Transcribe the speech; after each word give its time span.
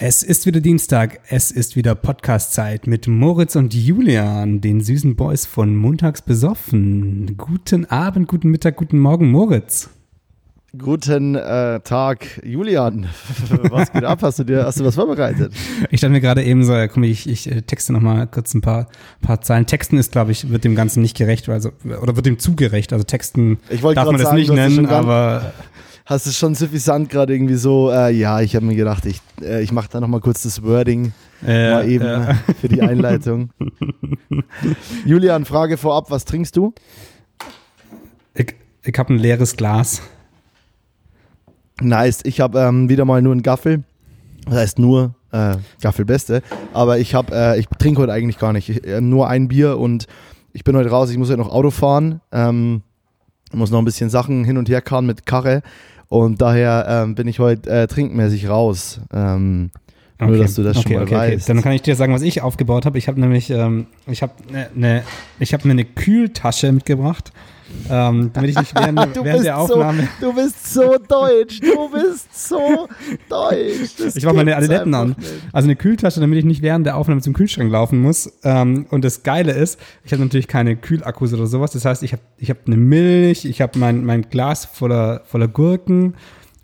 Es 0.00 0.22
ist 0.22 0.46
wieder 0.46 0.60
Dienstag, 0.60 1.18
es 1.28 1.50
ist 1.50 1.74
wieder 1.74 1.96
Podcast-Zeit 1.96 2.86
mit 2.86 3.08
Moritz 3.08 3.56
und 3.56 3.74
Julian, 3.74 4.60
den 4.60 4.80
süßen 4.80 5.16
Boys 5.16 5.44
von 5.44 5.74
Montags 5.74 6.22
besoffen. 6.22 7.36
Guten 7.36 7.84
Abend, 7.86 8.28
guten 8.28 8.48
Mittag, 8.50 8.76
guten 8.76 9.00
Morgen, 9.00 9.28
Moritz. 9.32 9.90
Guten 10.76 11.34
äh, 11.34 11.80
Tag, 11.80 12.40
Julian. 12.44 13.08
Was 13.70 13.90
geht 13.90 14.04
ab? 14.04 14.20
Hast 14.22 14.38
du 14.38 14.44
dir, 14.44 14.66
hast 14.66 14.78
du 14.78 14.84
was 14.84 14.94
vorbereitet? 14.94 15.52
Ich 15.90 15.98
stand 15.98 16.12
mir 16.12 16.20
gerade 16.20 16.44
eben 16.44 16.62
so, 16.62 16.74
komm, 16.92 17.02
ich, 17.04 17.28
ich 17.28 17.50
äh, 17.50 17.62
texte 17.62 17.92
noch 17.92 18.02
mal 18.02 18.26
kurz 18.26 18.54
ein 18.54 18.60
paar, 18.60 18.86
paar 19.20 19.40
Zeilen. 19.40 19.66
Texten 19.66 19.96
ist, 19.96 20.12
glaube 20.12 20.30
ich, 20.30 20.50
wird 20.50 20.62
dem 20.62 20.76
Ganzen 20.76 21.00
nicht 21.00 21.16
gerecht, 21.16 21.48
also, 21.48 21.72
oder 22.02 22.14
wird 22.14 22.26
dem 22.26 22.38
zugerecht. 22.38 22.92
Also 22.92 23.02
Texten 23.02 23.58
darf 23.68 24.06
man 24.06 24.18
das 24.18 24.24
sagen, 24.24 24.36
nicht 24.36 24.52
nennen, 24.52 24.86
aber 24.86 25.54
hast 26.08 26.26
du 26.26 26.30
schon 26.30 26.54
suffisant 26.54 27.10
gerade 27.10 27.34
irgendwie 27.34 27.56
so, 27.56 27.90
äh, 27.90 28.10
ja, 28.10 28.40
ich 28.40 28.56
habe 28.56 28.64
mir 28.64 28.74
gedacht, 28.74 29.04
ich, 29.04 29.20
äh, 29.42 29.62
ich 29.62 29.72
mache 29.72 29.90
da 29.90 30.00
nochmal 30.00 30.20
kurz 30.20 30.42
das 30.42 30.62
Wording 30.62 31.12
äh, 31.46 31.70
mal 31.70 31.88
eben 31.88 32.06
äh. 32.06 32.34
für 32.58 32.68
die 32.68 32.80
Einleitung. 32.80 33.50
Julian, 35.04 35.44
Frage 35.44 35.76
vorab, 35.76 36.10
was 36.10 36.24
trinkst 36.24 36.56
du? 36.56 36.72
Ich, 38.34 38.54
ich 38.82 38.98
habe 38.98 39.12
ein 39.12 39.18
leeres 39.18 39.56
Glas. 39.56 40.00
Nice, 41.82 42.20
ich 42.24 42.40
habe 42.40 42.58
ähm, 42.58 42.88
wieder 42.88 43.04
mal 43.04 43.20
nur 43.20 43.32
einen 43.32 43.42
Gaffel. 43.42 43.84
Das 44.46 44.54
heißt 44.54 44.78
nur 44.78 45.14
äh, 45.30 45.56
Gaffel 45.82 46.06
Beste. 46.06 46.42
Aber 46.72 46.98
ich 46.98 47.14
habe, 47.14 47.34
äh, 47.34 47.60
ich 47.60 47.66
trinke 47.78 48.00
heute 48.00 48.14
eigentlich 48.14 48.38
gar 48.38 48.54
nicht. 48.54 48.70
Ich, 48.70 48.86
äh, 48.86 49.02
nur 49.02 49.28
ein 49.28 49.48
Bier 49.48 49.78
und 49.78 50.06
ich 50.54 50.64
bin 50.64 50.74
heute 50.74 50.88
raus. 50.88 51.10
Ich 51.10 51.18
muss 51.18 51.28
ja 51.28 51.36
noch 51.36 51.50
Auto 51.50 51.70
fahren. 51.70 52.22
Ähm, 52.32 52.80
muss 53.52 53.70
noch 53.70 53.78
ein 53.78 53.84
bisschen 53.84 54.08
Sachen 54.08 54.44
hin 54.44 54.56
und 54.56 54.70
her 54.70 54.80
karren 54.80 55.04
mit 55.04 55.26
Karre. 55.26 55.62
Und 56.08 56.40
daher 56.40 56.86
ähm, 56.88 57.14
bin 57.14 57.28
ich 57.28 57.38
heute 57.38 57.68
äh, 57.68 57.86
trinkmäßig 57.86 58.48
raus. 58.48 59.00
Ähm, 59.12 59.70
okay. 60.18 60.30
Nur, 60.30 60.38
dass 60.38 60.54
du 60.54 60.62
das 60.62 60.78
okay, 60.78 60.88
schon 60.88 60.96
mal 60.96 61.02
okay, 61.02 61.14
weißt. 61.14 61.48
Dann 61.48 61.62
kann 61.62 61.72
ich 61.72 61.82
dir 61.82 61.96
sagen, 61.96 62.14
was 62.14 62.22
ich 62.22 62.40
aufgebaut 62.40 62.86
habe. 62.86 62.96
Ich 62.98 63.08
habe 63.08 63.20
nämlich, 63.20 63.50
ähm, 63.50 63.86
ich 64.06 64.22
habe 64.22 64.32
ne, 64.50 64.70
ne, 64.74 65.02
ich 65.38 65.52
habe 65.52 65.66
mir 65.66 65.72
eine 65.72 65.84
Kühltasche 65.84 66.72
mitgebracht 66.72 67.32
ähm, 67.90 68.30
damit 68.32 68.50
ich 68.50 68.58
nicht 68.58 68.74
während, 68.74 68.98
während 69.24 69.44
der 69.44 69.58
Aufnahme. 69.58 70.08
So, 70.20 70.26
du 70.26 70.34
bist 70.34 70.72
so 70.72 70.96
deutsch, 70.98 71.60
du 71.60 71.90
bist 71.90 72.48
so 72.48 72.88
deutsch. 73.28 73.96
Das 73.98 74.16
ich 74.16 74.24
mache 74.24 74.36
meine 74.36 74.56
Adiletten 74.56 74.94
an. 74.94 75.16
Also 75.52 75.66
eine 75.66 75.76
Kühltasche, 75.76 76.20
damit 76.20 76.38
ich 76.38 76.44
nicht 76.44 76.62
während 76.62 76.86
der 76.86 76.96
Aufnahme 76.96 77.20
zum 77.20 77.34
Kühlschrank 77.34 77.70
laufen 77.70 78.00
muss. 78.00 78.32
Ähm, 78.44 78.86
und 78.90 79.04
das 79.04 79.22
Geile 79.22 79.52
ist, 79.52 79.78
ich 80.04 80.12
habe 80.12 80.22
natürlich 80.22 80.48
keine 80.48 80.76
Kühlakkus 80.76 81.32
oder 81.32 81.46
sowas. 81.46 81.72
Das 81.72 81.84
heißt, 81.84 82.02
ich 82.02 82.12
habe 82.12 82.22
ich 82.38 82.50
hab 82.50 82.66
eine 82.66 82.76
Milch, 82.76 83.44
ich 83.44 83.60
habe 83.60 83.78
mein, 83.78 84.04
mein 84.04 84.22
Glas 84.22 84.64
voller, 84.64 85.22
voller 85.26 85.48
Gurken. 85.48 86.14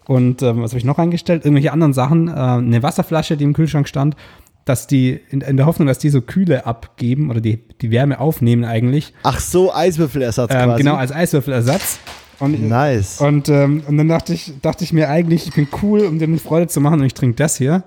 Und 0.07 0.43
ähm, 0.43 0.63
was 0.63 0.73
habe 0.73 0.79
ich 0.79 0.85
noch 0.85 0.99
eingestellt? 0.99 1.45
Irgendwelche 1.45 1.73
anderen 1.73 1.95
Sachen. 1.95 2.29
Äh, 2.29 2.33
eine 2.33 2.83
Wasserflasche, 2.83 3.37
die 3.37 3.45
im 3.45 3.55
Kühlschrank 3.55 3.89
stand 3.89 4.17
dass 4.65 4.87
die, 4.87 5.21
in, 5.31 5.41
in, 5.43 5.57
der 5.57 5.67
Hoffnung, 5.67 5.87
dass 5.87 5.99
die 5.99 6.09
so 6.09 6.21
Kühle 6.21 6.67
abgeben 6.67 7.31
oder 7.31 7.41
die, 7.41 7.59
die 7.81 7.91
Wärme 7.91 8.19
aufnehmen 8.19 8.65
eigentlich. 8.65 9.13
Ach 9.23 9.39
so, 9.39 9.73
Eiswürfelersatz 9.75 10.51
ähm, 10.53 10.65
quasi. 10.65 10.83
Genau, 10.83 10.97
als 10.97 11.13
Eiswürfelersatz. 11.13 11.99
Und, 12.41 12.69
nice. 12.69 13.21
Und, 13.21 13.49
ähm, 13.49 13.83
und 13.87 13.97
dann 13.97 14.09
dachte 14.09 14.33
ich, 14.33 14.53
dachte 14.61 14.85
ich 14.85 14.93
mir 14.93 15.09
eigentlich, 15.09 15.47
ich 15.47 15.55
bin 15.55 15.69
cool, 15.83 16.01
um 16.01 16.19
dir 16.19 16.27
eine 16.27 16.39
Freude 16.39 16.67
zu 16.67 16.81
machen 16.81 17.01
und 17.01 17.07
ich 17.07 17.15
trinke 17.15 17.37
das 17.37 17.57
hier. 17.57 17.85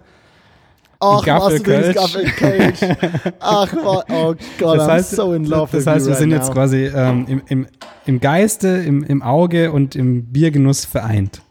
Ach, 1.00 1.26
was 1.28 1.62
du 1.62 1.94
Gaffelkölsch. 1.94 2.80
Ach, 3.40 3.74
oh 4.10 4.34
Gott, 4.60 4.78
das 4.78 4.88
heißt, 4.88 5.14
I'm 5.14 5.16
so 5.16 5.34
in 5.34 5.46
love 5.46 5.70
Das 5.72 5.86
heißt, 5.86 6.06
wir 6.06 6.14
right 6.14 6.20
sind 6.20 6.30
now. 6.30 6.36
jetzt 6.38 6.52
quasi 6.52 6.86
ähm, 6.86 7.26
im, 7.28 7.42
im, 7.48 7.68
im 8.06 8.20
Geiste, 8.20 8.68
im, 8.68 9.04
im 9.04 9.22
Auge 9.22 9.72
und 9.72 9.96
im 9.96 10.26
Biergenuss 10.26 10.86
vereint 10.86 11.42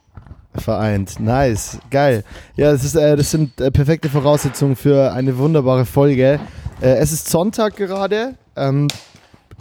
vereint. 0.60 1.20
Nice, 1.20 1.78
geil. 1.90 2.24
Ja, 2.56 2.72
das, 2.72 2.84
ist, 2.84 2.94
äh, 2.94 3.16
das 3.16 3.30
sind 3.30 3.60
äh, 3.60 3.70
perfekte 3.70 4.08
Voraussetzungen 4.08 4.76
für 4.76 5.12
eine 5.12 5.36
wunderbare 5.38 5.84
Folge. 5.84 6.40
Äh, 6.80 6.96
es 6.98 7.12
ist 7.12 7.28
Sonntag 7.28 7.76
gerade. 7.76 8.34
Ähm, 8.56 8.88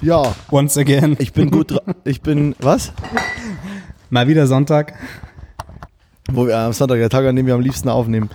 ja. 0.01 0.35
Once 0.51 0.77
again. 0.77 1.15
Ich 1.19 1.33
bin 1.33 1.51
gut. 1.51 1.77
Ich 2.03 2.21
bin. 2.21 2.55
Was? 2.59 2.93
Mal 4.09 4.27
wieder 4.27 4.47
Sonntag. 4.47 4.93
Wo 6.31 6.47
wir 6.47 6.57
am 6.57 6.73
Sonntag, 6.73 6.97
der 6.97 7.09
Tag, 7.09 7.25
an 7.25 7.35
dem 7.35 7.45
wir 7.45 7.53
am 7.53 7.61
liebsten 7.61 7.89
aufnehmen. 7.89 8.29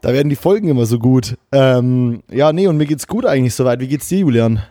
Da 0.00 0.12
werden 0.12 0.28
die 0.28 0.36
Folgen 0.36 0.68
immer 0.68 0.86
so 0.86 0.98
gut. 0.98 1.36
Ähm, 1.52 2.22
ja, 2.30 2.52
nee, 2.52 2.66
und 2.66 2.76
mir 2.76 2.86
geht's 2.86 3.06
gut 3.06 3.26
eigentlich 3.26 3.54
soweit. 3.54 3.80
Wie 3.80 3.88
geht's 3.88 4.08
dir, 4.08 4.18
Julian? 4.20 4.62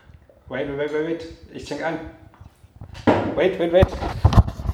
Wait, 0.48 0.66
wait, 0.68 0.92
wait, 0.92 1.06
wait. 1.06 1.26
Ich 1.52 1.64
check 1.64 1.84
an. 1.84 1.98
Wait, 3.34 3.58
wait, 3.58 3.72
wait. 3.72 3.86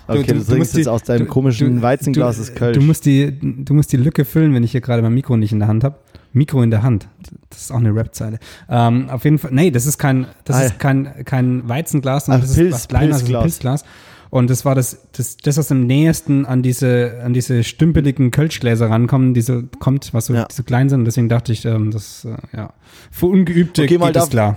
Okay, 0.06 0.22
du, 0.22 0.34
du, 0.34 0.38
du 0.40 0.44
trinkst 0.44 0.76
jetzt 0.76 0.88
aus 0.88 1.02
deinem 1.02 1.28
komischen 1.28 1.82
Weizenglas 1.82 2.38
des 2.38 2.54
Kölsch. 2.54 2.76
Du 2.76 2.82
musst, 2.82 3.06
die, 3.06 3.38
du 3.40 3.74
musst 3.74 3.92
die 3.92 3.96
Lücke 3.96 4.24
füllen, 4.24 4.54
wenn 4.54 4.64
ich 4.64 4.72
hier 4.72 4.80
gerade 4.80 5.02
mein 5.02 5.14
Mikro 5.14 5.36
nicht 5.36 5.52
in 5.52 5.58
der 5.58 5.68
Hand 5.68 5.84
habe. 5.84 5.96
Mikro 6.32 6.62
in 6.62 6.70
der 6.70 6.82
Hand. 6.82 7.08
Das 7.50 7.62
ist 7.62 7.72
auch 7.72 7.76
eine 7.76 7.94
Rap-Zeile. 7.94 8.38
Ähm, 8.68 9.10
auf 9.10 9.24
jeden 9.24 9.38
Fall, 9.38 9.50
nee, 9.52 9.70
das 9.70 9.86
ist 9.86 9.98
kein, 9.98 10.26
das 10.44 10.56
ah, 10.56 10.62
ist 10.62 10.78
kein, 10.78 11.24
kein 11.24 11.68
Weizenglas, 11.68 12.26
sondern 12.26 12.42
Ach, 12.42 12.46
das 12.46 12.56
Pilz, 12.56 12.68
ist 12.68 12.74
was 12.74 12.88
kleiner, 12.88 13.16
Pilzglas. 13.16 13.38
ein 13.38 13.42
Pilzglas. 13.42 13.84
Und 14.30 14.48
das 14.48 14.64
war 14.64 14.74
das, 14.74 14.98
das, 15.12 15.36
das, 15.36 15.58
was 15.58 15.70
am 15.70 15.86
nächsten 15.86 16.46
an 16.46 16.62
diese, 16.62 17.20
an 17.22 17.34
diese 17.34 17.64
stümpeligen 17.64 18.30
Kölschgläser 18.30 18.88
rankommen, 18.88 19.34
diese 19.34 19.64
kommt, 19.78 20.14
was 20.14 20.26
so, 20.26 20.34
ja. 20.34 20.46
die 20.46 20.54
so 20.54 20.62
klein 20.62 20.88
sind. 20.88 21.04
Deswegen 21.04 21.28
dachte 21.28 21.52
ich, 21.52 21.66
ähm, 21.66 21.90
das, 21.90 22.24
äh, 22.24 22.56
ja, 22.56 22.72
für 23.10 23.26
Ungeübte 23.26 23.82
okay, 23.82 23.98
geht 23.98 24.16
das 24.16 24.30
klar 24.30 24.56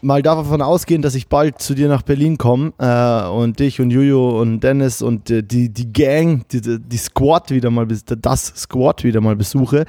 mal 0.00 0.22
davon 0.22 0.62
ausgehen, 0.62 1.02
dass 1.02 1.14
ich 1.14 1.28
bald 1.28 1.60
zu 1.60 1.74
dir 1.74 1.88
nach 1.88 2.02
Berlin 2.02 2.38
komme 2.38 2.72
äh, 2.78 3.28
und 3.28 3.58
dich 3.58 3.80
und 3.80 3.90
Juju 3.90 4.40
und 4.40 4.60
Dennis 4.60 5.02
und 5.02 5.30
äh, 5.30 5.42
die, 5.42 5.68
die 5.68 5.92
Gang, 5.92 6.46
die, 6.48 6.60
die 6.78 6.96
Squad 6.96 7.50
wieder 7.50 7.70
mal, 7.70 7.86
das 7.86 8.46
Squad 8.56 9.04
wieder 9.04 9.20
mal 9.20 9.36
besuche, 9.36 9.84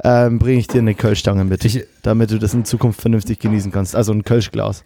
äh, 0.00 0.30
bringe 0.30 0.60
ich 0.60 0.66
dir 0.66 0.78
eine 0.78 0.94
Kölschstange 0.94 1.44
mit, 1.44 1.64
ich, 1.64 1.84
damit 2.02 2.30
du 2.30 2.38
das 2.38 2.54
in 2.54 2.64
Zukunft 2.64 3.00
vernünftig 3.00 3.38
genießen 3.38 3.72
kannst. 3.72 3.94
Also 3.96 4.12
ein 4.12 4.24
Kölschglas. 4.24 4.84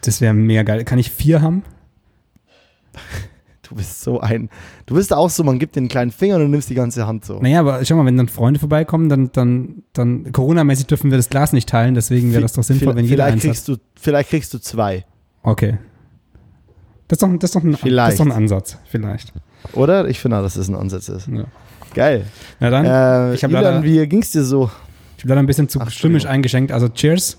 Das 0.00 0.20
wäre 0.20 0.34
mega 0.34 0.62
geil. 0.62 0.84
Kann 0.84 0.98
ich 0.98 1.10
vier 1.10 1.42
haben? 1.42 1.62
Du 3.68 3.74
bist 3.74 4.02
so 4.02 4.20
ein. 4.20 4.48
Du 4.86 4.94
bist 4.94 5.12
auch 5.12 5.28
so, 5.30 5.42
man 5.42 5.58
gibt 5.58 5.74
dir 5.74 5.80
einen 5.80 5.88
kleinen 5.88 6.12
Finger 6.12 6.36
und 6.36 6.42
du 6.42 6.48
nimmst 6.48 6.70
die 6.70 6.74
ganze 6.74 7.06
Hand 7.06 7.24
so. 7.24 7.40
Naja, 7.40 7.60
aber 7.60 7.84
schau 7.84 7.96
mal, 7.96 8.06
wenn 8.06 8.16
dann 8.16 8.28
Freunde 8.28 8.60
vorbeikommen, 8.60 9.08
dann, 9.08 9.30
dann, 9.32 9.82
dann 9.92 10.30
Corona-mäßig 10.32 10.86
dürfen 10.86 11.10
wir 11.10 11.18
das 11.18 11.28
Glas 11.28 11.52
nicht 11.52 11.68
teilen, 11.68 11.94
deswegen 11.94 12.32
wäre 12.32 12.42
das 12.42 12.52
doch 12.52 12.62
sinnvoll, 12.62 12.94
wenn 12.94 13.04
jeder 13.04 13.24
eins 13.24 13.42
kriegst 13.42 13.68
hat. 13.68 13.76
Du, 13.76 13.80
vielleicht 13.96 14.30
kriegst 14.30 14.54
du 14.54 14.58
zwei. 14.58 15.04
Okay. 15.42 15.78
Das 17.08 17.16
ist 17.16 17.22
doch, 17.22 17.36
das 17.38 17.50
ist 17.50 17.56
doch, 17.56 17.62
ein, 17.62 17.72
das 17.72 18.12
ist 18.12 18.20
doch 18.20 18.26
ein 18.26 18.32
Ansatz, 18.32 18.78
vielleicht. 18.88 19.32
Oder? 19.72 20.08
Ich 20.08 20.20
finde 20.20 20.38
auch, 20.38 20.42
dass 20.42 20.54
das 20.54 20.68
ein 20.68 20.74
Ansatz 20.74 21.08
ist. 21.08 21.28
Ja. 21.28 21.44
Geil. 21.94 22.26
Na 22.60 22.70
dann, 22.70 22.84
äh, 22.84 23.34
ich 23.34 23.42
leider, 23.42 23.82
wie 23.82 24.06
ging's 24.06 24.30
dir 24.30 24.44
so? 24.44 24.70
Ich 25.16 25.24
habe 25.24 25.30
leider 25.30 25.40
ein 25.40 25.46
bisschen 25.46 25.68
zu 25.68 25.80
Ach, 25.80 25.90
stürmisch 25.90 26.26
eingeschenkt, 26.26 26.72
also 26.72 26.88
cheers. 26.88 27.38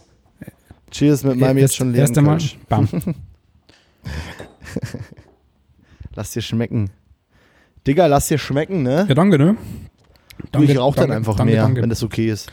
Cheers 0.91 1.23
mit 1.23 1.37
meinem 1.37 1.57
jetzt 1.57 1.75
schon 1.75 1.91
leeren 1.91 2.07
Erst 2.07 2.17
einmal, 2.17 2.39
bam. 2.69 2.87
Lass 6.17 6.31
dir 6.31 6.41
schmecken. 6.41 6.89
Digga, 7.85 8.07
lass 8.07 8.27
dir 8.27 8.39
schmecken, 8.39 8.81
ne? 8.81 9.05
Ja, 9.07 9.13
danke, 9.13 9.37
ne? 9.37 9.55
Danke, 10.51 10.65
du, 10.65 10.73
ich 10.73 10.79
rauch 10.79 10.95
dann 10.95 11.11
einfach 11.11 11.35
danke, 11.35 11.53
mehr, 11.53 11.61
danke. 11.61 11.83
wenn 11.83 11.91
das 11.91 12.01
okay 12.01 12.31
ist. 12.31 12.51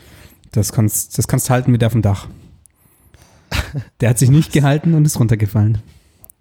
Das 0.51 0.71
kannst, 0.71 1.17
das 1.17 1.27
kannst 1.27 1.49
halten 1.49 1.73
wie 1.73 1.79
der 1.79 1.89
vom 1.89 2.03
Dach. 2.03 2.27
Der 4.01 4.11
hat 4.11 4.19
sich 4.19 4.29
nicht 4.29 4.53
gehalten 4.53 4.93
und 4.93 5.03
ist 5.03 5.19
runtergefallen. 5.19 5.79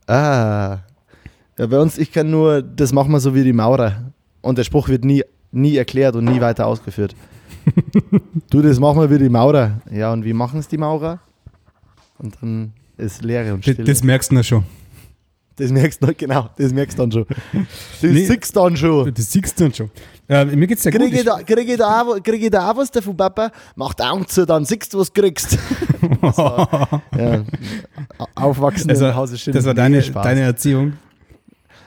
Ah. 0.07 0.81
Ja, 1.57 1.67
bei 1.67 1.81
uns, 1.81 1.97
ich 1.97 2.13
kann 2.13 2.31
nur, 2.31 2.61
das 2.61 2.93
machen 2.93 3.11
wir 3.11 3.21
so 3.21 3.35
wie 3.35 3.43
die 3.43 3.55
Maurer. 3.55 4.13
Und 4.43 4.59
der 4.59 4.65
Spruch 4.65 4.89
wird 4.89 5.07
nie, 5.07 5.25
nie 5.51 5.77
erklärt 5.79 6.17
und 6.17 6.27
nie 6.27 6.43
weiter 6.43 6.67
ausgeführt. 6.67 7.17
du, 8.51 8.61
das 8.61 8.79
machen 8.79 9.01
wir 9.01 9.11
wie 9.11 9.19
die 9.19 9.31
Maurer. 9.31 9.81
Ja, 9.91 10.13
und 10.13 10.27
wie 10.27 10.35
machen 10.35 10.61
es 10.61 10.69
die 10.69 10.77
Maurer? 10.77 11.21
Und 12.19 12.37
dann 12.43 12.75
ist 12.99 13.23
Leere 13.23 13.55
und 13.55 13.63
Stille. 13.63 13.79
Das, 13.79 14.01
das 14.01 14.05
merkst 14.05 14.31
du 14.31 14.45
schon. 14.45 14.65
Das 15.57 15.71
merkst 15.71 16.03
du, 16.03 16.13
genau, 16.15 16.51
das 16.57 16.73
merkst 16.73 16.99
du 16.99 17.03
dann 17.03 17.13
schon. 17.13 17.27
Das 17.29 18.11
nee, 18.11 18.27
siehst 18.27 18.57
du 18.57 18.61
dann 18.61 18.77
schon. 18.77 19.15
Das 19.15 19.31
siehst 19.31 19.59
du 19.59 19.65
dann 19.65 19.75
schon. 19.75 19.91
Äh, 20.29 20.45
mir 20.47 20.67
geht's 20.67 20.83
ja 20.85 20.91
krieg 20.91 21.11
gut. 21.11 21.13
Ich 21.13 21.25
da, 21.25 21.43
krieg, 21.43 21.69
ich 21.69 21.77
da 21.77 22.03
auch, 22.03 22.23
krieg 22.23 22.43
ich 22.43 22.51
da 22.51 22.71
auch 22.71 22.77
was 22.77 22.91
davon, 22.91 23.17
Papa? 23.17 23.53
Mach 23.77 23.95
die 23.95 24.03
Augen 24.03 24.27
zu, 24.27 24.47
dann 24.47 24.65
siehst 24.65 24.93
du, 24.93 24.99
was 24.99 25.13
du 25.13 25.21
kriegst. 25.21 25.59
war, 26.21 27.03
ja, 27.17 27.45
aufwachsen 28.35 28.91
also, 28.91 29.07
im 29.07 29.15
Hause 29.15 29.53
Das 29.53 29.65
war 29.65 29.75
deine, 29.75 30.01
deine 30.01 30.41
Erziehung? 30.41 30.95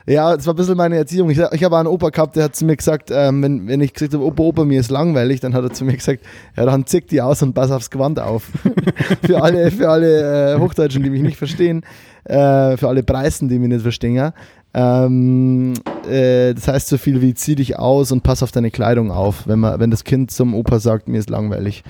Ja, 0.10 0.38
das 0.38 0.48
war 0.48 0.54
ein 0.54 0.56
bisschen 0.56 0.78
meine 0.78 0.96
Erziehung. 0.96 1.30
Ich, 1.30 1.38
ich 1.38 1.64
habe 1.66 1.78
einen 1.78 1.88
Opa 1.88 2.10
gehabt, 2.10 2.38
der 2.38 2.46
hat 2.46 2.56
zu 2.56 2.64
mir 2.64 2.78
gesagt, 2.78 3.12
ähm, 3.12 3.44
wenn, 3.44 3.68
wenn 3.68 3.82
ich 3.82 3.94
gesagt 3.94 4.14
habe, 4.14 4.24
Opa, 4.24 4.42
Opa, 4.42 4.64
mir 4.64 4.80
ist 4.80 4.90
langweilig, 4.90 5.42
dann 5.42 5.54
hat 5.54 5.66
er 5.66 5.74
zu 5.74 5.84
mir 5.84 5.98
gesagt, 5.98 6.22
ja, 6.56 6.66
dann 6.66 6.86
zick 6.86 7.08
die 7.10 7.22
aus 7.22 7.44
und 7.44 7.54
pass 7.54 7.72
aufs 7.72 7.90
Gewand 7.90 8.18
auf. 8.18 8.50
für 9.26 9.44
alle, 9.44 9.70
für 9.70 9.90
alle 9.90 10.54
äh, 10.54 10.60
Hochdeutschen, 10.60 11.04
die 11.04 11.10
mich 11.10 11.24
nicht 11.24 11.38
verstehen, 11.38 11.84
äh, 12.24 12.78
für 12.78 12.88
alle 12.88 13.04
Preisen, 13.04 13.50
die 13.50 13.60
mich 13.60 13.68
nicht 13.68 13.82
verstehen. 13.82 14.32
Ähm, 14.80 15.74
äh, 16.08 16.54
das 16.54 16.68
heißt 16.68 16.88
so 16.88 17.00
viel 17.00 17.20
wie 17.20 17.34
zieh 17.34 17.56
dich 17.56 17.80
aus 17.80 18.12
und 18.12 18.22
pass 18.22 18.44
auf 18.44 18.52
deine 18.52 18.70
Kleidung 18.70 19.10
auf, 19.10 19.48
wenn, 19.48 19.60
man, 19.60 19.80
wenn 19.80 19.90
das 19.90 20.04
Kind 20.04 20.30
zum 20.30 20.54
Opa 20.54 20.78
sagt, 20.78 21.08
mir 21.08 21.18
ist 21.18 21.32
langweilig. 21.32 21.84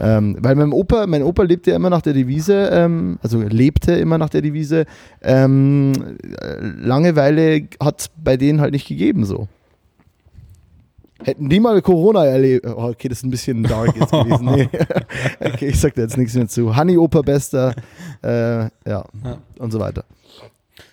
Ähm, 0.00 0.38
weil 0.40 0.54
mein 0.54 0.72
Opa, 0.72 1.06
mein 1.06 1.22
Opa 1.22 1.42
lebte 1.42 1.68
ja 1.70 1.76
immer 1.76 1.90
nach 1.90 2.00
der 2.00 2.14
Devise, 2.14 2.70
ähm, 2.72 3.18
also 3.22 3.42
lebte 3.42 3.92
immer 3.92 4.16
nach 4.16 4.30
der 4.30 4.40
Devise, 4.40 4.86
ähm, 5.20 5.92
Langeweile 6.80 7.68
hat 7.78 8.00
es 8.00 8.10
bei 8.16 8.38
denen 8.38 8.62
halt 8.62 8.72
nicht 8.72 8.88
gegeben 8.88 9.26
so. 9.26 9.46
Hätten 11.22 11.50
die 11.50 11.60
mal 11.60 11.82
Corona 11.82 12.24
erlebt. 12.24 12.64
Oh, 12.66 12.84
okay, 12.84 13.08
das 13.10 13.18
ist 13.18 13.24
ein 13.24 13.30
bisschen 13.30 13.62
dark 13.64 13.94
jetzt 13.94 14.10
gewesen. 14.10 14.46
Nee. 14.46 14.68
okay, 15.40 15.66
ich 15.66 15.78
sag 15.78 15.94
da 15.94 16.00
jetzt 16.00 16.16
nichts 16.16 16.34
mehr 16.34 16.48
zu. 16.48 16.74
Honey 16.74 16.96
Opa 16.96 17.20
Bester, 17.20 17.74
äh, 18.22 18.60
ja, 18.60 18.70
ja, 18.86 19.04
und 19.58 19.70
so 19.70 19.78
weiter. 19.78 20.06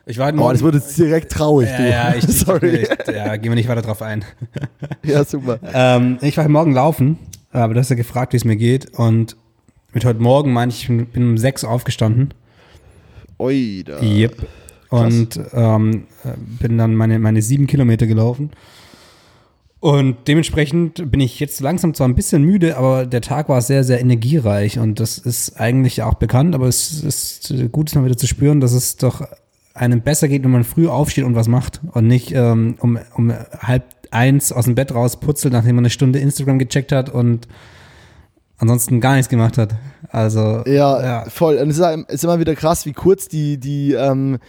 Ich 0.09 0.17
war 0.17 0.33
oh, 0.33 0.51
das 0.51 0.63
wurde 0.63 0.77
jetzt 0.77 0.97
direkt 0.97 1.33
traurig. 1.33 1.67
Ja, 1.67 1.85
ja, 1.85 2.15
ich, 2.15 2.23
Sorry. 2.27 2.83
Ich, 2.83 3.13
ja, 3.13 3.35
gehen 3.35 3.51
wir 3.51 3.55
nicht 3.55 3.67
weiter 3.67 3.81
drauf 3.81 4.01
ein. 4.01 4.23
ja, 5.03 5.25
super. 5.25 5.59
Ähm, 5.73 6.17
ich 6.21 6.37
war 6.37 6.45
heute 6.45 6.53
Morgen 6.53 6.71
laufen, 6.71 7.19
aber 7.51 7.73
du 7.73 7.81
hast 7.81 7.89
ja 7.89 7.97
gefragt, 7.97 8.31
wie 8.31 8.37
es 8.37 8.45
mir 8.45 8.55
geht. 8.55 8.97
Und 8.97 9.35
mit 9.91 10.05
heute 10.05 10.21
Morgen 10.21 10.53
meine 10.53 10.71
ich, 10.71 10.89
ich 10.89 11.07
bin 11.09 11.31
um 11.31 11.37
sechs 11.37 11.65
aufgestanden. 11.65 12.33
Ui, 13.37 13.83
da. 13.85 14.01
Yep. 14.01 14.47
Und 14.89 15.41
ähm, 15.51 16.05
bin 16.61 16.77
dann 16.77 16.95
meine, 16.95 17.19
meine 17.19 17.41
sieben 17.41 17.67
Kilometer 17.67 18.07
gelaufen. 18.07 18.51
Und 19.81 20.15
dementsprechend 20.29 21.11
bin 21.11 21.19
ich 21.19 21.39
jetzt 21.41 21.59
langsam 21.59 21.93
zwar 21.93 22.07
ein 22.07 22.15
bisschen 22.15 22.43
müde, 22.43 22.77
aber 22.77 23.05
der 23.05 23.21
Tag 23.21 23.49
war 23.49 23.61
sehr, 23.61 23.83
sehr 23.83 23.99
energiereich 23.99 24.79
und 24.79 24.99
das 25.01 25.17
ist 25.17 25.59
eigentlich 25.59 26.01
auch 26.01 26.15
bekannt, 26.15 26.55
aber 26.55 26.67
es 26.67 27.03
ist 27.03 27.53
gut, 27.71 27.89
es 27.89 27.95
mal 27.95 28.03
wieder 28.03 28.17
zu 28.17 28.25
spüren, 28.25 28.59
dass 28.59 28.71
es 28.71 28.95
doch 28.95 29.21
einem 29.77 30.01
besser 30.01 30.27
geht, 30.27 30.43
wenn 30.43 30.51
man 30.51 30.63
früh 30.63 30.87
aufsteht 30.87 31.23
und 31.23 31.35
was 31.35 31.47
macht 31.47 31.81
und 31.91 32.07
nicht 32.07 32.31
ähm, 32.33 32.75
um, 32.79 32.99
um 33.15 33.33
halb 33.59 33.83
eins 34.11 34.51
aus 34.51 34.65
dem 34.65 34.75
Bett 34.75 34.93
rausputzelt, 34.93 35.53
nachdem 35.53 35.75
man 35.75 35.83
eine 35.83 35.89
Stunde 35.89 36.19
Instagram 36.19 36.59
gecheckt 36.59 36.91
hat 36.91 37.09
und 37.09 37.47
ansonsten 38.57 38.99
gar 39.01 39.15
nichts 39.15 39.29
gemacht 39.29 39.57
hat. 39.57 39.75
Also 40.09 40.63
ja, 40.65 41.01
ja. 41.01 41.25
voll. 41.29 41.57
Und 41.57 41.69
es 41.69 41.79
ist, 41.79 42.23
immer 42.23 42.39
wieder 42.39 42.55
krass, 42.55 42.85
wie 42.85 42.93
kurz 42.93 43.27
die 43.27 43.59
die 43.59 43.93
ähm, 43.93 44.39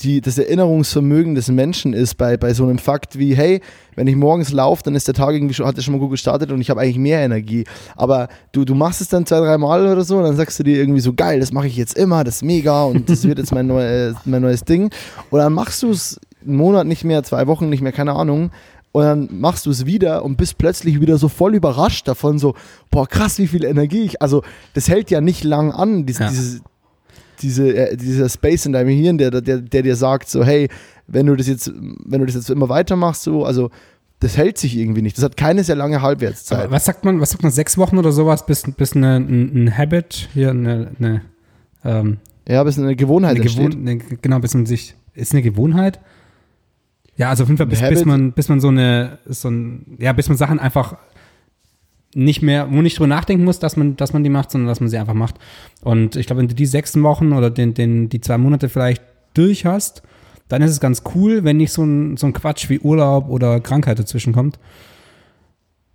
die, 0.00 0.20
das 0.20 0.36
Erinnerungsvermögen 0.36 1.34
des 1.34 1.48
Menschen 1.48 1.94
ist 1.94 2.16
bei, 2.16 2.36
bei 2.36 2.52
so 2.52 2.64
einem 2.64 2.78
Fakt 2.78 3.18
wie, 3.18 3.34
hey, 3.34 3.62
wenn 3.94 4.06
ich 4.06 4.16
morgens 4.16 4.52
laufe, 4.52 4.82
dann 4.82 4.94
ist 4.94 5.08
der 5.08 5.14
Tag 5.14 5.32
irgendwie 5.32 5.54
schon, 5.54 5.66
hat 5.66 5.76
er 5.76 5.82
schon 5.82 5.94
mal 5.94 6.00
gut 6.00 6.10
gestartet 6.10 6.52
und 6.52 6.60
ich 6.60 6.68
habe 6.68 6.82
eigentlich 6.82 6.98
mehr 6.98 7.20
Energie. 7.20 7.64
Aber 7.96 8.28
du, 8.52 8.66
du 8.66 8.74
machst 8.74 9.00
es 9.00 9.08
dann 9.08 9.24
zwei, 9.24 9.38
drei 9.38 9.56
Mal 9.56 9.86
oder 9.86 10.04
so 10.04 10.18
und 10.18 10.24
dann 10.24 10.36
sagst 10.36 10.58
du 10.58 10.64
dir 10.64 10.76
irgendwie 10.76 11.00
so, 11.00 11.14
geil, 11.14 11.40
das 11.40 11.50
mache 11.52 11.66
ich 11.66 11.76
jetzt 11.76 11.96
immer, 11.96 12.24
das 12.24 12.36
ist 12.36 12.42
mega 12.42 12.84
und 12.84 13.08
das 13.08 13.24
wird 13.24 13.38
jetzt 13.38 13.52
mein, 13.52 13.66
neu, 13.66 14.12
mein 14.26 14.42
neues 14.42 14.64
Ding. 14.64 14.90
Und 15.30 15.38
dann 15.38 15.54
machst 15.54 15.82
du 15.82 15.90
es 15.90 16.20
einen 16.44 16.56
Monat 16.56 16.86
nicht 16.86 17.04
mehr, 17.04 17.22
zwei 17.22 17.46
Wochen 17.46 17.70
nicht 17.70 17.80
mehr, 17.80 17.92
keine 17.92 18.12
Ahnung. 18.12 18.50
Und 18.92 19.02
dann 19.02 19.28
machst 19.30 19.66
du 19.66 19.70
es 19.70 19.86
wieder 19.86 20.24
und 20.24 20.36
bist 20.36 20.58
plötzlich 20.58 21.00
wieder 21.00 21.18
so 21.18 21.28
voll 21.28 21.54
überrascht 21.54 22.06
davon, 22.08 22.38
so, 22.38 22.54
boah, 22.90 23.06
krass, 23.06 23.38
wie 23.38 23.46
viel 23.46 23.64
Energie 23.64 24.02
ich. 24.02 24.22
Also, 24.22 24.42
das 24.72 24.88
hält 24.88 25.10
ja 25.10 25.20
nicht 25.20 25.44
lang 25.44 25.70
an, 25.70 26.06
dieses, 26.06 26.20
ja. 26.20 26.28
dieses 26.28 26.62
diese, 27.42 27.74
äh, 27.74 27.96
dieser 27.96 28.28
Space 28.28 28.66
in 28.66 28.72
deinem 28.72 28.88
Hirn, 28.90 29.18
der, 29.18 29.30
der, 29.30 29.58
der 29.58 29.82
dir 29.82 29.96
sagt, 29.96 30.28
so, 30.28 30.44
hey, 30.44 30.68
wenn 31.06 31.26
du 31.26 31.36
das 31.36 31.46
jetzt, 31.46 31.72
wenn 32.04 32.20
du 32.20 32.26
das 32.26 32.34
jetzt 32.34 32.50
immer 32.50 32.68
weitermachst, 32.68 33.22
so, 33.22 33.44
also 33.44 33.70
das 34.20 34.36
hält 34.36 34.58
sich 34.58 34.76
irgendwie 34.76 35.02
nicht. 35.02 35.16
Das 35.16 35.24
hat 35.24 35.36
keine 35.36 35.62
sehr 35.62 35.76
lange 35.76 36.00
Halbwertszeit. 36.00 36.64
Aber 36.64 36.70
was 36.72 36.84
sagt 36.84 37.04
man, 37.04 37.20
was 37.20 37.30
sagt 37.30 37.42
man, 37.42 37.52
sechs 37.52 37.76
Wochen 37.76 37.98
oder 37.98 38.12
sowas, 38.12 38.46
bis, 38.46 38.62
bis 38.62 38.96
eine, 38.96 39.16
ein, 39.16 39.64
ein 39.64 39.78
Habit, 39.78 40.28
hier 40.32 40.50
eine, 40.50 40.92
eine 40.98 41.22
ähm, 41.84 42.18
ja, 42.48 42.62
bis 42.62 42.78
eine 42.78 42.94
Gewohnheit 42.96 43.36
eine 43.36 43.44
Gewohn 43.44 43.72
eine, 43.72 43.98
genau, 43.98 44.38
bis 44.38 44.54
man 44.54 44.66
sich, 44.66 44.94
ist 45.14 45.32
eine 45.32 45.42
Gewohnheit? 45.42 46.00
Ja, 47.16 47.30
also 47.30 47.44
auf 47.44 47.48
jeden 47.48 47.56
Fall, 47.56 47.66
bis, 47.66 47.80
bis 47.80 48.04
man, 48.04 48.32
bis 48.32 48.48
man 48.48 48.60
so 48.60 48.68
eine, 48.68 49.18
so 49.26 49.48
ein, 49.48 49.96
ja, 49.98 50.12
bis 50.12 50.28
man 50.28 50.36
Sachen 50.36 50.58
einfach 50.58 50.96
nicht 52.16 52.40
mehr, 52.40 52.72
wo 52.72 52.80
nicht 52.80 52.98
drüber 52.98 53.08
nachdenken 53.08 53.44
muss, 53.44 53.58
dass 53.58 53.76
man, 53.76 53.94
dass 53.96 54.14
man 54.14 54.24
die 54.24 54.30
macht, 54.30 54.50
sondern 54.50 54.68
dass 54.68 54.80
man 54.80 54.88
sie 54.88 54.96
einfach 54.96 55.14
macht. 55.14 55.36
Und 55.82 56.16
ich 56.16 56.26
glaube, 56.26 56.40
wenn 56.40 56.48
du 56.48 56.54
die 56.54 56.66
sechs 56.66 57.00
Wochen 57.02 57.32
oder 57.32 57.50
den, 57.50 57.74
den, 57.74 58.08
die 58.08 58.20
zwei 58.20 58.38
Monate 58.38 58.70
vielleicht 58.70 59.02
durch 59.34 59.66
hast, 59.66 60.02
dann 60.48 60.62
ist 60.62 60.70
es 60.70 60.80
ganz 60.80 61.02
cool, 61.14 61.44
wenn 61.44 61.58
nicht 61.58 61.72
so 61.72 61.84
ein, 61.84 62.16
so 62.16 62.26
ein 62.26 62.32
Quatsch 62.32 62.70
wie 62.70 62.80
Urlaub 62.80 63.28
oder 63.28 63.60
Krankheit 63.60 63.98
dazwischen 63.98 64.32
kommt. 64.32 64.58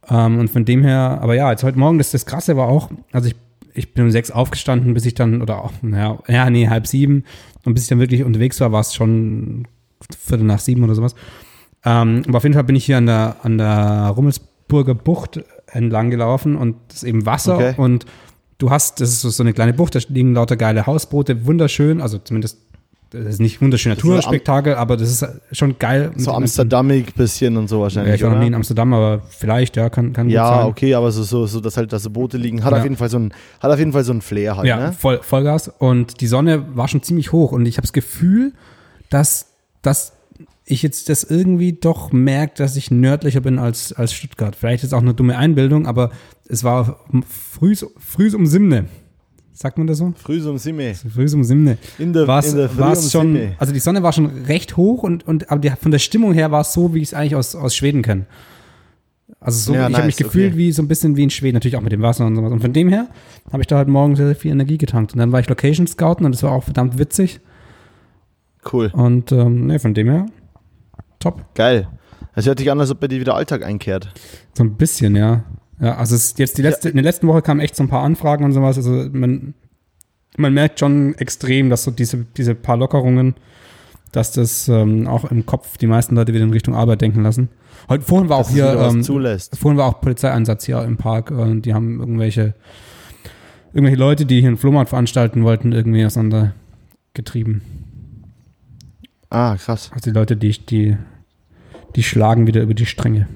Ähm, 0.10 0.38
und 0.38 0.50
von 0.50 0.64
dem 0.64 0.84
her, 0.84 1.20
aber 1.22 1.34
ja, 1.34 1.50
jetzt 1.50 1.64
heute 1.64 1.80
Morgen, 1.80 1.98
das, 1.98 2.12
das 2.12 2.28
Krasse 2.28 2.56
war 2.56 2.68
auch, 2.68 2.92
also 3.12 3.28
ich, 3.28 3.36
ich 3.74 3.94
bin 3.94 4.04
um 4.06 4.12
sechs 4.12 4.30
aufgestanden, 4.30 4.94
bis 4.94 5.06
ich 5.06 5.16
dann, 5.16 5.42
oder 5.42 5.64
auch, 5.64 5.72
naja, 5.82 6.20
ja, 6.28 6.50
nee, 6.52 6.68
halb 6.68 6.86
sieben. 6.86 7.24
Und 7.66 7.74
bis 7.74 7.84
ich 7.84 7.90
dann 7.90 8.00
wirklich 8.00 8.24
unterwegs 8.24 8.60
war, 8.60 8.72
war 8.72 8.82
es 8.82 8.94
schon 8.94 9.68
Viertel 10.20 10.46
nach 10.46 10.60
sieben 10.60 10.84
oder 10.84 10.94
sowas. 10.94 11.16
Ähm, 11.84 12.22
aber 12.28 12.38
auf 12.38 12.44
jeden 12.44 12.54
Fall 12.54 12.64
bin 12.64 12.76
ich 12.76 12.86
hier 12.86 12.98
an 12.98 13.08
der, 13.08 13.38
an 13.42 13.58
der 13.58 14.14
Rummelsburger 14.16 14.94
Bucht 14.94 15.40
entlang 15.72 16.10
gelaufen 16.10 16.56
und 16.56 16.76
das 16.88 16.98
ist 16.98 17.04
eben 17.04 17.26
Wasser 17.26 17.56
okay. 17.56 17.74
und 17.78 18.06
du 18.58 18.70
hast, 18.70 19.02
das 19.02 19.10
ist 19.10 19.22
so 19.22 19.44
eine 19.44 19.54
kleine 19.54 19.74
Bucht, 19.74 19.96
da 19.96 20.00
liegen 20.10 20.34
lauter 20.34 20.58
geile 20.58 20.86
Hausboote, 20.86 21.46
wunderschön, 21.46 22.02
also 22.02 22.18
zumindest 22.18 22.58
das 23.12 23.26
ist 23.26 23.40
nicht 23.42 23.62
wunderschön 23.62 23.92
Naturspektakel, 23.92 24.76
aber 24.76 24.96
das 24.96 25.10
ist 25.10 25.28
schon 25.52 25.78
geil. 25.78 26.14
So 26.16 26.32
Amsterdamig 26.32 27.14
bisschen 27.14 27.58
und 27.58 27.68
so 27.68 27.82
wahrscheinlich. 27.82 28.12
Ja, 28.12 28.16
ich 28.16 28.24
war 28.24 28.30
noch 28.30 28.40
nie 28.40 28.48
in 28.48 28.56
Amsterdam, 28.56 28.94
aber 28.94 29.22
vielleicht, 29.28 29.76
ja, 29.76 29.90
kann, 29.90 30.14
kann 30.14 30.30
ja, 30.30 30.44
gut 30.44 30.50
sein. 30.50 30.60
Ja, 30.60 30.68
okay, 30.68 30.94
aber 30.94 31.12
so, 31.12 31.24
so, 31.24 31.46
so, 31.46 31.60
dass 31.60 31.76
halt 31.76 31.92
da 31.92 32.00
so 32.00 32.10
Boote 32.10 32.38
liegen, 32.38 32.64
hat 32.64 32.72
ja. 32.72 32.78
auf 32.78 32.84
jeden 32.86 32.96
Fall 32.96 33.10
so 33.10 33.20
ein, 33.20 33.34
hat 33.60 33.70
auf 33.70 33.80
jeden 33.80 33.92
Fall 33.92 34.06
so 34.06 34.14
ein 34.14 34.22
Flair 34.22 34.56
halt, 34.56 34.66
ja, 34.66 34.78
ne? 34.78 34.94
Voll, 34.94 35.20
Vollgas. 35.22 35.68
Und 35.68 36.22
die 36.22 36.28
Sonne 36.28 36.64
war 36.74 36.88
schon 36.88 37.04
ziemlich 37.04 37.34
hoch 37.34 37.52
und 37.52 37.66
ich 37.66 37.76
habe 37.76 37.82
das 37.82 37.92
Gefühl, 37.92 38.54
dass, 39.10 39.48
dass 39.82 40.14
ich 40.72 40.82
jetzt 40.82 41.10
das 41.10 41.24
irgendwie 41.24 41.74
doch 41.74 42.12
merke, 42.12 42.56
dass 42.58 42.76
ich 42.76 42.92
nördlicher 42.92 43.42
bin 43.42 43.60
als, 43.60 43.94
als 43.94 44.14
Stuttgart. 44.14 44.56
Vielleicht 44.56 44.84
ist 44.84 44.94
auch 44.94 45.02
eine 45.02 45.14
dumme 45.14 45.38
Einbildung, 45.38 45.86
aber 45.86 46.12
es 46.48 46.64
war 46.64 47.00
früh, 47.28 47.76
früh 47.76 48.36
um 48.36 48.46
Simne. 48.46 48.86
Sagt 49.54 49.78
man 49.78 49.86
das 49.86 50.00
so? 50.00 50.14
Früh 50.16 50.42
um 50.48 50.58
Simme. 50.58 50.96
Früh 50.96 51.28
um 51.34 51.44
Simne. 51.44 51.78
In 52.00 52.14
der, 52.14 52.28
war's, 52.28 52.52
in 52.52 52.58
der 52.58 52.78
war's 52.78 53.12
schon, 53.12 53.34
Simme. 53.34 53.56
Also 53.60 53.74
die 53.74 53.80
Sonne 53.80 54.02
war 54.02 54.14
schon 54.14 54.26
recht 54.46 54.78
hoch 54.78 55.04
und, 55.04 55.28
und 55.28 55.52
aber 55.52 55.60
die, 55.60 55.70
von 55.70 55.92
der 55.92 56.00
Stimmung 56.00 56.34
her 56.34 56.52
war 56.52 56.62
es 56.62 56.74
so, 56.74 56.94
wie 56.94 57.00
ich 57.00 57.10
es 57.10 57.14
eigentlich 57.14 57.36
aus, 57.36 57.56
aus 57.56 57.76
Schweden 57.76 58.02
kenne. 58.02 58.26
Also 59.40 59.72
so, 59.72 59.74
ja, 59.74 59.84
ich 59.84 59.90
nice, 59.90 59.98
habe 59.98 60.06
mich 60.08 60.18
gefühlt 60.18 60.54
okay. 60.54 60.58
wie 60.58 60.72
so 60.72 60.82
ein 60.82 60.88
bisschen 60.88 61.16
wie 61.16 61.24
in 61.24 61.30
Schweden, 61.30 61.56
natürlich 61.56 61.76
auch 61.76 61.82
mit 61.82 61.92
dem 61.92 62.02
Wasser 62.02 62.26
und 62.26 62.36
sowas. 62.36 62.52
Und 62.52 62.62
von 62.62 62.74
dem 62.74 62.90
her 62.90 63.08
habe 63.52 63.62
ich 63.62 63.68
da 63.68 63.78
heute 63.78 63.92
Morgen 63.92 64.16
sehr, 64.16 64.28
sehr 64.28 64.36
viel 64.36 64.52
Energie 64.52 64.78
getankt. 64.78 65.14
Und 65.14 65.20
dann 65.20 65.32
war 65.32 65.40
ich 65.40 65.50
Location 65.50 65.88
Scouten 65.88 66.26
und 66.26 66.34
das 66.34 66.44
war 66.44 66.52
auch 66.52 66.64
verdammt 66.64 66.98
witzig. 66.98 67.40
Cool. 68.72 68.92
Und 68.94 69.32
ähm, 69.32 69.68
ne, 69.68 69.80
von 69.80 69.94
dem 69.94 70.10
her 70.10 70.28
top. 71.22 71.46
Geil. 71.56 71.88
Es 72.36 72.46
hört 72.46 72.60
sich 72.60 72.72
an, 72.72 72.80
als 72.80 72.92
ob 72.92 73.00
bei 73.00 73.08
dir 73.08 73.20
wieder 73.20 73.36
Alltag 73.36 73.64
einkehrt. 73.64 74.10
So 74.54 74.64
ein 74.64 74.76
bisschen, 74.76 75.16
ja. 75.16 75.44
Ja, 75.80 75.98
also 75.98 76.16
es 76.16 76.36
jetzt 76.38 76.58
die 76.58 76.62
letzte, 76.62 76.90
ja. 76.90 76.92
in 76.92 76.98
der 76.98 77.04
letzten 77.04 77.28
Woche 77.28 77.42
kamen 77.42 77.60
echt 77.60 77.76
so 77.76 77.84
ein 77.84 77.90
paar 77.90 78.04
Anfragen 78.04 78.46
und 78.46 78.54
sowas. 78.54 78.78
Also 78.78 78.92
man, 79.12 79.54
man 80.38 80.54
merkt 80.54 80.80
schon 80.80 81.16
extrem, 81.16 81.70
dass 81.70 81.84
so 81.84 81.92
diese, 81.92 82.26
diese 82.38 82.56
paar 82.56 82.78
Lockerungen, 82.78 83.36
dass 84.12 84.32
das 84.32 84.68
ähm, 84.68 85.08
auch 85.08 85.26
im 85.26 85.46
Kopf 85.46 85.78
die 85.78 85.88
meisten 85.88 86.16
Leute 86.16 86.34
wieder 86.34 86.44
in 86.44 86.52
Richtung 86.52 86.76
Arbeit 86.76 87.02
denken 87.02 87.24
lassen. 87.24 87.50
Heute 87.90 88.04
vorhin 88.04 88.30
war 88.30 88.38
dass 88.38 88.48
auch 88.48 88.52
hier, 88.52 88.80
ähm, 88.80 89.04
vorhin 89.04 89.78
war 89.78 89.88
auch 89.88 90.02
Polizeieinsatz 90.02 90.66
hier 90.66 90.84
im 90.84 90.98
Park 90.98 91.32
und 91.32 91.64
die 91.64 91.74
haben 91.74 92.00
irgendwelche, 92.00 92.54
irgendwelche 93.74 93.98
Leute, 93.98 94.26
die 94.26 94.40
hier 94.40 94.50
einen 94.50 94.58
Flohmarkt 94.58 94.90
veranstalten 94.90 95.44
wollten, 95.44 95.72
irgendwie 95.72 96.06
auseinander 96.06 96.54
getrieben. 97.14 97.64
Ah, 99.30 99.56
krass. 99.56 99.90
Also 99.94 100.12
die 100.12 100.16
Leute, 100.16 100.36
die, 100.38 100.52
die 100.52 100.98
die 101.96 102.04
schlagen 102.04 102.48
wieder 102.48 102.62
über 102.62 102.74
die 102.74 102.86
Stränge. 102.86 103.28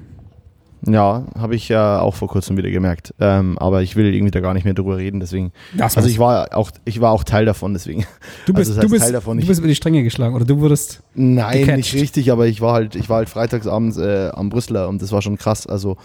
Ja, 0.88 1.24
habe 1.36 1.56
ich 1.56 1.68
ja 1.68 2.00
auch 2.00 2.14
vor 2.14 2.28
kurzem 2.28 2.56
wieder 2.56 2.70
gemerkt. 2.70 3.12
Ähm, 3.18 3.58
aber 3.58 3.82
ich 3.82 3.96
will 3.96 4.14
irgendwie 4.14 4.30
da 4.30 4.40
gar 4.40 4.54
nicht 4.54 4.64
mehr 4.64 4.74
drüber 4.74 4.96
reden, 4.96 5.18
deswegen. 5.18 5.52
Das 5.76 5.96
also 5.96 6.08
ich 6.08 6.18
war 6.18 6.56
auch, 6.56 6.70
ich 6.84 7.00
war 7.00 7.10
auch 7.10 7.24
Teil 7.24 7.44
davon, 7.44 7.72
deswegen. 7.72 8.04
Du 8.46 8.52
bist, 8.52 8.70
also 8.70 8.74
das 8.74 8.76
heißt, 8.76 8.84
du 8.84 8.90
bist, 8.92 9.04
Teil 9.04 9.12
davon. 9.12 9.40
Du 9.40 9.46
bist 9.46 9.58
über 9.58 9.68
die 9.68 9.74
Stränge 9.74 10.04
geschlagen 10.04 10.36
oder 10.36 10.44
du 10.44 10.60
wurdest. 10.60 11.02
Nein, 11.14 11.60
gecatcht. 11.60 11.76
nicht 11.76 11.94
richtig, 11.94 12.30
aber 12.30 12.46
ich 12.46 12.60
war 12.60 12.74
halt, 12.74 12.94
ich 12.94 13.08
war 13.08 13.16
halt 13.16 13.28
freitagsabends 13.28 13.96
äh, 13.96 14.30
am 14.32 14.48
Brüsseler 14.48 14.88
und 14.88 15.02
das 15.02 15.10
war 15.10 15.22
schon 15.22 15.36
krass. 15.38 15.66
Also 15.66 15.96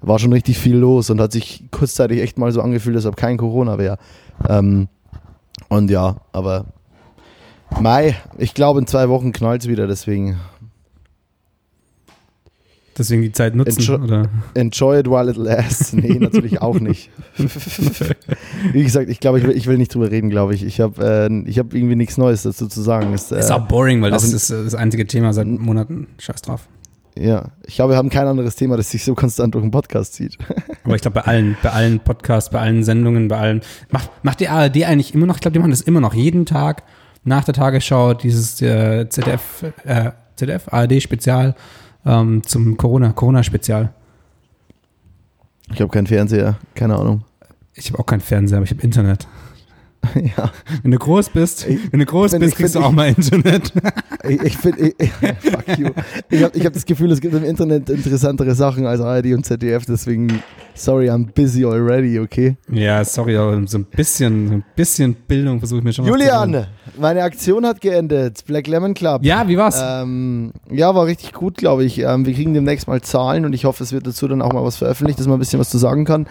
war 0.00 0.18
schon 0.18 0.32
richtig 0.32 0.58
viel 0.58 0.76
los 0.76 1.10
und 1.10 1.20
hat 1.20 1.32
sich 1.32 1.64
kurzzeitig 1.70 2.22
echt 2.22 2.38
mal 2.38 2.50
so 2.52 2.62
angefühlt, 2.62 2.96
als 2.96 3.04
ob 3.04 3.16
kein 3.16 3.36
Corona 3.36 3.76
wäre. 3.76 3.98
Ähm, 4.48 4.88
und 5.68 5.90
ja, 5.90 6.16
aber 6.32 6.66
Mai, 7.78 8.16
ich 8.38 8.54
glaube 8.54 8.80
in 8.80 8.86
zwei 8.86 9.08
Wochen 9.10 9.32
knallt 9.32 9.62
es 9.62 9.68
wieder, 9.68 9.86
deswegen 9.86 10.40
Deswegen 13.00 13.22
die 13.22 13.32
Zeit 13.32 13.54
nutzen, 13.54 13.78
enjoy, 13.78 13.98
oder? 13.98 14.28
Enjoy 14.52 14.98
it 14.98 15.06
while 15.06 15.30
it 15.30 15.38
lasts. 15.38 15.92
Nee, 16.00 16.18
natürlich 16.18 16.60
auch 16.60 16.78
nicht. 16.78 17.08
Wie 18.72 18.82
gesagt, 18.82 19.08
ich 19.08 19.20
glaube, 19.20 19.38
ich 19.38 19.46
will, 19.46 19.56
ich 19.56 19.66
will 19.66 19.78
nicht 19.78 19.94
drüber 19.94 20.10
reden, 20.10 20.28
glaube 20.28 20.54
ich. 20.54 20.62
Ich 20.62 20.82
habe 20.82 21.02
äh, 21.02 21.52
hab 21.52 21.72
irgendwie 21.72 21.96
nichts 21.96 22.18
Neues 22.18 22.42
dazu 22.42 22.66
zu 22.66 22.82
sagen. 22.82 23.14
Ist, 23.14 23.32
äh, 23.32 23.38
ist 23.38 23.50
auch 23.50 23.66
boring, 23.66 24.02
weil 24.02 24.10
das 24.10 24.30
ist 24.30 24.50
das 24.50 24.74
einzige 24.74 25.06
Thema 25.06 25.32
seit 25.32 25.46
Monaten. 25.46 26.08
Scheiß 26.18 26.42
drauf. 26.42 26.68
Ja, 27.18 27.52
ich 27.66 27.76
glaube, 27.76 27.94
wir 27.94 27.96
haben 27.96 28.10
kein 28.10 28.26
anderes 28.26 28.54
Thema, 28.54 28.76
das 28.76 28.90
sich 28.90 29.02
so 29.02 29.14
konstant 29.14 29.54
durch 29.54 29.64
den 29.64 29.70
Podcast 29.70 30.12
zieht. 30.12 30.36
Aber 30.84 30.94
ich 30.94 31.00
glaube, 31.00 31.14
bei 31.14 31.26
allen, 31.26 31.56
bei 31.62 31.70
allen 31.70 32.00
Podcasts, 32.00 32.50
bei 32.50 32.60
allen 32.60 32.84
Sendungen, 32.84 33.28
bei 33.28 33.38
allen. 33.38 33.62
Macht, 33.88 34.10
macht 34.22 34.40
die 34.40 34.48
ARD 34.48 34.84
eigentlich 34.84 35.14
immer 35.14 35.24
noch, 35.24 35.36
ich 35.36 35.40
glaube, 35.40 35.54
die 35.54 35.58
machen 35.58 35.70
das 35.70 35.80
immer 35.80 36.00
noch 36.00 36.12
jeden 36.12 36.44
Tag 36.44 36.82
nach 37.24 37.44
der 37.44 37.54
Tagesschau, 37.54 38.12
dieses 38.12 38.60
äh, 38.60 39.08
ZDF, 39.08 39.64
äh, 39.84 40.10
ZDF, 40.36 40.68
ARD-Spezial 40.70 41.54
ähm, 42.04 42.42
zum 42.44 42.76
Corona, 42.76 43.12
Corona-Spezial. 43.12 43.92
Ich 45.72 45.80
habe 45.80 45.90
keinen 45.90 46.06
Fernseher, 46.06 46.58
keine 46.74 46.96
Ahnung. 46.96 47.24
Ich 47.74 47.90
habe 47.90 47.98
auch 48.00 48.06
keinen 48.06 48.20
Fernseher, 48.20 48.58
aber 48.58 48.64
ich 48.64 48.72
habe 48.72 48.82
Internet. 48.82 49.26
Ja. 50.14 50.50
Wenn 50.82 50.92
du 50.92 50.98
groß 50.98 51.30
bist, 51.30 51.66
wenn 51.68 52.00
du 52.00 52.06
groß 52.06 52.38
bist, 52.38 52.56
kriegst 52.56 52.74
du 52.74 52.80
auch 52.80 52.90
mal 52.90 53.08
Internet. 53.08 53.72
ich, 54.24 54.40
ich 54.42 54.56
finde, 54.58 54.92
fuck 54.98 55.78
you. 55.78 55.90
Ich 56.30 56.42
habe 56.42 56.56
ich 56.56 56.66
hab 56.66 56.72
das 56.72 56.84
Gefühl, 56.86 57.10
es 57.12 57.20
gibt 57.20 57.34
im 57.34 57.44
Internet 57.44 57.90
interessantere 57.90 58.54
Sachen 58.54 58.86
als 58.86 59.00
ARD 59.00 59.26
und 59.26 59.44
ZDF, 59.44 59.84
deswegen, 59.86 60.42
sorry, 60.74 61.10
I'm 61.10 61.26
busy 61.32 61.64
already, 61.64 62.18
okay? 62.18 62.56
Ja, 62.70 63.04
sorry, 63.04 63.36
aber 63.36 63.66
so 63.66 63.78
ein 63.78 63.84
bisschen, 63.84 64.52
ein 64.52 64.64
bisschen 64.74 65.14
Bildung 65.14 65.58
versuche 65.58 65.80
ich 65.80 65.84
mir 65.84 65.92
schon 65.92 66.06
Julian, 66.06 66.66
meine 66.98 67.22
Aktion 67.22 67.66
hat 67.66 67.80
geendet. 67.80 68.44
Black 68.46 68.66
Lemon 68.66 68.94
Club. 68.94 69.24
Ja, 69.24 69.48
wie 69.48 69.56
war's? 69.56 69.82
Ähm, 69.82 70.52
ja, 70.70 70.94
war 70.94 71.06
richtig 71.06 71.32
gut, 71.32 71.56
glaube 71.56 71.84
ich. 71.84 71.98
Ähm, 71.98 72.26
wir 72.26 72.34
kriegen 72.34 72.54
demnächst 72.54 72.88
mal 72.88 73.00
Zahlen 73.00 73.44
und 73.44 73.52
ich 73.52 73.64
hoffe, 73.64 73.82
es 73.82 73.92
wird 73.92 74.06
dazu 74.06 74.28
dann 74.28 74.42
auch 74.42 74.52
mal 74.52 74.64
was 74.64 74.76
veröffentlicht, 74.76 75.18
dass 75.18 75.26
man 75.26 75.36
ein 75.36 75.40
bisschen 75.40 75.60
was 75.60 75.70
zu 75.70 75.78
sagen 75.78 76.04
kann. 76.04 76.26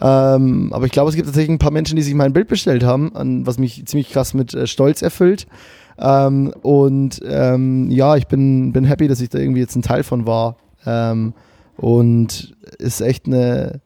Ähm, 0.00 0.72
aber 0.72 0.86
ich 0.86 0.92
glaube, 0.92 1.08
es 1.08 1.16
gibt 1.16 1.26
tatsächlich 1.26 1.54
ein 1.54 1.58
paar 1.58 1.70
Menschen, 1.70 1.96
die 1.96 2.02
sich 2.02 2.14
mein 2.14 2.32
Bild 2.32 2.48
bestellt 2.48 2.84
haben, 2.84 3.14
an, 3.16 3.46
was 3.46 3.58
mich 3.58 3.86
ziemlich 3.86 4.10
krass 4.10 4.34
mit 4.34 4.54
äh, 4.54 4.66
Stolz 4.66 5.02
erfüllt. 5.02 5.46
Ähm, 5.98 6.52
und 6.62 7.20
ähm, 7.26 7.90
ja, 7.90 8.16
ich 8.16 8.26
bin, 8.26 8.72
bin 8.72 8.84
happy, 8.84 9.08
dass 9.08 9.20
ich 9.20 9.30
da 9.30 9.38
irgendwie 9.38 9.60
jetzt 9.60 9.76
ein 9.76 9.82
Teil 9.82 10.02
von 10.02 10.26
war. 10.26 10.56
Ähm, 10.84 11.32
und 11.76 12.54
ist 12.78 13.00
echt 13.00 13.26
eine, 13.26 13.80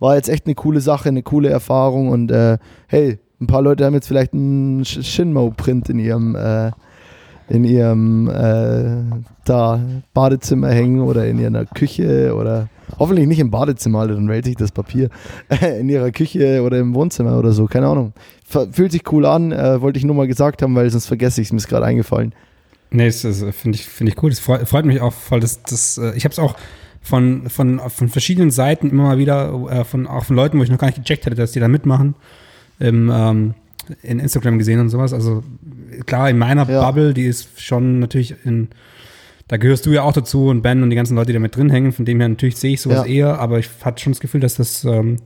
war 0.00 0.16
jetzt 0.16 0.28
echt 0.28 0.46
eine 0.46 0.54
coole 0.54 0.80
Sache, 0.80 1.08
eine 1.08 1.22
coole 1.22 1.48
Erfahrung. 1.48 2.08
Und 2.08 2.30
äh, 2.30 2.58
hey, 2.88 3.18
ein 3.42 3.46
paar 3.46 3.62
Leute 3.62 3.84
haben 3.84 3.94
jetzt 3.94 4.08
vielleicht 4.08 4.32
einen 4.32 4.84
Shinmo-Print 4.84 5.88
in 5.90 5.98
ihrem 5.98 6.34
äh, 6.34 6.70
in 7.48 7.64
ihrem 7.64 8.28
äh, 8.28 9.20
da 9.44 9.80
Badezimmer 10.14 10.70
hängen 10.70 11.00
oder 11.00 11.26
in 11.26 11.38
ihrer 11.38 11.66
Küche 11.66 12.34
oder 12.34 12.68
hoffentlich 12.98 13.26
nicht 13.26 13.40
im 13.40 13.50
Badezimmer, 13.50 14.06
dann 14.06 14.28
wählt 14.28 14.44
sich 14.44 14.56
das 14.56 14.72
Papier 14.72 15.10
in 15.78 15.88
ihrer 15.88 16.12
Küche 16.12 16.62
oder 16.62 16.78
im 16.78 16.94
Wohnzimmer 16.94 17.38
oder 17.38 17.52
so, 17.52 17.66
keine 17.66 17.88
Ahnung. 17.88 18.12
Fühlt 18.46 18.92
sich 18.92 19.10
cool 19.12 19.26
an, 19.26 19.52
äh, 19.52 19.80
wollte 19.80 19.98
ich 19.98 20.04
nur 20.04 20.14
mal 20.14 20.26
gesagt 20.26 20.62
haben, 20.62 20.74
weil 20.74 20.88
sonst 20.90 21.06
vergesse 21.06 21.40
ich 21.40 21.48
es, 21.48 21.52
mir 21.52 21.58
ist 21.58 21.68
gerade 21.68 21.84
eingefallen. 21.84 22.34
Nee, 22.90 23.06
das, 23.06 23.22
das 23.22 23.38
finde 23.54 23.76
ich, 23.76 23.86
find 23.86 24.10
ich 24.10 24.22
cool. 24.22 24.30
Das 24.30 24.38
freut, 24.38 24.68
freut, 24.68 24.84
mich 24.84 25.00
auch 25.00 25.14
voll. 25.14 25.40
Das, 25.40 25.62
das, 25.62 25.98
äh, 25.98 26.12
ich 26.14 26.24
habe 26.24 26.32
es 26.32 26.38
auch 26.38 26.56
von, 27.00 27.48
von, 27.48 27.80
von 27.88 28.08
verschiedenen 28.08 28.50
Seiten 28.50 28.90
immer 28.90 29.04
mal 29.04 29.18
wieder, 29.18 29.52
äh, 29.70 29.84
von, 29.84 30.06
auch 30.06 30.24
von 30.24 30.36
Leuten, 30.36 30.58
wo 30.58 30.62
ich 30.62 30.70
noch 30.70 30.78
gar 30.78 30.88
nicht 30.88 30.98
gecheckt 30.98 31.26
hätte, 31.26 31.36
dass 31.36 31.52
die 31.52 31.60
da 31.60 31.68
mitmachen, 31.68 32.14
im, 32.82 33.10
ähm, 33.12 33.54
in 34.02 34.18
Instagram 34.18 34.58
gesehen 34.58 34.80
und 34.80 34.88
sowas. 34.88 35.12
Also 35.12 35.42
klar, 36.06 36.28
in 36.30 36.38
meiner 36.38 36.68
ja. 36.68 36.84
Bubble, 36.84 37.14
die 37.14 37.24
ist 37.24 37.60
schon 37.60 38.00
natürlich 38.00 38.34
in, 38.44 38.68
da 39.48 39.56
gehörst 39.56 39.86
du 39.86 39.90
ja 39.90 40.02
auch 40.02 40.12
dazu 40.12 40.48
und 40.48 40.62
Ben 40.62 40.82
und 40.82 40.90
die 40.90 40.96
ganzen 40.96 41.14
Leute, 41.14 41.28
die 41.28 41.34
da 41.34 41.38
mit 41.38 41.56
drin 41.56 41.70
hängen, 41.70 41.92
von 41.92 42.04
dem 42.04 42.20
her 42.20 42.28
natürlich 42.28 42.56
sehe 42.56 42.74
ich 42.74 42.80
sowas 42.80 43.06
ja. 43.06 43.12
eher, 43.12 43.38
aber 43.38 43.58
ich 43.58 43.68
hatte 43.82 44.02
schon 44.02 44.12
das 44.12 44.20
Gefühl, 44.20 44.40
dass 44.40 44.56
das, 44.56 44.84
ähm, 44.84 45.16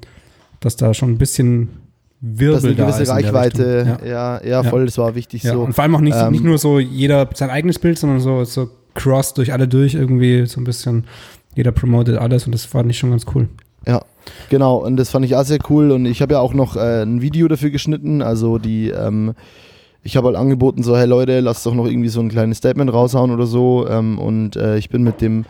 dass 0.61 0.77
da 0.77 0.95
schon 0.95 1.13
ein 1.13 1.19
bisschen 1.19 1.69
Wirbel 2.21 2.75
da 2.75 2.89
ist. 2.89 2.95
Eine 2.95 2.95
gewisse 2.95 3.13
Reichweite, 3.13 3.99
ja. 4.05 4.41
ja. 4.41 4.45
Ja, 4.45 4.63
voll, 4.63 4.87
das 4.87 4.99
war 4.99 5.15
wichtig 5.15 5.43
so. 5.43 5.63
Und 5.63 5.75
vor 5.75 5.85
allem 5.85 5.95
auch 5.95 6.01
nicht, 6.01 6.17
ähm, 6.17 6.33
nicht 6.33 6.45
nur 6.45 6.59
so 6.59 6.79
jeder 6.79 7.29
sein 7.35 7.51
eigenes 7.51 7.79
Bild, 7.79 7.99
sondern 7.99 8.21
so, 8.21 8.45
so 8.45 8.71
cross 8.95 9.35
durch 9.35 9.53
alle 9.53 9.69
durch, 9.69 9.95
irgendwie 9.95 10.47
so 10.47 10.61
ein 10.61 10.65
bisschen, 10.65 11.05
jeder 11.55 11.73
promotet 11.73 12.19
alles 12.19 12.47
und 12.47 12.53
das 12.53 12.65
fand 12.65 12.91
ich 12.91 12.99
schon 12.99 13.11
ganz 13.11 13.27
cool. 13.35 13.49
Ja, 13.87 14.03
genau. 14.49 14.77
Und 14.77 14.97
das 14.97 15.11
fand 15.11 15.25
ich 15.25 15.37
auch 15.37 15.45
sehr 15.45 15.59
cool. 15.71 15.91
Und 15.91 16.07
ich 16.07 16.23
habe 16.23 16.35
ja 16.35 16.41
auch 16.41 16.55
noch 16.55 16.77
äh, 16.77 17.03
ein 17.03 17.23
Video 17.23 17.49
dafür 17.49 17.71
geschnitten. 17.71 18.23
Also 18.23 18.59
die, 18.59 18.91
ähm, 18.91 19.35
ich 20.03 20.17
habe 20.17 20.29
halt 20.29 20.37
angeboten, 20.37 20.83
so, 20.83 20.97
hey 20.97 21.07
Leute, 21.07 21.41
lasst 21.41 21.67
doch 21.67 21.75
noch 21.75 21.87
irgendwie 21.87 22.09
so 22.09 22.21
ein 22.21 22.29
kleines 22.29 22.59
Statement 22.59 22.93
raushauen 22.93 23.31
oder 23.31 23.47
so. 23.47 23.87
Ähm, 23.89 24.19
und 24.19 24.57
äh, 24.57 24.79
ich 24.79 24.89
bin 24.89 25.03
mit 25.03 25.21
dem, 25.21 25.45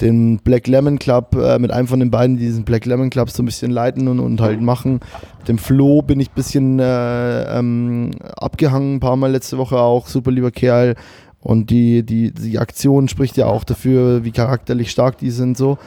dem 0.00 0.38
Black 0.38 0.66
Lemon 0.66 0.98
Club, 0.98 1.34
äh, 1.34 1.58
mit 1.58 1.70
einem 1.70 1.88
von 1.88 2.00
den 2.00 2.10
beiden, 2.10 2.36
die 2.36 2.44
diesen 2.44 2.64
Black 2.64 2.86
Lemon 2.86 3.10
Club 3.10 3.30
so 3.30 3.42
ein 3.42 3.46
bisschen 3.46 3.70
leiten 3.70 4.08
und, 4.08 4.20
und 4.20 4.40
halt 4.40 4.60
machen. 4.60 5.00
Dem 5.46 5.58
Flo 5.58 6.02
bin 6.02 6.20
ich 6.20 6.30
ein 6.30 6.34
bisschen 6.34 6.78
äh, 6.78 7.58
ähm, 7.58 8.12
abgehangen, 8.36 8.96
ein 8.96 9.00
paar 9.00 9.16
Mal 9.16 9.30
letzte 9.30 9.58
Woche 9.58 9.78
auch, 9.78 10.06
super 10.06 10.30
lieber 10.30 10.50
Kerl. 10.50 10.94
Und 11.40 11.70
die, 11.70 12.02
die, 12.02 12.32
die 12.32 12.58
Aktion 12.58 13.08
spricht 13.08 13.36
ja 13.36 13.46
auch 13.46 13.64
dafür, 13.64 14.24
wie 14.24 14.32
charakterlich 14.32 14.90
stark 14.90 15.18
die 15.18 15.30
sind 15.30 15.56
so. 15.56 15.78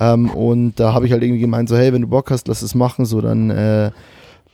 Ähm, 0.00 0.30
und 0.30 0.78
da 0.78 0.94
habe 0.94 1.06
ich 1.06 1.12
halt 1.12 1.22
irgendwie 1.22 1.40
gemeint, 1.40 1.68
so, 1.68 1.76
hey, 1.76 1.92
wenn 1.92 2.02
du 2.02 2.08
Bock 2.08 2.30
hast, 2.30 2.48
lass 2.48 2.62
es 2.62 2.74
machen, 2.74 3.04
so, 3.04 3.20
dann, 3.20 3.50
äh, 3.50 3.90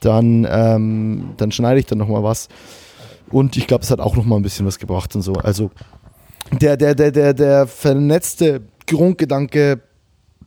dann, 0.01 0.47
ähm, 0.51 1.31
dann 1.37 1.53
schneide 1.53 1.81
ich 1.81 1.87
dann 1.87 1.99
nochmal 1.99 2.23
was. 2.23 2.49
Und 3.31 3.57
ich 3.57 3.67
glaube, 3.67 3.85
es 3.85 3.91
hat 3.91 4.01
auch 4.01 4.17
nochmal 4.17 4.39
ein 4.39 4.43
bisschen 4.43 4.67
was 4.67 4.79
gebracht 4.79 5.15
und 5.15 5.23
so. 5.23 5.35
Also 5.35 5.71
der, 6.61 6.77
der, 6.77 6.95
der, 6.95 7.11
der, 7.11 7.35
der 7.35 7.67
vernetzte 7.67 8.63
Grundgedanke 8.87 9.81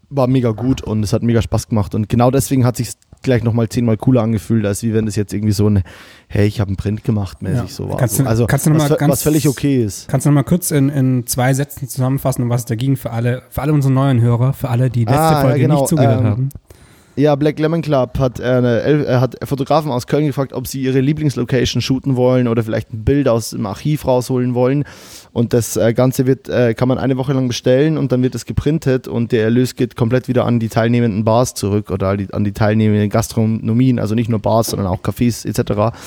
war 0.09 0.27
mega 0.27 0.51
gut 0.51 0.81
und 0.81 1.03
es 1.03 1.13
hat 1.13 1.23
mega 1.23 1.41
Spaß 1.41 1.67
gemacht. 1.69 1.95
Und 1.95 2.07
genau 2.07 2.31
deswegen 2.31 2.65
hat 2.65 2.77
sich 2.77 2.91
gleich 3.21 3.43
nochmal 3.43 3.69
zehnmal 3.69 3.97
cooler 3.97 4.21
angefühlt, 4.21 4.65
als 4.65 4.83
wie 4.83 4.93
wenn 4.93 5.05
das 5.05 5.15
jetzt 5.15 5.33
irgendwie 5.33 5.53
so 5.53 5.69
ein, 5.69 5.83
hey, 6.27 6.47
ich 6.47 6.59
habe 6.59 6.69
einen 6.69 6.77
Print 6.77 7.03
gemacht, 7.03 7.41
mäßig 7.41 7.57
ja. 7.57 7.67
so 7.67 7.89
war. 7.89 7.97
Kannst 7.97 8.19
du, 8.19 8.25
also, 8.25 8.47
kannst 8.47 8.65
du 8.65 8.71
noch 8.71 8.79
was, 8.79 8.89
mal 8.89 8.95
ganz, 8.95 9.11
was 9.11 9.23
völlig 9.23 9.47
okay 9.47 9.83
ist. 9.83 10.07
Kannst 10.07 10.25
du 10.25 10.29
nochmal 10.29 10.43
kurz 10.43 10.71
in, 10.71 10.89
in 10.89 11.27
zwei 11.27 11.53
Sätzen 11.53 11.87
zusammenfassen, 11.87 12.43
um 12.43 12.49
was 12.49 12.61
es 12.61 12.65
da 12.65 12.75
ging 12.75 12.95
für 12.97 13.11
alle, 13.11 13.43
für 13.49 13.61
alle 13.61 13.73
unsere 13.73 13.93
neuen 13.93 14.21
Hörer, 14.21 14.53
für 14.53 14.69
alle, 14.69 14.89
die 14.89 15.05
letzte 15.05 15.19
ah, 15.19 15.41
Folge 15.41 15.59
ja, 15.59 15.67
genau. 15.67 15.79
nicht 15.79 15.89
zugehört 15.89 16.19
ähm, 16.19 16.25
haben? 16.27 16.49
Ja, 17.19 17.33
Black 17.33 17.57
Lemon 17.57 17.81
Club 17.81 18.19
hat, 18.19 18.39
äh, 18.39 19.17
hat 19.17 19.37
Fotografen 19.43 19.89
aus 19.89 20.05
Köln 20.05 20.27
gefragt, 20.27 20.53
ob 20.53 20.67
sie 20.67 20.83
ihre 20.83 20.99
Lieblingslocation 20.99 21.81
shooten 21.81 22.15
wollen 22.15 22.47
oder 22.47 22.61
vielleicht 22.61 22.93
ein 22.93 23.03
Bild 23.05 23.27
aus 23.27 23.49
dem 23.49 23.65
Archiv 23.65 24.05
rausholen 24.05 24.53
wollen. 24.53 24.83
Und 25.33 25.51
das 25.51 25.77
äh, 25.77 25.95
Ganze 25.95 26.27
wird, 26.27 26.47
äh, 26.47 26.75
kann 26.75 26.87
man 26.87 26.99
eine 26.99 27.17
Woche 27.17 27.33
lang 27.33 27.47
bestellen 27.47 27.97
und 27.97 28.11
dann 28.11 28.21
wird 28.21 28.35
es 28.35 28.45
geprintet 28.45 29.07
und 29.07 29.31
der 29.31 29.45
Erlös 29.45 29.75
geht 29.75 29.95
komplett 29.95 30.27
wieder 30.27 30.45
an 30.45 30.59
die 30.59 30.69
teilnehmenden 30.69 31.25
Bars 31.25 31.55
zurück 31.55 31.89
oder 31.89 32.15
an 32.33 32.43
die 32.43 32.51
teilnehmenden 32.51 33.09
Gastronomien, 33.09 33.97
also 33.97 34.13
nicht 34.13 34.29
nur 34.29 34.39
Bars, 34.39 34.67
sondern 34.67 34.87
auch 34.87 35.01
Cafés 35.01 35.43
etc. 35.43 35.97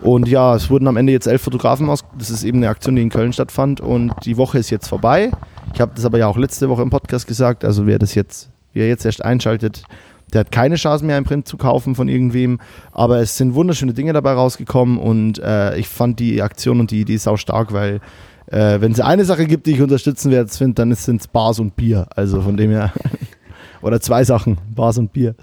Und 0.00 0.28
ja, 0.28 0.56
es 0.56 0.70
wurden 0.70 0.88
am 0.88 0.96
Ende 0.96 1.12
jetzt 1.12 1.26
elf 1.26 1.42
Fotografen 1.42 1.90
aus. 1.90 2.06
Das 2.18 2.30
ist 2.30 2.42
eben 2.42 2.56
eine 2.56 2.70
Aktion, 2.70 2.96
die 2.96 3.02
in 3.02 3.10
Köln 3.10 3.34
stattfand 3.34 3.82
und 3.82 4.14
die 4.24 4.38
Woche 4.38 4.56
ist 4.60 4.70
jetzt 4.70 4.88
vorbei. 4.88 5.30
Ich 5.74 5.82
habe 5.82 5.92
das 5.94 6.06
aber 6.06 6.16
ja 6.16 6.26
auch 6.26 6.38
letzte 6.38 6.70
Woche 6.70 6.80
im 6.80 6.88
Podcast 6.88 7.26
gesagt, 7.26 7.66
also 7.66 7.86
wer 7.86 7.98
das 7.98 8.14
jetzt, 8.14 8.48
wer 8.72 8.88
jetzt 8.88 9.04
erst 9.04 9.22
einschaltet, 9.22 9.84
der 10.32 10.40
hat 10.40 10.52
keine 10.52 10.76
Chance 10.76 11.04
mehr, 11.04 11.16
ein 11.16 11.24
Print 11.24 11.46
zu 11.46 11.56
kaufen 11.56 11.94
von 11.94 12.08
irgendwem. 12.08 12.60
Aber 12.92 13.18
es 13.18 13.36
sind 13.36 13.54
wunderschöne 13.54 13.94
Dinge 13.94 14.12
dabei 14.12 14.32
rausgekommen 14.32 14.98
und 14.98 15.38
äh, 15.38 15.76
ich 15.76 15.88
fand 15.88 16.18
die 16.18 16.42
Aktion 16.42 16.80
und 16.80 16.90
die 16.90 17.00
Idee 17.00 17.16
sau 17.16 17.36
stark, 17.36 17.72
weil 17.72 18.00
äh, 18.46 18.80
wenn 18.80 18.92
es 18.92 19.00
eine 19.00 19.24
Sache 19.24 19.46
gibt, 19.46 19.66
die 19.66 19.72
ich 19.72 19.82
unterstützen 19.82 20.30
werde, 20.30 20.50
dann 20.74 20.94
sind 20.94 21.20
es 21.20 21.28
Bars 21.28 21.58
und 21.58 21.76
Bier. 21.76 22.06
Also 22.14 22.40
von 22.40 22.56
dem 22.56 22.70
her. 22.70 22.92
Oder 23.82 24.00
zwei 24.00 24.24
Sachen, 24.24 24.58
Bars 24.74 24.98
und 24.98 25.12
Bier. 25.12 25.34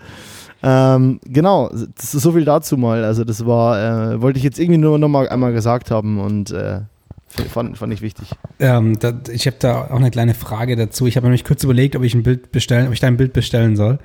Ähm, 0.64 1.20
genau, 1.26 1.70
das 1.70 2.14
ist 2.14 2.22
so 2.24 2.32
viel 2.32 2.46
dazu 2.46 2.78
mal. 2.78 3.04
Also 3.04 3.24
das 3.24 3.46
war, 3.46 4.14
äh, 4.14 4.22
wollte 4.22 4.38
ich 4.38 4.44
jetzt 4.44 4.60
irgendwie 4.60 4.80
nur 4.80 4.98
noch 5.00 5.10
mal 5.10 5.30
einmal 5.30 5.54
gesagt 5.54 5.92
haben 5.92 6.20
und 6.20 6.52
äh, 6.52 6.82
fand, 7.28 7.78
fand 7.78 7.94
ich 7.94 8.02
wichtig. 8.02 8.30
Ähm, 8.60 8.98
da, 9.00 9.14
ich 9.32 9.48
habe 9.48 9.58
da 9.60 9.86
auch 9.86 9.98
eine 9.98 10.12
kleine 10.12 10.34
Frage 10.34 10.76
dazu. 10.76 11.08
Ich 11.08 11.18
habe 11.18 11.28
nämlich 11.28 11.44
kurz 11.44 11.64
überlegt, 11.64 11.96
ob 11.96 12.04
ich 12.04 12.14
ein 12.14 12.24
Bild 12.24 12.52
bestellen, 12.52 12.88
ob 12.88 12.94
ich 12.94 13.00
da 13.00 13.10
Bild 13.10 13.34
bestellen 13.34 13.76
soll. 13.76 14.00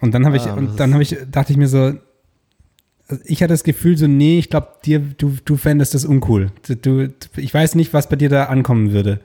Und 0.00 0.14
dann 0.14 0.26
habe 0.26 0.36
ich, 0.36 0.46
ah, 0.46 0.54
und 0.54 0.80
dann 0.80 0.92
habe 0.94 1.02
ich, 1.02 1.16
dachte 1.30 1.52
ich 1.52 1.58
mir 1.58 1.68
so, 1.68 1.92
ich 3.24 3.42
hatte 3.42 3.52
das 3.52 3.64
Gefühl 3.64 3.96
so, 3.96 4.06
nee, 4.06 4.38
ich 4.38 4.50
glaube, 4.50 4.68
dir, 4.84 5.00
du, 5.00 5.34
du 5.44 5.56
fändest 5.56 5.94
das 5.94 6.04
uncool. 6.04 6.50
Du, 6.82 7.08
ich 7.36 7.52
weiß 7.52 7.74
nicht, 7.74 7.92
was 7.92 8.08
bei 8.08 8.16
dir 8.16 8.28
da 8.28 8.44
ankommen 8.44 8.92
würde. 8.92 9.20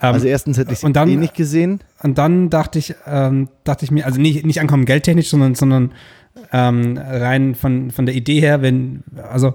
Ähm, 0.00 0.14
also 0.14 0.26
erstens 0.26 0.58
hätte 0.58 0.72
ich 0.72 0.82
es 0.82 0.96
eh 0.96 1.16
nicht 1.16 1.34
gesehen. 1.34 1.80
Und 2.02 2.18
dann 2.18 2.50
dachte 2.50 2.78
ich, 2.78 2.94
ähm, 3.06 3.48
dachte 3.64 3.84
ich 3.84 3.90
mir, 3.90 4.06
also 4.06 4.20
nicht, 4.20 4.44
nicht 4.46 4.60
ankommen 4.60 4.84
geldtechnisch, 4.84 5.28
sondern, 5.28 5.54
sondern 5.54 5.92
ähm, 6.52 6.98
rein 6.98 7.54
von, 7.54 7.90
von 7.90 8.06
der 8.06 8.14
Idee 8.14 8.40
her, 8.40 8.62
wenn, 8.62 9.04
also 9.30 9.54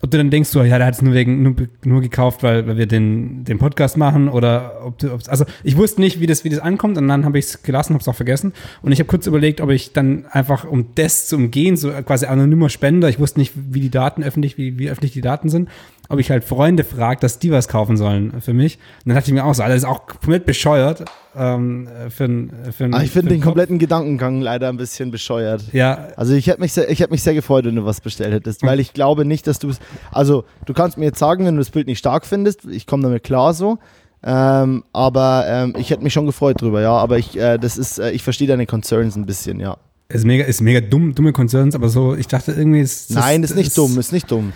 ob 0.00 0.10
du 0.10 0.18
dann 0.18 0.30
denkst, 0.30 0.50
so, 0.50 0.62
ja, 0.62 0.78
der 0.78 0.86
hat 0.86 0.94
es 0.94 1.02
nur 1.02 1.14
wegen 1.14 1.42
nur, 1.42 1.54
nur 1.84 2.00
gekauft, 2.00 2.42
weil, 2.42 2.66
weil 2.66 2.76
wir 2.76 2.86
den, 2.86 3.44
den 3.44 3.58
Podcast 3.58 3.96
machen 3.96 4.28
oder 4.28 4.80
ob 4.84 4.98
du, 4.98 5.18
also 5.26 5.44
ich 5.64 5.76
wusste 5.76 6.00
nicht, 6.00 6.20
wie 6.20 6.26
das, 6.26 6.44
wie 6.44 6.50
das 6.50 6.60
ankommt 6.60 6.96
und 6.98 7.08
dann 7.08 7.24
habe 7.24 7.38
ich 7.38 7.46
es 7.46 7.62
gelassen, 7.62 7.94
habe 7.94 8.02
es 8.02 8.08
auch 8.08 8.14
vergessen. 8.14 8.52
Und 8.82 8.92
ich 8.92 9.00
habe 9.00 9.08
kurz 9.08 9.26
überlegt, 9.26 9.60
ob 9.60 9.70
ich 9.70 9.92
dann 9.92 10.26
einfach, 10.26 10.64
um 10.64 10.94
das 10.94 11.26
zu 11.26 11.36
umgehen, 11.36 11.76
so 11.76 11.90
quasi 11.90 12.26
anonymer 12.26 12.68
Spender, 12.68 13.08
ich 13.08 13.18
wusste 13.18 13.40
nicht, 13.40 13.52
wie 13.56 13.80
die 13.80 13.90
Daten 13.90 14.22
öffentlich, 14.22 14.56
wie, 14.56 14.78
wie 14.78 14.88
öffentlich 14.88 15.12
die 15.12 15.20
Daten 15.20 15.48
sind, 15.48 15.68
ob 16.08 16.18
ich 16.18 16.30
halt 16.30 16.44
Freunde 16.44 16.84
frage, 16.84 17.20
dass 17.20 17.38
die 17.38 17.50
was 17.50 17.68
kaufen 17.68 17.96
sollen 17.96 18.40
für 18.40 18.54
mich. 18.54 18.76
Und 18.76 19.10
dann 19.10 19.16
dachte 19.16 19.30
ich 19.30 19.34
mir 19.34 19.44
auch 19.44 19.54
so, 19.54 19.62
das 19.62 19.76
ist 19.76 19.84
auch 19.84 20.06
komplett 20.06 20.46
bescheuert. 20.46 21.04
Ähm, 21.36 21.86
für, 22.08 22.48
für, 22.72 22.88
ah, 22.92 23.02
ich 23.02 23.10
finde 23.10 23.28
den 23.28 23.40
Kopf. 23.40 23.48
kompletten 23.48 23.78
Gedankengang 23.78 24.40
leider 24.40 24.68
ein 24.68 24.78
bisschen 24.78 25.10
bescheuert. 25.10 25.62
Ja. 25.72 26.08
Also 26.16 26.34
ich 26.34 26.46
hätte 26.46 26.60
mich, 26.60 26.72
sehr, 26.72 26.90
ich 26.90 27.00
hätte 27.00 27.10
mich 27.10 27.22
sehr 27.22 27.34
gefreut, 27.34 27.66
wenn 27.66 27.76
du 27.76 27.84
was 27.84 28.00
bestellt 28.00 28.32
hättest, 28.32 28.62
weil 28.62 28.80
ich 28.80 28.94
glaube 28.94 29.24
nicht, 29.24 29.46
dass 29.46 29.58
du 29.58 29.68
es. 29.68 29.80
Also 30.10 30.44
du 30.64 30.72
kannst 30.72 30.96
mir 30.96 31.04
jetzt 31.04 31.18
sagen, 31.18 31.44
wenn 31.44 31.54
du 31.54 31.60
das 31.60 31.70
Bild 31.70 31.86
nicht 31.86 31.98
stark 31.98 32.26
findest, 32.26 32.64
ich 32.64 32.86
komme 32.86 33.02
damit 33.02 33.22
klar 33.22 33.52
so. 33.52 33.78
Ähm, 34.22 34.82
aber 34.92 35.44
ähm, 35.46 35.74
ich 35.78 35.90
hätte 35.90 36.02
mich 36.02 36.12
schon 36.12 36.26
gefreut 36.26 36.60
drüber, 36.60 36.80
ja. 36.80 36.92
Aber 36.92 37.18
ich, 37.18 37.38
äh, 37.38 37.58
das 37.58 37.78
ist, 37.78 37.98
äh, 37.98 38.10
ich 38.10 38.22
verstehe 38.22 38.48
deine 38.48 38.66
Concerns 38.66 39.14
ein 39.14 39.26
bisschen, 39.26 39.60
ja. 39.60 39.76
Ist 40.10 40.24
mega, 40.24 40.44
ist 40.44 40.62
mega 40.62 40.80
dumm, 40.80 41.14
dumme 41.14 41.34
Concerns, 41.34 41.74
aber 41.74 41.90
so, 41.90 42.14
ich 42.14 42.26
dachte 42.26 42.52
irgendwie 42.52 42.80
ist. 42.80 43.10
Nein, 43.10 43.42
ist 43.42 43.54
nicht 43.54 43.66
ist, 43.66 43.76
dumm, 43.76 43.98
ist 43.98 44.10
nicht 44.10 44.30
dumm. 44.30 44.54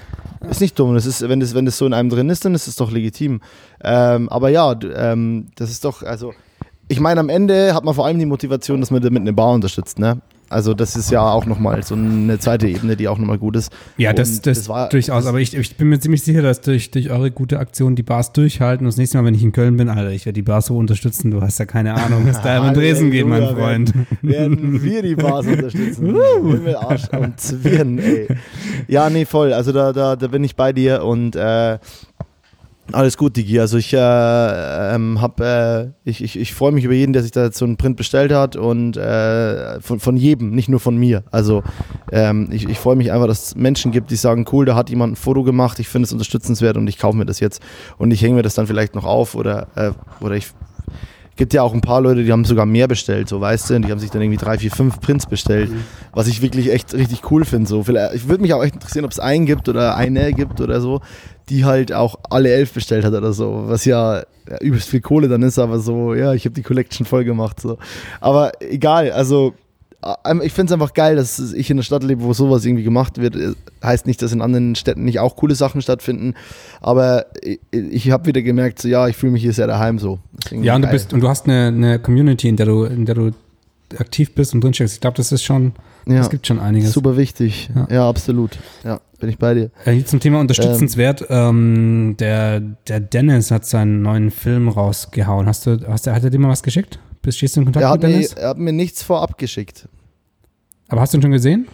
Ist 0.48 0.62
nicht 0.62 0.78
dumm. 0.78 0.94
Das 0.94 1.04
ist, 1.04 1.28
wenn, 1.28 1.40
das, 1.40 1.54
wenn 1.54 1.66
das 1.66 1.76
so 1.76 1.84
in 1.84 1.92
einem 1.92 2.08
drin 2.08 2.30
ist, 2.30 2.46
dann 2.46 2.54
ist 2.54 2.68
es 2.68 2.76
doch 2.76 2.90
legitim. 2.90 3.42
Ähm, 3.84 4.30
aber 4.30 4.48
ja, 4.48 4.74
ähm, 4.94 5.48
das 5.56 5.70
ist 5.70 5.84
doch, 5.84 6.02
also, 6.02 6.32
ich 6.88 7.00
meine, 7.00 7.20
am 7.20 7.28
Ende 7.28 7.74
hat 7.74 7.84
man 7.84 7.94
vor 7.94 8.06
allem 8.06 8.18
die 8.18 8.24
Motivation, 8.24 8.80
dass 8.80 8.90
man 8.90 9.02
damit 9.02 9.20
eine 9.20 9.34
Bar 9.34 9.52
unterstützt, 9.52 9.98
ne? 9.98 10.22
Also 10.52 10.74
das 10.74 10.96
ist 10.96 11.10
ja 11.10 11.22
auch 11.22 11.46
nochmal 11.46 11.82
so 11.82 11.94
eine 11.94 12.38
zweite 12.38 12.68
Ebene, 12.68 12.96
die 12.96 13.08
auch 13.08 13.18
nochmal 13.18 13.38
gut 13.38 13.56
ist. 13.56 13.72
Ja, 13.96 14.12
das, 14.12 14.40
das, 14.42 14.58
das 14.58 14.68
war, 14.68 14.88
durchaus. 14.88 15.26
aber 15.26 15.40
ich, 15.40 15.54
ich 15.56 15.76
bin 15.76 15.88
mir 15.88 15.98
ziemlich 15.98 16.22
sicher, 16.22 16.42
dass 16.42 16.60
durch, 16.60 16.90
durch 16.90 17.10
eure 17.10 17.30
gute 17.30 17.58
Aktion 17.58 17.96
die 17.96 18.02
Bars 18.02 18.32
durchhalten. 18.32 18.86
Und 18.86 18.92
das 18.92 18.98
nächste 18.98 19.18
Mal, 19.18 19.24
wenn 19.24 19.34
ich 19.34 19.42
in 19.42 19.52
Köln 19.52 19.76
bin, 19.76 19.88
Alter, 19.88 20.10
ich 20.10 20.26
werde 20.26 20.34
die 20.34 20.42
Bars 20.42 20.66
so 20.66 20.76
unterstützen. 20.76 21.30
Du 21.30 21.40
hast 21.40 21.58
ja 21.58 21.64
keine 21.64 21.94
Ahnung, 21.94 22.26
was 22.26 22.40
da 22.42 22.68
im 22.68 22.74
Dresen 22.82 23.10
geht, 23.10 23.26
mein 23.26 23.48
Freund. 23.48 23.94
Werden, 24.22 24.22
werden 24.22 24.82
wir 24.82 25.02
die 25.02 25.16
Bars 25.16 25.46
unterstützen. 25.46 26.06
Himmel, 26.62 26.76
Arsch 26.76 27.08
und 27.10 27.40
Zwirn, 27.40 27.98
ey. 27.98 28.28
Ja, 28.88 29.10
nee, 29.10 29.24
voll. 29.24 29.52
Also 29.52 29.72
da, 29.72 29.92
da, 29.92 30.16
da 30.16 30.26
bin 30.28 30.44
ich 30.44 30.56
bei 30.56 30.72
dir 30.72 31.04
und 31.04 31.36
äh, 31.36 31.78
alles 32.94 33.16
gut, 33.16 33.36
Digi. 33.36 33.58
Also 33.60 33.78
ich, 33.78 33.92
äh, 33.92 33.98
ähm, 33.98 35.20
hab, 35.20 35.40
äh, 35.40 35.90
ich, 36.04 36.22
ich, 36.22 36.38
ich 36.38 36.54
freue 36.54 36.72
mich 36.72 36.84
über 36.84 36.94
jeden, 36.94 37.12
der 37.12 37.22
sich 37.22 37.32
da 37.32 37.44
jetzt 37.44 37.58
so 37.58 37.64
einen 37.64 37.76
Print 37.76 37.96
bestellt 37.96 38.32
hat 38.32 38.56
und 38.56 38.96
äh, 38.96 39.80
von, 39.80 40.00
von 40.00 40.16
jedem, 40.16 40.50
nicht 40.50 40.68
nur 40.68 40.80
von 40.80 40.96
mir. 40.96 41.24
Also 41.30 41.62
ähm, 42.10 42.48
ich, 42.50 42.68
ich 42.68 42.78
freue 42.78 42.96
mich 42.96 43.12
einfach, 43.12 43.26
dass 43.26 43.46
es 43.48 43.54
Menschen 43.56 43.92
gibt, 43.92 44.10
die 44.10 44.16
sagen, 44.16 44.46
cool, 44.52 44.64
da 44.64 44.74
hat 44.74 44.90
jemand 44.90 45.12
ein 45.12 45.16
Foto 45.16 45.42
gemacht, 45.42 45.78
ich 45.78 45.88
finde 45.88 46.06
es 46.06 46.12
unterstützenswert 46.12 46.76
und 46.76 46.86
ich 46.88 46.98
kaufe 46.98 47.16
mir 47.16 47.26
das 47.26 47.40
jetzt 47.40 47.62
und 47.98 48.10
ich 48.10 48.22
hänge 48.22 48.36
mir 48.36 48.42
das 48.42 48.54
dann 48.54 48.66
vielleicht 48.66 48.94
noch 48.94 49.04
auf 49.04 49.34
oder, 49.34 49.68
äh, 49.74 49.92
oder 50.20 50.34
ich 50.36 50.48
gibt 51.42 51.54
ja 51.54 51.62
auch 51.64 51.74
ein 51.74 51.80
paar 51.80 52.00
Leute, 52.00 52.22
die 52.22 52.30
haben 52.30 52.44
sogar 52.44 52.66
mehr 52.66 52.86
bestellt, 52.86 53.28
so 53.28 53.40
weißt 53.40 53.70
du, 53.70 53.74
und 53.74 53.84
die 53.84 53.90
haben 53.90 53.98
sich 53.98 54.10
dann 54.10 54.22
irgendwie 54.22 54.38
drei, 54.38 54.58
vier, 54.58 54.70
fünf 54.70 55.00
Prints 55.00 55.26
bestellt, 55.26 55.72
mhm. 55.72 55.82
was 56.12 56.28
ich 56.28 56.40
wirklich 56.40 56.70
echt 56.70 56.94
richtig 56.94 57.28
cool 57.32 57.44
finde. 57.44 57.68
So. 57.68 57.80
Ich 58.14 58.28
würde 58.28 58.42
mich 58.42 58.54
auch 58.54 58.62
echt 58.62 58.74
interessieren, 58.74 59.04
ob 59.04 59.10
es 59.10 59.18
einen 59.18 59.44
gibt 59.44 59.68
oder 59.68 59.96
eine 59.96 60.32
gibt 60.34 60.60
oder 60.60 60.80
so, 60.80 61.00
die 61.48 61.64
halt 61.64 61.92
auch 61.92 62.14
alle 62.30 62.52
elf 62.52 62.72
bestellt 62.72 63.04
hat 63.04 63.12
oder 63.12 63.32
so, 63.32 63.64
was 63.66 63.84
ja, 63.84 64.18
ja 64.48 64.58
übelst 64.60 64.88
viel 64.88 65.00
Kohle 65.00 65.26
dann 65.26 65.42
ist, 65.42 65.58
aber 65.58 65.80
so, 65.80 66.14
ja, 66.14 66.32
ich 66.32 66.44
habe 66.44 66.54
die 66.54 66.62
Collection 66.62 67.04
voll 67.04 67.24
gemacht. 67.24 67.58
So. 67.58 67.76
Aber 68.20 68.52
egal, 68.60 69.10
also 69.10 69.54
ich 70.42 70.52
finde 70.52 70.70
es 70.70 70.72
einfach 70.72 70.94
geil, 70.94 71.16
dass 71.16 71.38
ich 71.52 71.70
in 71.70 71.76
einer 71.76 71.82
Stadt 71.82 72.02
lebe, 72.02 72.22
wo 72.22 72.32
sowas 72.32 72.64
irgendwie 72.64 72.82
gemacht 72.82 73.18
wird. 73.18 73.36
Heißt 73.82 74.06
nicht, 74.06 74.20
dass 74.22 74.32
in 74.32 74.40
anderen 74.40 74.74
Städten 74.74 75.04
nicht 75.04 75.20
auch 75.20 75.36
coole 75.36 75.54
Sachen 75.54 75.80
stattfinden, 75.80 76.34
aber 76.80 77.26
ich, 77.42 77.60
ich 77.72 78.10
habe 78.10 78.26
wieder 78.26 78.42
gemerkt, 78.42 78.80
so, 78.80 78.88
ja, 78.88 79.06
ich 79.08 79.16
fühle 79.16 79.32
mich 79.32 79.42
hier 79.42 79.52
sehr 79.52 79.66
daheim 79.66 79.98
so. 79.98 80.18
Ja, 80.50 80.74
und 80.74 80.82
du 80.82 80.88
bist 80.88 81.12
und 81.12 81.20
du 81.20 81.28
hast 81.28 81.46
eine, 81.46 81.68
eine 81.68 81.98
Community, 81.98 82.48
in 82.48 82.56
der 82.56 82.66
du, 82.66 82.84
in 82.84 83.06
der 83.06 83.14
du 83.14 83.30
aktiv 83.98 84.34
bist 84.34 84.54
und 84.54 84.62
drinsteckst. 84.62 84.94
Ich 84.94 85.00
glaube, 85.00 85.16
das 85.16 85.32
ist 85.32 85.42
schon, 85.42 85.72
ja, 86.06 86.20
es 86.20 86.30
gibt 86.30 86.46
schon 86.46 86.58
einiges. 86.58 86.92
Super 86.92 87.16
wichtig. 87.16 87.70
Ja, 87.74 87.88
ja 87.90 88.08
absolut. 88.08 88.58
Ja, 88.84 89.00
bin 89.20 89.28
ich 89.28 89.38
bei 89.38 89.54
dir. 89.54 89.70
Äh, 89.84 90.02
zum 90.04 90.20
Thema 90.20 90.40
unterstützenswert. 90.40 91.26
Ähm, 91.28 92.08
ähm, 92.08 92.16
der, 92.18 92.60
der 92.60 93.00
Dennis 93.00 93.50
hat 93.50 93.66
seinen 93.66 94.02
neuen 94.02 94.30
Film 94.30 94.68
rausgehauen. 94.68 95.46
Hast 95.46 95.66
du, 95.66 95.78
hast 95.86 96.06
hat 96.06 96.24
er 96.24 96.30
dir 96.30 96.38
mal 96.38 96.48
was 96.48 96.62
geschickt? 96.62 96.98
Bist, 97.22 97.38
stehst 97.38 97.56
du 97.56 97.60
in 97.60 97.66
Kontakt 97.66 97.84
er 97.84 97.92
mit 97.92 98.02
Dennis? 98.02 98.34
Mir, 98.34 98.42
er 98.42 98.48
hat 98.50 98.58
mir 98.58 98.72
nichts 98.72 99.02
vorab 99.02 99.38
geschickt. 99.38 99.88
Aber 100.88 101.00
hast 101.00 101.14
du 101.14 101.18
ihn 101.18 101.22
schon 101.22 101.30
gesehen? 101.30 101.68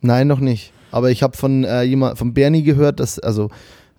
Nein, 0.00 0.26
noch 0.26 0.40
nicht. 0.40 0.72
Aber 0.90 1.10
ich 1.10 1.22
habe 1.22 1.36
von 1.36 1.64
äh, 1.64 1.82
jemand, 1.82 2.18
von 2.18 2.34
Bernie 2.34 2.62
gehört, 2.62 3.00
dass, 3.00 3.18
also, 3.18 3.50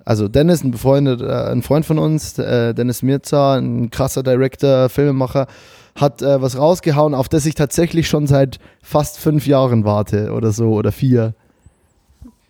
also 0.03 0.27
Dennis, 0.27 0.63
ein 0.63 0.71
befreundet, 0.71 1.21
äh, 1.21 1.51
ein 1.51 1.61
Freund 1.61 1.85
von 1.85 1.97
uns, 1.97 2.37
äh, 2.37 2.73
Dennis 2.73 3.01
Mirza, 3.01 3.55
ein 3.55 3.89
krasser 3.89 4.21
Director, 4.21 4.89
Filmemacher, 4.89 5.47
hat 5.95 6.21
äh, 6.21 6.41
was 6.41 6.57
rausgehauen, 6.57 7.13
auf 7.13 7.29
das 7.29 7.45
ich 7.45 7.55
tatsächlich 7.55 8.07
schon 8.07 8.27
seit 8.27 8.59
fast 8.81 9.17
fünf 9.17 9.47
Jahren 9.47 9.85
warte 9.85 10.31
oder 10.31 10.51
so 10.51 10.73
oder 10.73 10.91
vier. 10.91 11.33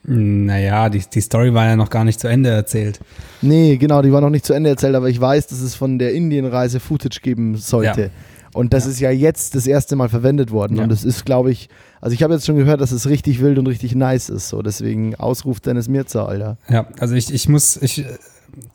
Naja, 0.08 0.90
die, 0.90 1.02
die 1.12 1.22
Story 1.22 1.54
war 1.54 1.66
ja 1.66 1.76
noch 1.76 1.90
gar 1.90 2.04
nicht 2.04 2.20
zu 2.20 2.28
Ende 2.28 2.50
erzählt. 2.50 3.00
Nee, 3.42 3.78
genau, 3.78 4.02
die 4.02 4.12
war 4.12 4.22
noch 4.22 4.30
nicht 4.30 4.46
zu 4.46 4.54
Ende 4.54 4.70
erzählt, 4.70 4.96
aber 4.96 5.10
ich 5.10 5.20
weiß, 5.20 5.48
dass 5.48 5.62
es 5.62 5.74
von 5.74 5.98
der 5.98 6.14
Indienreise 6.14 6.80
Footage 6.80 7.22
geben 7.22 7.56
sollte. 7.58 8.02
Ja. 8.02 8.10
Und 8.54 8.74
das 8.74 8.86
ja. 8.86 8.92
ist 8.92 9.00
ja 9.00 9.12
jetzt 9.12 9.56
das 9.56 9.68
erste 9.68 9.96
Mal 9.96 10.08
verwendet 10.08 10.52
worden. 10.52 10.78
Ja. 10.78 10.84
Und 10.84 10.90
das 10.90 11.04
ist, 11.04 11.26
glaube 11.26 11.52
ich, 11.52 11.70
also 12.02 12.14
ich 12.14 12.22
habe 12.22 12.34
jetzt 12.36 12.46
schon 12.46 12.56
gehört, 12.56 12.82
dass 12.82 12.92
es 12.92 13.10
richtig 13.10 13.42
wild 13.42 13.58
und 13.58 13.68
richtig 13.68 13.96
nice 13.96 14.30
ist. 14.30 14.50
So, 14.50 14.62
deswegen 14.62 15.16
Ausruf 15.16 15.60
Dennis 15.60 15.90
Mirza, 15.90 16.26
Alter. 16.26 16.58
Ja, 16.70 16.88
also 17.00 17.16
ich, 17.16 17.34
ich 17.34 17.50
muss, 17.50 17.76
ich, 17.78 18.06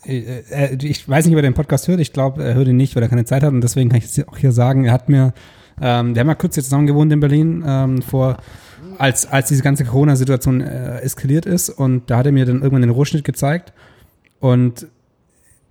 ich, 0.05 0.29
äh, 0.29 0.43
äh, 0.51 0.87
ich 0.87 1.09
weiß 1.09 1.27
nicht, 1.27 1.35
ob 1.35 1.39
er 1.39 1.43
den 1.43 1.55
Podcast 1.55 1.87
hört. 1.87 2.01
Ich 2.01 2.13
glaube, 2.13 2.43
er 2.43 2.55
hört 2.55 2.67
ihn 2.67 2.77
nicht, 2.77 2.97
weil 2.97 3.03
er 3.05 3.09
keine 3.09 3.25
Zeit 3.25 3.43
hat. 3.43 3.53
Und 3.53 3.63
deswegen 3.63 3.89
kann 3.89 3.99
ich 3.99 4.05
es 4.05 4.29
auch 4.29 4.37
hier 4.37 4.53
sagen, 4.53 4.85
er 4.85 4.93
hat 4.93 5.09
mir, 5.09 5.33
ähm, 5.81 6.15
wir 6.15 6.21
haben 6.21 6.29
ja 6.29 6.35
kurz 6.35 6.57
jetzt 6.57 6.67
zusammen 6.67 6.87
gewohnt 6.87 7.13
in 7.13 7.21
Berlin 7.21 7.65
ähm, 7.67 8.03
vor 8.03 8.37
als, 9.00 9.26
als 9.26 9.49
diese 9.49 9.62
ganze 9.62 9.87
Corona-Situation 9.87 10.61
äh, 10.61 10.99
eskaliert 11.00 11.47
ist. 11.47 11.71
Und 11.71 12.11
da 12.11 12.19
hat 12.19 12.26
er 12.26 12.33
mir 12.33 12.45
dann 12.45 12.57
irgendwann 12.57 12.83
den 12.83 12.90
Rohschnitt 12.90 13.25
gezeigt. 13.25 13.73
Und 14.41 14.89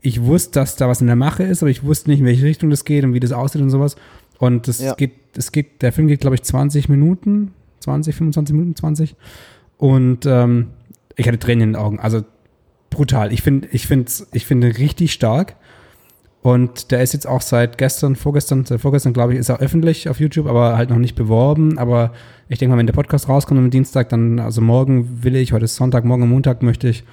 ich 0.01 0.23
wusste, 0.23 0.59
dass 0.59 0.77
da 0.77 0.87
was 0.87 1.01
in 1.01 1.07
der 1.07 1.15
Mache 1.15 1.43
ist, 1.43 1.61
aber 1.61 1.69
ich 1.69 1.83
wusste 1.83 2.09
nicht, 2.09 2.21
in 2.21 2.25
welche 2.25 2.45
Richtung 2.45 2.71
das 2.71 2.85
geht 2.85 3.03
und 3.03 3.13
wie 3.13 3.19
das 3.19 3.31
aussieht 3.31 3.61
und 3.61 3.69
sowas. 3.69 3.97
Und 4.39 4.67
das 4.67 4.81
ja. 4.81 4.95
geht, 4.95 5.11
es 5.37 5.51
geht, 5.51 5.83
der 5.83 5.91
Film 5.91 6.07
geht, 6.07 6.21
glaube 6.21 6.37
ich, 6.37 6.41
20 6.41 6.89
Minuten, 6.89 7.51
20, 7.81 8.15
25 8.15 8.55
Minuten, 8.55 8.75
20. 8.75 9.15
Und 9.77 10.25
ähm, 10.25 10.69
ich 11.15 11.27
hatte 11.27 11.37
Tränen 11.37 11.61
in 11.61 11.73
den 11.73 11.75
Augen. 11.75 11.99
Also 11.99 12.23
brutal. 12.89 13.31
Ich 13.31 13.43
finde, 13.43 13.67
ich 13.71 13.85
finde, 13.85 14.11
ich 14.31 14.47
finde 14.47 14.79
richtig 14.79 15.13
stark. 15.13 15.55
Und 16.41 16.91
der 16.91 17.01
ist 17.01 17.13
jetzt 17.13 17.27
auch 17.27 17.41
seit 17.41 17.77
gestern, 17.77 18.15
vorgestern, 18.15 18.65
seit 18.65 18.79
vorgestern, 18.79 19.11
glaube 19.11 19.33
ich, 19.33 19.39
ist 19.39 19.49
er 19.49 19.59
öffentlich 19.59 20.07
auf 20.07 20.19
YouTube, 20.19 20.47
aber 20.47 20.77
halt 20.77 20.89
noch 20.89 20.97
nicht 20.97 21.15
beworben. 21.15 21.77
Aber 21.77 22.13
ich 22.47 22.59
denke 22.59 22.73
mal, 22.73 22.79
wenn 22.79 22.87
der 22.87 22.93
Podcast 22.93 23.27
rauskommt 23.27 23.59
am 23.59 23.69
Dienstag, 23.69 24.09
dann, 24.09 24.39
also 24.39 24.61
morgen 24.61 25.23
will 25.23 25.35
ich, 25.35 25.51
heute 25.51 25.65
ist 25.65 25.75
Sonntag, 25.75 26.05
morgen 26.05 26.29
Montag 26.29 26.63
möchte 26.63 26.87
ich 26.87 27.03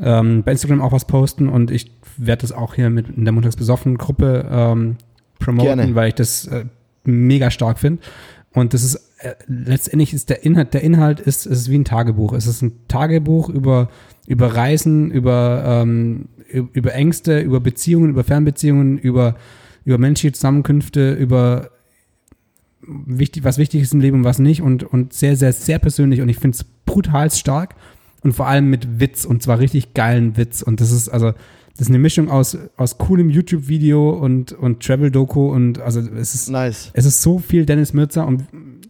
ähm, 0.00 0.42
bei 0.42 0.52
Instagram 0.52 0.80
auch 0.80 0.92
was 0.92 1.04
posten 1.04 1.48
und 1.48 1.70
ich 1.70 1.90
werde 2.16 2.42
das 2.42 2.52
auch 2.52 2.74
hier 2.74 2.90
mit 2.90 3.08
in 3.08 3.24
der 3.24 3.32
Montagsbesoffen 3.32 3.98
Gruppe 3.98 4.48
ähm, 4.50 4.96
promoten, 5.38 5.76
Gerne. 5.76 5.94
weil 5.94 6.08
ich 6.08 6.14
das 6.14 6.46
äh, 6.46 6.64
mega 7.04 7.50
stark 7.50 7.78
finde. 7.78 8.02
Und 8.52 8.72
das 8.72 8.82
ist 8.82 9.13
äh, 9.24 9.34
letztendlich 9.46 10.14
ist 10.14 10.30
der 10.30 10.44
Inhalt, 10.44 10.74
der 10.74 10.82
Inhalt 10.82 11.20
ist, 11.20 11.46
ist 11.46 11.70
wie 11.70 11.78
ein 11.78 11.84
Tagebuch. 11.84 12.32
Es 12.32 12.46
ist 12.46 12.62
ein 12.62 12.72
Tagebuch 12.88 13.48
über, 13.48 13.88
über 14.26 14.54
Reisen, 14.54 15.10
über 15.10 15.64
ähm, 15.66 16.28
über 16.54 16.94
Ängste, 16.94 17.40
über 17.40 17.60
Beziehungen, 17.60 18.10
über 18.10 18.24
Fernbeziehungen, 18.24 18.98
über, 18.98 19.36
über 19.84 19.98
menschliche 19.98 20.32
Zusammenkünfte, 20.32 21.12
über 21.12 21.70
wichtig, 22.86 23.44
was 23.44 23.58
wichtig 23.58 23.82
ist 23.82 23.94
im 23.94 24.00
Leben 24.00 24.18
und 24.18 24.24
was 24.24 24.38
nicht 24.38 24.62
und, 24.62 24.84
und 24.84 25.12
sehr, 25.12 25.36
sehr, 25.36 25.52
sehr 25.52 25.78
persönlich 25.78 26.20
und 26.20 26.28
ich 26.28 26.38
finde 26.38 26.56
es 26.56 26.64
brutal 26.64 27.30
stark 27.30 27.74
und 28.22 28.34
vor 28.34 28.46
allem 28.46 28.68
mit 28.68 29.00
Witz 29.00 29.24
und 29.24 29.42
zwar 29.42 29.58
richtig 29.58 29.94
geilen 29.94 30.36
Witz 30.36 30.62
und 30.62 30.80
das 30.80 30.92
ist 30.92 31.08
also 31.08 31.32
das 31.76 31.82
ist 31.82 31.88
eine 31.88 31.98
Mischung 31.98 32.30
aus, 32.30 32.56
aus 32.76 32.98
coolem 32.98 33.30
YouTube-Video 33.30 34.10
und, 34.10 34.52
und 34.52 34.82
Travel-Doku 34.82 35.52
und 35.52 35.80
also 35.80 36.00
es 36.00 36.34
ist 36.34 36.50
nice. 36.50 36.90
es 36.94 37.04
ist 37.04 37.20
so 37.20 37.38
viel 37.38 37.66
Dennis 37.66 37.92
Mirza 37.92 38.22
und 38.22 38.44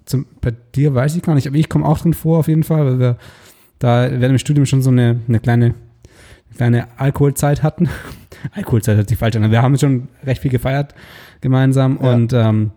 zum, 0.04 0.26
bei 0.40 0.52
dir 0.74 0.94
weiß 0.94 1.16
ich 1.16 1.22
gar 1.22 1.34
nicht, 1.34 1.46
aber 1.46 1.56
ich 1.56 1.68
komme 1.68 1.86
auch 1.86 1.98
drin 1.98 2.12
vor 2.12 2.38
auf 2.38 2.48
jeden 2.48 2.62
Fall, 2.62 2.84
weil 2.84 2.98
wir 2.98 3.16
da 3.78 4.10
während 4.10 4.34
dem 4.34 4.38
Studium 4.38 4.66
schon 4.66 4.82
so 4.82 4.90
eine, 4.90 5.20
eine 5.26 5.40
kleine 5.40 5.74
kleine 6.56 6.86
Alkoholzeit 6.98 7.62
hatten. 7.62 7.88
Alkoholzeit 8.52 8.96
hat 8.96 9.08
sich 9.08 9.18
falsch 9.18 9.34
an. 9.36 9.50
Wir 9.50 9.62
haben 9.62 9.76
schon 9.76 10.08
recht 10.24 10.42
viel 10.42 10.50
gefeiert 10.50 10.94
gemeinsam 11.40 11.98
ja. 12.00 12.12
und 12.12 12.32
ähm, 12.32 12.70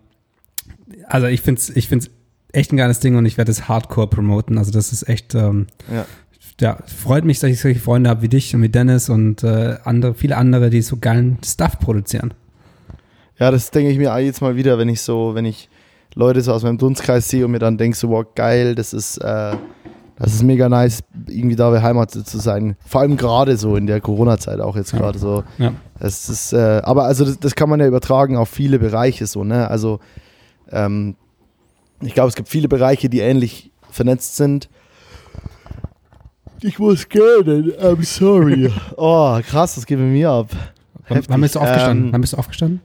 also 1.08 1.28
ich 1.28 1.42
finde 1.42 1.60
es 1.60 1.70
ich 1.70 1.88
find's 1.88 2.10
echt 2.54 2.72
ein 2.72 2.78
geiles 2.78 3.00
Ding 3.00 3.16
und 3.16 3.26
ich 3.26 3.38
werde 3.38 3.52
es 3.52 3.68
hardcore 3.68 4.08
promoten. 4.08 4.58
Also 4.58 4.72
das 4.72 4.92
ist 4.92 5.08
echt, 5.08 5.36
ähm, 5.36 5.68
ja. 5.94 6.06
Ja. 6.60 6.78
freut 6.86 7.26
mich, 7.26 7.40
dass 7.40 7.50
ich 7.50 7.60
solche 7.60 7.80
Freunde 7.80 8.10
habe 8.10 8.22
wie 8.22 8.30
dich 8.30 8.56
und 8.56 8.62
wie 8.62 8.70
Dennis 8.70 9.10
und 9.10 9.44
äh, 9.44 9.78
andere, 9.84 10.14
viele 10.14 10.38
andere, 10.38 10.70
die 10.70 10.82
so 10.82 10.98
geilen 10.98 11.38
Stuff 11.46 11.80
produzieren. 11.80 12.34
Ja, 13.40 13.52
das 13.52 13.70
denke 13.72 13.92
ich 13.92 13.98
mir 13.98 14.18
jetzt 14.20 14.42
mal 14.42 14.56
wieder, 14.56 14.78
wenn 14.78 14.90
ich 14.90 15.02
so, 15.02 15.36
wenn 15.36 15.46
ich 15.46 15.70
Leute 16.16 16.42
so 16.42 16.54
aus 16.54 16.64
meinem 16.64 16.78
Dunstkreis 16.78 17.30
sehe 17.30 17.46
und 17.46 17.52
mir 17.52 17.60
dann 17.60 17.78
denke 17.78 17.96
so, 17.96 18.10
wow, 18.10 18.26
geil, 18.34 18.74
das 18.74 18.94
ist 18.94 19.18
äh, 19.18 19.56
das 20.20 20.34
ist 20.34 20.44
mega 20.44 20.68
nice, 20.68 21.04
irgendwie 21.28 21.56
da 21.56 21.70
beheimatet 21.70 22.28
zu 22.28 22.40
sein. 22.40 22.76
Vor 22.86 23.02
allem 23.02 23.18
gerade 23.18 23.56
so 23.56 23.76
in 23.76 23.86
der 23.86 24.02
Corona-Zeit 24.02 24.60
auch 24.60 24.76
jetzt 24.76 24.92
gerade 24.92 25.20
so. 25.20 25.44
Ja. 25.60 25.74
Das 26.00 26.28
ist, 26.28 26.54
äh, 26.54 26.82
aber 26.84 27.04
also 27.04 27.24
das, 27.24 27.40
das, 27.40 27.56
kann 27.56 27.70
man 27.70 27.80
ja 27.80 27.86
übertragen 27.86 28.36
auf 28.36 28.50
viele 28.50 28.80
Bereiche 28.80 29.28
so, 29.28 29.44
ne? 29.44 29.70
Also 29.70 30.00
ähm, 30.72 31.16
ich 32.02 32.16
glaube, 32.16 32.30
es 32.30 32.36
gibt 32.36 32.50
viele 32.50 32.68
Bereiche, 32.68 33.10
die 33.10 33.20
ähnlich 33.20 33.72
vernetzt 33.92 34.38
sind. 34.38 34.70
Ich 36.62 36.80
muss 36.80 37.08
gehen, 37.08 37.72
I'm 37.80 38.04
sorry. 38.04 38.72
oh, 38.98 39.40
krass, 39.48 39.76
das 39.76 39.86
geht 39.86 40.00
mit 40.00 40.12
mir 40.12 40.30
ab. 40.30 40.50
Wann 41.08 41.42
bist 41.42 41.56
du 41.56 41.60
aufgestanden? 41.60 42.06
Ähm, 42.08 42.14
Wann 42.14 42.22
bist 42.22 42.34
du 42.34 42.38
aufgestanden? 42.38 42.82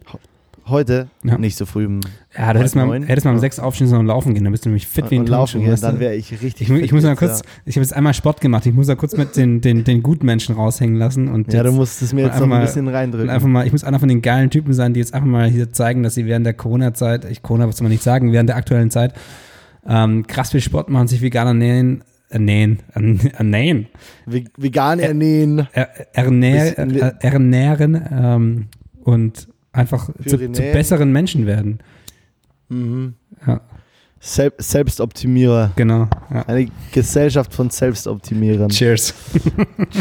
Heute? 0.66 1.08
Ja. 1.24 1.38
Nicht 1.38 1.56
so 1.56 1.66
früh. 1.66 1.88
Ja, 2.36 2.52
du 2.52 2.60
hättest 2.60 2.76
mal, 2.76 3.04
hättest 3.04 3.24
mal 3.24 3.32
um 3.32 3.38
sechs 3.38 3.58
aufstehen 3.58 3.88
sollen 3.88 4.00
und 4.00 4.06
laufen 4.06 4.34
gehen, 4.34 4.44
dann 4.44 4.52
bist 4.52 4.64
du 4.64 4.68
nämlich 4.68 4.86
fit 4.86 5.10
wie 5.10 5.18
ein 5.18 5.26
Laufen 5.26 5.60
gehen, 5.60 5.76
dann 5.80 5.98
wäre 5.98 6.14
ich 6.14 6.30
richtig 6.40 6.70
Ich, 6.70 6.82
ich 6.82 6.92
muss 6.92 7.02
mal 7.02 7.16
kurz, 7.16 7.40
ja. 7.40 7.44
ich 7.64 7.76
habe 7.76 7.82
jetzt 7.82 7.94
einmal 7.94 8.14
Sport 8.14 8.40
gemacht, 8.40 8.64
ich 8.66 8.72
muss 8.72 8.86
da 8.86 8.94
kurz 8.94 9.16
mit 9.16 9.36
den, 9.36 9.60
den, 9.60 9.82
den 9.82 10.02
Gutmenschen 10.02 10.54
raushängen 10.54 10.96
lassen. 10.96 11.28
Und 11.28 11.52
ja, 11.52 11.62
du 11.64 11.72
musst 11.72 12.00
es 12.00 12.12
mir 12.12 12.26
jetzt 12.26 12.38
noch 12.38 12.48
ein 12.48 12.60
bisschen 12.60 12.86
reindrücken. 12.86 13.28
Einfach 13.28 13.48
mal, 13.48 13.66
ich 13.66 13.72
muss 13.72 13.82
einer 13.82 13.98
von 13.98 14.08
den 14.08 14.22
geilen 14.22 14.50
Typen 14.50 14.72
sein, 14.72 14.94
die 14.94 15.00
jetzt 15.00 15.14
einfach 15.14 15.28
mal 15.28 15.48
hier 15.48 15.72
zeigen, 15.72 16.02
dass 16.02 16.14
sie 16.14 16.26
während 16.26 16.46
der 16.46 16.54
Corona-Zeit, 16.54 17.24
ich 17.24 17.42
Corona 17.42 17.66
was 17.66 17.78
soll 17.78 17.84
man 17.84 17.92
nicht 17.92 18.04
sagen, 18.04 18.32
während 18.32 18.48
der 18.48 18.56
aktuellen 18.56 18.90
Zeit, 18.90 19.14
ähm, 19.86 20.26
krass 20.28 20.52
viel 20.52 20.60
Sport 20.60 20.90
machen, 20.90 21.08
sich 21.08 21.22
vegan 21.22 21.48
ernähren, 21.48 22.04
ernähren, 22.32 22.78
ernähren. 23.32 23.86
Vegan 24.26 24.98
ernähren. 24.98 25.68
Er, 25.72 26.14
ernähr, 26.16 26.78
ernähren 27.22 28.02
ähm, 28.10 28.66
und 29.04 29.48
einfach 29.72 30.10
zu, 30.26 30.52
zu, 30.52 30.62
besseren 30.62 31.12
Menschen 31.12 31.46
werden. 31.46 31.78
Mhm. 32.68 33.14
Ja. 33.46 33.60
Sel 34.20 34.52
Selbstoptimierer. 34.56 35.72
Genau. 35.74 36.08
Ja. 36.32 36.42
Eine 36.46 36.68
Gesellschaft 36.92 37.52
von 37.52 37.70
Selbstoptimierern. 37.70 38.68
Cheers. 38.70 39.14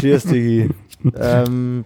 Cheers, 0.00 0.24
Digi. 0.24 0.70
ähm, 1.20 1.84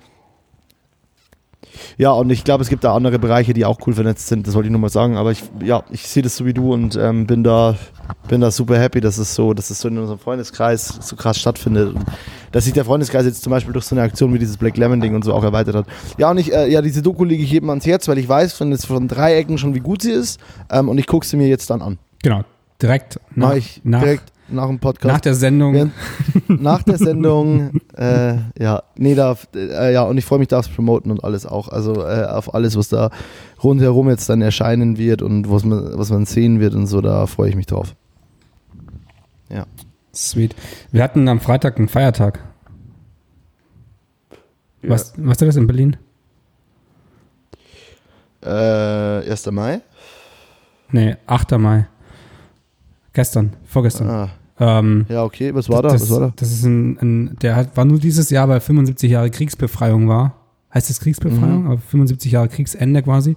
ja, 1.98 2.12
und 2.12 2.30
ich 2.30 2.44
glaube, 2.44 2.62
es 2.62 2.68
gibt 2.68 2.84
da 2.84 2.94
andere 2.94 3.18
Bereiche, 3.18 3.54
die 3.54 3.64
auch 3.64 3.78
cool 3.86 3.94
vernetzt 3.94 4.28
sind. 4.28 4.46
Das 4.46 4.54
wollte 4.54 4.66
ich 4.66 4.72
nur 4.72 4.80
mal 4.80 4.88
sagen. 4.88 5.16
Aber 5.16 5.32
ich, 5.32 5.42
ja, 5.62 5.84
ich 5.90 6.06
sehe 6.08 6.22
das 6.22 6.36
so 6.36 6.46
wie 6.46 6.54
du 6.54 6.72
und 6.72 6.96
ähm, 6.96 7.26
bin 7.26 7.44
da, 7.44 7.76
bin 8.28 8.40
da 8.40 8.50
super 8.50 8.78
happy, 8.78 9.00
dass 9.00 9.18
es 9.18 9.34
so, 9.34 9.54
dass 9.54 9.70
es 9.70 9.80
so 9.80 9.88
in 9.88 9.98
unserem 9.98 10.18
Freundeskreis 10.18 10.98
so 11.00 11.16
krass 11.16 11.38
stattfindet. 11.38 11.94
Und 11.94 12.04
dass 12.52 12.64
sich 12.64 12.72
der 12.72 12.84
Freundeskreis 12.84 13.26
jetzt 13.26 13.42
zum 13.42 13.50
Beispiel 13.50 13.72
durch 13.72 13.84
so 13.84 13.94
eine 13.94 14.02
Aktion 14.02 14.32
wie 14.34 14.38
dieses 14.38 14.56
Black 14.56 14.76
Lemon 14.76 15.00
Ding 15.00 15.14
und 15.14 15.24
so 15.24 15.34
auch 15.34 15.44
erweitert 15.44 15.74
hat. 15.74 15.86
Ja, 16.18 16.30
und 16.30 16.38
ich, 16.38 16.52
äh, 16.52 16.70
ja, 16.70 16.82
diese 16.82 17.02
Doku 17.02 17.24
lege 17.24 17.42
ich 17.42 17.50
jedem 17.50 17.70
ans 17.70 17.86
Herz, 17.86 18.08
weil 18.08 18.18
ich 18.18 18.28
weiß 18.28 18.52
von, 18.54 18.70
jetzt 18.70 18.86
von 18.86 19.08
drei 19.08 19.36
Ecken 19.36 19.58
schon, 19.58 19.74
wie 19.74 19.80
gut 19.80 20.02
sie 20.02 20.12
ist. 20.12 20.40
Ähm, 20.70 20.88
und 20.88 20.98
ich 20.98 21.06
gucke 21.06 21.26
sie 21.26 21.36
mir 21.36 21.48
jetzt 21.48 21.70
dann 21.70 21.82
an. 21.82 21.98
Genau, 22.22 22.42
direkt 22.80 23.20
nach, 23.34 23.54
ich 23.54 23.80
direkt 23.84 24.32
nach 24.48 24.66
dem 24.66 24.78
Podcast. 24.78 25.12
Nach 25.12 25.20
der 25.20 25.34
Sendung. 25.34 25.74
Während, 25.74 25.92
nach 26.48 26.82
der 26.82 26.98
Sendung, 26.98 27.80
äh, 27.96 28.36
ja, 28.58 28.82
nee, 28.96 29.14
da, 29.14 29.36
äh, 29.54 29.92
ja, 29.92 30.02
und 30.02 30.18
ich 30.18 30.24
freue 30.24 30.38
mich 30.38 30.48
da 30.48 30.58
aufs 30.58 30.68
Promoten 30.68 31.10
und 31.10 31.24
alles 31.24 31.46
auch. 31.46 31.68
Also 31.68 32.04
äh, 32.06 32.24
auf 32.24 32.54
alles, 32.54 32.76
was 32.76 32.88
da 32.88 33.10
rundherum 33.62 34.08
jetzt 34.08 34.28
dann 34.28 34.42
erscheinen 34.42 34.98
wird 34.98 35.22
und 35.22 35.50
was 35.50 35.64
man, 35.64 35.98
was 35.98 36.10
man 36.10 36.26
sehen 36.26 36.60
wird 36.60 36.74
und 36.74 36.86
so, 36.86 37.00
da 37.00 37.26
freue 37.26 37.48
ich 37.48 37.56
mich 37.56 37.66
drauf. 37.66 37.94
Ja. 39.48 39.66
Sweet. 40.14 40.54
Wir 40.92 41.02
hatten 41.02 41.28
am 41.28 41.40
Freitag 41.40 41.78
einen 41.78 41.88
Feiertag. 41.88 42.40
Ja. 44.82 44.90
Was, 44.90 45.14
was 45.16 45.42
ist 45.42 45.48
das 45.48 45.56
in 45.56 45.66
Berlin? 45.66 45.96
Äh, 48.42 49.28
1. 49.28 49.50
Mai? 49.50 49.80
Nee, 50.90 51.16
8. 51.26 51.58
Mai. 51.58 51.86
Gestern, 53.16 53.54
vorgestern. 53.64 54.10
Ah. 54.10 54.30
Ähm, 54.60 55.06
ja, 55.08 55.24
okay, 55.24 55.54
was 55.54 55.70
war 55.70 55.80
da? 55.80 55.88
Das, 55.88 56.02
was 56.02 56.10
war 56.10 56.20
da? 56.20 56.32
Das 56.36 56.52
ist 56.52 56.64
ein, 56.64 56.98
ein 56.98 57.36
der 57.40 57.56
hat, 57.56 57.74
war 57.74 57.86
nur 57.86 57.98
dieses 57.98 58.28
Jahr, 58.28 58.46
weil 58.50 58.60
75 58.60 59.10
Jahre 59.10 59.30
Kriegsbefreiung 59.30 60.06
war. 60.06 60.36
Heißt 60.74 60.90
das 60.90 61.00
Kriegsbefreiung? 61.00 61.62
Mhm. 61.62 61.66
Aber 61.70 61.78
75 61.78 62.32
Jahre 62.32 62.48
Kriegsende 62.48 63.02
quasi. 63.02 63.34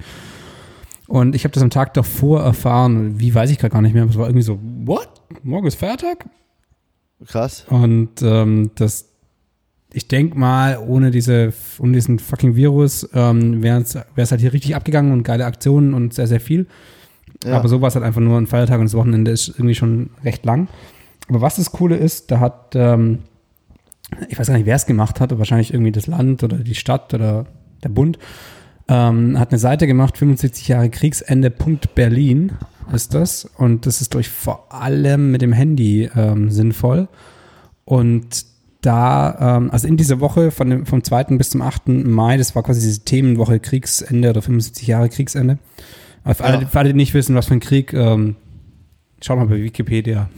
Und 1.07 1.33
ich 1.33 1.45
habe 1.45 1.53
das 1.53 1.63
am 1.63 1.69
Tag 1.69 1.93
davor 1.93 2.41
erfahren. 2.41 3.21
Wie 3.21 3.33
weiß 3.33 3.51
ich 3.51 3.57
gerade 3.57 3.71
gar 3.71 3.81
nicht 3.81 3.93
mehr. 3.93 4.03
Aber 4.03 4.11
es 4.11 4.17
war 4.17 4.27
irgendwie 4.27 4.43
so, 4.43 4.59
what? 4.83 5.07
Morgen 5.43 5.65
ist 5.65 5.75
Feiertag? 5.75 6.25
Krass. 7.25 7.63
Und 7.69 8.21
ähm, 8.21 8.71
das, 8.75 9.05
ich 9.93 10.09
denke 10.09 10.37
mal, 10.37 10.77
ohne 10.85 11.09
diese, 11.09 11.53
ohne 11.79 11.93
diesen 11.93 12.19
fucking 12.19 12.57
Virus 12.57 13.07
ähm, 13.13 13.63
wäre 13.63 13.79
es 13.79 14.31
halt 14.31 14.41
hier 14.41 14.51
richtig 14.51 14.75
abgegangen 14.75 15.13
und 15.13 15.23
geile 15.23 15.45
Aktionen 15.45 15.93
und 15.93 16.13
sehr, 16.13 16.27
sehr 16.27 16.41
viel. 16.41 16.67
Ja. 17.43 17.57
Aber 17.57 17.67
so 17.69 17.81
war 17.81 17.87
es 17.87 17.95
halt 17.95 18.05
einfach 18.05 18.21
nur 18.21 18.37
ein 18.37 18.47
Feiertag 18.47 18.79
und 18.79 18.85
das 18.85 18.93
Wochenende 18.93 19.31
ist 19.31 19.49
irgendwie 19.49 19.75
schon 19.75 20.09
recht 20.23 20.45
lang. 20.45 20.67
Aber 21.27 21.41
was 21.41 21.57
das 21.57 21.71
Coole 21.71 21.95
ist, 21.95 22.31
da 22.31 22.39
hat, 22.39 22.75
ähm, 22.75 23.19
ich 24.27 24.39
weiß 24.39 24.47
gar 24.47 24.55
nicht, 24.55 24.65
wer 24.65 24.75
es 24.75 24.85
gemacht 24.85 25.19
hat, 25.19 25.37
wahrscheinlich 25.37 25.73
irgendwie 25.73 25.91
das 25.91 26.07
Land 26.07 26.43
oder 26.43 26.57
die 26.57 26.75
Stadt 26.75 27.13
oder 27.13 27.45
der 27.83 27.89
Bund, 27.89 28.17
ähm, 28.87 29.37
hat 29.39 29.51
eine 29.51 29.59
Seite 29.59 29.85
gemacht, 29.87 30.17
75 30.17 30.67
Jahre 30.67 30.89
Kriegsende. 30.89 31.51
Berlin 31.93 32.53
ist 32.91 33.13
das. 33.13 33.45
Und 33.57 33.85
das 33.85 34.01
ist 34.01 34.13
durch 34.13 34.29
vor 34.29 34.73
allem 34.73 35.31
mit 35.31 35.41
dem 35.41 35.53
Handy 35.53 36.09
ähm, 36.15 36.49
sinnvoll. 36.49 37.07
Und 37.85 38.45
da, 38.81 39.57
ähm, 39.57 39.71
also 39.71 39.87
in 39.87 39.97
dieser 39.97 40.19
Woche 40.19 40.51
von 40.51 40.69
dem, 40.69 40.85
vom 40.85 41.03
2. 41.03 41.25
bis 41.37 41.51
zum 41.51 41.61
8. 41.61 41.87
Mai, 41.87 42.37
das 42.37 42.55
war 42.55 42.63
quasi 42.63 42.81
diese 42.81 43.01
Themenwoche 43.01 43.59
Kriegsende 43.59 44.29
oder 44.29 44.41
75 44.41 44.87
Jahre 44.87 45.09
Kriegsende, 45.09 45.59
für 46.33 46.43
alle, 46.43 46.67
für 46.67 46.79
alle, 46.79 46.89
die 46.89 46.95
nicht 46.95 47.13
wissen, 47.13 47.35
was 47.35 47.47
für 47.47 47.53
ein 47.53 47.59
Krieg, 47.59 47.93
ähm, 47.93 48.35
schaut 49.21 49.37
mal 49.37 49.47
bei 49.47 49.61
Wikipedia. 49.61 50.29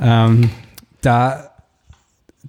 Ähm, 0.00 0.50
da, 1.00 1.50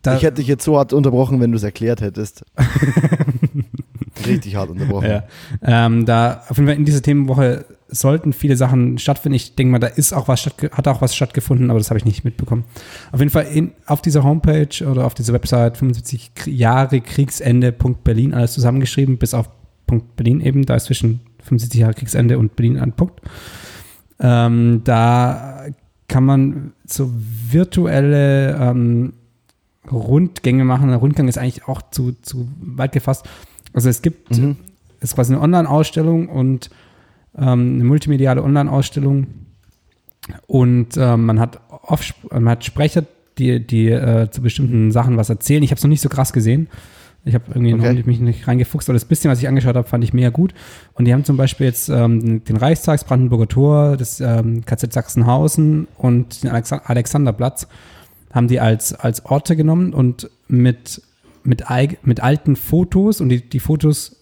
da, 0.02 0.16
ich 0.16 0.24
hätte 0.24 0.36
dich 0.36 0.48
jetzt 0.48 0.64
so 0.64 0.78
hart 0.78 0.94
unterbrochen, 0.94 1.40
wenn 1.40 1.52
du 1.52 1.58
es 1.58 1.64
erklärt 1.64 2.02
hättest. 2.02 2.46
Richtig 4.26 4.56
hart 4.56 4.70
unterbrochen. 4.70 5.10
Ja. 5.10 5.24
Ähm, 5.62 6.06
da 6.06 6.44
auf 6.50 6.58
jeden 6.58 6.68
Fall 6.68 6.78
in 6.78 6.86
dieser 6.86 7.02
Themenwoche 7.02 7.66
sollten 7.88 8.34
viele 8.34 8.56
Sachen 8.56 8.98
stattfinden. 8.98 9.36
Ich 9.36 9.56
denke 9.56 9.72
mal, 9.72 9.80
da 9.80 9.88
ist 9.88 10.14
auch 10.14 10.28
was 10.28 10.46
hat 10.46 10.88
auch 10.88 11.02
was 11.02 11.16
stattgefunden, 11.16 11.70
aber 11.70 11.80
das 11.80 11.90
habe 11.90 11.98
ich 12.00 12.06
nicht 12.06 12.24
mitbekommen. 12.24 12.64
Auf 13.12 13.20
jeden 13.20 13.32
Fall 13.32 13.46
in, 13.46 13.72
auf 13.86 14.02
dieser 14.02 14.24
Homepage 14.24 14.86
oder 14.86 15.06
auf 15.06 15.14
dieser 15.14 15.34
Website 15.34 15.78
75 15.78 16.32
Jahre 16.48 17.02
Kriegsende.berlin 17.02 18.34
alles 18.34 18.54
zusammengeschrieben, 18.54 19.18
bis 19.18 19.34
auf 19.34 19.50
Punkt 19.86 20.16
Berlin 20.16 20.42
eben. 20.42 20.66
Da 20.66 20.76
ist 20.76 20.86
zwischen 20.86 21.20
75 21.46 21.80
Jahre 21.80 21.94
Kriegsende 21.94 22.38
und 22.38 22.56
Berlin 22.56 22.78
an 22.78 22.94
Punkt. 22.94 23.22
Ähm, 24.20 24.82
da 24.84 25.66
kann 26.08 26.24
man 26.24 26.74
so 26.86 27.12
virtuelle 27.50 28.56
ähm, 28.56 29.14
Rundgänge 29.92 30.64
machen. 30.66 30.90
Der 30.90 30.98
Rundgang 30.98 31.28
ist 31.28 31.38
eigentlich 31.38 31.68
auch 31.68 31.82
zu, 31.92 32.14
zu 32.22 32.48
weit 32.60 32.92
gefasst. 32.92 33.28
Also 33.74 33.90
es 33.90 34.02
gibt, 34.02 34.38
mhm. 34.38 34.58
es 35.00 35.12
ist 35.12 35.16
quasi 35.16 35.34
eine 35.34 35.42
Online-Ausstellung 35.42 36.30
und 36.30 36.70
ähm, 37.38 37.76
eine 37.76 37.84
multimediale 37.84 38.44
Online-Ausstellung 38.44 39.28
und 40.48 40.98
ähm, 40.98 41.26
man 41.26 41.40
hat 41.40 41.60
oft, 41.70 42.16
man 42.32 42.50
hat 42.50 42.66
Sprecher, 42.66 43.04
die, 43.38 43.66
die 43.66 43.90
äh, 43.90 44.30
zu 44.30 44.42
bestimmten 44.42 44.92
Sachen 44.92 45.18
was 45.18 45.30
erzählen. 45.30 45.64
Ich 45.64 45.72
habe 45.72 45.78
es 45.78 45.84
noch 45.84 45.90
nicht 45.90 46.02
so 46.02 46.10
krass 46.10 46.34
gesehen. 46.34 46.68
Ich 47.26 47.34
habe 47.34 47.46
irgendwie 47.50 47.74
okay. 47.74 47.94
noch 47.94 48.06
mich 48.06 48.20
nicht 48.20 48.48
reingefuchst, 48.48 48.88
aber 48.88 48.94
das 48.94 49.06
bisschen, 49.06 49.32
was 49.32 49.40
ich 49.40 49.48
angeschaut 49.48 49.76
habe, 49.76 49.88
fand 49.88 50.04
ich 50.04 50.14
mega 50.14 50.30
gut. 50.30 50.54
Und 50.94 51.06
die 51.06 51.14
haben 51.14 51.24
zum 51.24 51.38
Beispiel 51.38 51.66
jetzt 51.66 51.90
ähm, 51.90 52.44
den 52.44 52.56
Reichstags, 52.56 53.04
Brandenburger 53.04 53.48
Tor, 53.48 53.98
das 53.98 54.22
ähm, 54.22 54.64
KZ 54.64 54.94
Sachsenhausen 54.94 55.88
und 55.98 56.44
den 56.44 56.52
Alex 56.52 56.72
Alexanderplatz 56.72 57.68
haben 58.32 58.48
die 58.48 58.60
als, 58.60 58.94
als 58.94 59.26
Orte 59.26 59.56
genommen 59.56 59.94
und 59.94 60.30
mit, 60.48 61.02
mit, 61.44 61.64
mit 62.04 62.20
alten 62.22 62.56
Fotos 62.56 63.22
und 63.22 63.30
die, 63.30 63.42
die 63.42 63.60
Fotos 63.60 64.18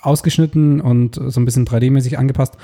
ausgeschnitten 0.00 0.80
und 0.80 1.16
so 1.16 1.40
ein 1.40 1.44
bisschen 1.44 1.66
3D-mäßig 1.66 2.16
angepasst 2.16 2.54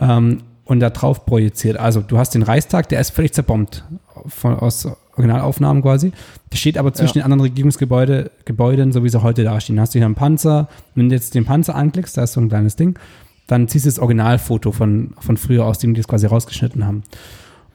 ähm, 0.00 0.38
und 0.64 0.80
da 0.80 0.90
drauf 0.90 1.26
projiziert. 1.26 1.76
Also 1.76 2.00
du 2.00 2.18
hast 2.18 2.34
den 2.34 2.44
Reichstag, 2.44 2.88
der 2.88 3.00
ist 3.00 3.10
völlig 3.10 3.34
zerbombt 3.34 3.84
von, 4.26 4.54
aus 4.54 4.88
Originalaufnahmen 5.16 5.82
quasi. 5.82 6.12
Der 6.52 6.56
steht 6.56 6.78
aber 6.78 6.92
zwischen 6.92 7.18
ja. 7.18 7.22
den 7.22 7.32
anderen 7.32 7.40
Regierungsgebäuden, 7.42 8.30
Gebäuden, 8.44 8.92
so 8.92 9.02
wie 9.02 9.08
sie 9.08 9.22
heute 9.22 9.44
dastehen. 9.44 9.76
Da 9.76 9.82
hast 9.82 9.94
du 9.94 9.98
hier 9.98 10.06
einen 10.06 10.14
Panzer. 10.14 10.68
Wenn 10.94 11.08
du 11.08 11.14
jetzt 11.14 11.34
den 11.34 11.44
Panzer 11.44 11.74
anklickst, 11.74 12.16
da 12.16 12.24
ist 12.24 12.34
so 12.34 12.40
ein 12.40 12.48
kleines 12.48 12.76
Ding, 12.76 12.98
dann 13.46 13.68
ziehst 13.68 13.86
du 13.86 13.88
das 13.88 13.98
Originalfoto 13.98 14.72
von, 14.72 15.14
von 15.18 15.36
früher 15.36 15.64
aus, 15.64 15.78
dem 15.78 15.94
die 15.94 16.00
das 16.00 16.08
quasi 16.08 16.26
rausgeschnitten 16.26 16.84
haben. 16.84 17.02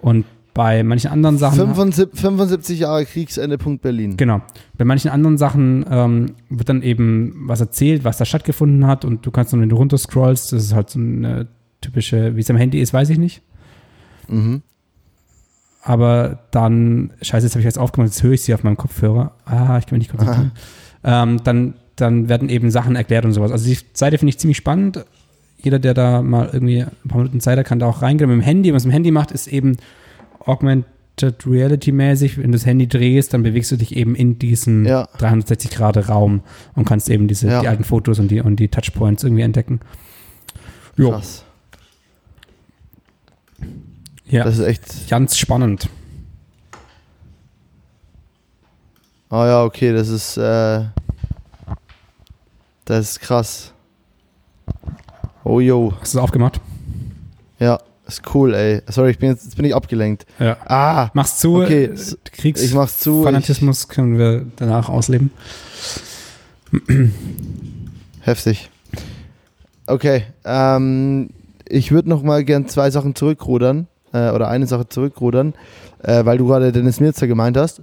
Und 0.01 0.25
bei 0.54 0.84
manchen 0.84 1.10
anderen 1.12 1.38
Sachen. 1.38 1.58
75, 1.58 2.19
75 2.19 2.80
Jahre 2.80 3.06
Kriegsende. 3.06 3.58
Berlin. 3.58 4.17
Genau. 4.17 4.41
Bei 4.77 4.84
manchen 4.84 5.10
anderen 5.10 5.38
Sachen 5.38 5.86
ähm, 5.89 6.36
wird 6.49 6.67
dann 6.67 6.82
eben 6.82 7.43
was 7.47 7.62
erzählt, 7.62 8.04
was 8.04 8.17
da 8.17 8.25
stattgefunden 8.25 8.86
hat 8.86 9.06
und 9.06 9.25
du 9.25 9.32
kannst 9.32 9.54
dann, 9.54 9.62
wenn 9.62 9.69
du 9.69 9.77
runterscrollst, 9.77 10.51
das 10.51 10.63
ist 10.65 10.75
halt 10.75 10.89
so 10.89 10.99
eine 10.99 11.47
typische, 11.80 12.36
wie 12.36 12.41
es 12.41 12.49
am 12.49 12.58
Handy 12.58 12.82
ist, 12.82 12.93
weiß 12.93 13.10
ich 13.10 13.17
nicht. 13.17 13.41
Mhm 14.27 14.62
aber 15.84 16.39
dann, 16.52 17.12
scheiße, 17.22 17.46
jetzt 17.46 17.54
habe 17.54 17.62
ich 17.62 17.65
jetzt 17.65 17.80
aufgemacht, 17.80 18.12
jetzt 18.12 18.22
höre 18.24 18.34
ich 18.34 18.44
sie 18.44 18.54
auf 18.54 18.63
meinem 18.63 18.78
Kopfhörer. 18.78 19.32
Ah, 19.46 19.78
ich 19.80 19.88
kann 19.88 19.98
mich 19.98 20.08
nicht 20.08 20.12
konzentrieren. 20.12 20.52
Ähm, 21.04 21.44
dann, 21.44 21.74
dann 21.96 22.30
werden 22.30 22.50
eben 22.50 22.70
Sachen 22.70 22.96
erklärt 22.96 23.26
und 23.26 23.34
sowas. 23.34 23.52
Also 23.52 23.65
die 23.65 23.78
Seite 23.94 24.20
finde 24.20 24.30
ich 24.30 24.38
ziemlich 24.38 24.58
spannend. 24.58 25.04
Jeder, 25.58 25.80
der 25.80 25.96
da 25.96 26.22
mal 26.22 26.50
irgendwie 26.54 26.82
ein 26.82 27.08
paar 27.08 27.17
Minuten 27.17 27.39
Zeit 27.39 27.58
hat, 27.58 27.65
kann 27.65 27.80
da 27.80 27.88
auch 27.88 28.04
reingehen. 28.04 28.30
Mit 28.30 28.39
dem 28.39 28.46
Handy, 28.46 28.74
was 28.74 28.86
mit 28.86 28.91
dem 28.91 28.94
Handy 28.94 29.12
macht, 29.12 29.32
ist 29.32 29.48
eben 29.48 29.78
Augmented 30.46 31.48
Reality 31.48 31.91
mäßig. 31.91 32.38
Wenn 32.38 32.52
du 32.52 32.58
das 32.58 32.65
Handy 32.67 32.88
drehst, 32.88 33.34
dann 33.34 33.41
bewegst 33.41 33.72
du 33.72 33.78
dich 33.78 33.96
eben 33.96 34.13
in 34.13 34.38
diesen 34.38 34.86
ja. 34.86 35.08
360 35.17 35.72
Grad 35.72 36.10
Raum 36.10 36.41
und 36.76 36.86
kannst 36.86 37.10
eben 37.10 37.28
diese 37.28 37.48
ja. 37.48 37.62
die 37.62 37.67
alten 37.67 37.84
Fotos 37.84 38.20
und 38.20 38.30
die, 38.30 38.41
und 38.41 38.58
die 38.58 38.67
Touchpoints 38.67 39.24
irgendwie 39.24 39.44
entdecken. 39.44 39.80
Jo. 40.96 41.12
Krass. 41.12 41.46
Ja. 44.32 44.46
Das 44.46 44.58
ist 44.58 44.65
echt. 44.65 45.10
Ganz 45.10 45.38
spannend. 45.38 45.89
Ah 49.30 49.46
ja, 49.46 49.63
okay, 49.63 49.94
das 49.94 50.08
ist, 50.08 50.38
äh, 50.38 50.86
das 52.86 53.12
ist 53.12 53.20
krass. 53.20 53.74
Oh 55.44 55.60
yo. 55.60 55.94
Hast 56.00 56.13
du 56.13 56.17
es 56.17 56.24
aufgemacht? 56.24 56.62
Ja, 57.60 57.80
ist 58.08 58.22
cool, 58.34 58.54
ey. 58.54 58.82
Sorry, 58.88 59.12
ich 59.12 59.20
bin 59.20 59.30
jetzt, 59.30 59.44
jetzt 59.44 59.56
bin 59.56 59.65
ich 59.65 59.76
abgelenkt. 59.76 60.26
Ja. 60.39 60.58
Ah. 60.65 61.10
Mach's 61.13 61.38
zu. 61.38 61.62
Okay. 61.62 61.94
Kriegs 62.32 62.62
ich 62.62 62.74
mach's 62.74 63.00
zu. 63.00 63.24
Fanatismus 63.24 63.89
können 63.89 64.17
wir 64.17 64.46
danach 64.56 64.88
ausleben. 64.88 65.32
Heftig. 68.22 68.70
Okay, 69.88 70.24
ähm, 70.46 71.32
ich 71.67 71.91
würde 71.91 72.08
noch 72.08 72.24
mal 72.24 72.46
gern 72.46 72.67
zwei 72.70 72.91
Sachen 72.91 73.13
zurückrudern 73.13 73.88
äh, 74.13 74.32
oder 74.32 74.47
eine 74.47 74.67
Sache 74.67 74.88
zurückrudern, 74.88 75.54
äh, 76.04 76.26
weil 76.26 76.38
du 76.38 76.47
gerade 76.47 76.71
Dennis 76.71 77.00
Mirzer 77.00 77.28
gemeint 77.28 77.58
hast. 77.58 77.82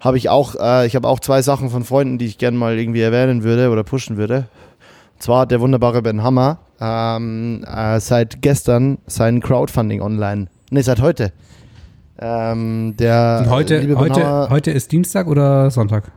Habe 0.00 0.18
ich 0.18 0.28
auch, 0.28 0.54
äh, 0.56 0.86
ich 0.86 0.96
habe 0.96 1.08
auch 1.08 1.20
zwei 1.20 1.42
Sachen 1.42 1.70
von 1.70 1.84
Freunden, 1.84 2.18
die 2.18 2.26
ich 2.26 2.38
gerne 2.38 2.58
mal 2.58 2.78
irgendwie 2.78 3.00
erwähnen 3.00 3.42
würde 3.42 3.70
oder 3.70 3.84
pushen 3.84 4.16
würde. 4.16 4.48
Und 5.14 5.22
zwar 5.22 5.40
hat 5.40 5.50
der 5.50 5.60
wunderbare 5.60 6.02
Ben 6.02 6.22
Hammer 6.22 6.58
ähm, 6.80 7.64
äh, 7.66 8.00
seit 8.00 8.42
gestern 8.42 8.98
sein 9.06 9.40
Crowdfunding 9.40 10.02
online. 10.02 10.48
Ne, 10.70 10.82
seit 10.82 11.00
heute. 11.00 11.32
Ähm, 12.18 12.94
der 12.98 13.46
heute, 13.48 13.96
heute, 13.96 14.48
heute 14.50 14.70
ist 14.70 14.92
Dienstag 14.92 15.26
oder 15.26 15.70
Sonntag? 15.70 16.12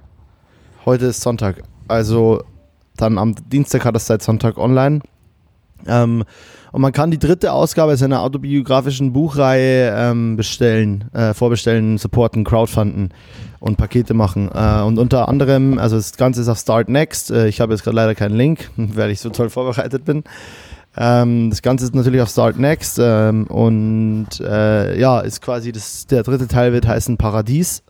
Heute 0.86 1.08
ist 1.08 1.22
Sonntag. 1.22 1.64
Also 1.88 2.44
dann 2.98 3.18
am 3.18 3.36
Dienstag 3.50 3.86
hat 3.86 3.96
er 3.96 3.98
es 3.98 4.08
seit 4.08 4.22
Sonntag 4.22 4.58
online. 4.58 5.02
Ähm, 5.88 6.24
und 6.78 6.82
man 6.82 6.92
kann 6.92 7.10
die 7.10 7.18
dritte 7.18 7.54
Ausgabe 7.54 7.98
seiner 7.98 8.22
autobiografischen 8.22 9.12
Buchreihe 9.12 9.92
ähm, 9.98 10.36
bestellen, 10.36 11.06
äh, 11.12 11.34
vorbestellen, 11.34 11.98
supporten, 11.98 12.44
crowdfunden 12.44 13.10
und 13.60 13.78
Pakete 13.78 14.14
machen. 14.14 14.52
Äh, 14.54 14.84
und 14.84 15.00
unter 15.00 15.28
anderem, 15.28 15.80
also 15.80 15.96
das 15.96 16.18
Ganze 16.18 16.42
ist 16.42 16.50
auf 16.50 16.60
Start 16.60 16.88
Next. 16.88 17.32
Äh, 17.32 17.48
ich 17.48 17.62
habe 17.62 17.74
jetzt 17.74 17.84
gerade 17.84 17.96
leider 17.96 18.14
keinen 18.14 18.36
Link, 18.36 18.70
weil 18.78 19.10
ich 19.10 19.22
so 19.22 19.32
toll 19.32 19.50
vorbereitet 19.50 20.06
bin. 20.06 20.24
Ähm, 20.96 21.50
das 21.50 21.64
Ganze 21.64 21.84
ist 21.84 21.96
natürlich 21.96 22.22
auf 22.22 22.30
Start 22.30 22.60
Next 22.60 23.00
ähm, 23.02 23.48
und 23.48 24.40
äh, 24.40 25.00
ja, 25.00 25.22
ist 25.22 25.42
quasi 25.42 25.72
das, 25.72 26.06
der 26.06 26.22
dritte 26.22 26.48
Teil 26.48 26.74
wird 26.74 26.88
heißen 26.88 27.18
Paradies. 27.18 27.82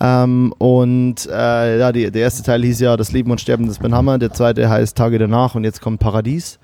Ähm, 0.00 0.52
und 0.58 1.24
äh, 1.30 1.78
ja, 1.78 1.92
die, 1.92 2.10
der 2.10 2.22
erste 2.22 2.42
Teil 2.42 2.64
hieß 2.64 2.80
ja 2.80 2.96
Das 2.96 3.12
Leben 3.12 3.30
und 3.30 3.40
Sterben 3.40 3.68
des 3.68 3.78
Ben 3.78 3.94
Hammer, 3.94 4.18
der 4.18 4.32
zweite 4.32 4.68
heißt 4.68 4.96
Tage 4.96 5.20
danach 5.20 5.54
und 5.54 5.62
jetzt 5.62 5.80
kommt 5.80 6.00
Paradies. 6.00 6.58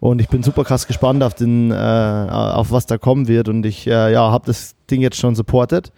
Und 0.00 0.20
ich 0.20 0.28
bin 0.28 0.42
super 0.42 0.64
krass 0.64 0.86
gespannt 0.86 1.22
auf, 1.22 1.34
den, 1.34 1.70
äh, 1.70 1.74
auf 1.74 2.70
was 2.70 2.86
da 2.86 2.98
kommen 2.98 3.26
wird. 3.26 3.48
Und 3.48 3.66
ich 3.66 3.86
äh, 3.86 4.12
ja, 4.12 4.30
habe 4.30 4.46
das 4.46 4.74
Ding 4.90 5.00
jetzt 5.00 5.16
schon 5.16 5.34
supportet. 5.34 5.92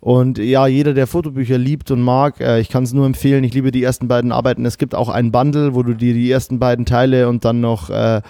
Und 0.00 0.38
ja, 0.38 0.66
jeder, 0.66 0.92
der 0.92 1.06
Fotobücher 1.06 1.56
liebt 1.56 1.90
und 1.90 2.02
mag, 2.02 2.40
äh, 2.40 2.60
ich 2.60 2.68
kann 2.68 2.84
es 2.84 2.92
nur 2.92 3.06
empfehlen. 3.06 3.44
Ich 3.44 3.54
liebe 3.54 3.70
die 3.70 3.82
ersten 3.82 4.08
beiden 4.08 4.32
Arbeiten. 4.32 4.66
Es 4.66 4.78
gibt 4.78 4.94
auch 4.94 5.08
ein 5.08 5.32
Bundle, 5.32 5.74
wo 5.74 5.82
du 5.82 5.94
dir 5.94 6.14
die 6.14 6.30
ersten 6.30 6.58
beiden 6.58 6.84
Teile 6.84 7.28
und 7.28 7.44
dann 7.44 7.60
noch 7.60 7.90
äh, 7.90 8.20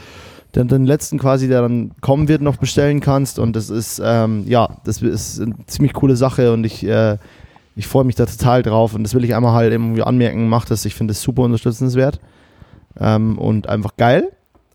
den, 0.54 0.68
den 0.68 0.86
letzten 0.86 1.18
quasi, 1.18 1.48
der 1.48 1.62
dann 1.62 1.92
kommen 2.00 2.28
wird, 2.28 2.42
noch 2.42 2.56
bestellen 2.56 3.00
kannst. 3.00 3.38
Und 3.38 3.56
das 3.56 3.70
ist, 3.70 4.00
ähm, 4.04 4.44
ja, 4.46 4.76
das 4.84 5.02
ist 5.02 5.40
eine 5.40 5.54
ziemlich 5.66 5.94
coole 5.94 6.16
Sache 6.16 6.52
und 6.52 6.64
ich, 6.64 6.86
äh, 6.86 7.18
ich 7.76 7.88
freue 7.88 8.04
mich 8.04 8.14
da 8.14 8.26
total 8.26 8.62
drauf. 8.62 8.94
Und 8.94 9.02
das 9.02 9.14
will 9.14 9.24
ich 9.24 9.34
einmal 9.34 9.52
halt 9.52 9.72
irgendwie 9.72 10.02
anmerken. 10.02 10.48
Mach 10.48 10.64
das, 10.64 10.84
ich 10.84 10.94
finde 10.94 11.12
es 11.12 11.22
super 11.22 11.42
unterstützenswert 11.42 12.20
ähm, 13.00 13.36
und 13.38 13.68
einfach 13.68 13.96
geil. 13.96 14.30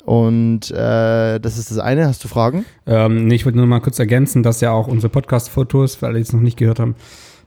Und 0.09 0.71
äh, 0.71 1.39
das 1.39 1.59
ist 1.59 1.69
das 1.69 1.77
eine. 1.77 2.07
Hast 2.07 2.23
du 2.23 2.27
Fragen? 2.27 2.65
Ähm, 2.87 3.27
nee, 3.27 3.35
ich 3.35 3.45
wollte 3.45 3.59
nur 3.59 3.67
mal 3.67 3.79
kurz 3.79 3.99
ergänzen, 3.99 4.41
dass 4.41 4.59
ja 4.59 4.71
auch 4.71 4.87
unsere 4.87 5.11
Podcast-Fotos, 5.11 5.93
für 5.93 6.07
alle, 6.07 6.15
die 6.15 6.23
es 6.23 6.33
noch 6.33 6.41
nicht 6.41 6.57
gehört 6.57 6.79
haben, 6.79 6.95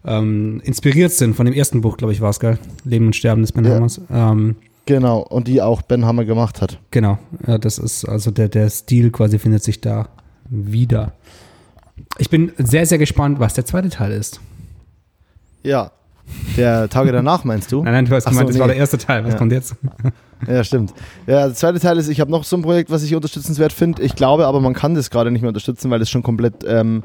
ähm, 0.04 0.60
inspiriert 0.62 1.10
sind 1.10 1.34
von 1.34 1.46
dem 1.46 1.56
ersten 1.56 1.80
Buch, 1.80 1.96
glaube 1.96 2.12
ich, 2.12 2.20
war 2.20 2.30
es, 2.30 2.38
geil. 2.38 2.60
Leben 2.84 3.06
und 3.06 3.16
Sterben 3.16 3.42
des 3.42 3.50
Ben 3.50 3.64
ja. 3.64 3.74
Hammers. 3.74 4.00
Ähm, 4.12 4.54
genau, 4.86 5.22
und 5.22 5.48
die 5.48 5.60
auch 5.60 5.82
Ben 5.82 6.06
Hammer 6.06 6.24
gemacht 6.24 6.62
hat. 6.62 6.78
Genau, 6.92 7.18
ja, 7.48 7.58
das 7.58 7.78
ist, 7.78 8.04
also 8.04 8.30
der, 8.30 8.48
der 8.48 8.70
Stil 8.70 9.10
quasi 9.10 9.40
findet 9.40 9.64
sich 9.64 9.80
da 9.80 10.10
wieder. 10.48 11.14
Ich 12.18 12.30
bin 12.30 12.52
sehr, 12.58 12.86
sehr 12.86 12.98
gespannt, 12.98 13.40
was 13.40 13.54
der 13.54 13.64
zweite 13.64 13.88
Teil 13.88 14.12
ist. 14.12 14.40
Ja, 15.64 15.90
der 16.56 16.88
Tage 16.88 17.12
danach 17.12 17.44
meinst 17.44 17.72
du? 17.72 17.82
Nein, 17.82 17.92
nein, 17.92 18.04
du 18.06 18.14
hast 18.14 18.26
Ach 18.26 18.30
gemeint, 18.30 18.48
so, 18.48 18.52
das 18.52 18.60
war 18.60 18.68
der 18.68 18.76
erste 18.76 18.98
Teil. 18.98 19.24
Was 19.24 19.32
ja. 19.32 19.38
kommt 19.38 19.52
jetzt? 19.52 19.76
Ja, 20.46 20.64
stimmt. 20.64 20.92
Ja, 21.26 21.46
der 21.46 21.54
zweite 21.54 21.78
Teil 21.78 21.98
ist, 21.98 22.08
ich 22.08 22.20
habe 22.20 22.30
noch 22.30 22.44
so 22.44 22.56
ein 22.56 22.62
Projekt, 22.62 22.90
was 22.90 23.02
ich 23.02 23.14
unterstützenswert 23.14 23.72
finde. 23.72 24.02
Ich 24.02 24.16
glaube 24.16 24.46
aber, 24.46 24.60
man 24.60 24.74
kann 24.74 24.94
das 24.94 25.10
gerade 25.10 25.30
nicht 25.30 25.42
mehr 25.42 25.48
unterstützen, 25.48 25.90
weil 25.90 26.02
es 26.02 26.10
schon 26.10 26.22
komplett, 26.24 26.64
ähm, 26.66 27.04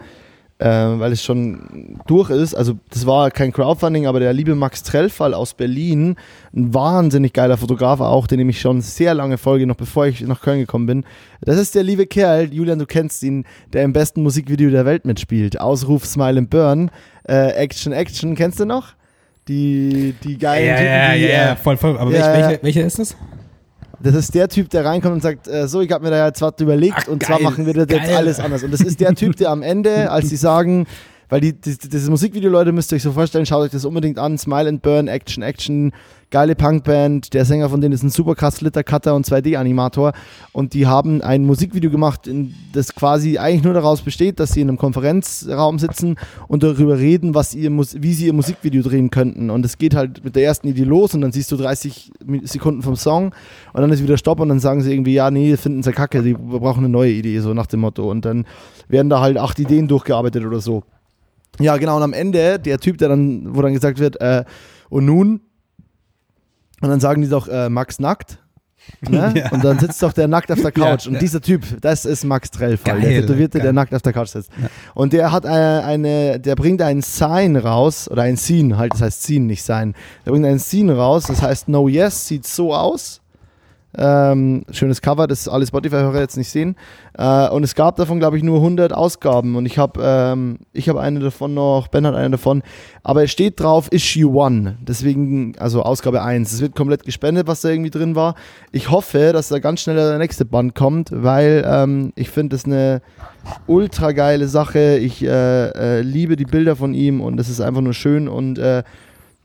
äh, 0.57 0.67
weil 0.67 1.11
es 1.11 1.23
schon 1.23 1.99
durch 2.07 2.31
ist. 2.31 2.55
Also 2.55 2.79
das 2.89 3.05
war 3.05 3.29
kein 3.29 3.53
Crowdfunding, 3.53 4.07
aber 4.07 4.19
der 4.19 4.33
liebe 4.33 4.55
Max 4.55 4.81
Trellfall 4.81 5.35
aus 5.35 5.53
Berlin, 5.53 6.15
ein 6.55 6.73
wahnsinnig 6.73 7.33
geiler 7.33 7.57
Fotograf 7.57 7.99
auch, 7.99 8.25
den 8.25 8.47
ich 8.49 8.59
schon 8.59 8.81
sehr 8.81 9.13
lange 9.13 9.37
folge, 9.37 9.67
noch 9.67 9.75
bevor 9.75 10.07
ich 10.07 10.21
nach 10.21 10.41
Köln 10.41 10.59
gekommen 10.59 10.87
bin. 10.87 11.05
Das 11.41 11.57
ist 11.57 11.75
der 11.75 11.83
liebe 11.83 12.07
Kerl, 12.07 12.51
Julian, 12.51 12.79
du 12.79 12.87
kennst 12.87 13.21
ihn, 13.21 13.45
der 13.71 13.83
im 13.83 13.93
besten 13.93 14.23
Musikvideo 14.23 14.71
der 14.71 14.85
Welt 14.85 15.05
mitspielt. 15.05 15.61
Ausruf 15.61 16.05
Smile 16.05 16.39
and 16.39 16.49
Burn, 16.49 16.89
äh, 17.27 17.51
Action 17.51 17.93
Action, 17.93 18.33
kennst 18.33 18.59
du 18.59 18.65
noch? 18.65 18.96
Die, 19.47 20.13
die 20.23 20.37
geilen 20.37 20.67
ja, 20.67 20.75
Typen, 20.75 20.91
ja, 20.91 21.13
die, 21.13 21.21
ja, 21.21 21.29
ja, 21.29 21.55
voll, 21.55 21.77
voll. 21.77 21.97
Aber 21.97 22.11
ja, 22.11 22.33
welche, 22.33 22.63
welche 22.63 22.81
ist 22.81 22.99
das? 22.99 23.15
Das 23.99 24.13
ist 24.13 24.35
der 24.35 24.47
Typ, 24.47 24.69
der 24.69 24.85
reinkommt 24.85 25.15
und 25.15 25.21
sagt, 25.21 25.47
äh, 25.47 25.67
so, 25.67 25.81
ich 25.81 25.91
habe 25.91 26.03
mir 26.03 26.11
da 26.11 26.27
jetzt 26.27 26.41
was 26.41 26.53
überlegt 26.59 26.97
Ach, 26.97 27.07
und 27.07 27.19
geil, 27.19 27.27
zwar 27.27 27.41
machen 27.41 27.65
wir 27.65 27.73
das 27.73 27.87
geil. 27.87 27.99
jetzt 27.99 28.15
alles 28.15 28.39
anders. 28.39 28.63
Und 28.63 28.71
das 28.71 28.81
ist 28.81 28.99
der 28.99 29.15
Typ, 29.15 29.35
der 29.37 29.49
am 29.49 29.63
Ende, 29.63 30.11
als 30.11 30.29
sie 30.29 30.35
sagen, 30.35 30.85
weil 31.29 31.41
die, 31.41 31.53
die, 31.53 31.77
dieses 31.77 32.09
Musikvideo, 32.09 32.49
Leute, 32.49 32.71
müsst 32.71 32.91
ihr 32.91 32.97
euch 32.97 33.03
so 33.03 33.11
vorstellen, 33.11 33.45
schaut 33.45 33.63
euch 33.63 33.71
das 33.71 33.85
unbedingt 33.85 34.19
an, 34.19 34.37
Smile 34.37 34.69
and 34.69 34.81
Burn, 34.81 35.07
Action, 35.07 35.43
Action, 35.43 35.91
geile 36.29 36.55
Punkband. 36.55 37.33
Der 37.33 37.45
Sänger 37.45 37.69
von 37.69 37.81
denen 37.81 37.93
ist 37.93 38.03
ein 38.03 38.09
super 38.09 38.35
krass 38.35 38.59
Cutter 38.85 39.15
und 39.15 39.25
2D-Animator. 39.25 40.13
Und 40.51 40.73
die 40.73 40.87
haben 40.87 41.21
ein 41.21 41.45
Musikvideo 41.45 41.89
gemacht, 41.89 42.29
das 42.73 42.93
quasi 42.93 43.37
eigentlich 43.37 43.63
nur 43.63 43.73
daraus 43.73 44.01
besteht, 44.01 44.39
dass 44.39 44.51
sie 44.51 44.61
in 44.61 44.69
einem 44.69 44.77
Konferenzraum 44.77 45.79
sitzen 45.79 46.15
und 46.47 46.63
darüber 46.63 46.97
reden, 46.97 47.35
was 47.35 47.53
ihr, 47.55 47.71
wie 47.71 48.13
sie 48.13 48.27
ihr 48.27 48.33
Musikvideo 48.33 48.81
drehen 48.81 49.09
könnten. 49.09 49.49
Und 49.49 49.65
es 49.65 49.77
geht 49.77 49.95
halt 49.95 50.23
mit 50.23 50.35
der 50.35 50.43
ersten 50.43 50.67
Idee 50.67 50.83
los 50.83 51.13
und 51.13 51.21
dann 51.21 51.31
siehst 51.31 51.51
du 51.51 51.57
30 51.57 52.11
Sekunden 52.43 52.81
vom 52.81 52.95
Song 52.95 53.33
und 53.73 53.81
dann 53.81 53.91
ist 53.91 54.03
wieder 54.03 54.17
Stopp 54.17 54.39
und 54.39 54.49
dann 54.49 54.59
sagen 54.59 54.81
sie 54.81 54.91
irgendwie, 54.91 55.13
ja, 55.13 55.31
nee, 55.31 55.55
finden 55.57 55.83
sie 55.83 55.91
kacke, 55.91 56.23
wir 56.23 56.37
brauchen 56.37 56.79
eine 56.79 56.89
neue 56.89 57.11
Idee, 57.11 57.39
so 57.39 57.53
nach 57.53 57.67
dem 57.67 57.81
Motto. 57.81 58.09
Und 58.09 58.25
dann 58.25 58.45
werden 58.87 59.09
da 59.09 59.21
halt 59.21 59.37
acht 59.37 59.59
Ideen 59.59 59.87
durchgearbeitet 59.87 60.45
oder 60.45 60.59
so. 60.59 60.83
Ja, 61.59 61.77
genau. 61.77 61.97
Und 61.97 62.03
am 62.03 62.13
Ende, 62.13 62.59
der 62.59 62.79
Typ, 62.79 62.97
der 62.97 63.09
dann, 63.09 63.55
wo 63.55 63.61
dann 63.61 63.73
gesagt 63.73 63.99
wird, 63.99 64.21
äh, 64.21 64.43
und 64.89 65.05
nun 65.05 65.41
und 66.81 66.89
dann 66.89 66.99
sagen 66.99 67.21
die 67.21 67.29
doch, 67.29 67.47
äh, 67.47 67.69
Max 67.69 67.99
nackt. 67.99 68.39
Ne? 69.01 69.33
Ja. 69.35 69.51
Und 69.51 69.63
dann 69.63 69.79
sitzt 69.79 70.01
doch 70.01 70.13
der 70.13 70.27
nackt 70.27 70.51
auf 70.51 70.61
der 70.61 70.71
Couch. 70.73 71.05
Ja, 71.05 71.07
und 71.09 71.13
ja. 71.15 71.19
dieser 71.19 71.41
Typ, 71.41 71.63
das 71.81 72.05
ist 72.05 72.23
Max 72.23 72.51
Trellfall, 72.51 73.01
der 73.01 73.21
Tätowierte, 73.21 73.59
der 73.59 73.73
nackt 73.73 73.93
auf 73.93 74.01
der 74.01 74.13
Couch 74.13 74.29
sitzt. 74.29 74.49
Und 74.93 75.13
der 75.13 75.31
hat 75.31 75.45
eine, 75.45 75.83
eine, 75.83 76.39
der 76.39 76.55
bringt 76.55 76.81
ein 76.81 77.01
Sign 77.01 77.55
raus, 77.57 78.09
oder 78.09 78.23
ein 78.23 78.37
Scene, 78.37 78.77
halt, 78.77 78.93
das 78.93 79.01
heißt 79.01 79.23
Scene, 79.23 79.45
nicht 79.45 79.63
Sign. 79.63 79.93
Der 80.25 80.31
bringt 80.31 80.45
ein 80.45 80.59
Scene 80.59 80.95
raus, 80.95 81.25
das 81.27 81.41
heißt 81.41 81.67
No 81.67 81.87
Yes, 81.87 82.27
sieht 82.27 82.47
so 82.47 82.73
aus. 82.73 83.21
Ähm, 83.95 84.63
schönes 84.69 85.01
Cover, 85.01 85.27
das 85.27 85.47
alle 85.47 85.65
Spotify-Hörer 85.65 86.19
jetzt 86.19 86.37
nicht 86.37 86.49
sehen. 86.49 86.75
Äh, 87.17 87.49
und 87.49 87.63
es 87.63 87.73
gab 87.73 87.95
davon, 87.95 88.19
glaube 88.19 88.37
ich, 88.37 88.43
nur 88.43 88.57
100 88.57 88.93
Ausgaben. 88.93 89.55
Und 89.55 89.65
ich 89.65 89.77
habe 89.77 90.01
ähm, 90.03 90.59
hab 90.75 90.97
eine 90.97 91.19
davon 91.19 91.53
noch, 91.53 91.87
Ben 91.87 92.05
hat 92.05 92.13
eine 92.13 92.31
davon. 92.31 92.63
Aber 93.03 93.23
es 93.23 93.31
steht 93.31 93.59
drauf 93.59 93.91
Issue 93.91 94.43
1. 94.45 94.71
Deswegen, 94.81 95.53
also 95.57 95.83
Ausgabe 95.83 96.21
1. 96.21 96.51
Es 96.51 96.61
wird 96.61 96.75
komplett 96.75 97.03
gespendet, 97.03 97.47
was 97.47 97.61
da 97.61 97.69
irgendwie 97.69 97.89
drin 97.89 98.15
war. 98.15 98.35
Ich 98.71 98.91
hoffe, 98.91 99.31
dass 99.33 99.47
da 99.47 99.59
ganz 99.59 99.81
schnell 99.81 99.95
der 99.95 100.17
nächste 100.17 100.45
Band 100.45 100.75
kommt, 100.75 101.09
weil 101.11 101.65
ähm, 101.65 102.11
ich 102.15 102.29
finde 102.29 102.55
das 102.55 102.65
eine 102.65 103.01
ultra 103.65 104.11
geile 104.11 104.47
Sache. 104.47 104.97
Ich 104.97 105.23
äh, 105.23 105.29
äh, 105.69 106.01
liebe 106.01 106.35
die 106.35 106.45
Bilder 106.45 106.75
von 106.75 106.93
ihm 106.93 107.21
und 107.21 107.39
es 107.39 107.49
ist 107.49 107.61
einfach 107.61 107.81
nur 107.81 107.93
schön. 107.93 108.27
Und 108.27 108.59
äh, 108.59 108.83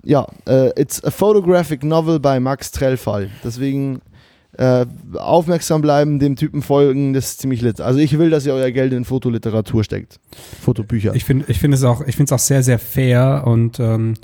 ja, 0.04 0.26
äh, 0.46 0.78
it's 0.80 1.02
a 1.04 1.10
photographic 1.10 1.84
novel 1.84 2.18
by 2.18 2.40
Max 2.40 2.72
Trellfall. 2.72 3.30
Deswegen 3.44 4.02
äh, 4.58 4.86
aufmerksam 5.14 5.80
bleiben, 5.80 6.18
dem 6.18 6.36
Typen 6.36 6.62
folgen, 6.62 7.14
das 7.14 7.30
ist 7.30 7.40
ziemlich 7.40 7.62
lit. 7.62 7.80
Also 7.80 7.98
ich 7.98 8.18
will, 8.18 8.30
dass 8.30 8.44
ihr 8.44 8.52
euer 8.52 8.70
Geld 8.70 8.92
in 8.92 9.04
Fotoliteratur 9.04 9.82
steckt. 9.82 10.20
Fotobücher. 10.60 11.14
Ich 11.14 11.24
finde 11.24 11.46
ich 11.48 11.58
finde 11.58 11.76
es 11.76 11.84
auch, 11.84 12.02
ich 12.06 12.16
finde 12.16 12.24
es 12.24 12.32
auch 12.32 12.44
sehr, 12.44 12.62
sehr 12.62 12.78
fair 12.78 13.44
und 13.46 13.80
ähm, 13.80 14.14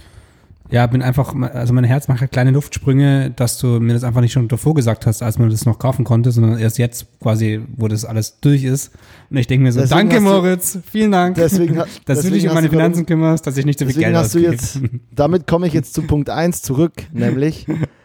ja, 0.71 0.87
bin 0.87 1.01
einfach, 1.01 1.35
also 1.35 1.73
mein 1.73 1.85
Herz 1.85 2.09
macht 2.09 2.21
halt 2.21 2.31
kleine 2.31 2.51
Luftsprünge, 2.51 3.33
dass 3.35 3.59
du 3.59 3.81
mir 3.81 3.95
das 3.95 4.05
einfach 4.05 4.21
nicht 4.21 4.33
schon 4.33 4.49
davor 4.49 4.75
gesagt 4.75 5.07
hast, 5.07 5.23
als 5.23 5.39
man 5.39 5.49
das 5.49 5.65
noch 5.65 5.79
kaufen 5.79 6.05
konnte, 6.05 6.31
sondern 6.31 6.59
erst 6.59 6.77
jetzt 6.77 7.07
quasi, 7.21 7.63
wo 7.77 7.89
das 7.89 8.05
alles 8.05 8.41
durch 8.41 8.65
ist. 8.65 8.91
Und 9.31 9.39
ich 9.39 9.47
denke 9.47 9.65
mir 9.65 9.73
so, 9.73 9.81
deswegen 9.81 10.11
danke 10.11 10.21
Moritz, 10.21 10.75
du, 10.75 10.81
vielen 10.83 11.13
Dank, 11.13 11.37
deswegen, 11.37 11.83
dass 12.05 12.21
du 12.21 12.31
dich 12.31 12.47
um 12.47 12.55
meine 12.55 12.69
Finanzen 12.69 13.07
kümmerst, 13.07 13.47
dass 13.47 13.57
ich 13.57 13.65
nicht 13.65 13.79
so 13.79 13.87
viel 13.87 13.95
Geld 13.95 14.35
jetzt, 14.35 14.81
damit 15.11 15.47
komme 15.47 15.67
ich 15.67 15.73
jetzt 15.73 15.95
zu 15.95 16.03
Punkt 16.03 16.29
1 16.29 16.61
zurück, 16.61 16.93
nämlich 17.13 17.67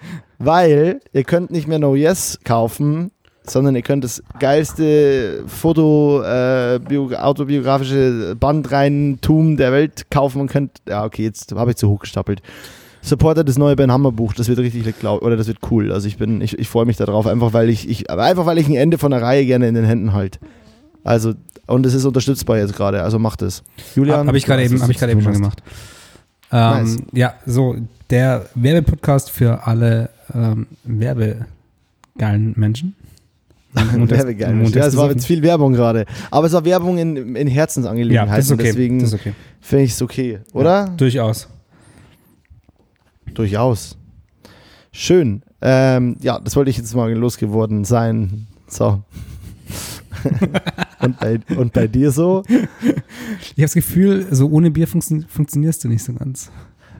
weil 0.45 0.99
ihr 1.11 1.23
könnt 1.23 1.51
nicht 1.51 1.67
mehr 1.67 1.79
No 1.79 1.95
Yes 1.95 2.39
kaufen, 2.43 3.11
sondern 3.45 3.75
ihr 3.75 3.81
könnt 3.81 4.03
das 4.03 4.23
geilste 4.39 5.43
Foto, 5.47 6.21
äh, 6.23 6.79
autobiografische 7.15 8.35
Bandreintum 8.39 9.57
der 9.57 9.71
Welt 9.71 10.09
kaufen 10.09 10.41
und 10.41 10.49
könnt, 10.49 10.81
ja 10.87 11.03
okay, 11.03 11.23
jetzt 11.23 11.53
habe 11.53 11.71
ich 11.71 11.77
zu 11.77 11.89
hoch 11.89 11.99
gestapelt. 11.99 12.41
Supporter 13.01 13.43
das 13.43 13.57
neue 13.57 13.75
Ben 13.75 13.91
Hammer 13.91 14.13
Buch, 14.13 14.33
das 14.33 14.47
wird 14.47 14.59
richtig 14.59 14.97
glaub, 14.99 15.21
oder 15.23 15.35
das 15.35 15.47
wird 15.47 15.57
cool. 15.69 15.91
Also 15.91 16.07
ich 16.07 16.17
bin, 16.17 16.39
ich, 16.39 16.57
ich 16.57 16.69
freue 16.69 16.85
mich 16.85 16.95
darauf, 16.95 17.27
einfach 17.27 17.51
weil 17.51 17.69
ich, 17.69 17.89
ich, 17.89 18.09
einfach 18.09 18.45
weil 18.45 18.57
ich 18.57 18.67
ein 18.67 18.75
Ende 18.75 18.97
von 18.97 19.11
der 19.11 19.21
Reihe 19.21 19.45
gerne 19.45 19.67
in 19.67 19.75
den 19.75 19.83
Händen 19.83 20.13
halte. 20.13 20.39
Also 21.03 21.33
und 21.67 21.85
es 21.85 21.93
ist 21.93 22.05
unterstützbar 22.05 22.57
jetzt 22.57 22.75
gerade, 22.75 23.03
also 23.03 23.19
macht 23.19 23.41
es. 23.41 23.63
Julian, 23.95 24.27
habe 24.27 24.37
ich 24.37 24.45
gerade 24.45 24.63
eben, 24.63 24.81
habe 24.81 24.91
ich 24.91 24.97
gerade 24.97 25.11
eben 25.11 25.21
schon 25.21 25.33
gemacht. 25.33 25.61
Ähm, 26.53 26.83
nice. 26.83 26.97
Ja, 27.13 27.33
so 27.47 27.75
der 28.11 28.45
Werbepodcast 28.53 29.31
für 29.31 29.65
alle 29.65 30.09
ähm, 30.33 30.67
werbegeilen 30.83 32.53
Menschen. 32.55 32.95
Werbegeil. 33.73 34.69
Ja, 34.69 34.85
es 34.85 34.95
war 34.95 35.09
jetzt 35.09 35.25
viel 35.25 35.41
Werbung 35.41 35.73
gerade. 35.73 36.05
Aber 36.29 36.45
es 36.45 36.53
war 36.53 36.63
Werbung 36.63 36.99
in, 36.99 37.35
in 37.35 37.47
Herzensangelegenheiten. 37.47 38.29
Ja, 38.29 38.37
das 38.37 38.45
ist 38.45 38.51
okay. 38.51 38.63
Deswegen 38.65 39.03
okay. 39.03 39.33
finde 39.61 39.83
ich 39.85 39.91
es 39.93 40.01
okay, 40.03 40.39
oder? 40.53 40.69
Ja, 40.69 40.87
durchaus. 40.89 41.47
Durchaus. 43.33 43.97
Schön. 44.91 45.41
Ähm, 45.59 46.17
ja, 46.21 46.39
das 46.39 46.55
wollte 46.55 46.69
ich 46.69 46.77
jetzt 46.77 46.93
mal 46.93 47.11
losgeworden 47.13 47.83
sein. 47.83 48.45
So. 48.67 49.01
und, 51.03 51.19
bei, 51.19 51.39
und 51.55 51.73
bei 51.73 51.87
dir 51.87 52.11
so? 52.11 52.43
Ich 52.49 53.49
habe 53.51 53.61
das 53.61 53.73
Gefühl, 53.73 54.27
so 54.31 54.49
ohne 54.49 54.71
Bier 54.71 54.87
funktio 54.87 55.21
funktionierst 55.27 55.83
du 55.83 55.89
nicht 55.89 56.03
so 56.03 56.13
ganz. 56.13 56.51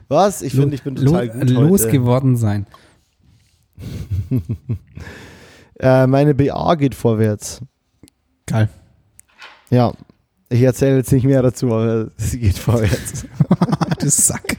Was? 0.08 0.42
Ich 0.42 0.54
finde, 0.54 0.74
ich 0.74 0.82
bin 0.82 0.96
total 0.96 1.28
gut 1.28 1.50
Losgeworden 1.50 2.36
sein. 2.36 2.66
äh, 5.80 6.06
meine 6.06 6.34
BA 6.34 6.74
geht 6.76 6.94
vorwärts. 6.94 7.60
Geil. 8.46 8.68
Ja. 9.70 9.92
Ich 10.50 10.60
erzähle 10.60 10.98
jetzt 10.98 11.10
nicht 11.10 11.24
mehr 11.24 11.42
dazu, 11.42 11.66
aber 11.72 12.10
sie 12.16 12.38
geht 12.38 12.58
vorwärts. 12.58 13.26
du 13.98 14.08
Sack. 14.08 14.58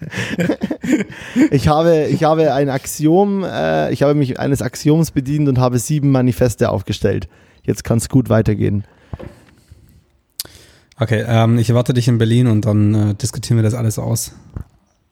ich, 1.50 1.66
habe, 1.66 2.06
ich 2.06 2.24
habe 2.24 2.52
ein 2.52 2.68
Axiom, 2.68 3.44
äh, 3.44 3.90
ich 3.92 4.02
habe 4.02 4.14
mich 4.14 4.38
eines 4.38 4.62
Axioms 4.62 5.10
bedient 5.10 5.48
und 5.48 5.58
habe 5.58 5.78
sieben 5.78 6.12
Manifeste 6.12 6.70
aufgestellt. 6.70 7.28
Jetzt 7.68 7.84
kann 7.84 7.98
es 7.98 8.08
gut 8.08 8.30
weitergehen. 8.30 8.84
Okay, 10.98 11.22
ähm, 11.28 11.58
ich 11.58 11.68
erwarte 11.68 11.92
dich 11.92 12.08
in 12.08 12.16
Berlin 12.16 12.46
und 12.46 12.64
dann 12.64 12.94
äh, 12.94 13.14
diskutieren 13.14 13.58
wir 13.58 13.62
das 13.62 13.74
alles 13.74 13.98
aus. 13.98 14.32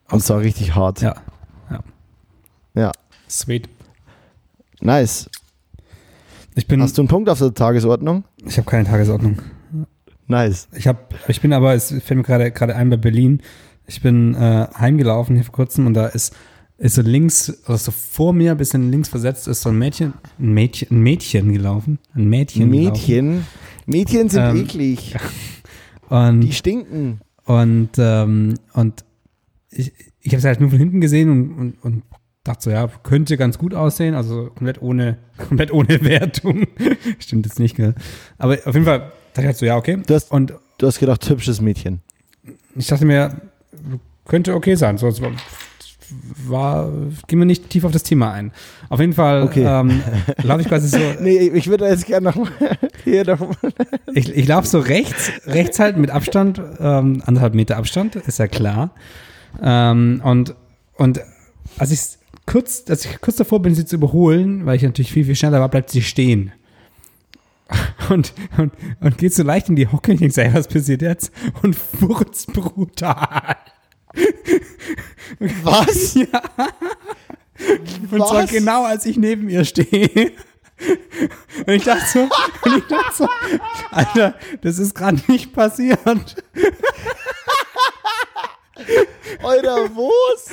Und 0.09 0.23
zwar 0.23 0.39
richtig 0.39 0.73
hart. 0.73 1.01
Ja. 1.01 1.17
Ja. 1.69 1.83
ja. 2.73 2.91
Sweet. 3.29 3.69
Nice. 4.81 5.29
Ich 6.55 6.67
bin, 6.67 6.81
Hast 6.81 6.97
du 6.97 7.03
einen 7.03 7.09
Punkt 7.09 7.29
auf 7.29 7.37
der 7.37 7.53
Tagesordnung? 7.53 8.23
Ich 8.43 8.57
habe 8.57 8.67
keine 8.67 8.85
Tagesordnung. 8.85 9.37
Nice. 10.25 10.67
Ich 10.73 10.87
habe, 10.87 10.97
ich 11.27 11.39
bin 11.39 11.53
aber, 11.53 11.75
es 11.75 11.89
fällt 11.89 12.17
mir 12.17 12.23
gerade 12.23 12.51
gerade 12.51 12.75
ein 12.75 12.89
bei 12.89 12.97
Berlin. 12.97 13.43
Ich 13.85 14.01
bin 14.01 14.33
äh, 14.33 14.67
heimgelaufen 14.79 15.35
hier 15.35 15.45
vor 15.45 15.53
kurzem 15.53 15.85
und 15.85 15.93
da 15.93 16.07
ist 16.07 16.35
ist 16.77 16.95
so 16.95 17.01
links, 17.01 17.63
also 17.65 17.91
vor 17.91 18.33
mir, 18.33 18.51
ein 18.51 18.57
bisschen 18.57 18.91
links 18.91 19.09
versetzt, 19.09 19.47
ist 19.47 19.61
so 19.61 19.69
ein 19.69 19.77
Mädchen, 19.77 20.13
ein 20.39 20.53
Mädchen, 20.53 20.87
ein 20.91 21.01
Mädchen 21.01 21.53
gelaufen. 21.53 21.99
Ein 22.13 22.29
Mädchen. 22.29 22.69
Mädchen. 22.69 23.25
Gelaufen. 23.29 23.47
Mädchen 23.85 24.29
sind 24.29 24.43
ähm, 24.43 24.57
eklig. 24.57 25.15
Und, 26.09 26.41
Die 26.41 26.53
stinken. 26.53 27.19
Und, 27.43 27.91
ähm, 27.97 28.55
und 28.73 29.03
ich, 29.69 29.91
ich 30.21 30.31
habe 30.31 30.37
es 30.37 30.45
halt 30.45 30.61
nur 30.61 30.69
von 30.69 30.79
hinten 30.79 31.01
gesehen 31.01 31.29
und, 31.29 31.51
und, 31.53 31.83
und 31.83 32.03
dachte 32.43 32.63
so, 32.63 32.69
ja, 32.69 32.87
könnte 33.03 33.37
ganz 33.37 33.57
gut 33.57 33.73
aussehen, 33.73 34.15
also 34.15 34.45
komplett 34.55 34.81
ohne, 34.81 35.17
komplett 35.37 35.71
ohne 35.71 36.01
Wertung. 36.03 36.65
Stimmt 37.19 37.45
jetzt 37.45 37.59
nicht, 37.59 37.75
gell? 37.75 37.93
Aber 38.37 38.53
auf 38.65 38.73
jeden 38.73 38.85
Fall 38.85 39.11
dachte 39.33 39.41
ich 39.41 39.45
halt 39.45 39.57
so, 39.57 39.65
ja, 39.65 39.75
okay. 39.77 40.01
Du 40.05 40.13
hast, 40.13 40.31
und, 40.31 40.53
du 40.77 40.87
hast 40.87 40.99
gedacht, 40.99 41.29
hübsches 41.29 41.61
Mädchen. 41.61 42.01
Ich 42.75 42.87
dachte 42.87 43.05
mir, 43.05 43.41
könnte 44.25 44.53
okay 44.55 44.75
sein. 44.75 44.97
So, 44.97 45.11
war, 46.47 46.89
gehen 47.27 47.39
wir 47.39 47.45
nicht 47.45 47.69
tief 47.69 47.83
auf 47.83 47.91
das 47.91 48.03
Thema 48.03 48.31
ein. 48.31 48.51
Auf 48.89 48.99
jeden 48.99 49.13
Fall 49.13 49.43
okay. 49.43 49.63
ähm, 49.63 50.01
laufe 50.43 50.61
ich 50.61 50.67
quasi 50.67 50.87
so. 50.87 50.97
nee, 51.21 51.37
ich 51.37 51.67
würde 51.67 51.87
jetzt 51.87 52.05
gerne 52.05 52.31
noch 52.31 52.49
hier 53.03 53.25
noch 53.25 53.55
Ich, 54.13 54.35
ich 54.35 54.47
laufe 54.47 54.67
so 54.67 54.79
rechts, 54.79 55.31
rechts 55.45 55.79
halt 55.79 55.97
mit 55.97 56.09
Abstand, 56.09 56.61
ähm, 56.79 57.21
anderthalb 57.25 57.55
Meter 57.55 57.77
Abstand, 57.77 58.15
ist 58.15 58.39
ja 58.39 58.47
klar. 58.47 58.91
Ähm, 59.61 60.21
und, 60.23 60.55
und 60.95 61.21
als 61.77 61.91
ich 61.91 62.17
kurz, 62.45 62.85
als 62.89 63.05
ich 63.05 63.21
kurz 63.21 63.37
davor 63.37 63.61
bin, 63.61 63.75
sie 63.75 63.85
zu 63.85 63.95
überholen, 63.95 64.65
weil 64.65 64.77
ich 64.77 64.83
natürlich 64.83 65.11
viel, 65.11 65.25
viel 65.25 65.35
schneller 65.35 65.59
war, 65.59 65.69
bleibt 65.69 65.91
sie 65.91 66.01
stehen. 66.01 66.51
Und, 68.09 68.33
und, 68.57 68.71
und 69.01 69.17
geht 69.17 69.33
so 69.33 69.43
leicht 69.43 69.67
in 69.67 69.75
die 69.75 69.87
Hocke 69.87 70.13
und 70.13 70.21
ich 70.21 70.33
denke, 70.33 70.57
was 70.57 70.69
passiert 70.69 71.01
jetzt? 71.01 71.33
Und 71.61 71.75
furzt 71.75 72.53
brutal. 72.53 73.57
Was? 75.63 76.15
Ja. 76.17 76.41
Und 78.11 78.19
Was? 78.19 78.29
zwar 78.29 78.45
genau, 78.45 78.83
als 78.83 79.05
ich 79.07 79.17
neben 79.17 79.49
ihr 79.49 79.65
stehe. 79.65 80.31
Und 81.65 81.73
ich 81.73 81.83
dachte 81.83 82.05
so, 82.05 82.19
und 82.21 82.77
ich 82.77 82.83
dachte 82.87 83.15
so, 83.15 83.27
Alter, 83.89 84.35
das 84.61 84.77
ist 84.77 84.93
gerade 84.93 85.19
nicht 85.27 85.53
passiert. 85.53 86.35
Alter, 89.43 89.89
wo's? 89.95 90.49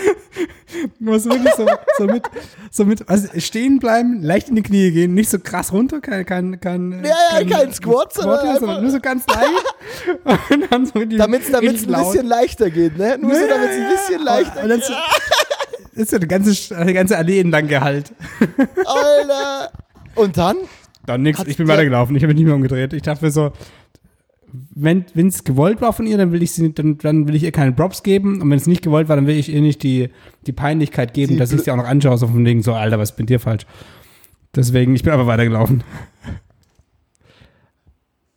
Du 0.98 1.10
musst 1.10 1.26
wirklich 1.26 1.54
so, 1.54 1.66
so 1.98 2.04
mit, 2.06 2.24
so 2.70 2.84
mit 2.84 3.08
also 3.08 3.28
stehen 3.38 3.78
bleiben, 3.78 4.22
leicht 4.22 4.48
in 4.48 4.56
die 4.56 4.62
Knie 4.62 4.90
gehen, 4.90 5.14
nicht 5.14 5.30
so 5.30 5.38
krass 5.38 5.72
runter, 5.72 6.00
kein, 6.00 6.26
kein, 6.26 6.60
kein, 6.60 7.04
ja, 7.04 7.40
ja, 7.40 7.46
kein, 7.46 7.72
Squat, 7.72 8.12
sondern, 8.12 8.58
sondern 8.58 8.82
nur 8.82 8.90
so 8.90 9.00
ganz 9.00 9.24
leicht. 9.26 10.50
und 10.50 10.70
dann 10.70 10.87
so 10.87 11.04
Damit 11.04 11.42
es 11.42 11.54
ein 11.54 11.60
bisschen 11.60 12.26
leichter 12.26 12.70
geht, 12.70 12.98
ne? 12.98 13.18
Nur 13.18 13.32
nee, 13.32 13.38
so, 13.38 13.48
damit 13.48 13.70
es 13.70 13.76
ein 13.76 13.90
bisschen 13.90 14.24
leichter 14.24 14.62
und, 14.62 14.70
geht. 14.70 14.84
So, 14.84 14.94
ist 15.94 16.10
so 16.10 16.16
eine 16.16 16.26
ganze, 16.26 16.76
eine 16.76 16.92
ganze 16.92 17.16
Allee 17.16 17.40
entlang 17.40 17.68
gehalt. 17.68 18.12
Alter. 18.84 19.70
Und 20.16 20.37
dann? 20.37 20.56
Dann 21.06 21.22
nix, 21.22 21.40
ich 21.46 21.56
bin 21.56 21.68
weitergelaufen, 21.68 22.16
ich 22.16 22.22
habe 22.22 22.32
mich 22.32 22.37
nicht 22.37 22.46
mehr 22.46 22.54
umgedreht. 22.54 22.92
Ich 22.92 23.02
dachte 23.02 23.24
mir 23.24 23.30
so, 23.30 23.52
wenn 24.74 25.04
es 25.16 25.44
gewollt 25.44 25.80
war 25.80 25.92
von 25.92 26.06
ihr, 26.06 26.16
dann 26.16 26.32
will 26.32 26.42
ich 26.42 26.52
sie, 26.52 26.72
dann, 26.72 26.98
dann 26.98 27.26
will 27.26 27.34
ich 27.34 27.42
ihr 27.42 27.52
keine 27.52 27.72
Props 27.72 28.02
geben. 28.02 28.40
Und 28.40 28.50
wenn 28.50 28.58
es 28.58 28.66
nicht 28.66 28.82
gewollt 28.82 29.08
war, 29.08 29.16
dann 29.16 29.26
will 29.26 29.36
ich 29.36 29.52
ihr 29.52 29.60
nicht 29.60 29.82
die, 29.82 30.10
die 30.46 30.52
Peinlichkeit 30.52 31.14
geben, 31.14 31.34
sie 31.34 31.38
dass 31.38 31.52
ich 31.52 31.62
sie 31.62 31.70
auch 31.70 31.76
noch 31.76 31.88
anschaue, 31.88 32.18
so 32.18 32.28
von 32.28 32.44
wegen 32.44 32.62
so, 32.62 32.72
Alter, 32.72 32.98
was 32.98 33.16
bin 33.16 33.26
dir 33.26 33.40
falsch? 33.40 33.66
Deswegen, 34.54 34.94
ich 34.94 35.02
bin 35.02 35.12
aber 35.12 35.26
weitergelaufen. 35.26 35.82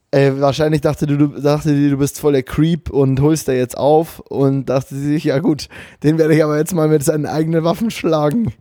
Ey, 0.10 0.40
wahrscheinlich 0.40 0.82
dachte 0.82 1.06
du, 1.06 1.18
du 1.18 1.28
dachte 1.42 1.76
die, 1.76 1.90
du 1.90 1.98
bist 1.98 2.20
voll 2.20 2.32
der 2.32 2.44
Creep 2.44 2.90
und 2.90 3.20
holst 3.20 3.48
da 3.48 3.52
jetzt 3.52 3.78
auf 3.78 4.20
und 4.22 4.68
dachte 4.68 4.96
sie 4.96 5.06
sich, 5.06 5.26
ja 5.26 5.40
gut, 5.40 5.68
den 6.02 6.18
werde 6.18 6.34
ich 6.34 6.44
aber 6.44 6.58
jetzt 6.58 6.74
mal 6.74 6.88
mit 6.88 7.04
seinen 7.04 7.26
eigenen 7.26 7.64
Waffen 7.64 7.92
schlagen. 7.92 8.54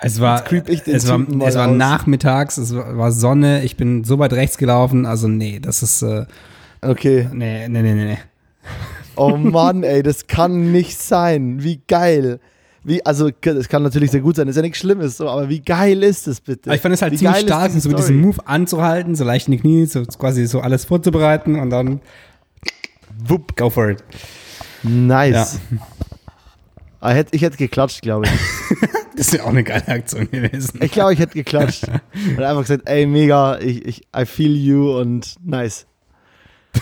Es 0.00 0.20
war, 0.20 0.44
es 0.50 1.08
war, 1.08 1.20
es 1.46 1.56
war 1.56 1.66
nachmittags, 1.66 2.56
es 2.56 2.74
war 2.74 3.12
Sonne, 3.12 3.64
ich 3.64 3.76
bin 3.76 4.04
so 4.04 4.18
weit 4.18 4.32
rechts 4.32 4.56
gelaufen, 4.56 5.06
also 5.06 5.28
nee, 5.28 5.60
das 5.60 5.82
ist, 5.82 6.02
äh, 6.02 6.24
Okay. 6.80 7.28
Nee, 7.32 7.68
nee, 7.68 7.82
nee, 7.82 7.94
nee. 7.94 8.18
Oh 9.16 9.36
Mann, 9.36 9.82
ey, 9.82 10.02
das 10.02 10.26
kann 10.26 10.72
nicht 10.72 10.98
sein. 10.98 11.62
Wie 11.62 11.80
geil. 11.88 12.40
Wie, 12.84 13.04
also, 13.04 13.30
es 13.42 13.68
kann 13.68 13.82
natürlich 13.82 14.12
sehr 14.12 14.20
gut 14.20 14.36
sein, 14.36 14.48
ist 14.48 14.56
ja 14.56 14.62
nichts 14.62 14.78
Schlimmes, 14.78 15.18
so, 15.18 15.28
aber 15.28 15.48
wie 15.48 15.60
geil 15.60 16.02
ist 16.02 16.26
das 16.26 16.40
bitte? 16.40 16.72
ich 16.72 16.80
fand 16.80 16.94
es 16.94 17.02
halt 17.02 17.12
wie 17.12 17.16
ziemlich 17.16 17.40
stark, 17.40 17.70
so 17.72 17.88
mit 17.88 17.98
diesem 17.98 18.20
Move 18.20 18.38
anzuhalten, 18.46 19.14
so 19.14 19.24
leicht 19.24 19.48
in 19.48 19.52
die 19.52 19.58
Knie, 19.58 19.84
so 19.86 20.04
quasi 20.04 20.46
so 20.46 20.60
alles 20.60 20.84
vorzubereiten 20.84 21.58
und 21.58 21.70
dann 21.70 22.00
wupp, 23.26 23.56
go 23.56 23.68
for 23.68 23.90
it. 23.90 24.02
Nice. 24.82 25.60
Ja. 25.70 27.10
Ich 27.10 27.16
hätte, 27.16 27.36
ich 27.36 27.42
hätte 27.42 27.56
geklatscht, 27.56 28.02
glaube 28.02 28.26
ich. 28.26 28.78
das 29.16 29.32
wäre 29.32 29.44
auch 29.44 29.50
eine 29.50 29.64
geile 29.64 29.86
Aktion 29.88 30.30
gewesen. 30.30 30.80
Ich 30.82 30.92
glaube, 30.92 31.12
ich 31.12 31.18
hätte 31.18 31.34
geklatscht. 31.34 31.84
und 32.36 32.42
einfach 32.42 32.62
gesagt, 32.62 32.88
ey, 32.88 33.06
mega, 33.06 33.58
ich, 33.58 33.84
ich, 33.84 34.02
I 34.16 34.24
feel 34.24 34.56
you 34.56 34.98
und 34.98 35.36
nice. 35.44 35.86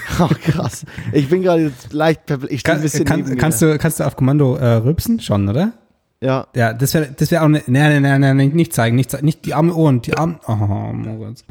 Oh, 0.21 0.29
krass. 0.29 0.85
Ich 1.13 1.29
bin 1.29 1.43
gerade 1.43 1.73
leicht 1.91 2.23
Ich 2.49 2.63
Kann, 2.63 2.77
ein 2.77 2.83
bisschen 2.83 3.05
kann, 3.05 3.37
kannst, 3.37 3.61
du, 3.63 3.77
kannst 3.79 4.01
du 4.01 4.05
auf 4.05 4.17
Kommando 4.17 4.57
äh, 4.57 4.75
rülpsen? 4.77 5.21
Schon, 5.21 5.49
oder? 5.49 5.73
Ja. 6.21 6.47
Ja, 6.55 6.73
das 6.73 6.95
wäre 6.95 7.15
das 7.17 7.31
wär 7.31 7.43
auch 7.43 7.47
eine. 7.47 7.63
Nein, 7.67 8.03
nein, 8.03 8.21
nein, 8.21 8.37
nein, 8.37 8.49
nicht 8.51 8.73
zeigen. 8.73 8.97
Nicht, 8.97 9.23
nicht 9.23 9.45
die 9.45 9.55
arme 9.55 9.75
Ohren. 9.75 10.01
Die 10.01 10.17
armen. 10.17 10.37
Oh, 10.47 10.55
Moritz. 10.55 11.45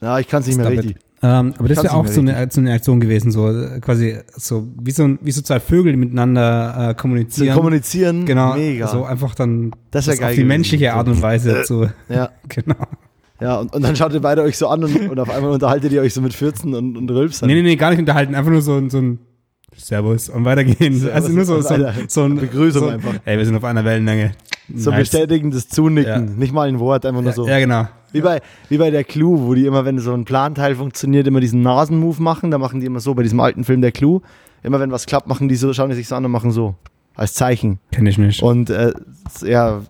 Ja, 0.00 0.18
ich 0.18 0.28
kann 0.28 0.42
es 0.42 0.46
nicht 0.46 0.58
mehr 0.58 0.70
richtig. 0.70 0.96
Ähm, 1.24 1.54
aber 1.56 1.68
das 1.68 1.84
wäre 1.84 1.94
auch 1.94 2.06
so 2.08 2.20
eine, 2.20 2.48
so 2.50 2.60
eine 2.60 2.72
Aktion 2.72 2.98
gewesen, 2.98 3.30
so 3.30 3.48
quasi 3.80 4.18
so 4.34 4.66
wie 4.80 4.90
so, 4.90 5.16
wie 5.20 5.30
so 5.30 5.40
zwei 5.40 5.60
Vögel, 5.60 5.92
die 5.92 5.98
miteinander 5.98 6.90
äh, 6.90 6.94
kommunizieren. 6.94 7.54
So 7.54 7.60
kommunizieren, 7.60 8.26
genau, 8.26 8.54
mega. 8.54 8.88
So 8.88 9.04
einfach 9.04 9.36
dann 9.36 9.70
das, 9.92 10.06
das 10.06 10.20
auf 10.20 10.34
die 10.34 10.42
menschliche 10.42 10.94
Art 10.94 11.06
und 11.06 11.22
Weise 11.22 11.62
zu. 11.62 11.88
Ja. 12.08 12.30
genau. 12.48 12.88
Ja, 13.42 13.56
und, 13.56 13.74
und 13.74 13.82
dann 13.82 13.96
schaut 13.96 14.12
ihr 14.12 14.20
beide 14.20 14.42
euch 14.42 14.56
so 14.56 14.68
an 14.68 14.84
und, 14.84 15.10
und 15.10 15.18
auf 15.18 15.28
einmal 15.28 15.50
unterhaltet 15.50 15.90
ihr 15.92 16.00
euch 16.00 16.14
so 16.14 16.20
mit 16.20 16.32
14 16.32 16.74
und, 16.74 16.96
und 16.96 17.10
Rülpsern. 17.10 17.48
Nee, 17.48 17.54
nee, 17.56 17.62
nee, 17.62 17.76
gar 17.76 17.90
nicht 17.90 17.98
unterhalten, 17.98 18.34
einfach 18.36 18.52
nur 18.52 18.62
so, 18.62 18.88
so 18.88 18.98
ein 18.98 19.18
Servus 19.76 20.28
und 20.28 20.44
weitergehen. 20.44 20.94
Servus 20.94 21.14
also 21.14 21.32
nur 21.32 21.44
so, 21.44 21.60
so, 21.60 21.76
so 22.06 22.22
ein 22.24 22.36
Begrüßung 22.36 22.82
so, 22.82 22.88
einfach. 22.88 23.14
Ey, 23.24 23.38
wir 23.38 23.44
sind 23.44 23.56
auf 23.56 23.64
einer 23.64 23.84
Wellenlänge. 23.84 24.32
So 24.74 24.90
nice. 24.90 25.00
bestätigendes 25.00 25.68
Zunicken, 25.68 26.28
ja. 26.28 26.34
nicht 26.34 26.52
mal 26.52 26.68
ein 26.68 26.78
Wort, 26.78 27.04
einfach 27.04 27.20
nur 27.20 27.30
ja, 27.30 27.36
so. 27.36 27.48
Ja, 27.48 27.58
genau. 27.58 27.88
Wie 28.12 28.20
bei, 28.20 28.40
wie 28.68 28.78
bei 28.78 28.90
der 28.90 29.02
Clue, 29.02 29.40
wo 29.40 29.54
die 29.54 29.66
immer, 29.66 29.84
wenn 29.84 29.98
so 29.98 30.12
ein 30.12 30.24
Planteil 30.24 30.76
funktioniert, 30.76 31.26
immer 31.26 31.40
diesen 31.40 31.62
Nasenmove 31.62 32.20
machen. 32.20 32.50
Da 32.50 32.58
machen 32.58 32.80
die 32.80 32.86
immer 32.86 33.00
so 33.00 33.14
bei 33.14 33.22
diesem 33.22 33.40
alten 33.40 33.64
Film 33.64 33.80
der 33.80 33.90
Clue. 33.90 34.20
Immer 34.62 34.78
wenn 34.78 34.92
was 34.92 35.06
klappt, 35.06 35.26
machen 35.26 35.48
die 35.48 35.56
so, 35.56 35.72
schauen 35.72 35.90
die 35.90 35.96
sich 35.96 36.06
so 36.06 36.14
an 36.14 36.24
und 36.24 36.30
machen 36.30 36.52
so 36.52 36.76
als 37.14 37.34
Zeichen. 37.34 37.80
Kenn 37.90 38.06
ich 38.06 38.18
nicht. 38.18 38.42
Und 38.42 38.70
äh, 38.70 38.92
ja, 39.42 39.82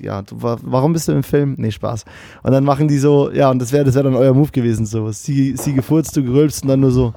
ja, 0.00 0.22
warum 0.30 0.92
bist 0.92 1.08
du 1.08 1.12
im 1.12 1.22
Film? 1.22 1.54
Nee, 1.58 1.70
Spaß. 1.70 2.04
Und 2.42 2.52
dann 2.52 2.64
machen 2.64 2.88
die 2.88 2.98
so, 2.98 3.30
ja, 3.30 3.50
und 3.50 3.58
das 3.58 3.72
wäre 3.72 3.84
das 3.84 3.94
wär 3.94 4.02
dann 4.02 4.14
euer 4.14 4.34
Move 4.34 4.50
gewesen, 4.50 4.86
so. 4.86 5.10
Sie, 5.12 5.56
sie 5.56 5.74
gefurzt, 5.74 6.16
du 6.16 6.22
gerülpst 6.22 6.62
und 6.62 6.68
dann 6.68 6.80
nur 6.80 6.90
so 6.90 7.14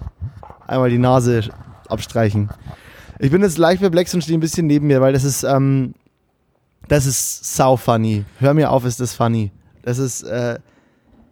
einmal 0.67 0.89
die 0.89 0.97
Nase 0.97 1.43
abstreichen. 1.87 2.49
Ich 3.19 3.31
bin 3.31 3.41
jetzt 3.41 3.57
leicht 3.57 3.81
perplex 3.81 4.13
und 4.13 4.23
stehe 4.23 4.37
ein 4.37 4.41
bisschen 4.41 4.67
neben 4.67 4.87
mir, 4.87 5.01
weil 5.01 5.13
das 5.13 5.23
ist, 5.23 5.43
ähm, 5.43 5.93
das 6.87 7.05
ist 7.05 7.55
sau 7.55 7.77
funny. 7.77 8.25
Hör 8.39 8.53
mir 8.53 8.71
auf, 8.71 8.85
ist 8.85 8.99
das 8.99 9.13
funny. 9.13 9.51
Das 9.83 9.97
ist, 9.97 10.23
äh, 10.23 10.57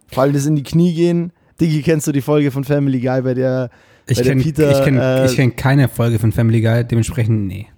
vor 0.06 0.22
allem 0.22 0.32
das 0.32 0.46
in 0.46 0.56
die 0.56 0.62
Knie 0.62 0.94
gehen. 0.94 1.32
Digi, 1.60 1.82
kennst 1.82 2.06
du 2.06 2.12
die 2.12 2.22
Folge 2.22 2.50
von 2.50 2.64
Family 2.64 3.00
Guy, 3.00 3.22
bei 3.22 3.34
der, 3.34 3.70
ich 4.06 4.18
bei 4.18 4.24
kenn, 4.24 4.38
der 4.38 4.44
Peter. 4.44 4.70
Ich 4.70 4.84
kenne 4.84 5.24
äh, 5.24 5.34
kenn 5.34 5.56
keine 5.56 5.88
Folge 5.88 6.18
von 6.18 6.32
Family 6.32 6.60
Guy, 6.60 6.84
dementsprechend 6.84 7.46
nee 7.46 7.68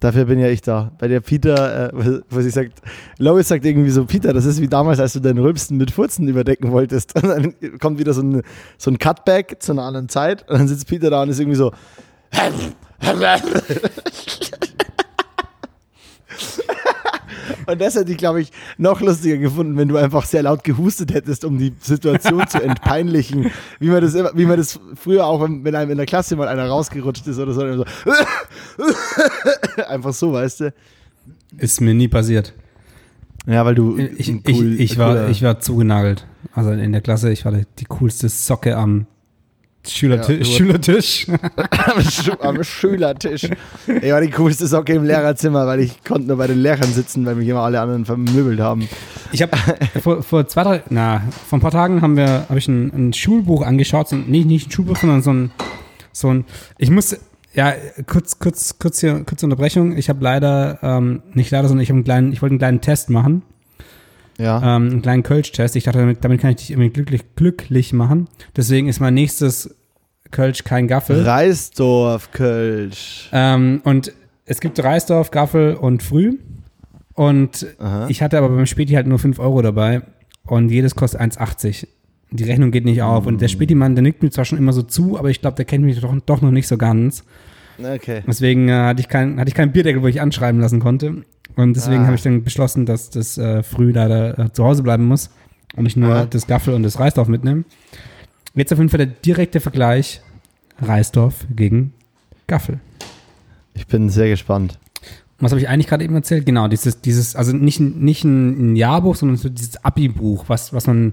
Dafür 0.00 0.26
bin 0.26 0.38
ja 0.38 0.48
ich 0.48 0.62
da. 0.62 0.92
Bei 0.98 1.08
der 1.08 1.20
Peter, 1.20 1.92
äh, 1.92 2.20
was 2.30 2.46
ich 2.46 2.54
sagt, 2.54 2.80
Lois 3.18 3.48
sagt 3.48 3.64
irgendwie 3.64 3.90
so, 3.90 4.04
Peter, 4.04 4.32
das 4.32 4.44
ist 4.44 4.60
wie 4.60 4.68
damals, 4.68 5.00
als 5.00 5.14
du 5.14 5.20
deinen 5.20 5.38
Rülpsten 5.38 5.76
mit 5.76 5.90
Furzen 5.90 6.28
überdecken 6.28 6.70
wolltest. 6.70 7.14
Und 7.22 7.28
dann 7.28 7.54
kommt 7.80 7.98
wieder 7.98 8.12
so 8.12 8.22
ein, 8.22 8.42
so 8.76 8.90
ein 8.92 8.98
Cutback 8.98 9.56
zu 9.60 9.72
einer 9.72 9.82
anderen 9.82 10.08
Zeit 10.08 10.48
und 10.48 10.58
dann 10.58 10.68
sitzt 10.68 10.86
Peter 10.86 11.10
da 11.10 11.22
und 11.22 11.30
ist 11.30 11.40
irgendwie 11.40 11.56
so. 11.56 11.72
Und 17.68 17.82
das 17.82 17.96
hätte 17.96 18.10
ich, 18.10 18.16
glaube 18.16 18.40
ich, 18.40 18.50
noch 18.78 19.02
lustiger 19.02 19.36
gefunden, 19.36 19.76
wenn 19.76 19.88
du 19.88 19.98
einfach 19.98 20.24
sehr 20.24 20.42
laut 20.42 20.64
gehustet 20.64 21.12
hättest, 21.12 21.44
um 21.44 21.58
die 21.58 21.74
Situation 21.80 22.48
zu 22.48 22.62
entpeinlichen. 22.62 23.50
Wie 23.78 23.88
man 23.88 24.00
das, 24.00 24.14
immer, 24.14 24.30
wie 24.34 24.46
man 24.46 24.56
das 24.56 24.80
früher 24.94 25.26
auch, 25.26 25.42
wenn 25.42 25.74
einem 25.74 25.90
in 25.90 25.98
der 25.98 26.06
Klasse 26.06 26.34
mal 26.34 26.48
einer 26.48 26.66
rausgerutscht 26.66 27.26
ist 27.26 27.38
oder 27.38 27.52
so. 27.52 27.60
so 27.60 27.84
einfach 29.86 30.14
so, 30.14 30.32
weißt 30.32 30.60
du. 30.60 30.74
Ist 31.58 31.82
mir 31.82 31.92
nie 31.92 32.08
passiert. 32.08 32.54
Ja, 33.46 33.66
weil 33.66 33.74
du. 33.74 33.98
Ich, 33.98 34.30
cool, 34.30 34.72
ich, 34.74 34.92
ich, 34.92 34.98
war, 34.98 35.28
ich 35.28 35.42
war 35.42 35.60
zugenagelt. 35.60 36.26
Also 36.54 36.70
in 36.70 36.92
der 36.92 37.02
Klasse, 37.02 37.30
ich 37.30 37.44
war 37.44 37.52
die 37.52 37.84
coolste 37.84 38.30
Socke 38.30 38.76
am 38.78 39.06
Schülertisch. 39.90 40.48
Ja, 40.48 40.54
Schülertisch. 40.56 41.26
am 42.40 42.64
Schülertisch. 42.64 43.44
Ich 43.86 44.12
war 44.12 44.20
die 44.20 44.30
coolste 44.30 44.66
Socke 44.66 44.94
im 44.94 45.04
Lehrerzimmer, 45.04 45.66
weil 45.66 45.80
ich 45.80 46.02
konnte 46.04 46.28
nur 46.28 46.36
bei 46.36 46.46
den 46.46 46.58
Lehrern 46.58 46.92
sitzen, 46.92 47.24
weil 47.26 47.34
mich 47.34 47.48
immer 47.48 47.60
alle 47.60 47.80
anderen 47.80 48.04
vermöbelt 48.04 48.60
haben. 48.60 48.88
Ich 49.32 49.42
habe 49.42 49.56
vor, 50.02 50.22
vor 50.22 50.46
zwei, 50.48 50.62
drei, 50.62 50.82
na, 50.90 51.22
vor 51.48 51.58
ein 51.58 51.62
paar 51.62 51.70
Tagen 51.70 52.02
haben 52.02 52.16
wir, 52.16 52.46
habe 52.48 52.58
ich 52.58 52.68
ein, 52.68 52.92
ein, 52.94 53.12
Schulbuch 53.12 53.62
angeschaut, 53.62 54.08
so, 54.08 54.16
nicht, 54.16 54.46
nicht 54.46 54.68
ein 54.68 54.70
Schulbuch, 54.70 54.96
sondern 54.96 55.22
so 55.22 55.32
ein, 55.32 55.50
so 56.12 56.32
ein, 56.32 56.44
ich 56.78 56.90
muss, 56.90 57.16
ja, 57.54 57.74
kurz, 58.06 58.38
kurz, 58.38 58.78
kurz 58.78 59.00
hier, 59.00 59.24
kurze 59.24 59.46
Unterbrechung. 59.46 59.96
Ich 59.96 60.08
habe 60.08 60.22
leider, 60.22 60.78
ähm, 60.82 61.22
nicht 61.32 61.50
leider, 61.50 61.68
sondern 61.68 61.82
ich 61.82 61.90
habe 61.90 61.96
einen 61.96 62.04
kleinen, 62.04 62.32
ich 62.32 62.42
wollte 62.42 62.52
einen 62.52 62.58
kleinen 62.58 62.80
Test 62.80 63.10
machen. 63.10 63.42
Ja. 64.38 64.76
Ähm, 64.76 64.90
einen 64.90 65.02
kleinen 65.02 65.22
Kölsch-Test. 65.24 65.74
Ich 65.74 65.84
dachte, 65.84 65.98
damit, 65.98 66.24
damit 66.24 66.40
kann 66.40 66.50
ich 66.50 66.56
dich 66.56 66.70
irgendwie 66.70 66.90
glücklich, 66.90 67.22
glücklich 67.34 67.92
machen. 67.92 68.28
Deswegen 68.56 68.88
ist 68.88 69.00
mein 69.00 69.14
nächstes 69.14 69.74
Kölsch 70.30 70.64
kein 70.64 70.88
Gaffel. 70.88 71.22
Reisdorf 71.22 72.30
Kölsch. 72.32 73.28
Ähm, 73.32 73.80
und 73.84 74.12
es 74.44 74.60
gibt 74.60 74.82
Reisdorf, 74.82 75.30
Gaffel 75.30 75.74
und 75.74 76.02
Früh. 76.02 76.38
Und 77.14 77.66
Aha. 77.78 78.06
ich 78.08 78.22
hatte 78.22 78.38
aber 78.38 78.48
beim 78.48 78.66
Späti 78.66 78.94
halt 78.94 79.06
nur 79.06 79.18
5 79.18 79.38
Euro 79.38 79.62
dabei. 79.62 80.02
Und 80.46 80.70
jedes 80.70 80.94
kostet 80.94 81.20
1,80. 81.20 81.86
Die 82.30 82.44
Rechnung 82.44 82.70
geht 82.70 82.84
nicht 82.84 83.02
auf. 83.02 83.24
Mm. 83.24 83.28
Und 83.28 83.40
der 83.40 83.48
Späti-Mann, 83.48 83.94
der 83.94 84.02
nickt 84.02 84.22
mir 84.22 84.30
zwar 84.30 84.44
schon 84.44 84.58
immer 84.58 84.72
so 84.72 84.82
zu, 84.82 85.18
aber 85.18 85.30
ich 85.30 85.40
glaube, 85.40 85.56
der 85.56 85.64
kennt 85.64 85.84
mich 85.84 86.00
doch, 86.00 86.14
doch 86.24 86.40
noch 86.40 86.50
nicht 86.50 86.68
so 86.68 86.78
ganz. 86.78 87.24
Okay. 87.78 88.22
Deswegen 88.26 88.68
äh, 88.68 88.72
hatte, 88.72 89.00
ich 89.00 89.08
kein, 89.08 89.38
hatte 89.38 89.48
ich 89.48 89.54
keinen 89.54 89.72
Bierdeckel, 89.72 90.02
wo 90.02 90.06
ich 90.06 90.20
anschreiben 90.20 90.60
lassen 90.60 90.80
konnte. 90.80 91.24
Und 91.56 91.74
deswegen 91.74 92.02
ah. 92.02 92.06
habe 92.06 92.16
ich 92.16 92.22
dann 92.22 92.44
beschlossen, 92.44 92.86
dass 92.86 93.10
das 93.10 93.38
äh, 93.38 93.62
früh 93.62 93.92
leider 93.92 94.38
äh, 94.38 94.52
zu 94.52 94.64
Hause 94.64 94.82
bleiben 94.82 95.04
muss 95.04 95.30
und 95.76 95.86
ich 95.86 95.96
nur 95.96 96.14
ah. 96.14 96.26
das 96.26 96.46
Gaffel 96.46 96.74
und 96.74 96.82
das 96.82 96.98
Reisdorf 96.98 97.28
mitnehme. 97.28 97.64
Jetzt 98.54 98.72
auf 98.72 98.78
jeden 98.78 98.88
Fall 98.88 98.98
der 98.98 99.06
direkte 99.06 99.60
Vergleich 99.60 100.20
Reisdorf 100.80 101.46
gegen 101.54 101.92
Gaffel. 102.46 102.80
Ich 103.74 103.86
bin 103.86 104.08
sehr 104.08 104.28
gespannt. 104.28 104.78
Was 105.40 105.52
habe 105.52 105.60
ich 105.60 105.68
eigentlich 105.68 105.86
gerade 105.86 106.04
eben 106.04 106.14
erzählt? 106.14 106.46
Genau, 106.46 106.66
dieses, 106.66 107.00
dieses, 107.00 107.36
also 107.36 107.52
nicht, 107.52 107.78
nicht 107.78 108.24
ein, 108.24 108.74
Jahrbuch, 108.74 109.14
sondern 109.14 109.36
so 109.36 109.48
dieses 109.48 109.84
Abi-Buch, 109.84 110.46
was, 110.48 110.72
was 110.72 110.88
man 110.88 111.12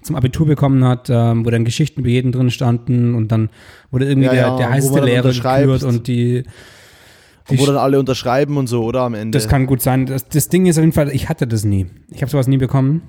zum 0.00 0.16
Abitur 0.16 0.46
bekommen 0.46 0.84
hat, 0.84 1.10
ähm, 1.10 1.44
wo 1.44 1.50
dann 1.50 1.64
Geschichten 1.64 2.00
über 2.00 2.08
jeden 2.08 2.32
drin 2.32 2.50
standen 2.50 3.14
und 3.14 3.32
dann 3.32 3.50
wurde 3.90 4.06
irgendwie 4.06 4.26
ja, 4.26 4.32
der, 4.32 4.46
ja, 4.46 4.56
der 4.56 4.70
heißeste 4.70 5.00
Lehrer 5.00 5.32
gekürt 5.32 5.82
und 5.82 6.06
die 6.06 6.44
und 7.48 7.60
wo 7.60 7.66
dann 7.66 7.76
alle 7.76 8.00
unterschreiben 8.00 8.56
und 8.56 8.66
so, 8.66 8.82
oder 8.82 9.02
am 9.02 9.14
Ende? 9.14 9.36
Das 9.36 9.46
kann 9.46 9.66
gut 9.66 9.80
sein. 9.80 10.06
Das, 10.06 10.28
das 10.28 10.48
Ding 10.48 10.66
ist 10.66 10.78
auf 10.78 10.82
jeden 10.82 10.92
Fall, 10.92 11.10
ich 11.10 11.28
hatte 11.28 11.46
das 11.46 11.64
nie. 11.64 11.86
Ich 12.10 12.22
habe 12.22 12.30
sowas 12.30 12.48
nie 12.48 12.56
bekommen. 12.56 13.02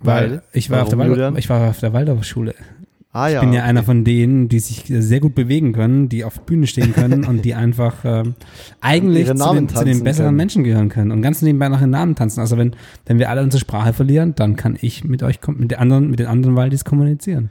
Weil, 0.00 0.42
ich 0.52 0.70
war 0.70 0.82
auf 0.82 0.88
der 0.90 0.98
Waldorf, 0.98 1.38
ich 1.38 1.48
war 1.48 1.70
auf 1.70 1.80
der 1.80 1.92
Waldorfschule. 1.92 2.54
Ah, 3.10 3.28
ja, 3.28 3.36
ich 3.36 3.40
bin 3.40 3.52
ja 3.54 3.62
okay. 3.62 3.70
einer 3.70 3.82
von 3.82 4.04
denen, 4.04 4.48
die 4.48 4.60
sich 4.60 4.84
sehr 4.86 5.18
gut 5.20 5.34
bewegen 5.34 5.72
können, 5.72 6.08
die 6.08 6.24
auf 6.24 6.42
Bühne 6.42 6.66
stehen 6.66 6.92
können 6.92 7.24
und 7.24 7.44
die 7.44 7.54
einfach 7.54 8.04
äh, 8.04 8.22
eigentlich 8.80 9.26
zu 9.26 9.54
den, 9.54 9.68
zu 9.68 9.84
den, 9.84 10.04
besseren 10.04 10.28
können. 10.28 10.36
Menschen 10.36 10.62
gehören 10.62 10.88
können 10.90 11.10
und 11.10 11.22
ganz 11.22 11.40
nebenbei 11.40 11.68
nach 11.68 11.80
den 11.80 11.90
Namen 11.90 12.14
tanzen. 12.16 12.40
Also 12.40 12.58
wenn, 12.58 12.76
wenn 13.06 13.18
wir 13.18 13.30
alle 13.30 13.42
unsere 13.42 13.60
Sprache 13.60 13.94
verlieren, 13.94 14.34
dann 14.36 14.56
kann 14.56 14.76
ich 14.80 15.04
mit 15.04 15.22
euch, 15.22 15.40
mit 15.48 15.70
den 15.70 15.78
anderen, 15.78 16.10
mit 16.10 16.20
den 16.20 16.26
anderen 16.26 16.54
Waldis 16.54 16.84
kommunizieren. 16.84 17.50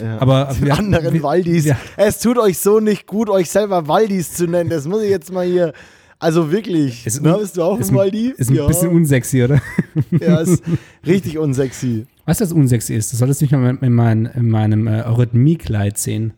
Ja. 0.00 0.20
Aber 0.20 0.56
wir 0.60 0.78
anderen 0.78 1.12
wir, 1.12 1.22
Waldis. 1.22 1.66
Ja. 1.66 1.76
Es 1.96 2.18
tut 2.18 2.38
euch 2.38 2.58
so 2.58 2.80
nicht 2.80 3.06
gut, 3.06 3.28
euch 3.28 3.50
selber 3.50 3.88
Waldis 3.88 4.32
zu 4.32 4.46
nennen. 4.46 4.70
Das 4.70 4.86
muss 4.88 5.02
ich 5.02 5.10
jetzt 5.10 5.32
mal 5.32 5.46
hier. 5.46 5.74
Also 6.18 6.50
wirklich. 6.50 7.06
Ist, 7.06 7.22
Na, 7.22 7.36
bist 7.36 7.56
du 7.56 7.62
auch 7.62 7.78
ein 7.78 7.94
Waldi? 7.94 8.34
Ist 8.36 8.50
ein 8.50 8.56
ja. 8.56 8.66
bisschen 8.66 8.90
unsexy, 8.90 9.44
oder? 9.44 9.60
Ja, 10.20 10.38
ist 10.40 10.62
richtig 11.06 11.38
unsexy. 11.38 12.06
Weißt 12.24 12.40
du, 12.40 12.44
was 12.44 12.52
unsexy 12.52 12.94
ist? 12.94 13.12
Du 13.12 13.16
solltest 13.16 13.40
mich 13.40 13.52
mal 13.52 13.78
in, 13.80 13.92
mein, 13.92 14.26
in 14.26 14.50
meinem 14.50 14.86
äh, 14.86 15.02
Eurythmie-Kleid 15.02 15.96
sehen. 15.96 16.32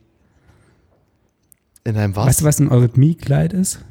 In 1.84 1.96
einem 1.96 2.14
was? 2.14 2.26
Weißt 2.26 2.40
du, 2.42 2.44
was 2.44 2.60
ein 2.60 2.70
Eurythmie-Kleid 2.70 3.52
ist? 3.54 3.82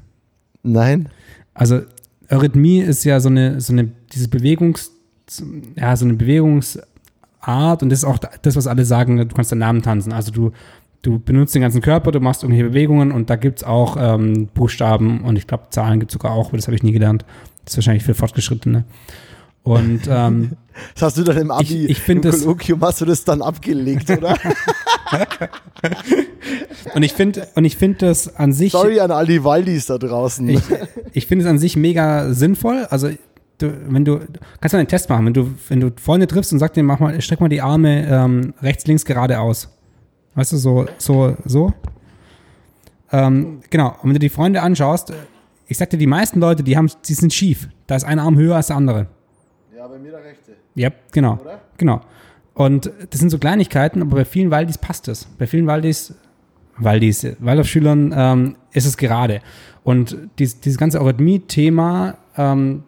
Nein. 0.62 1.10
Also, 1.54 1.82
Eurythmie 2.30 2.82
ist 2.82 3.04
ja 3.04 3.20
so 3.20 3.30
eine, 3.30 3.60
so 3.60 3.74
eine, 3.74 3.92
diese 4.14 4.28
Bewegungs, 4.28 4.92
ja, 5.76 5.96
so 5.96 6.06
eine 6.06 6.14
Bewegungs, 6.14 6.80
Art 7.42 7.82
und 7.84 7.90
das 7.90 8.00
ist 8.00 8.06
auch 8.06 8.18
das, 8.18 8.56
was 8.56 8.68
alle 8.68 8.86
sagen, 8.86 9.18
du 9.18 9.28
kannst 9.28 9.52
den 9.52 9.60
Namen 9.60 9.82
tanzen. 9.82 10.12
Also 10.12 10.32
du, 10.32 10.52
du 11.02 11.20
benutzt 11.20 11.56
den 11.56 11.62
ganzen 11.62 11.82
Körper, 11.82 12.12
du 12.12 12.20
machst 12.20 12.44
irgendwelche 12.44 12.70
Bewegungen 12.70 13.12
und 13.12 13.30
da 13.30 13.36
gibt 13.36 13.60
es 13.60 13.64
auch 13.64 13.98
ähm, 14.00 14.48
Buchstaben 14.54 15.22
und 15.22 15.38
ich 15.38 15.48
glaube, 15.48 15.66
Zahlen 15.70 16.00
gibt 16.00 16.12
es 16.12 16.14
sogar 16.14 16.32
auch, 16.32 16.50
aber 16.50 16.58
das 16.58 16.68
habe 16.68 16.76
ich 16.76 16.84
nie 16.84 16.92
gelernt. 16.92 17.26
Das 17.64 17.74
ist 17.74 17.78
wahrscheinlich 17.78 18.04
für 18.04 18.14
Fortgeschrittene. 18.14 18.86
Und 19.64 20.02
ähm, 20.10 20.52
das 20.96 21.04
hast 21.04 21.18
du 21.18 21.24
dann 21.24 21.38
im 21.38 21.52
Abi, 21.52 21.86
ich, 21.86 21.90
ich 21.92 22.10
im 22.10 22.22
das, 22.22 22.42
Kolloquium 22.42 22.82
hast 22.82 23.02
du 23.02 23.06
das 23.06 23.24
dann 23.24 23.42
abgelegt, 23.42 24.10
oder? 24.10 24.36
und 26.96 27.04
ich 27.04 27.14
finde 27.14 27.48
und 27.56 27.66
ich 27.66 27.78
finde 27.78 28.08
das 28.08 28.36
an 28.36 28.54
sich 28.54 28.72
Sorry 28.72 29.00
an 29.00 29.12
all 29.12 29.26
die 29.26 29.44
Waldis 29.44 29.88
da 29.88 29.98
draußen. 29.98 30.48
Ich, 30.50 30.62
ich 31.14 31.28
finde 31.28 31.46
es 31.46 31.50
an 31.50 31.60
sich 31.60 31.76
mega 31.76 32.34
sinnvoll, 32.34 32.88
also 32.90 33.10
du, 33.58 33.74
wenn 33.88 34.06
du, 34.06 34.20
kannst 34.60 34.74
du 34.74 34.78
einen 34.78 34.88
Test 34.88 35.10
machen, 35.10 35.26
wenn 35.26 35.34
du, 35.34 35.52
wenn 35.68 35.80
du 35.80 35.92
Freunde 36.02 36.28
triffst 36.28 36.52
und 36.52 36.60
sagst 36.60 36.76
dir, 36.76 36.84
mach 36.84 37.00
mal, 37.00 37.22
streck 37.22 37.40
mal 37.40 37.50
die 37.50 37.62
Arme 37.62 38.08
ähm, 38.08 38.54
rechts, 38.62 38.86
links 38.88 39.06
geradeaus. 39.06 39.70
Weißt 40.36 40.54
du, 40.54 40.58
so, 40.58 40.86
so, 40.98 41.36
so. 41.46 41.74
Ähm, 43.12 43.62
genau, 43.70 43.96
und 44.02 44.10
wenn 44.10 44.14
du 44.14 44.20
die 44.20 44.30
Freunde 44.30 44.62
anschaust, 44.62 45.14
ich 45.68 45.78
sag 45.78 45.90
dir, 45.90 45.98
die 45.98 46.08
meisten 46.08 46.40
Leute, 46.40 46.64
die 46.64 46.78
haben, 46.78 46.90
die 47.08 47.14
sind 47.14 47.34
schief. 47.34 47.70
Da 47.88 47.96
ist 47.96 48.04
ein 48.04 48.20
Arm 48.20 48.38
höher 48.38 48.56
als 48.56 48.68
der 48.68 48.76
andere. 48.76 49.08
Ja, 49.76 49.88
bei 49.88 50.00
mir 50.00 50.12
der 50.12 50.24
rechte. 50.24 50.54
Ja, 50.76 50.90
genau. 51.12 51.38
Oder? 51.42 51.60
Genau. 51.78 52.02
Und 52.54 52.92
das 53.10 53.20
sind 53.20 53.30
so 53.30 53.38
Kleinigkeiten, 53.38 54.02
aber 54.02 54.18
bei 54.18 54.26
vielen 54.26 54.52
Waldis 54.52 54.78
passt 54.78 55.08
es. 55.08 55.26
Bei 55.38 55.48
vielen 55.48 55.68
Waldis, 55.68 56.14
Waldis, 56.78 57.26
Waldorfschülern 57.40 58.14
ähm, 58.16 58.56
ist 58.74 58.86
es 58.86 58.98
gerade. 58.98 59.42
Und 59.84 60.18
dies, 60.40 60.60
dieses 60.60 60.78
ganze 60.78 61.00
Eurythmie-Thema, 61.00 62.18
ähm, 62.36 62.84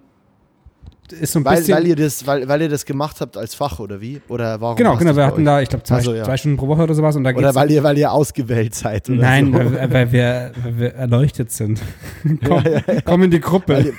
ist 1.12 1.34
so 1.34 1.40
ein 1.40 1.46
weil, 1.46 1.58
bisschen. 1.58 1.76
Weil 1.76 1.88
ihr, 1.88 1.96
das, 1.96 2.26
weil, 2.26 2.48
weil 2.48 2.62
ihr 2.62 2.70
das 2.70 2.86
gemacht 2.86 3.22
habt 3.22 3.38
als 3.38 3.56
Fach 3.56 3.80
oder 3.80 4.02
wie? 4.02 4.22
Oder 4.28 4.60
warum? 4.62 4.76
Genau, 4.76 4.96
genau. 4.98 5.16
Wir 5.16 5.26
hatten 5.26 5.46
da, 5.46 5.62
ich 5.62 5.70
glaube, 5.70 5.84
zwei, 5.84 5.96
also, 5.96 6.14
ja. 6.14 6.24
zwei, 6.24 6.38
Stunden 6.38 6.58
pro 6.58 6.68
Woche 6.68 6.84
oder 6.84 6.94
sowas. 6.94 7.16
Und 7.16 7.24
da 7.24 7.32
oder 7.32 7.56
weil 7.56 7.72
ihr, 7.72 7.84
weil 7.84 7.98
ihr 7.98 8.12
ausgewählt 8.12 8.76
seid. 8.76 9.10
Oder 9.10 9.22
Nein, 9.22 9.48
so. 9.48 9.54
weil, 9.54 9.92
weil, 9.92 10.12
wir, 10.12 10.52
weil 10.64 10.80
wir 10.80 10.94
erleuchtet 10.94 11.52
sind. 11.52 11.82
komm, 12.46 12.64
ja, 12.64 12.72
ja, 12.72 13.02
komm 13.04 13.24
in 13.24 13.32
die 13.32 13.42
Gruppe. 13.42 13.74
Weil 13.74 13.86
ihr, 13.86 13.94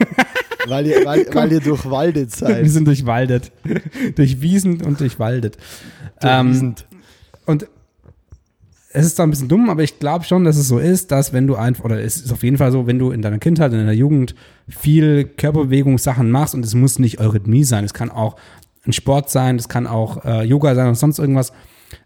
weil 0.68 0.86
ihr, 0.86 1.04
weil, 1.04 1.26
weil 1.32 1.52
ihr 1.52 1.60
durchwaldet 1.60 2.30
seid. 2.30 2.62
Wir 2.62 2.70
sind 2.70 2.86
durchwaldet. 2.86 3.52
durch 4.16 4.40
Wiesen 4.40 4.82
und 4.82 5.00
durchwaldet. 5.00 5.56
Ähm, 6.22 6.74
und 7.46 7.66
es 8.94 9.06
ist 9.06 9.16
zwar 9.16 9.26
ein 9.26 9.30
bisschen 9.30 9.48
dumm, 9.48 9.70
aber 9.70 9.82
ich 9.82 9.98
glaube 9.98 10.24
schon, 10.24 10.44
dass 10.44 10.56
es 10.56 10.68
so 10.68 10.78
ist, 10.78 11.10
dass 11.10 11.32
wenn 11.32 11.46
du 11.46 11.56
einfach, 11.56 11.84
oder 11.84 12.00
es 12.00 12.16
ist 12.16 12.32
auf 12.32 12.42
jeden 12.42 12.58
Fall 12.58 12.72
so, 12.72 12.86
wenn 12.86 12.98
du 12.98 13.10
in 13.10 13.22
deiner 13.22 13.38
Kindheit, 13.38 13.72
in 13.72 13.78
deiner 13.78 13.92
Jugend 13.92 14.34
viel 14.68 15.24
Körperbewegungssachen 15.24 16.30
machst 16.30 16.54
und 16.54 16.64
es 16.64 16.74
muss 16.74 16.98
nicht 16.98 17.20
Eurythmie 17.20 17.64
sein, 17.64 17.84
es 17.84 17.94
kann 17.94 18.10
auch 18.10 18.36
ein 18.86 18.92
Sport 18.92 19.30
sein, 19.30 19.56
es 19.56 19.68
kann 19.68 19.86
auch 19.86 20.24
äh, 20.24 20.44
Yoga 20.44 20.74
sein 20.74 20.88
und 20.88 20.96
sonst 20.96 21.18
irgendwas, 21.18 21.52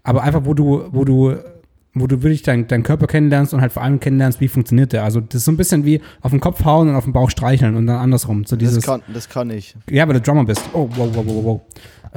aber 0.02 0.22
einfach, 0.22 0.44
wo 0.44 0.54
du, 0.54 0.84
wo 0.90 1.04
du, 1.04 1.36
wo 1.94 2.06
du 2.06 2.22
wirklich 2.22 2.42
deinen 2.42 2.68
dein 2.68 2.82
Körper 2.82 3.06
kennenlernst 3.06 3.54
und 3.54 3.62
halt 3.62 3.72
vor 3.72 3.82
allem 3.82 3.98
kennenlernst, 3.98 4.40
wie 4.40 4.48
funktioniert 4.48 4.92
der. 4.92 5.02
Also 5.02 5.20
das 5.20 5.36
ist 5.36 5.44
so 5.46 5.52
ein 5.52 5.56
bisschen 5.56 5.84
wie 5.84 6.02
auf 6.20 6.30
den 6.30 6.40
Kopf 6.40 6.64
hauen 6.64 6.88
und 6.88 6.94
auf 6.94 7.04
den 7.04 7.14
Bauch 7.14 7.30
streicheln 7.30 7.74
und 7.74 7.86
dann 7.86 7.96
andersrum. 7.96 8.44
So 8.44 8.56
dieses, 8.56 8.76
das, 8.76 8.84
kann, 8.84 9.02
das 9.12 9.28
kann 9.28 9.50
ich. 9.50 9.74
Ja, 9.90 10.06
weil 10.06 10.14
du 10.14 10.20
Drummer 10.20 10.44
bist. 10.44 10.60
Oh, 10.74 10.88
wow, 10.94 11.08
wow, 11.14 11.24
wow, 11.26 11.44
wow. 11.44 11.60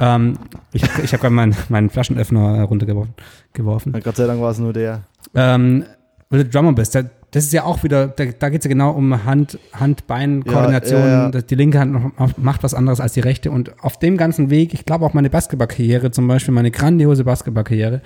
Ähm, 0.00 0.38
ich 0.72 0.82
habe 0.82 1.02
ich 1.02 1.12
hab 1.12 1.20
gerade 1.20 1.34
meinen, 1.34 1.54
meinen 1.68 1.90
Flaschenöffner 1.90 2.62
runtergeworfen. 2.62 3.14
Geworfen. 3.52 3.92
Gott 4.02 4.16
sei 4.16 4.26
Dank 4.26 4.40
war 4.40 4.50
es 4.50 4.58
nur 4.58 4.72
der. 4.72 5.02
Ähm, 5.34 5.84
weil 6.30 6.44
du 6.44 6.50
Drummer 6.50 6.72
bist. 6.72 6.94
das 6.94 7.44
ist 7.44 7.52
ja 7.52 7.64
auch 7.64 7.82
wieder, 7.82 8.08
da, 8.08 8.24
da 8.24 8.48
geht 8.48 8.60
es 8.60 8.64
ja 8.64 8.68
genau 8.70 8.92
um 8.92 9.24
Hand, 9.24 9.58
Hand-Bein-Koordination. 9.74 11.00
Ja, 11.00 11.06
ja, 11.06 11.30
ja. 11.30 11.42
Die 11.42 11.54
linke 11.54 11.78
Hand 11.78 12.38
macht 12.38 12.62
was 12.62 12.72
anderes 12.72 13.00
als 13.00 13.12
die 13.12 13.20
rechte. 13.20 13.50
Und 13.50 13.84
auf 13.84 13.98
dem 13.98 14.16
ganzen 14.16 14.48
Weg, 14.48 14.72
ich 14.72 14.86
glaube 14.86 15.04
auch 15.04 15.12
meine 15.12 15.28
Basketballkarriere, 15.28 16.10
zum 16.12 16.26
Beispiel 16.26 16.54
meine 16.54 16.70
grandiose 16.70 17.24
Basketballkarriere, 17.24 18.00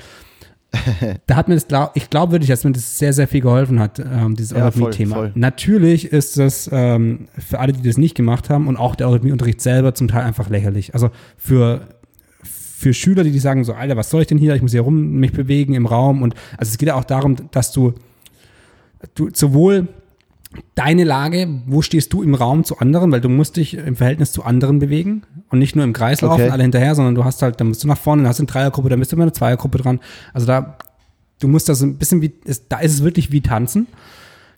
da 1.26 1.36
hat 1.36 1.48
mir 1.48 1.54
das, 1.54 1.68
glaub, 1.68 1.92
ich 1.94 2.10
glaube 2.10 2.32
wirklich, 2.32 2.48
dass 2.48 2.64
mir 2.64 2.72
das 2.72 2.98
sehr, 2.98 3.12
sehr 3.12 3.28
viel 3.28 3.40
geholfen 3.40 3.80
hat, 3.80 3.98
ähm, 3.98 4.34
dieses 4.36 4.52
ja, 4.52 4.64
Eurythmie-Thema. 4.64 5.30
Natürlich 5.34 6.12
ist 6.12 6.38
das 6.38 6.68
ähm, 6.72 7.28
für 7.38 7.60
alle, 7.60 7.72
die 7.72 7.82
das 7.82 7.96
nicht 7.96 8.14
gemacht 8.14 8.50
haben 8.50 8.68
und 8.68 8.76
auch 8.76 8.94
der 8.94 9.08
Eurythmie-Unterricht 9.08 9.60
selber 9.60 9.94
zum 9.94 10.08
Teil 10.08 10.22
einfach 10.22 10.48
lächerlich. 10.48 10.94
Also 10.94 11.10
für 11.36 11.88
für 12.84 12.92
Schüler, 12.92 13.24
die, 13.24 13.30
die 13.30 13.38
sagen 13.38 13.64
so, 13.64 13.72
Alter, 13.72 13.96
was 13.96 14.10
soll 14.10 14.20
ich 14.20 14.26
denn 14.26 14.36
hier? 14.36 14.54
Ich 14.54 14.60
muss 14.60 14.72
hier 14.72 14.82
rum 14.82 15.12
mich 15.12 15.32
bewegen 15.32 15.72
im 15.72 15.86
Raum 15.86 16.20
und 16.20 16.34
also 16.58 16.70
es 16.70 16.76
geht 16.76 16.88
ja 16.88 16.96
auch 16.96 17.04
darum, 17.04 17.36
dass 17.50 17.72
du, 17.72 17.94
du 19.14 19.30
sowohl 19.32 19.88
deine 20.74 21.04
Lage, 21.04 21.48
wo 21.66 21.82
stehst 21.82 22.12
du 22.12 22.22
im 22.22 22.34
Raum 22.34 22.64
zu 22.64 22.78
anderen, 22.78 23.12
weil 23.12 23.20
du 23.20 23.28
musst 23.28 23.56
dich 23.56 23.74
im 23.74 23.96
Verhältnis 23.96 24.32
zu 24.32 24.44
anderen 24.44 24.78
bewegen 24.78 25.22
und 25.50 25.58
nicht 25.58 25.76
nur 25.76 25.84
im 25.84 25.92
Kreis 25.92 26.20
laufen, 26.20 26.42
okay. 26.42 26.50
alle 26.50 26.62
hinterher, 26.62 26.94
sondern 26.94 27.14
du 27.14 27.24
hast 27.24 27.42
halt, 27.42 27.60
dann 27.60 27.68
musst 27.68 27.82
du 27.84 27.88
nach 27.88 27.98
vorne, 27.98 28.22
dann 28.22 28.28
hast 28.28 28.38
du 28.38 28.42
eine 28.42 28.48
Dreiergruppe, 28.48 28.88
dann 28.88 28.98
bist 28.98 29.12
du 29.12 29.16
immer 29.16 29.24
eine 29.24 29.32
Zweiergruppe 29.32 29.78
dran. 29.78 30.00
Also 30.32 30.46
da, 30.46 30.76
du 31.40 31.48
musst 31.48 31.68
das 31.68 31.82
ein 31.82 31.96
bisschen 31.96 32.22
wie, 32.22 32.32
ist, 32.44 32.66
da 32.68 32.78
ist 32.78 32.92
es 32.92 33.04
wirklich 33.04 33.32
wie 33.32 33.40
tanzen. 33.40 33.86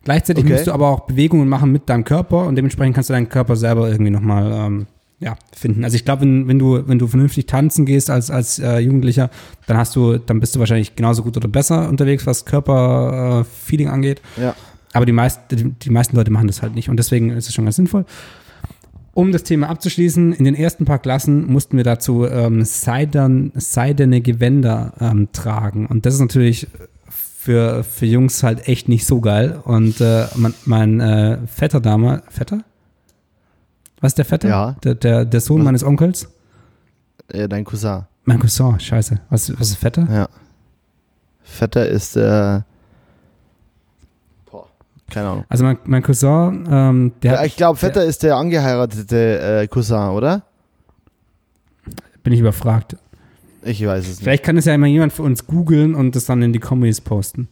Gleichzeitig 0.05 0.45
okay. 0.45 0.53
musst 0.53 0.67
du 0.69 0.73
aber 0.73 0.89
auch 0.89 1.01
Bewegungen 1.01 1.49
machen 1.49 1.73
mit 1.73 1.89
deinem 1.89 2.05
Körper 2.05 2.47
und 2.47 2.55
dementsprechend 2.55 2.95
kannst 2.95 3.11
du 3.11 3.15
deinen 3.15 3.29
Körper 3.29 3.57
selber 3.57 3.89
irgendwie 3.91 4.13
nochmal 4.13 4.53
ähm, 4.53 4.87
ja, 5.19 5.37
finden. 5.55 5.83
Also 5.83 5.97
ich 5.97 6.05
glaube, 6.05 6.23
wenn, 6.23 6.47
wenn 6.47 6.59
du, 6.59 6.87
wenn 6.87 6.99
du 6.99 7.07
vernünftig 7.07 7.47
tanzen 7.47 7.87
gehst 7.87 8.11
als, 8.11 8.31
als 8.31 8.59
äh, 8.59 8.79
Jugendlicher, 8.79 9.31
dann 9.67 9.77
hast 9.77 9.97
du, 9.97 10.19
dann 10.19 10.41
bist 10.41 10.55
du 10.55 10.61
wahrscheinlich 10.61 10.95
genauso 10.95 11.23
gut 11.23 11.37
oder 11.37 11.49
besser 11.49 11.89
unterwegs, 11.89 12.27
was 12.27 12.45
Körperfeeling 12.45 13.89
äh, 13.89 13.91
angeht. 13.91 14.21
Ja. 14.37 14.55
Aber 14.97 15.07
die, 15.07 15.13
meist, 15.13 15.41
die, 15.51 15.91
meisten 15.91 16.17
Leute 16.17 16.31
machen 16.31 16.47
das 16.47 16.63
halt 16.63 16.75
nicht 16.75 16.89
und 16.89 16.97
deswegen 16.97 17.31
ist 17.31 17.49
es 17.49 17.55
schon 17.55 17.65
ganz 17.65 17.77
sinnvoll. 17.77 18.05
Um 19.15 19.33
das 19.33 19.45
Thema 19.45 19.69
abzuschließen, 19.69 20.33
in 20.33 20.45
den 20.45 20.55
ersten 20.55 20.85
paar 20.85 20.99
Klassen 20.99 21.47
mussten 21.47 21.77
wir 21.77 21.85
dazu 21.85 22.27
ähm, 22.27 22.65
seidern, 22.65 23.51
seidene 23.55 24.21
Gewänder 24.21 24.93
ähm, 25.01 25.29
tragen. 25.33 25.87
Und 25.87 26.05
das 26.05 26.15
ist 26.15 26.21
natürlich 26.21 26.67
für, 27.09 27.85
für 27.85 28.07
Jungs 28.07 28.43
halt 28.43 28.69
echt 28.69 28.89
nicht 28.89 29.07
so 29.07 29.21
geil. 29.21 29.59
Und 29.65 30.01
äh, 30.01 30.27
mein, 30.35 30.55
mein 30.65 31.01
äh, 31.01 31.39
Vetter 31.47 31.81
damals, 31.81 32.25
Vetter? 32.29 32.63
Was 34.01 34.11
ist 34.11 34.19
der 34.19 34.25
Vetter? 34.25 34.49
Ja. 34.49 34.77
Der, 34.85 34.95
der, 34.95 35.25
der 35.25 35.41
Sohn 35.41 35.61
was? 35.61 35.65
meines 35.65 35.85
Onkels? 35.85 36.29
Äh, 37.29 37.49
dein 37.49 37.65
Cousin. 37.65 38.03
Mein 38.25 38.39
Cousin, 38.39 38.79
scheiße. 38.79 39.21
Was, 39.31 39.59
was 39.59 39.71
ist 39.71 39.77
Vetter? 39.77 40.07
Ja. 40.11 40.29
Vetter 41.43 41.89
ist 41.89 42.17
der. 42.17 42.67
Keine 45.11 45.29
Ahnung. 45.29 45.45
Also 45.49 45.65
mein, 45.65 45.79
mein 45.85 46.03
Cousin, 46.03 46.69
ähm, 46.71 47.13
der 47.23 47.35
ja, 47.35 47.45
Ich 47.45 47.57
glaube, 47.57 47.79
Vetter 47.79 48.01
der, 48.01 48.09
ist 48.09 48.23
der 48.23 48.37
angeheiratete 48.37 49.63
äh, 49.63 49.67
Cousin, 49.69 50.11
oder? 50.11 50.43
Bin 52.23 52.33
ich 52.33 52.41
überfragt. 52.41 52.97
Ich 53.63 53.85
weiß 53.85 54.05
es 54.05 54.09
nicht. 54.11 54.23
Vielleicht 54.23 54.45
kann 54.45 54.57
es 54.57 54.65
ja 54.65 54.75
immer 54.75 54.87
jemand 54.87 55.13
für 55.13 55.23
uns 55.23 55.47
googeln 55.47 55.95
und 55.95 56.17
das 56.17 56.25
dann 56.25 56.43
in 56.43 56.53
die 56.53 56.59
Comments 56.59 57.01
posten. 57.01 57.49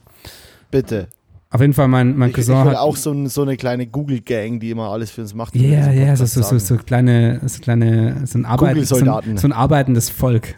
Bitte. 0.71 1.07
Auf 1.49 1.61
jeden 1.61 1.73
Fall, 1.73 1.87
mein, 1.87 2.17
mein 2.17 2.29
ich, 2.29 2.35
Cousin 2.35 2.55
ich 2.55 2.65
hat 2.65 2.75
auch 2.75 2.97
so, 2.97 3.27
so 3.27 3.43
eine 3.43 3.55
kleine 3.55 3.87
Google-Gang, 3.87 4.59
die 4.59 4.71
immer 4.71 4.89
alles 4.89 5.11
für 5.11 5.21
uns 5.21 5.33
macht. 5.33 5.55
Ja, 5.55 5.61
yeah, 5.61 5.91
ja, 5.91 6.05
yeah, 6.07 6.15
so, 6.17 6.25
so, 6.25 6.41
so, 6.41 6.57
so, 6.57 6.75
kleine, 6.75 7.39
so 7.45 7.61
kleine, 7.61 8.25
so 8.25 8.37
ein, 8.37 8.45
Arbeiten, 8.45 8.83
so, 8.83 8.97
ein, 8.97 9.37
so 9.37 9.47
ein 9.47 9.53
arbeitendes 9.53 10.09
Volk. 10.09 10.55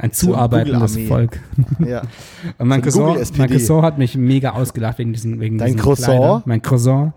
Ein 0.00 0.12
zuarbeitendes 0.12 0.96
Volk. 1.08 1.40
Ja. 1.78 2.02
Und 2.58 2.68
mein, 2.68 2.82
so 2.90 3.04
Cousin, 3.04 3.36
mein 3.36 3.50
Cousin 3.50 3.82
hat 3.82 3.98
mich 3.98 4.16
mega 4.16 4.52
ausgelacht 4.52 4.98
wegen 4.98 5.12
diesen, 5.12 5.40
wegen 5.40 5.58
Dein 5.58 5.76
Croissant? 5.76 6.46
Mein 6.46 6.62
Cousin. 6.62 7.12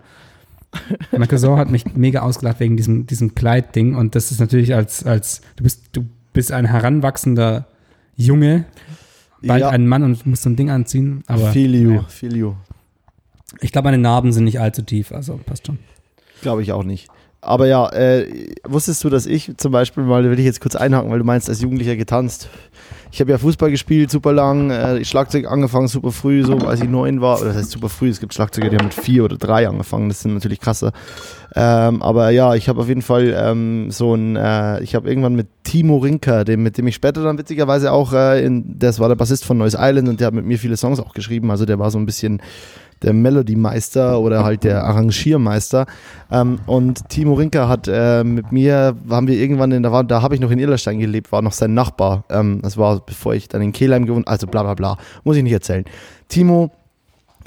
mein 1.10 1.26
Cousin 1.26 1.56
hat 1.56 1.70
mich 1.70 1.86
mega 1.94 2.20
ausgelacht 2.20 2.60
wegen 2.60 2.76
diesem, 2.76 3.06
diesem 3.06 3.34
Kleidding. 3.34 3.94
Und 3.94 4.14
das 4.14 4.30
ist 4.30 4.38
natürlich 4.38 4.74
als, 4.74 5.04
als, 5.04 5.40
du 5.56 5.64
bist, 5.64 5.82
du 5.92 6.04
bist 6.34 6.52
ein 6.52 6.66
heranwachsender 6.66 7.66
Junge, 8.16 8.66
bald 9.42 9.62
ja. 9.62 9.70
ein 9.70 9.86
Mann 9.86 10.02
und 10.02 10.26
musst 10.26 10.42
so 10.42 10.50
ein 10.50 10.56
Ding 10.56 10.68
anziehen. 10.68 11.24
Aber, 11.26 11.52
feel 11.52 11.74
you, 11.74 11.92
ja. 11.92 12.02
feel 12.02 12.36
you. 12.36 12.54
Ich 13.60 13.72
glaube, 13.72 13.86
meine 13.86 13.98
Narben 13.98 14.30
sind 14.32 14.44
nicht 14.44 14.60
allzu 14.60 14.82
tief, 14.82 15.10
also 15.10 15.40
passt 15.46 15.66
schon. 15.66 15.78
Glaube 16.42 16.62
ich 16.62 16.72
auch 16.72 16.84
nicht. 16.84 17.08
Aber 17.44 17.66
ja, 17.66 17.88
äh, 17.92 18.54
wusstest 18.64 19.04
du, 19.04 19.10
dass 19.10 19.26
ich 19.26 19.52
zum 19.56 19.72
Beispiel 19.72 20.02
mal, 20.02 20.24
will 20.28 20.38
ich 20.38 20.44
jetzt 20.44 20.60
kurz 20.60 20.76
einhaken, 20.76 21.10
weil 21.10 21.18
du 21.18 21.24
meinst, 21.24 21.48
als 21.48 21.60
Jugendlicher 21.60 21.96
getanzt. 21.96 22.48
Ich 23.12 23.20
habe 23.20 23.30
ja 23.30 23.38
Fußball 23.38 23.70
gespielt, 23.70 24.10
super 24.10 24.32
lang, 24.32 24.70
äh, 24.70 25.04
Schlagzeug 25.04 25.46
angefangen, 25.46 25.86
super 25.86 26.10
früh, 26.10 26.44
so 26.44 26.56
als 26.58 26.80
ich 26.80 26.88
neun 26.88 27.20
war. 27.20 27.38
Oder 27.38 27.48
das 27.48 27.58
heißt 27.58 27.70
super 27.70 27.88
früh, 27.88 28.08
es 28.08 28.18
gibt 28.18 28.34
Schlagzeuger, 28.34 28.70
die 28.70 28.76
haben 28.76 28.86
mit 28.86 28.94
vier 28.94 29.24
oder 29.24 29.36
drei 29.36 29.68
angefangen, 29.68 30.08
das 30.08 30.22
sind 30.22 30.34
natürlich 30.34 30.58
krasser. 30.58 30.90
Ähm, 31.54 32.02
aber 32.02 32.30
ja, 32.30 32.56
ich 32.56 32.68
habe 32.68 32.80
auf 32.80 32.88
jeden 32.88 33.02
Fall 33.02 33.32
ähm, 33.38 33.92
so 33.92 34.14
ein, 34.14 34.34
äh, 34.34 34.82
ich 34.82 34.96
habe 34.96 35.08
irgendwann 35.08 35.36
mit 35.36 35.46
Timo 35.62 35.98
Rinker, 35.98 36.44
dem, 36.44 36.64
mit 36.64 36.76
dem 36.76 36.88
ich 36.88 36.96
später 36.96 37.22
dann 37.22 37.38
witzigerweise 37.38 37.92
auch, 37.92 38.12
äh, 38.12 38.44
in, 38.44 38.76
das 38.80 38.98
war 38.98 39.08
der 39.08 39.14
Bassist 39.14 39.44
von 39.44 39.58
Neues 39.58 39.76
Island 39.78 40.08
und 40.08 40.18
der 40.18 40.26
hat 40.26 40.34
mit 40.34 40.44
mir 40.44 40.58
viele 40.58 40.76
Songs 40.76 40.98
auch 40.98 41.14
geschrieben, 41.14 41.52
also 41.52 41.66
der 41.66 41.78
war 41.78 41.92
so 41.92 41.98
ein 41.98 42.06
bisschen 42.06 42.42
der 43.02 43.12
Melody-Meister 43.12 44.20
oder 44.20 44.44
halt 44.44 44.64
der 44.64 44.84
Arrangiermeister. 44.84 45.86
Ähm, 46.30 46.58
und 46.66 47.08
Timo 47.08 47.34
Rinker 47.34 47.68
hat 47.68 47.88
äh, 47.88 48.24
mit 48.24 48.52
mir, 48.52 48.96
haben 49.10 49.26
wir 49.26 49.36
irgendwann, 49.36 49.72
in, 49.72 49.82
da, 49.82 50.02
da 50.02 50.22
habe 50.22 50.34
ich 50.34 50.40
noch 50.40 50.50
in 50.50 50.58
Irlerstein 50.58 50.98
gelebt, 50.98 51.32
war 51.32 51.42
noch 51.42 51.52
sein 51.52 51.74
Nachbar. 51.74 52.24
Ähm, 52.30 52.60
das 52.62 52.76
war 52.76 53.00
bevor 53.00 53.34
ich 53.34 53.48
dann 53.48 53.62
in 53.62 53.72
Kehlheim 53.72 54.06
gewohnt, 54.06 54.28
also 54.28 54.46
bla 54.46 54.62
bla 54.62 54.74
bla, 54.74 54.96
muss 55.24 55.36
ich 55.36 55.42
nicht 55.42 55.52
erzählen. 55.52 55.84
Timo 56.28 56.70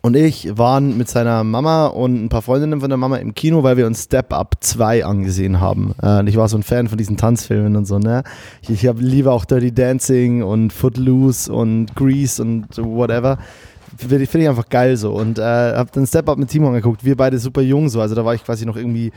und 0.08 0.16
ich 0.16 0.58
waren 0.58 0.98
mit 0.98 1.10
seiner 1.10 1.44
Mama 1.44 1.88
und 1.88 2.24
ein 2.24 2.30
paar 2.30 2.42
Freundinnen 2.42 2.80
von 2.80 2.90
der 2.90 2.98
Mama 2.98 3.18
im 3.18 3.34
Kino, 3.34 3.64
weil 3.64 3.78
wir 3.78 3.88
uns 3.88 4.04
Step 4.04 4.32
Up 4.32 4.56
2 4.60 5.04
angesehen 5.04 5.60
haben. 5.60 5.96
Äh, 6.02 6.20
und 6.20 6.28
ich 6.28 6.38
war 6.38 6.48
so 6.48 6.58
ein 6.58 6.64
Fan 6.64 6.88
von 6.88 6.98
diesen 6.98 7.18
Tanzfilmen 7.18 7.76
und 7.76 7.86
so, 7.86 8.00
ne? 8.00 8.24
Ich, 8.62 8.70
ich 8.70 8.88
habe 8.88 9.02
lieber 9.02 9.34
auch 9.34 9.46
Dirty 9.46 9.74
Dancing 9.74 10.44
und 10.44 10.72
Footloose 10.72 11.52
und 11.52 11.96
Grease 11.96 12.42
und 12.42 12.78
whatever 12.78 13.38
finde 13.98 14.24
ich 14.24 14.50
einfach 14.50 14.70
geil 14.70 14.98
so. 14.98 15.14
Und 15.14 15.40
äh, 15.40 15.42
habe 15.42 15.90
dann 15.94 16.06
Step 16.08 16.28
Up 16.30 16.38
mit 16.38 16.50
Timo 16.50 16.68
angeguckt. 16.68 17.04
Wir 17.04 17.16
beide 17.16 17.40
super 17.40 17.62
jung 17.62 17.90
so. 17.90 18.02
Also 18.02 18.16
da 18.16 18.26
war 18.26 18.34
ich 18.34 18.44
quasi 18.44 18.66
noch 18.66 18.76
irgendwie 18.76 19.12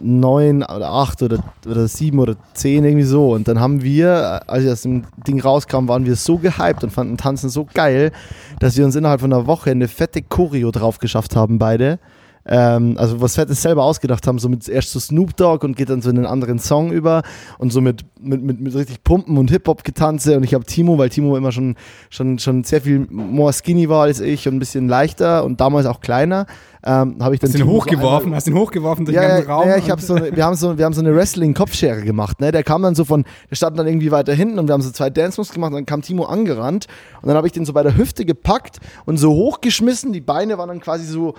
neun 0.00 0.62
oder 0.62 0.90
acht 0.90 1.22
oder, 1.22 1.42
oder 1.66 1.88
sieben 1.88 2.18
oder 2.18 2.36
zehn 2.54 2.84
irgendwie 2.84 3.04
so. 3.04 3.32
Und 3.32 3.48
dann 3.48 3.60
haben 3.60 3.82
wir, 3.82 4.42
als 4.48 4.64
das 4.64 4.82
Ding 4.82 5.40
rauskam, 5.40 5.88
waren 5.88 6.06
wir 6.06 6.16
so 6.16 6.38
gehypt 6.38 6.84
und 6.84 6.90
fanden 6.90 7.16
Tanzen 7.16 7.50
so 7.50 7.66
geil, 7.72 8.12
dass 8.58 8.76
wir 8.76 8.84
uns 8.84 8.96
innerhalb 8.96 9.20
von 9.20 9.32
einer 9.32 9.46
Woche 9.46 9.70
eine 9.70 9.88
fette 9.88 10.22
Choreo 10.22 10.70
drauf 10.70 10.98
geschafft 10.98 11.36
haben, 11.36 11.58
beide. 11.58 11.98
Ähm, 12.44 12.96
also 12.98 13.20
was 13.20 13.36
Fettes 13.36 13.62
selber 13.62 13.84
ausgedacht 13.84 14.26
haben, 14.26 14.38
so 14.38 14.48
mit 14.48 14.68
erst 14.68 14.90
so 14.90 14.98
Snoop 14.98 15.36
Dogg 15.36 15.64
und 15.64 15.76
geht 15.76 15.90
dann 15.90 16.02
so 16.02 16.10
in 16.10 16.16
einen 16.16 16.26
anderen 16.26 16.58
Song 16.58 16.90
über 16.90 17.22
und 17.58 17.72
so 17.72 17.80
mit, 17.80 18.04
mit, 18.20 18.42
mit, 18.42 18.60
mit 18.60 18.74
richtig 18.74 19.04
Pumpen 19.04 19.38
und 19.38 19.50
Hip-Hop-Getanze 19.50 20.36
und 20.36 20.42
ich 20.42 20.54
habe 20.54 20.64
Timo, 20.64 20.98
weil 20.98 21.08
Timo 21.08 21.36
immer 21.36 21.52
schon, 21.52 21.76
schon, 22.10 22.38
schon 22.38 22.64
sehr 22.64 22.80
viel 22.80 23.06
more 23.10 23.52
skinny 23.52 23.88
war 23.88 24.02
als 24.02 24.20
ich 24.20 24.48
und 24.48 24.56
ein 24.56 24.58
bisschen 24.58 24.88
leichter 24.88 25.44
und 25.44 25.60
damals 25.60 25.86
auch 25.86 26.00
kleiner, 26.00 26.46
ähm, 26.84 27.16
habe 27.20 27.34
ich 27.34 27.40
dann. 27.40 27.50
Hast 27.50 27.58
du 27.58 27.62
ihn 27.62 27.70
hochgeworfen? 27.70 28.30
So 28.30 28.36
hast 28.36 28.48
ihn 28.48 28.54
hochgeworfen 28.54 29.04
durch 29.04 29.14
ja, 29.14 29.22
den 29.22 29.28
ganzen 29.28 29.50
Raum? 29.50 29.68
Ja, 29.68 29.76
ich 29.76 29.88
habe 29.88 30.02
so, 30.02 30.16
wir 30.16 30.44
haben 30.44 30.56
so, 30.56 30.78
wir 30.78 30.84
haben 30.84 30.92
so 30.94 31.00
eine 31.00 31.14
Wrestling-Kopfschere 31.14 32.02
gemacht. 32.02 32.40
Ne? 32.40 32.50
Der 32.50 32.64
kam 32.64 32.82
dann 32.82 32.96
so 32.96 33.04
von, 33.04 33.24
der 33.50 33.56
stand 33.56 33.78
dann 33.78 33.86
irgendwie 33.86 34.10
weiter 34.10 34.34
hinten 34.34 34.58
und 34.58 34.66
wir 34.66 34.72
haben 34.72 34.82
so 34.82 34.90
zwei 34.90 35.08
Dance-Moves 35.08 35.52
gemacht 35.52 35.70
und 35.70 35.76
dann 35.76 35.86
kam 35.86 36.02
Timo 36.02 36.24
angerannt 36.24 36.86
und 37.20 37.28
dann 37.28 37.36
habe 37.36 37.46
ich 37.46 37.52
den 37.52 37.64
so 37.64 37.72
bei 37.72 37.84
der 37.84 37.96
Hüfte 37.96 38.24
gepackt 38.24 38.78
und 39.04 39.16
so 39.18 39.32
hochgeschmissen. 39.32 40.12
Die 40.12 40.20
Beine 40.20 40.58
waren 40.58 40.68
dann 40.68 40.80
quasi 40.80 41.04
so, 41.04 41.34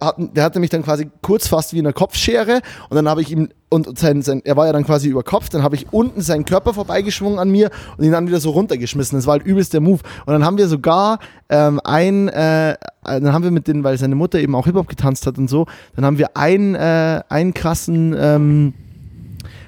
hatten, 0.00 0.34
der 0.34 0.44
hatte 0.48 0.60
mich 0.60 0.70
dann 0.70 0.82
quasi 0.82 1.08
kurz 1.22 1.46
fast 1.46 1.72
wie 1.72 1.78
eine 1.78 1.92
Kopfschere 1.92 2.60
und 2.88 2.96
dann 2.96 3.08
habe 3.08 3.22
ich 3.22 3.30
ihm 3.30 3.48
und 3.70 3.98
sein, 3.98 4.22
sein, 4.22 4.40
er 4.44 4.56
war 4.56 4.66
ja 4.66 4.72
dann 4.72 4.84
quasi 4.84 5.08
über 5.08 5.22
Kopf, 5.22 5.48
dann 5.50 5.62
habe 5.62 5.76
ich 5.76 5.92
unten 5.92 6.22
seinen 6.22 6.44
Körper 6.44 6.72
vorbeigeschwungen 6.72 7.38
an 7.38 7.50
mir 7.50 7.70
und 7.96 8.04
ihn 8.04 8.12
dann 8.12 8.26
wieder 8.26 8.40
so 8.40 8.50
runtergeschmissen. 8.50 9.18
Das 9.18 9.26
war 9.26 9.32
halt 9.32 9.44
übelst 9.44 9.74
der 9.74 9.80
Move. 9.80 10.00
Und 10.24 10.32
dann 10.32 10.44
haben 10.44 10.56
wir 10.56 10.68
sogar 10.68 11.18
ähm, 11.50 11.80
ein, 11.84 12.28
äh, 12.28 12.76
dann 13.04 13.32
haben 13.32 13.44
wir 13.44 13.50
mit 13.50 13.68
denen, 13.68 13.84
weil 13.84 13.98
seine 13.98 14.14
Mutter 14.14 14.38
eben 14.38 14.54
auch 14.54 14.64
Hip-Hop 14.64 14.88
getanzt 14.88 15.26
hat 15.26 15.36
und 15.38 15.48
so, 15.48 15.66
dann 15.94 16.04
haben 16.04 16.18
wir 16.18 16.36
einen, 16.36 16.74
äh, 16.74 17.22
einen 17.28 17.52
krassen, 17.52 18.16
ähm, 18.18 18.74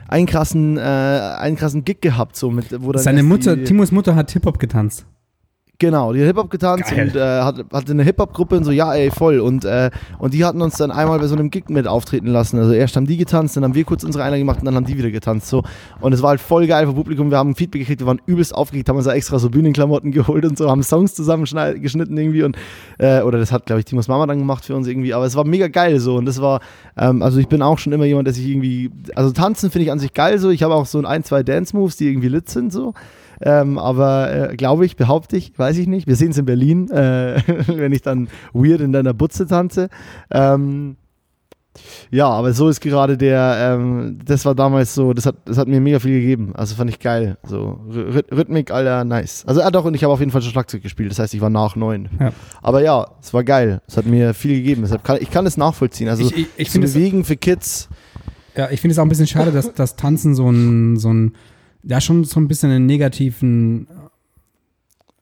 einen 0.08 0.26
krassen, 0.26 0.78
äh, 0.78 0.80
einen 0.80 1.56
krassen 1.56 1.84
Gig 1.84 2.00
gehabt, 2.00 2.36
so 2.36 2.50
mit, 2.50 2.66
wo 2.82 2.92
dann 2.92 3.02
Seine 3.02 3.22
Mutter, 3.22 3.62
Timos 3.62 3.92
Mutter 3.92 4.16
hat 4.16 4.30
Hip-Hop 4.30 4.58
getanzt. 4.58 5.04
Genau, 5.80 6.12
die 6.12 6.20
hat 6.20 6.26
Hip-Hop 6.26 6.50
getanzt 6.50 6.90
Geil. 6.90 7.08
und 7.08 7.16
äh, 7.16 7.40
hat, 7.40 7.56
hatte 7.72 7.92
eine 7.92 8.02
Hip-Hop-Gruppe 8.02 8.58
und 8.58 8.64
so, 8.64 8.70
ja, 8.70 8.92
ey, 8.92 9.10
voll. 9.10 9.40
Und, 9.40 9.64
äh, 9.64 9.90
und 10.18 10.34
die 10.34 10.44
hatten 10.44 10.60
uns 10.60 10.76
dann 10.76 10.90
einmal 10.90 11.18
bei 11.18 11.26
so 11.26 11.34
einem 11.34 11.48
Gig 11.48 11.70
mit 11.70 11.86
auftreten 11.86 12.26
lassen. 12.26 12.58
Also 12.58 12.72
erst 12.72 12.96
haben 12.96 13.06
die 13.06 13.16
getanzt, 13.16 13.56
dann 13.56 13.64
haben 13.64 13.74
wir 13.74 13.84
kurz 13.84 14.04
unsere 14.04 14.22
Einladung 14.22 14.46
gemacht 14.46 14.58
und 14.58 14.66
dann 14.66 14.74
haben 14.74 14.84
die 14.84 14.98
wieder 14.98 15.10
getanzt. 15.10 15.48
So. 15.48 15.62
Und 16.02 16.12
es 16.12 16.20
war 16.20 16.30
halt 16.30 16.40
voll 16.42 16.66
geil 16.66 16.86
für 16.86 16.92
Publikum. 16.92 17.30
Wir 17.30 17.38
haben 17.38 17.54
Feedback 17.54 17.80
gekriegt, 17.80 18.00
wir 18.00 18.06
waren 18.06 18.20
übelst 18.26 18.54
aufgeregt, 18.54 18.90
haben 18.90 18.96
uns 18.96 19.06
da 19.06 19.14
extra 19.14 19.38
so 19.38 19.48
Bühnenklamotten 19.48 20.12
geholt 20.12 20.44
und 20.44 20.58
so, 20.58 20.68
haben 20.68 20.82
Songs 20.82 21.14
zusammen 21.14 21.44
geschnitten 21.80 22.18
irgendwie 22.18 22.42
und 22.42 22.58
äh, 22.98 23.22
oder 23.22 23.38
das 23.38 23.50
hat, 23.50 23.64
glaube 23.64 23.78
ich, 23.80 23.86
Timos 23.86 24.06
Mama 24.06 24.26
dann 24.26 24.38
gemacht 24.38 24.66
für 24.66 24.76
uns 24.76 24.86
irgendwie. 24.86 25.14
Aber 25.14 25.24
es 25.24 25.34
war 25.34 25.46
mega 25.46 25.68
geil 25.68 25.98
so. 25.98 26.16
Und 26.16 26.26
das 26.26 26.42
war, 26.42 26.60
ähm, 26.98 27.22
also 27.22 27.38
ich 27.38 27.48
bin 27.48 27.62
auch 27.62 27.78
schon 27.78 27.94
immer 27.94 28.04
jemand, 28.04 28.26
der 28.26 28.34
sich 28.34 28.46
irgendwie, 28.46 28.90
also 29.14 29.30
tanzen 29.30 29.70
finde 29.70 29.86
ich 29.86 29.92
an 29.92 29.98
sich 29.98 30.12
geil 30.12 30.38
so. 30.38 30.50
Ich 30.50 30.62
habe 30.62 30.74
auch 30.74 30.84
so 30.84 31.02
ein, 31.02 31.24
zwei 31.24 31.42
Dance-Moves, 31.42 31.96
die 31.96 32.06
irgendwie 32.06 32.28
lit 32.28 32.50
sind 32.50 32.70
so. 32.70 32.92
Ähm, 33.40 33.78
aber 33.78 34.50
äh, 34.50 34.56
glaube 34.56 34.84
ich, 34.86 34.96
behaupte 34.96 35.36
ich, 35.36 35.58
weiß 35.58 35.78
ich 35.78 35.86
nicht. 35.86 36.06
Wir 36.06 36.16
sehen 36.16 36.30
es 36.30 36.38
in 36.38 36.44
Berlin, 36.44 36.90
äh, 36.90 37.40
wenn 37.66 37.92
ich 37.92 38.02
dann 38.02 38.28
weird 38.52 38.80
in 38.80 38.92
deiner 38.92 39.14
Butze 39.14 39.46
tanze. 39.46 39.88
Ähm, 40.30 40.96
Ja, 42.10 42.28
aber 42.28 42.52
so 42.52 42.68
ist 42.68 42.80
gerade 42.80 43.16
der, 43.16 43.76
ähm, 43.78 44.18
das 44.24 44.44
war 44.44 44.54
damals 44.54 44.94
so, 44.94 45.12
das 45.12 45.24
hat, 45.26 45.36
das 45.44 45.56
hat 45.56 45.68
mir 45.68 45.80
mega 45.80 46.00
viel 46.00 46.20
gegeben. 46.20 46.52
Also 46.54 46.74
fand 46.74 46.90
ich 46.90 46.98
geil. 46.98 47.38
So, 47.46 47.78
Rhythmik, 47.88 48.72
Alter, 48.72 49.04
nice. 49.04 49.44
Also, 49.46 49.62
ah, 49.62 49.70
doch, 49.70 49.84
und 49.84 49.94
ich 49.94 50.02
habe 50.02 50.12
auf 50.12 50.18
jeden 50.18 50.32
Fall 50.32 50.42
schon 50.42 50.50
Schlagzeug 50.50 50.82
gespielt, 50.82 51.10
das 51.10 51.20
heißt, 51.20 51.32
ich 51.32 51.40
war 51.40 51.48
nach 51.50 51.76
neun. 51.76 52.08
Ja. 52.18 52.32
Aber 52.60 52.82
ja, 52.82 53.06
es 53.22 53.32
war 53.32 53.44
geil. 53.44 53.80
Es 53.86 53.96
hat 53.96 54.06
mir 54.06 54.34
viel 54.34 54.56
gegeben. 54.56 54.82
Deshalb 54.82 55.04
kann, 55.04 55.18
ich 55.20 55.30
kann 55.30 55.46
es 55.46 55.56
nachvollziehen. 55.56 56.08
Also, 56.08 56.24
ich, 56.24 56.36
ich, 56.36 56.48
ich 56.56 56.70
zu 56.70 56.80
bewegen 56.80 57.24
für 57.24 57.36
Kids. 57.36 57.88
Ja, 58.56 58.68
ich 58.70 58.80
finde 58.80 58.92
es 58.92 58.98
auch 58.98 59.04
ein 59.04 59.08
bisschen 59.08 59.28
schade, 59.28 59.52
dass 59.52 59.72
das 59.72 59.94
Tanzen 59.94 60.34
so 60.34 60.50
ein, 60.50 60.96
so 60.96 61.12
ein, 61.12 61.34
ja, 61.82 62.00
schon 62.00 62.24
so 62.24 62.40
ein 62.40 62.48
bisschen 62.48 62.70
einen 62.70 62.86
negativen 62.86 63.86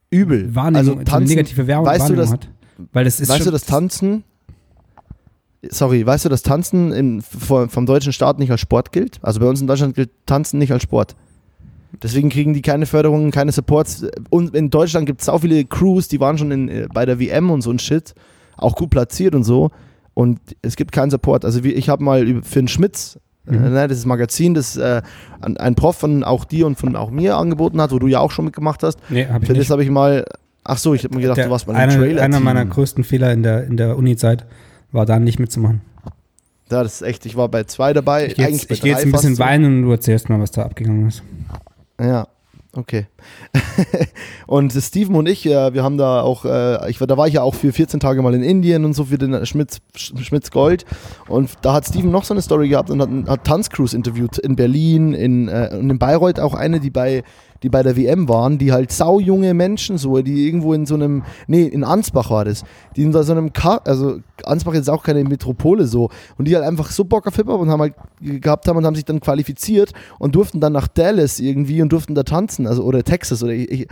Übel. 0.09 0.53
Wahrnehmung, 0.55 0.99
also 0.99 1.03
Tanzen, 1.03 1.15
eine 1.15 1.25
negative 1.25 1.67
Werbung, 1.67 1.85
weißt 1.85 2.09
du 2.09 2.15
das, 2.15 2.31
hat. 2.31 2.49
Weil 2.93 3.05
das 3.05 3.19
ist 3.19 3.29
weißt 3.29 3.45
du, 3.45 3.51
das 3.51 3.65
Tanzen 3.65 4.23
sorry, 5.67 6.05
weißt 6.05 6.25
du, 6.25 6.29
dass 6.29 6.41
Tanzen 6.41 6.91
im, 6.91 7.21
vom 7.21 7.85
deutschen 7.85 8.13
Staat 8.13 8.39
nicht 8.39 8.51
als 8.51 8.61
Sport 8.61 8.91
gilt? 8.91 9.19
Also 9.21 9.39
bei 9.39 9.47
uns 9.47 9.61
in 9.61 9.67
Deutschland 9.67 9.95
gilt 9.95 10.11
Tanzen 10.25 10.59
nicht 10.59 10.71
als 10.71 10.83
Sport. 10.83 11.15
Deswegen 12.01 12.29
kriegen 12.29 12.53
die 12.53 12.61
keine 12.61 12.85
Förderungen, 12.85 13.31
keine 13.31 13.51
Supports. 13.51 14.05
Und 14.29 14.55
in 14.55 14.69
Deutschland 14.69 15.05
gibt 15.05 15.21
es 15.21 15.29
auch 15.29 15.39
viele 15.39 15.65
Crews, 15.65 16.07
die 16.07 16.19
waren 16.19 16.37
schon 16.37 16.51
in, 16.51 16.87
bei 16.93 17.05
der 17.05 17.19
WM 17.19 17.49
und 17.49 17.61
so 17.61 17.71
ein 17.71 17.79
Shit, 17.79 18.13
auch 18.57 18.75
gut 18.75 18.91
platziert 18.91 19.35
und 19.35 19.43
so. 19.43 19.71
Und 20.13 20.39
es 20.61 20.75
gibt 20.75 20.91
keinen 20.91 21.09
Support. 21.09 21.45
Also 21.45 21.63
wie, 21.63 21.71
ich 21.71 21.89
habe 21.89 22.03
mal 22.03 22.41
für 22.43 22.59
einen 22.59 22.67
Schmitz, 22.67 23.15
äh, 23.15 23.19
mhm. 23.45 23.75
äh, 23.75 23.87
das 23.87 23.97
ist 23.97 24.05
Magazin, 24.05 24.53
das 24.53 24.77
äh, 24.77 25.01
ein 25.41 25.75
Prof 25.75 25.97
von 25.97 26.23
auch 26.23 26.45
dir 26.45 26.67
und 26.67 26.77
von 26.77 26.95
auch 26.95 27.11
mir 27.11 27.37
angeboten 27.37 27.81
hat, 27.81 27.91
wo 27.91 27.99
du 27.99 28.07
ja 28.07 28.19
auch 28.19 28.31
schon 28.31 28.45
mitgemacht 28.45 28.83
hast. 28.83 28.99
Nee, 29.09 29.27
hab 29.27 29.41
ich 29.41 29.47
Für 29.47 29.53
das 29.53 29.69
habe 29.69 29.83
ich 29.83 29.89
mal, 29.89 30.25
ach 30.63 30.77
so, 30.77 30.93
ich 30.93 31.03
habe 31.03 31.15
mir 31.15 31.21
gedacht, 31.21 31.37
der, 31.37 31.45
du 31.45 31.51
warst 31.51 31.67
mal 31.67 31.81
im 31.81 31.89
Trailer. 31.89 32.21
Einer 32.21 32.39
meiner 32.39 32.65
größten 32.65 33.03
Fehler 33.03 33.31
in 33.31 33.43
der, 33.43 33.65
in 33.65 33.77
der 33.77 33.97
Uni-Zeit 33.97 34.45
war 34.91 35.05
da 35.05 35.19
nicht 35.19 35.39
mitzumachen. 35.39 35.81
Ja, 36.71 36.83
das 36.83 36.95
ist 36.95 37.01
echt, 37.01 37.25
ich 37.25 37.35
war 37.35 37.49
bei 37.49 37.63
zwei 37.63 37.93
dabei. 37.93 38.27
Ich 38.27 38.35
gehe 38.35 38.47
jetzt, 38.47 38.67
geh 38.67 38.89
jetzt 38.89 39.03
ein 39.03 39.11
bisschen 39.11 39.39
weinen 39.39 39.65
und 39.65 39.81
du 39.83 39.91
erzählst 39.91 40.29
mal, 40.29 40.39
was 40.39 40.51
da 40.51 40.63
abgegangen 40.63 41.07
ist. 41.07 41.23
Ja, 41.99 42.27
okay. 42.73 43.07
und 44.47 44.71
Steven 44.71 45.15
und 45.15 45.27
ich, 45.27 45.45
äh, 45.45 45.73
wir 45.73 45.83
haben 45.83 45.97
da 45.97 46.21
auch, 46.21 46.45
äh, 46.45 46.89
ich 46.89 46.97
da 46.99 47.17
war 47.17 47.27
ich 47.27 47.35
ja 47.35 47.41
auch 47.41 47.55
für 47.55 47.73
14 47.73 47.99
Tage 47.99 48.21
mal 48.21 48.33
in 48.33 48.43
Indien 48.43 48.85
und 48.85 48.93
so 48.93 49.05
für 49.05 49.17
den 49.17 49.45
Schmitz, 49.45 49.79
Schmitz 49.95 50.51
Gold. 50.51 50.85
Und 51.27 51.51
da 51.61 51.73
hat 51.73 51.87
Steven 51.87 52.11
noch 52.11 52.23
so 52.23 52.33
eine 52.33 52.41
Story 52.41 52.69
gehabt 52.69 52.89
und 52.89 53.01
hat, 53.01 53.09
hat 53.27 53.43
Tanzcrews 53.45 53.93
interviewt 53.93 54.37
in 54.37 54.55
Berlin, 54.55 55.13
in, 55.13 55.47
äh, 55.47 55.69
und 55.71 55.89
in 55.89 55.99
Bayreuth 55.99 56.39
auch 56.39 56.53
eine, 56.53 56.79
die 56.79 56.89
bei 56.89 57.23
die 57.63 57.69
bei 57.69 57.83
der 57.83 57.97
WM 57.97 58.29
waren, 58.29 58.57
die 58.57 58.71
halt 58.71 58.91
saujunge 58.91 59.53
Menschen 59.53 59.97
so, 59.97 60.21
die 60.21 60.47
irgendwo 60.47 60.73
in 60.73 60.85
so 60.85 60.95
einem, 60.95 61.23
nee, 61.47 61.63
in 61.63 61.83
Ansbach 61.83 62.29
war 62.29 62.45
das, 62.45 62.63
die 62.95 63.03
in 63.03 63.11
so 63.11 63.31
einem, 63.31 63.53
Ka 63.53 63.81
also 63.85 64.19
Ansbach 64.45 64.73
ist 64.73 64.89
auch 64.89 65.03
keine 65.03 65.23
Metropole 65.23 65.85
so, 65.85 66.09
und 66.37 66.47
die 66.47 66.55
halt 66.55 66.65
einfach 66.65 66.91
so 66.91 67.03
Bock 67.03 67.27
auf 67.27 67.35
Hip-Hop 67.35 67.59
und 67.59 67.69
haben 67.69 67.81
halt 67.81 67.95
gehabt 68.21 68.67
haben 68.67 68.77
und 68.77 68.85
haben 68.85 68.95
sich 68.95 69.05
dann 69.05 69.19
qualifiziert 69.19 69.93
und 70.17 70.35
durften 70.35 70.59
dann 70.59 70.73
nach 70.73 70.87
Dallas 70.87 71.39
irgendwie 71.39 71.81
und 71.81 71.91
durften 71.91 72.15
da 72.15 72.23
tanzen, 72.23 72.67
also 72.67 72.83
oder 72.83 73.03
Texas 73.03 73.43
oder 73.43 73.53
ich, 73.53 73.69
ich, 73.71 73.87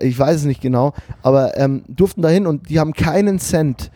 ich 0.00 0.18
weiß 0.18 0.36
es 0.36 0.44
nicht 0.44 0.60
genau, 0.60 0.92
aber 1.22 1.56
ähm, 1.58 1.82
durften 1.88 2.22
dahin 2.22 2.46
und 2.46 2.68
die 2.68 2.80
haben 2.80 2.92
keinen 2.92 3.38
Cent 3.38 3.90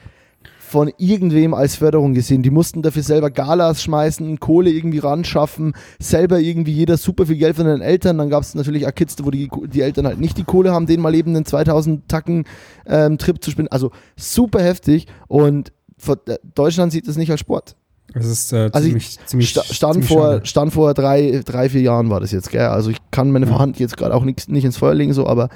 von 0.75 0.91
irgendwem 0.99 1.55
als 1.55 1.77
Förderung 1.77 2.15
gesehen. 2.15 2.43
Die 2.43 2.51
mussten 2.51 2.83
dafür 2.83 3.05
selber 3.05 3.31
Galas 3.31 3.81
schmeißen, 3.81 4.41
Kohle 4.41 4.71
irgendwie 4.71 4.99
ran 4.99 5.23
schaffen, 5.25 5.73
selber 6.01 6.41
irgendwie 6.41 6.73
jeder 6.73 6.97
super 6.97 7.27
viel 7.27 7.37
Geld 7.37 7.55
von 7.55 7.67
den 7.67 7.81
Eltern. 7.81 8.19
Dann 8.19 8.29
gab 8.29 8.43
es 8.43 8.57
natürlich 8.57 8.85
auch 8.85 8.93
Kids, 8.93 9.15
wo 9.23 9.31
die, 9.31 9.49
die 9.67 9.83
Eltern 9.83 10.05
halt 10.05 10.19
nicht 10.19 10.37
die 10.37 10.43
Kohle 10.43 10.73
haben, 10.73 10.87
den 10.87 11.01
mal 11.01 11.15
eben 11.15 11.31
einen 11.31 11.45
2000 11.45 12.09
Tacken 12.09 12.45
ähm, 12.87 13.19
Trip 13.19 13.41
zu 13.41 13.53
spinnen. 13.53 13.69
Also 13.71 13.93
super 14.17 14.61
heftig 14.65 15.07
und 15.29 15.73
äh, 16.09 16.39
Deutschland 16.57 16.91
sieht 16.91 17.07
das 17.07 17.17
nicht 17.17 17.31
als 17.31 17.39
Sport. 17.39 17.77
Das 18.13 18.27
ist 18.27 18.53
äh, 18.53 18.69
also 18.73 18.89
ziemlich, 18.89 19.17
ziemlich, 19.27 19.51
stand, 19.51 19.95
ziemlich 19.95 20.09
vor, 20.09 20.41
stand 20.45 20.73
vor 20.73 20.93
drei, 20.93 21.41
drei, 21.45 21.69
vier 21.69 21.83
Jahren 21.83 22.11
war 22.11 22.19
das 22.19 22.33
jetzt, 22.33 22.51
gell? 22.51 22.67
Also 22.67 22.91
ich 22.91 22.99
kann 23.13 23.31
meine 23.31 23.47
ja. 23.47 23.61
Hand 23.61 23.79
jetzt 23.79 23.97
gerade 23.97 24.13
auch 24.13 24.25
nicht, 24.25 24.49
nicht 24.49 24.65
ins 24.65 24.77
Feuer 24.77 24.95
legen, 24.95 25.13
so, 25.13 25.29
aber 25.29 25.51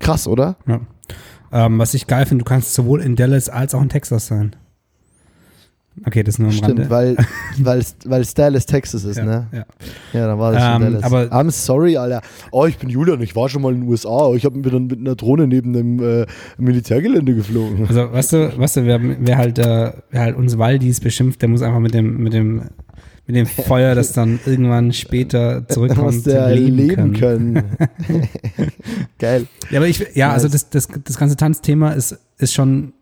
krass, 0.00 0.26
oder? 0.26 0.56
Ja. 0.66 0.80
Ähm, 1.52 1.78
was 1.78 1.94
ich 1.94 2.06
geil 2.06 2.26
finde, 2.26 2.44
du 2.44 2.48
kannst 2.48 2.74
sowohl 2.74 3.00
in 3.00 3.16
Dallas 3.16 3.48
als 3.48 3.74
auch 3.74 3.82
in 3.82 3.88
Texas 3.88 4.26
sein. 4.26 4.56
Okay, 6.04 6.22
das 6.22 6.34
ist 6.34 6.38
nur 6.40 6.48
am 6.48 6.54
Stimmt, 6.54 6.90
Rande. 6.90 6.90
weil, 6.90 7.16
weil, 7.58 7.82
weil 8.04 8.24
Dallas, 8.34 8.66
Texas 8.66 9.04
ist, 9.04 9.16
ja, 9.16 9.24
ne? 9.24 9.46
Ja. 9.50 9.64
ja, 10.12 10.26
dann 10.26 10.38
war 10.38 10.52
das 10.52 10.62
ähm, 10.62 10.82
Dallas. 10.82 11.04
Aber 11.04 11.22
I'm 11.32 11.50
sorry, 11.50 11.96
Alter. 11.96 12.20
Oh, 12.52 12.66
ich 12.66 12.76
bin 12.76 12.90
Julian, 12.90 13.20
ich 13.22 13.34
war 13.34 13.48
schon 13.48 13.62
mal 13.62 13.72
in 13.72 13.80
den 13.80 13.88
USA. 13.88 14.32
Ich 14.34 14.44
habe 14.44 14.58
mir 14.58 14.70
dann 14.70 14.88
mit 14.88 15.00
einer 15.00 15.14
Drohne 15.14 15.46
neben 15.46 15.72
dem 15.72 16.02
äh, 16.02 16.26
Militärgelände 16.58 17.34
geflogen. 17.34 17.86
Also, 17.88 18.12
weißt 18.12 18.32
du, 18.34 18.58
weißt 18.58 18.76
du 18.76 18.84
wer, 18.84 19.00
wer, 19.02 19.38
halt, 19.38 19.58
äh, 19.58 19.92
wer 20.10 20.20
halt 20.20 20.36
uns 20.36 20.58
Waldis 20.58 21.00
beschimpft, 21.00 21.40
der 21.40 21.48
muss 21.48 21.62
einfach 21.62 21.80
mit 21.80 21.94
dem, 21.94 22.18
mit 22.22 22.34
dem 22.34 22.64
mit 23.26 23.34
dem 23.36 23.46
Feuer, 23.46 23.94
das 23.94 24.12
dann 24.12 24.38
irgendwann 24.46 24.92
später 24.92 25.66
zurückkommt, 25.68 26.26
der 26.26 26.54
leben, 26.54 26.76
leben 26.76 27.12
können. 27.12 27.54
können. 27.54 27.64
Geil. 29.18 29.46
Ja, 29.70 29.80
aber 29.80 29.88
ich, 29.88 30.06
ja, 30.14 30.32
also 30.32 30.48
das, 30.48 30.70
das, 30.70 30.88
das 31.04 31.18
ganze 31.18 31.36
Tanzthema 31.36 31.90
ist, 31.90 32.18
ist 32.38 32.54
schon, 32.54 32.92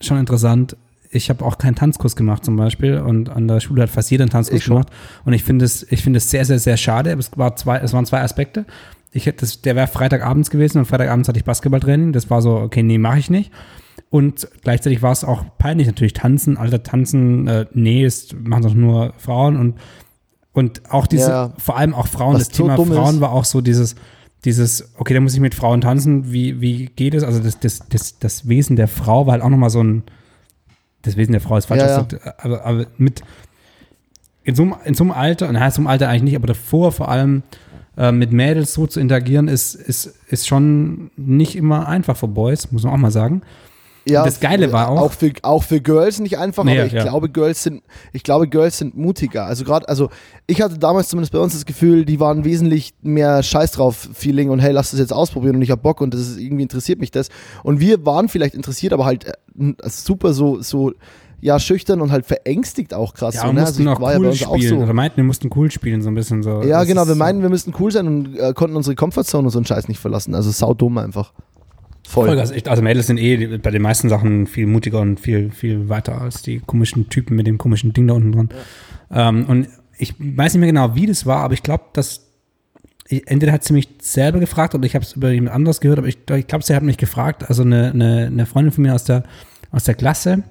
schon 0.00 0.18
interessant. 0.18 0.76
Ich 1.12 1.30
habe 1.30 1.44
auch 1.44 1.58
keinen 1.58 1.74
Tanzkurs 1.74 2.16
gemacht 2.16 2.44
zum 2.44 2.56
Beispiel 2.56 2.98
und 2.98 3.30
an 3.30 3.48
der 3.48 3.60
Schule 3.60 3.82
hat 3.82 3.90
fast 3.90 4.10
jeder 4.10 4.24
einen 4.24 4.30
Tanzkurs 4.30 4.64
gemacht. 4.64 4.88
Und 5.24 5.32
ich 5.32 5.44
finde 5.44 5.64
es, 5.64 5.86
ich 5.90 6.02
finde 6.02 6.18
es 6.18 6.30
sehr, 6.30 6.44
sehr, 6.44 6.58
sehr 6.58 6.76
schade. 6.76 7.12
Es, 7.12 7.36
war 7.36 7.56
zwei, 7.56 7.78
es 7.78 7.92
waren 7.92 8.06
zwei 8.06 8.22
Aspekte. 8.22 8.64
Ich 9.12 9.26
hätte, 9.26 9.40
das, 9.40 9.60
der 9.60 9.74
wäre 9.74 9.88
Freitagabends 9.88 10.50
gewesen 10.50 10.78
und 10.78 10.84
Freitagabends 10.86 11.28
hatte 11.28 11.38
ich 11.38 11.44
Basketballtraining. 11.44 12.12
Das 12.12 12.30
war 12.30 12.42
so, 12.42 12.56
okay, 12.56 12.82
nee, 12.82 12.98
mache 12.98 13.18
ich 13.18 13.30
nicht. 13.30 13.50
Und 14.10 14.48
gleichzeitig 14.62 15.02
war 15.02 15.12
es 15.12 15.22
auch 15.22 15.44
peinlich 15.58 15.86
natürlich 15.86 16.12
tanzen. 16.12 16.56
Alter, 16.56 16.82
tanzen, 16.82 17.46
äh, 17.46 17.66
nee, 17.72 18.04
ist, 18.04 18.34
machen 18.34 18.64
doch 18.64 18.74
nur 18.74 19.14
Frauen 19.18 19.56
und, 19.56 19.78
und 20.52 20.82
auch 20.90 21.06
diese, 21.06 21.30
ja, 21.30 21.52
vor 21.58 21.76
allem 21.76 21.94
auch 21.94 22.08
Frauen, 22.08 22.36
das 22.36 22.48
Thema 22.48 22.76
Frauen 22.76 23.16
ist. 23.16 23.20
war 23.20 23.30
auch 23.30 23.44
so 23.44 23.60
dieses, 23.60 23.94
dieses, 24.44 24.92
okay, 24.96 25.14
da 25.14 25.20
muss 25.20 25.34
ich 25.34 25.40
mit 25.40 25.54
Frauen 25.54 25.80
tanzen, 25.80 26.32
wie, 26.32 26.60
wie 26.60 26.86
geht 26.86 27.14
es? 27.14 27.22
Also 27.22 27.40
das, 27.40 27.60
das, 27.60 27.80
das, 27.88 28.18
das 28.18 28.48
Wesen 28.48 28.74
der 28.74 28.88
Frau 28.88 29.26
war 29.26 29.34
halt 29.34 29.42
auch 29.42 29.48
nochmal 29.48 29.70
so 29.70 29.82
ein, 29.82 30.02
das 31.02 31.16
Wesen 31.16 31.32
der 31.32 31.40
Frau 31.40 31.56
ist 31.56 31.66
falsch, 31.66 31.82
ja, 31.82 32.00
ja. 32.00 32.34
aber, 32.38 32.64
aber 32.64 32.86
mit, 32.98 33.22
in 34.42 34.56
so, 34.56 34.76
in 34.84 34.94
so 34.94 35.04
einem 35.04 35.12
Alter, 35.12 35.52
naja, 35.52 35.66
in 35.66 35.72
so 35.72 35.80
einem 35.80 35.86
Alter 35.86 36.08
eigentlich 36.08 36.22
nicht, 36.22 36.36
aber 36.36 36.48
davor 36.48 36.90
vor 36.90 37.10
allem 37.10 37.44
äh, 37.96 38.10
mit 38.10 38.32
Mädels 38.32 38.72
so 38.72 38.86
zu 38.86 38.98
interagieren, 38.98 39.46
ist, 39.46 39.74
ist, 39.74 40.06
ist 40.28 40.48
schon 40.48 41.10
nicht 41.16 41.54
immer 41.54 41.86
einfach 41.86 42.16
für 42.16 42.28
Boys, 42.28 42.72
muss 42.72 42.82
man 42.82 42.94
auch 42.94 42.98
mal 42.98 43.10
sagen. 43.10 43.42
Ja, 44.10 44.24
das 44.24 44.40
Geile 44.40 44.72
war 44.72 44.90
auch. 44.90 45.00
Auch 45.00 45.12
für, 45.12 45.32
auch 45.42 45.62
für 45.62 45.80
Girls 45.80 46.20
nicht 46.20 46.38
einfach, 46.38 46.64
nee, 46.64 46.78
aber 46.78 46.86
ich 46.86 46.92
ja. 46.92 47.02
glaube, 47.02 47.28
Girls 47.28 47.62
sind, 47.62 47.82
ich 48.12 48.22
glaube, 48.22 48.48
Girls 48.48 48.78
sind 48.78 48.96
mutiger. 48.96 49.46
Also 49.46 49.64
gerade, 49.64 49.88
also 49.88 50.10
ich 50.46 50.60
hatte 50.62 50.78
damals 50.78 51.08
zumindest 51.08 51.32
bei 51.32 51.38
uns 51.38 51.52
das 51.52 51.64
Gefühl, 51.64 52.04
die 52.04 52.20
waren 52.20 52.44
wesentlich 52.44 52.94
mehr 53.02 53.42
Scheiß 53.42 53.72
drauf 53.72 54.08
Feeling 54.12 54.50
und 54.50 54.60
hey, 54.60 54.72
lass 54.72 54.90
das 54.90 55.00
jetzt 55.00 55.12
ausprobieren 55.12 55.56
und 55.56 55.62
ich 55.62 55.70
hab 55.70 55.82
Bock 55.82 56.00
und 56.00 56.14
das 56.14 56.20
ist 56.20 56.38
irgendwie 56.38 56.62
interessiert 56.62 57.00
mich 57.00 57.10
das. 57.10 57.28
Und 57.62 57.80
wir 57.80 58.04
waren 58.04 58.28
vielleicht 58.28 58.54
interessiert, 58.54 58.92
aber 58.92 59.04
halt 59.04 59.26
äh, 59.26 59.32
super 59.88 60.32
so, 60.32 60.60
so, 60.60 60.92
ja, 61.40 61.58
schüchtern 61.58 62.00
und 62.00 62.12
halt 62.12 62.26
verängstigt 62.26 62.94
auch 62.94 63.14
krass. 63.14 63.34
Ja, 63.34 63.46
so, 63.46 63.52
ne? 63.52 63.64
also 63.64 63.90
auch 63.90 64.00
cool 64.00 64.26
ja 64.26 64.34
spielen. 64.34 64.78
So. 64.78 64.84
Oder 64.84 64.92
meinten, 64.92 65.16
wir 65.16 65.24
mussten 65.24 65.50
cool 65.56 65.70
spielen, 65.70 66.02
so 66.02 66.10
ein 66.10 66.14
bisschen 66.14 66.42
so. 66.42 66.62
Ja, 66.62 66.80
das 66.80 66.88
genau, 66.88 67.08
wir 67.08 67.14
meinten, 67.14 67.42
wir 67.42 67.48
müssten 67.48 67.74
cool 67.78 67.90
sein 67.90 68.06
und 68.06 68.38
äh, 68.38 68.52
konnten 68.52 68.76
unsere 68.76 68.94
Comfortzone 68.94 69.44
und 69.44 69.50
so 69.50 69.58
einen 69.58 69.66
Scheiß 69.66 69.88
nicht 69.88 70.00
verlassen. 70.00 70.34
Also 70.34 70.50
sau 70.50 70.74
dumm 70.74 70.98
einfach. 70.98 71.32
Voll. 72.10 72.26
Voll 72.26 72.40
also, 72.40 72.54
also 72.66 72.82
Mädels 72.82 73.06
sind 73.06 73.18
eh 73.18 73.58
bei 73.58 73.70
den 73.70 73.82
meisten 73.82 74.08
Sachen 74.08 74.48
viel 74.48 74.66
mutiger 74.66 74.98
und 75.00 75.20
viel, 75.20 75.52
viel 75.52 75.88
weiter 75.88 76.20
als 76.20 76.42
die 76.42 76.58
komischen 76.58 77.08
Typen 77.08 77.36
mit 77.36 77.46
dem 77.46 77.56
komischen 77.56 77.92
Ding 77.92 78.08
da 78.08 78.14
unten 78.14 78.32
dran. 78.32 78.48
Ja. 79.10 79.28
Ähm, 79.28 79.44
und 79.46 79.68
ich 79.96 80.14
weiß 80.18 80.54
nicht 80.54 80.60
mehr 80.60 80.72
genau, 80.72 80.96
wie 80.96 81.06
das 81.06 81.24
war, 81.24 81.44
aber 81.44 81.54
ich 81.54 81.62
glaube, 81.62 81.84
dass 81.92 82.26
entweder 83.08 83.52
hat 83.52 83.62
sie 83.62 83.74
mich 83.74 83.88
selber 84.02 84.40
gefragt 84.40 84.74
oder 84.74 84.84
ich 84.86 84.96
habe 84.96 85.04
es 85.04 85.12
über 85.12 85.30
jemand 85.30 85.54
anderes 85.54 85.80
gehört, 85.80 85.98
aber 86.00 86.08
ich, 86.08 86.18
ich 86.28 86.46
glaube, 86.48 86.64
sie 86.64 86.74
hat 86.74 86.82
mich 86.82 86.96
gefragt. 86.96 87.48
Also 87.48 87.62
eine, 87.62 87.92
eine, 87.92 88.26
eine 88.26 88.46
Freundin 88.46 88.72
von 88.72 88.82
mir 88.82 88.94
aus 88.94 89.04
der, 89.04 89.22
aus 89.70 89.84
der 89.84 89.94
Klasse 89.94 90.42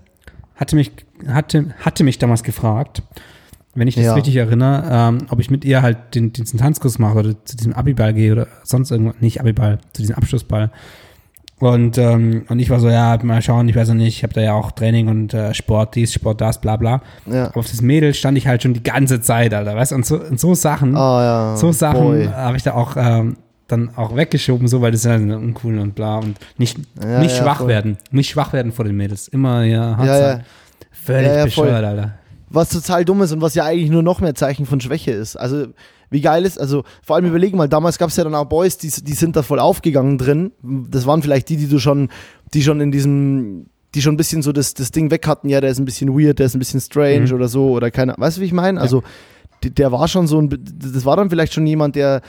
hatte 0.56 0.78
mich, 0.78 0.94
hatte, 1.28 1.76
hatte 1.80 2.06
mich 2.06 2.20
damals 2.20 2.44
gefragt, 2.44 3.04
wenn 3.76 3.90
ich 3.90 3.96
das 3.96 4.06
ja. 4.06 4.14
richtig 4.14 4.38
erinnere, 4.38 4.88
ähm, 4.90 5.28
ob 5.30 5.42
ich 5.42 5.52
mit 5.52 5.66
ihr 5.66 5.82
halt 5.82 6.16
den, 6.16 6.32
diesen 6.32 6.58
Tanzkurs 6.58 7.00
mache 7.00 7.20
oder 7.20 7.46
zu 7.46 7.58
diesem 7.58 7.74
Abiball 7.74 8.14
gehe 8.14 8.32
oder 8.32 8.48
sonst 8.64 8.92
irgendwas, 8.92 9.16
nicht 9.20 9.42
Abiball, 9.42 9.80
zu 9.92 10.02
diesem 10.02 10.16
Abschlussball. 10.16 10.72
Und, 11.60 11.98
ähm, 11.98 12.46
und 12.48 12.60
ich 12.60 12.70
war 12.70 12.80
so, 12.80 12.90
ja, 12.90 13.18
mal 13.22 13.42
schauen, 13.42 13.68
ich 13.68 13.76
weiß 13.76 13.90
noch 13.90 13.96
nicht, 13.96 14.18
ich 14.18 14.24
habe 14.24 14.34
da 14.34 14.42
ja 14.42 14.54
auch 14.54 14.72
Training 14.72 15.10
und 15.10 15.34
äh, 15.34 15.54
Sport, 15.54 15.96
dies, 15.96 16.14
Sport, 16.14 16.40
das, 16.40 16.62
bla 16.62 16.78
bla. 16.78 17.02
Ja. 17.26 17.48
Aber 17.48 17.60
auf 17.60 17.70
das 17.70 17.82
Mädel 17.82 18.14
stand 18.14 18.38
ich 18.38 18.48
halt 18.48 18.64
schon 18.64 18.74
die 18.74 18.84
ganze 18.84 19.20
Zeit, 19.20 19.54
Alter, 19.54 19.76
weißt 19.76 19.92
du? 19.92 19.96
Und 19.96 20.06
so, 20.06 20.22
und 20.22 20.40
so 20.40 20.56
Sachen, 20.56 20.96
oh, 20.96 21.20
ja. 21.20 21.58
so 21.58 21.72
Sachen 21.74 22.34
habe 22.34 22.56
ich 22.56 22.64
da 22.64 22.76
auch 22.76 22.96
ähm, 22.96 23.36
dann 23.68 23.92
auch 23.96 24.16
weggeschoben, 24.16 24.68
so, 24.68 24.82
weil 24.82 24.92
das 24.92 25.02
ist 25.02 25.06
ja 25.06 25.16
uncool 25.16 25.78
und 25.80 25.96
bla. 25.96 26.18
Und 26.18 26.38
nicht, 26.58 26.78
ja, 27.02 27.20
nicht 27.20 27.36
schwach 27.36 27.58
voll. 27.60 27.68
werden, 27.68 27.98
nicht 28.12 28.30
schwach 28.30 28.54
werden 28.54 28.72
vor 28.72 28.86
den 28.86 28.96
Mädels. 28.96 29.28
Immer 29.28 29.64
ja, 29.64 29.98
hart 29.98 30.08
sein. 30.08 30.44
Völlig 30.92 31.44
bescheuert, 31.44 31.84
Alter. 31.84 32.14
Was 32.50 32.70
total 32.70 33.06
dumm 33.06 33.22
ist 33.22 33.32
und 33.32 33.42
was 33.42 33.54
ja 33.54 33.66
eigentlich 33.66 33.92
nur 33.92 34.02
noch 34.02 34.22
mehr 34.22 34.34
Zeichen 34.34 34.66
von 34.66 34.82
Schwäche 34.82 35.12
ist. 35.12 35.36
Also 35.36 35.68
wie 36.10 36.22
geil 36.22 36.46
ist, 36.46 36.60
also 36.60 36.84
vor 37.04 37.16
allem 37.16 37.26
überlegen 37.26 37.58
mal, 37.58 37.70
damals 37.70 37.98
gab 37.98 38.10
es 38.10 38.16
ja 38.16 38.24
dann 38.24 38.36
auch 38.36 38.46
Boys, 38.46 38.78
die, 38.78 38.90
die 38.90 39.14
sind 39.14 39.36
da 39.36 39.44
voll 39.44 39.60
aufgegangen 39.60 40.18
drin. 40.18 40.52
Das 40.64 41.06
waren 41.06 41.22
vielleicht 41.22 41.50
die, 41.50 41.58
die 41.58 41.68
du 41.68 41.80
schon, 41.80 42.10
die 42.54 42.64
schon 42.64 42.82
in 42.82 42.92
diesem 42.92 43.68
die 43.96 44.02
schon 44.02 44.14
ein 44.14 44.18
bisschen 44.18 44.42
so 44.42 44.52
das, 44.52 44.74
das 44.74 44.92
Ding 44.92 45.10
weg 45.12 45.26
hatten, 45.28 45.50
ja, 45.50 45.62
der 45.62 45.72
ist 45.72 45.80
ein 45.80 45.86
bisschen 45.86 46.10
weird, 46.10 46.40
der 46.40 46.46
ist 46.46 46.56
ein 46.56 46.60
bisschen 46.60 46.82
strange 46.82 47.28
mhm. 47.28 47.34
oder 47.34 47.48
so, 47.48 47.72
oder 47.72 47.92
keine, 47.92 48.14
weißt 48.18 48.38
du, 48.38 48.42
wie 48.42 48.46
ich 48.46 48.54
meine? 48.54 48.80
Also, 48.80 49.02
ja. 49.64 49.70
der 49.72 49.92
war 49.92 50.08
schon 50.08 50.28
so 50.28 50.40
ein, 50.40 50.50
das 50.50 51.06
war 51.06 51.16
dann 51.16 51.30
vielleicht 51.30 51.54
schon 51.54 51.66
jemand, 51.66 51.96
der, 51.96 52.22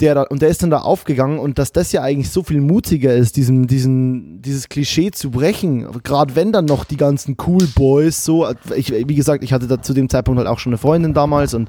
der 0.00 0.14
da, 0.14 0.22
und 0.22 0.42
der 0.42 0.48
ist 0.48 0.62
dann 0.62 0.70
da 0.70 0.78
aufgegangen 0.78 1.38
und 1.38 1.58
dass 1.58 1.72
das 1.72 1.92
ja 1.92 2.02
eigentlich 2.02 2.30
so 2.30 2.42
viel 2.42 2.60
mutiger 2.60 3.14
ist, 3.14 3.36
diesen, 3.36 3.66
diesen, 3.66 4.42
dieses 4.42 4.68
Klischee 4.68 5.10
zu 5.10 5.30
brechen, 5.30 5.86
gerade 6.02 6.36
wenn 6.36 6.52
dann 6.52 6.66
noch 6.66 6.84
die 6.84 6.98
ganzen 6.98 7.36
Cool 7.46 7.66
Boys 7.74 8.24
so, 8.24 8.46
ich, 8.74 8.92
wie 8.92 9.14
gesagt, 9.14 9.42
ich 9.42 9.52
hatte 9.52 9.66
da 9.66 9.80
zu 9.80 9.94
dem 9.94 10.08
Zeitpunkt 10.08 10.38
halt 10.38 10.48
auch 10.48 10.58
schon 10.58 10.72
eine 10.72 10.78
Freundin 10.78 11.14
damals 11.14 11.54
und 11.54 11.68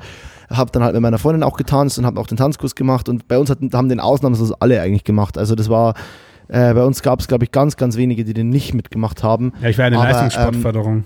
habe 0.49 0.71
dann 0.71 0.83
halt 0.83 0.93
mit 0.93 1.01
meiner 1.01 1.17
Freundin 1.17 1.43
auch 1.43 1.57
getanzt 1.57 1.97
und 1.99 2.05
habe 2.05 2.19
auch 2.19 2.27
den 2.27 2.37
Tanzkurs 2.37 2.75
gemacht 2.75 3.09
und 3.09 3.27
bei 3.27 3.37
uns 3.37 3.49
hat, 3.49 3.59
haben 3.73 3.89
den 3.89 3.99
Ausnahmslos 3.99 4.53
alle 4.53 4.81
eigentlich 4.81 5.03
gemacht, 5.03 5.37
also 5.37 5.55
das 5.55 5.69
war, 5.69 5.93
äh, 6.47 6.73
bei 6.73 6.83
uns 6.83 7.01
gab 7.01 7.19
es, 7.19 7.27
glaube 7.27 7.45
ich, 7.45 7.51
ganz, 7.51 7.77
ganz 7.77 7.97
wenige, 7.97 8.23
die 8.23 8.33
den 8.33 8.49
nicht 8.49 8.73
mitgemacht 8.73 9.23
haben. 9.23 9.53
Ja, 9.61 9.69
ich 9.69 9.77
war 9.77 9.85
eine 9.85 9.97
Leistungssportförderung. 9.97 10.95
Ähm, 10.95 11.03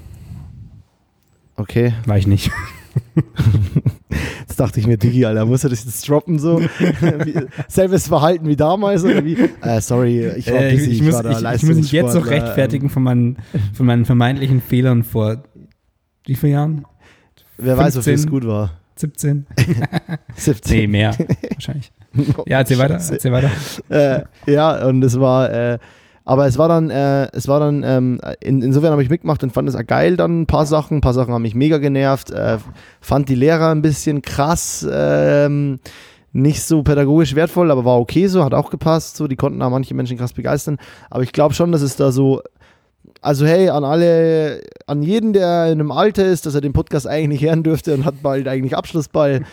okay. 1.57 1.93
War 2.05 2.17
ich 2.17 2.27
nicht. 2.27 2.51
Jetzt 4.39 4.59
dachte 4.59 4.79
ich 4.79 4.87
mir, 4.87 4.97
Digi, 4.97 5.25
Alter, 5.25 5.45
muss 5.45 5.63
er 5.63 5.69
das 5.69 5.85
jetzt 5.85 6.07
droppen 6.09 6.37
so? 6.37 6.61
Selbes 7.69 8.09
Verhalten 8.09 8.47
wie 8.47 8.57
damals 8.57 9.05
oder 9.05 9.23
wie? 9.23 9.37
Äh, 9.61 9.79
sorry, 9.79 10.27
ich 10.35 10.51
war 10.51 10.61
äh, 10.61 10.73
busy, 10.73 10.91
ich, 10.91 11.01
ich, 11.01 11.03
muss, 11.03 11.21
ich, 11.21 11.37
ich 11.37 11.63
muss 11.63 11.75
mich 11.77 11.91
jetzt 11.93 12.13
noch 12.13 12.27
rechtfertigen 12.27 12.89
von 12.89 13.01
meinen, 13.01 13.37
von 13.73 13.85
meinen 13.85 14.03
vermeintlichen 14.03 14.61
Fehlern 14.61 15.03
vor 15.03 15.43
wie 16.25 16.35
vielen 16.35 16.51
Jahren? 16.51 16.85
Wer 17.57 17.77
15, 17.77 17.77
weiß, 17.77 17.97
ob 17.97 18.13
es 18.13 18.27
gut 18.27 18.45
war. 18.45 18.80
17? 19.01 19.47
17. 20.35 20.77
Nee, 20.81 20.87
mehr 20.87 21.15
wahrscheinlich. 21.53 21.91
ja, 22.45 22.59
erzähl 22.59 22.77
weiter, 22.77 22.93
erzähl 22.95 23.31
weiter. 23.31 23.49
Äh, 23.89 24.51
ja, 24.51 24.87
und 24.87 25.03
es 25.03 25.19
war, 25.19 25.51
äh, 25.51 25.79
aber 26.23 26.45
es 26.45 26.57
war 26.57 26.67
dann, 26.67 26.89
äh, 26.89 27.29
es 27.33 27.47
war 27.47 27.59
dann, 27.59 27.83
ähm, 27.83 28.21
in, 28.39 28.61
insofern 28.61 28.91
habe 28.91 29.01
ich 29.01 29.09
mitgemacht 29.09 29.43
und 29.43 29.51
fand 29.51 29.67
es 29.67 29.87
geil 29.87 30.17
dann, 30.17 30.41
ein 30.41 30.45
paar 30.45 30.65
Sachen, 30.67 30.97
ein 30.97 31.01
paar 31.01 31.13
Sachen 31.13 31.33
haben 31.33 31.41
mich 31.41 31.55
mega 31.55 31.79
genervt, 31.79 32.29
äh, 32.29 32.59
fand 32.99 33.27
die 33.27 33.35
Lehrer 33.35 33.71
ein 33.71 33.81
bisschen 33.81 34.21
krass, 34.21 34.87
ähm, 34.89 35.79
nicht 36.31 36.61
so 36.61 36.83
pädagogisch 36.83 37.35
wertvoll, 37.35 37.71
aber 37.71 37.85
war 37.85 37.99
okay 37.99 38.27
so, 38.27 38.43
hat 38.43 38.53
auch 38.53 38.69
gepasst, 38.69 39.17
so, 39.17 39.27
die 39.27 39.35
konnten 39.35 39.59
da 39.59 39.69
manche 39.69 39.95
Menschen 39.95 40.17
krass 40.17 40.33
begeistern, 40.33 40.77
aber 41.09 41.23
ich 41.23 41.33
glaube 41.33 41.55
schon, 41.55 41.71
dass 41.71 41.81
es 41.81 41.95
da 41.95 42.11
so, 42.11 42.41
also 43.21 43.45
hey, 43.45 43.69
an 43.69 43.83
alle, 43.83 44.61
an 44.87 45.03
jeden, 45.03 45.33
der 45.33 45.67
in 45.67 45.79
einem 45.79 45.91
Alter 45.91 46.25
ist, 46.25 46.45
dass 46.45 46.55
er 46.55 46.61
den 46.61 46.73
Podcast 46.73 47.07
eigentlich 47.07 47.43
hören 47.43 47.63
dürfte 47.63 47.93
und 47.93 48.03
hat 48.03 48.21
bald 48.23 48.47
eigentlich 48.47 48.75
Abschlussball, 48.75 49.43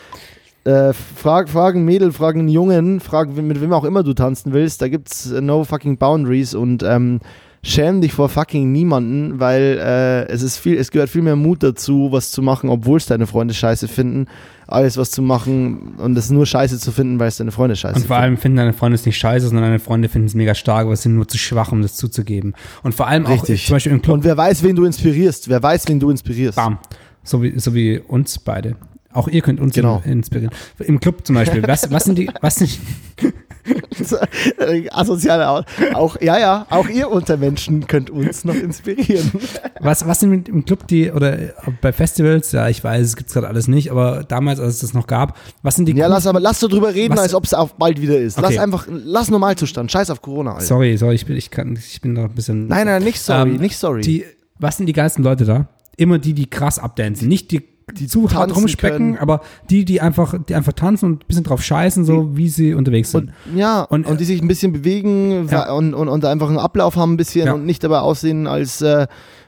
äh, 0.65 0.93
frag, 0.93 1.49
fragen 1.49 1.85
Mädel, 1.85 2.13
fragen 2.13 2.49
Jungen, 2.49 3.01
fragen 3.01 3.47
mit 3.47 3.61
wem 3.61 3.73
auch 3.73 3.85
immer 3.85 4.03
du 4.03 4.15
tanzen 4.15 4.53
willst. 4.53 4.83
Da 4.83 4.89
gibt's 4.89 5.31
no 5.31 5.65
fucking 5.65 5.99
boundaries 5.99 6.55
und 6.55 6.83
ähm, 6.83 7.21
schäm 7.63 8.01
dich 8.01 8.13
vor 8.13 8.29
fucking 8.29 8.73
niemanden, 8.73 9.39
weil 9.39 9.79
äh, 9.81 10.33
es 10.33 10.43
ist 10.43 10.57
viel, 10.59 10.79
es 10.79 10.91
gehört 10.91 11.11
viel 11.11 11.23
mehr 11.23 11.37
Mut 11.37 11.63
dazu, 11.63 12.09
was 12.11 12.31
zu 12.31 12.43
machen, 12.43 12.71
obwohl 12.71 12.97
es 12.97 13.07
deine 13.07 13.27
Freunde 13.27 13.55
scheiße 13.55 13.89
finden, 13.89 14.27
alles 14.69 14.99
was 14.99 15.11
zu 15.11 15.23
machen 15.23 15.95
und 15.97 16.17
es 16.17 16.31
nur 16.31 16.45
scheiße 16.45 16.79
zu 16.79 16.93
finden, 16.93 17.19
weil 17.19 17.29
es 17.29 17.39
deine 17.39 17.51
Freunde 17.51 17.75
scheiße. 17.75 17.97
Und 17.97 18.07
vor 18.07 18.17
allem 18.17 18.37
finden 18.37 18.59
deine 18.59 18.75
Freunde 18.75 18.97
es 18.97 19.07
nicht 19.07 19.17
scheiße, 19.17 19.47
sondern 19.47 19.65
deine 19.65 19.79
Freunde 19.79 20.11
finden 20.11 20.27
es 20.27 20.35
mega 20.35 20.55
stark, 20.55 20.85
aber 20.85 20.95
sind 20.95 21.15
nur 21.15 21.27
zu 21.27 21.39
schwach, 21.39 21.73
um 21.73 21.81
das 21.81 21.97
zuzugeben. 21.97 22.55
Und 22.83 22.95
vor 22.95 23.07
allem 23.07 23.25
Richtig. 23.25 23.63
auch 23.63 23.67
zum 23.67 23.75
Beispiel 23.75 23.93
im 23.93 24.03
Club. 24.03 24.15
Und 24.15 24.25
wer 24.25 24.37
weiß, 24.37 24.63
wen 24.63 24.77
du 24.77 24.85
inspirierst, 24.85 25.49
wer 25.49 25.63
weiß, 25.63 25.89
wen 25.89 25.99
du 25.99 26.11
inspirierst. 26.11 26.57
Bam. 26.57 26.79
So 27.25 27.43
wie, 27.43 27.59
so 27.59 27.75
wie 27.75 27.99
uns 27.99 28.39
beide. 28.39 28.77
Auch 29.13 29.29
ihr 29.29 29.41
könnt 29.41 29.61
uns 29.61 29.75
genau. 29.75 30.03
inspirieren. 30.05 30.53
Im 30.79 31.01
Club 31.01 31.27
zum 31.27 31.35
Beispiel. 31.35 31.67
Was, 31.67 31.91
was 31.91 32.05
sind 32.05 32.19
die, 32.19 32.31
was 32.41 32.57
sind 32.57 32.79
Asoziale 34.93 35.65
auch, 35.95 36.21
ja, 36.21 36.39
ja, 36.39 36.67
auch 36.71 36.89
ihr 36.89 37.11
Untermenschen 37.11 37.87
könnt 37.87 38.11
uns 38.11 38.45
noch 38.45 38.55
inspirieren. 38.55 39.31
Was, 39.81 40.07
was 40.07 40.21
sind 40.21 40.49
im 40.49 40.65
Club 40.65 40.89
die, 40.89 41.11
oder 41.13 41.37
bei 41.81 41.93
Festivals, 41.93 42.51
ja, 42.53 42.69
ich 42.69 42.83
weiß, 42.83 43.07
es 43.07 43.17
gibt 43.17 43.29
es 43.29 43.35
gerade 43.35 43.47
alles 43.47 43.69
nicht, 43.69 43.91
aber 43.93 44.25
damals, 44.25 44.59
als 44.59 44.75
es 44.75 44.81
das 44.81 44.95
noch 44.95 45.07
gab, 45.07 45.37
was 45.63 45.77
sind 45.77 45.87
die. 45.87 45.93
Ja, 45.93 46.09
lass 46.09 46.27
aber, 46.27 46.41
lass 46.41 46.59
so 46.59 46.67
drüber 46.67 46.95
reden, 46.95 47.15
was, 47.15 47.21
als 47.21 47.35
ob 47.35 47.45
es 47.45 47.55
auch 47.55 47.71
bald 47.71 48.01
wieder 48.01 48.19
ist. 48.19 48.39
Okay. 48.39 48.55
Lass 48.55 48.59
einfach, 48.59 48.87
lass 48.89 49.31
Normalzustand, 49.31 49.93
scheiß 49.93 50.11
auf 50.11 50.21
Corona. 50.21 50.55
Alter. 50.55 50.65
Sorry, 50.65 50.97
sorry, 50.97 51.15
ich 51.15 51.27
bin, 51.27 51.37
ich 51.37 51.51
kann, 51.51 51.77
ich 51.77 52.01
bin 52.01 52.17
da 52.17 52.25
ein 52.25 52.35
bisschen. 52.35 52.67
Nein, 52.67 52.87
nein, 52.87 53.05
nicht 53.05 53.21
sorry, 53.21 53.51
ähm, 53.51 53.57
nicht 53.59 53.77
sorry. 53.77 54.01
Die, 54.01 54.25
was 54.59 54.77
sind 54.77 54.87
die 54.87 54.93
geilsten 54.93 55.23
Leute 55.23 55.45
da? 55.45 55.69
Immer 55.97 56.19
die, 56.19 56.35
die 56.35 56.51
krass 56.51 56.81
abdancen, 56.81 57.29
nicht 57.29 57.53
die 57.53 57.78
die 57.95 58.07
zu 58.07 58.31
hart 58.31 58.55
rumspecken, 58.55 58.99
können. 58.99 59.19
aber 59.19 59.41
die, 59.71 59.85
die 59.85 60.01
einfach, 60.01 60.35
die 60.49 60.55
einfach 60.55 60.73
tanzen 60.73 61.07
und 61.07 61.25
ein 61.25 61.27
bisschen 61.27 61.45
drauf 61.45 61.63
scheißen, 61.63 62.05
so 62.05 62.37
wie 62.37 62.49
sie 62.49 62.75
unterwegs 62.75 63.11
sind. 63.13 63.33
Und, 63.47 63.57
ja, 63.57 63.83
und, 63.83 64.07
und 64.07 64.21
die 64.21 64.25
sich 64.25 64.43
ein 64.43 64.49
bisschen 64.49 64.73
bewegen 64.73 65.49
ja. 65.49 65.73
und, 65.73 65.95
und, 65.95 66.09
und 66.09 66.25
einfach 66.25 66.49
einen 66.49 66.59
Ablauf 66.59 66.97
haben 66.97 67.15
ein 67.15 67.17
bisschen 67.17 67.47
ja. 67.47 67.53
und 67.53 67.67
nicht 67.67 67.83
dabei 67.85 68.01
aussehen, 68.01 68.47
als 68.47 68.81
äh, 68.83 69.07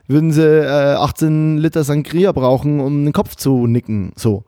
würden 0.09 0.32
sie 0.32 0.43
äh, 0.43 0.95
18 0.95 1.59
Liter 1.59 1.84
Sangria 1.84 2.32
brauchen, 2.32 2.80
um 2.80 3.05
den 3.05 3.12
Kopf 3.12 3.36
zu 3.36 3.66
nicken. 3.66 4.12
So. 4.16 4.45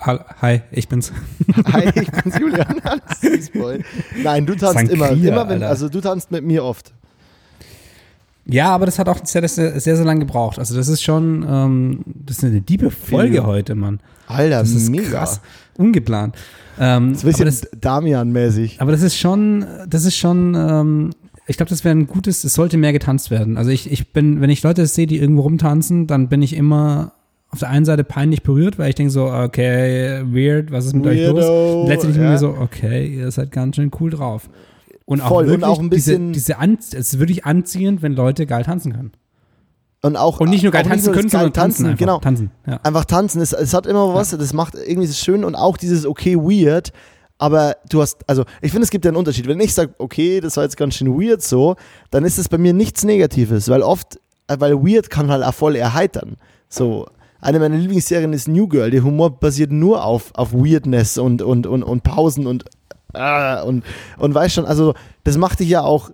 Hi, 0.00 0.62
ich 0.70 0.88
bin's. 0.88 1.12
Hi, 1.72 1.90
ich 1.94 2.10
bin's 2.10 2.38
Julian. 2.38 2.80
Nein, 4.22 4.46
du 4.46 4.54
tanzt 4.54 4.74
Sangria, 4.74 5.08
immer. 5.08 5.28
immer 5.28 5.48
wenn, 5.48 5.62
also 5.62 5.90
du 5.90 6.00
tanzt 6.00 6.30
mit 6.30 6.42
mir 6.42 6.64
oft. 6.64 6.94
Ja, 8.52 8.70
aber 8.70 8.86
das 8.86 8.98
hat 8.98 9.08
auch 9.08 9.18
sehr, 9.24 9.46
sehr, 9.48 9.80
sehr, 9.80 9.96
sehr 9.96 10.04
lange 10.04 10.20
gebraucht. 10.20 10.58
Also 10.58 10.76
das 10.76 10.88
ist 10.88 11.02
schon, 11.02 11.46
ähm, 11.48 12.00
das 12.06 12.38
ist 12.38 12.44
eine 12.44 12.60
diebe 12.60 12.90
Folge 12.90 13.44
heute, 13.44 13.74
Mann. 13.74 14.00
Alter, 14.26 14.60
das 14.60 14.70
ist 14.70 14.90
mega. 14.90 15.10
krass. 15.10 15.40
Ungeplant. 15.76 16.36
Ähm, 16.78 17.12
das 17.12 17.24
ist 17.24 17.40
ein 17.40 17.44
bisschen 17.46 17.68
Damian-mäßig. 17.80 18.80
Aber 18.80 18.92
das 18.92 19.02
ist 19.02 19.16
schon, 19.16 19.66
das 19.88 20.04
ist 20.04 20.16
schon, 20.16 20.54
ähm, 20.54 21.10
ich 21.46 21.56
glaube, 21.56 21.70
das 21.70 21.84
wäre 21.84 21.96
ein 21.96 22.06
gutes, 22.06 22.44
es 22.44 22.54
sollte 22.54 22.76
mehr 22.76 22.92
getanzt 22.92 23.30
werden. 23.30 23.56
Also 23.56 23.70
ich, 23.70 23.90
ich 23.90 24.12
bin, 24.12 24.40
wenn 24.40 24.50
ich 24.50 24.62
Leute 24.62 24.86
sehe, 24.86 25.06
die 25.06 25.18
irgendwo 25.18 25.42
rumtanzen, 25.42 26.06
dann 26.06 26.28
bin 26.28 26.42
ich 26.42 26.54
immer 26.54 27.12
auf 27.50 27.58
der 27.58 27.70
einen 27.70 27.84
Seite 27.84 28.04
peinlich 28.04 28.42
berührt, 28.42 28.78
weil 28.78 28.90
ich 28.90 28.94
denke 28.94 29.10
so, 29.10 29.26
okay, 29.26 30.22
weird, 30.24 30.70
was 30.70 30.86
ist 30.86 30.94
mit 30.94 31.04
Weirdo, 31.04 31.36
euch 31.36 31.44
los? 31.44 31.82
Und 31.82 31.88
letztendlich 31.88 32.22
ja. 32.22 32.30
mir 32.30 32.38
so, 32.38 32.50
okay, 32.50 33.06
ihr 33.06 33.30
seid 33.30 33.50
ganz 33.50 33.76
schön 33.76 33.90
cool 34.00 34.10
drauf. 34.10 34.48
Und 35.10 35.22
auch, 35.22 35.28
Voll, 35.28 35.48
wirklich 35.48 35.64
und 35.64 35.68
auch 35.68 35.80
ein 35.80 35.90
bisschen. 35.90 36.32
Diese, 36.32 36.52
diese 36.52 36.58
An 36.60 36.78
es 36.78 36.94
ist 36.94 37.18
wirklich 37.18 37.44
anziehend, 37.44 38.00
wenn 38.00 38.12
Leute 38.12 38.46
geil 38.46 38.62
tanzen 38.62 38.92
können. 38.92 39.10
Und 40.02 40.16
auch 40.16 40.38
und 40.38 40.50
nicht 40.50 40.62
nur 40.62 40.70
geil 40.70 40.84
tanzen 40.84 41.12
können, 41.12 41.28
sondern 41.28 41.52
tanzen, 41.52 41.86
einfach. 41.86 41.98
genau. 41.98 42.20
Tanzen, 42.20 42.52
ja. 42.64 42.78
Einfach 42.84 43.04
tanzen. 43.06 43.42
Es, 43.42 43.52
es 43.52 43.74
hat 43.74 43.86
immer 43.86 44.14
was, 44.14 44.30
ja. 44.30 44.38
das 44.38 44.52
macht 44.52 44.76
irgendwie 44.76 45.08
so 45.08 45.14
schön 45.14 45.44
und 45.44 45.56
auch 45.56 45.76
dieses 45.76 46.06
okay 46.06 46.36
weird. 46.36 46.92
Aber 47.38 47.76
du 47.88 48.00
hast, 48.02 48.18
also 48.28 48.44
ich 48.62 48.70
finde, 48.70 48.84
es 48.84 48.90
gibt 48.92 49.04
ja 49.04 49.08
einen 49.08 49.16
Unterschied. 49.16 49.48
Wenn 49.48 49.58
ich 49.58 49.74
sage, 49.74 49.92
okay, 49.98 50.38
das 50.38 50.56
war 50.56 50.62
jetzt 50.62 50.76
ganz 50.76 50.94
schön 50.94 51.08
weird 51.20 51.42
so, 51.42 51.74
dann 52.12 52.24
ist 52.24 52.38
es 52.38 52.48
bei 52.48 52.58
mir 52.58 52.72
nichts 52.72 53.02
Negatives, 53.02 53.68
weil 53.68 53.82
oft, 53.82 54.20
äh, 54.46 54.60
weil 54.60 54.76
weird 54.76 55.10
kann 55.10 55.28
halt 55.28 55.42
auch 55.42 55.54
voll 55.54 55.74
erheitern. 55.74 56.36
So, 56.68 57.08
eine 57.40 57.58
meiner 57.58 57.76
Lieblingsserien 57.76 58.32
ist 58.32 58.46
New 58.46 58.68
Girl. 58.68 58.92
Der 58.92 59.02
Humor 59.02 59.40
basiert 59.40 59.72
nur 59.72 60.04
auf, 60.04 60.30
auf 60.34 60.52
Weirdness 60.52 61.18
und, 61.18 61.42
und, 61.42 61.66
und, 61.66 61.82
und 61.82 62.04
Pausen 62.04 62.46
und 62.46 62.64
ah, 63.12 63.62
und, 63.62 63.84
und 64.18 64.34
weißt 64.34 64.54
schon, 64.54 64.66
also 64.66 64.94
das 65.24 65.36
macht 65.36 65.60
dich 65.60 65.68
ja 65.68 65.82
auch 65.82 66.10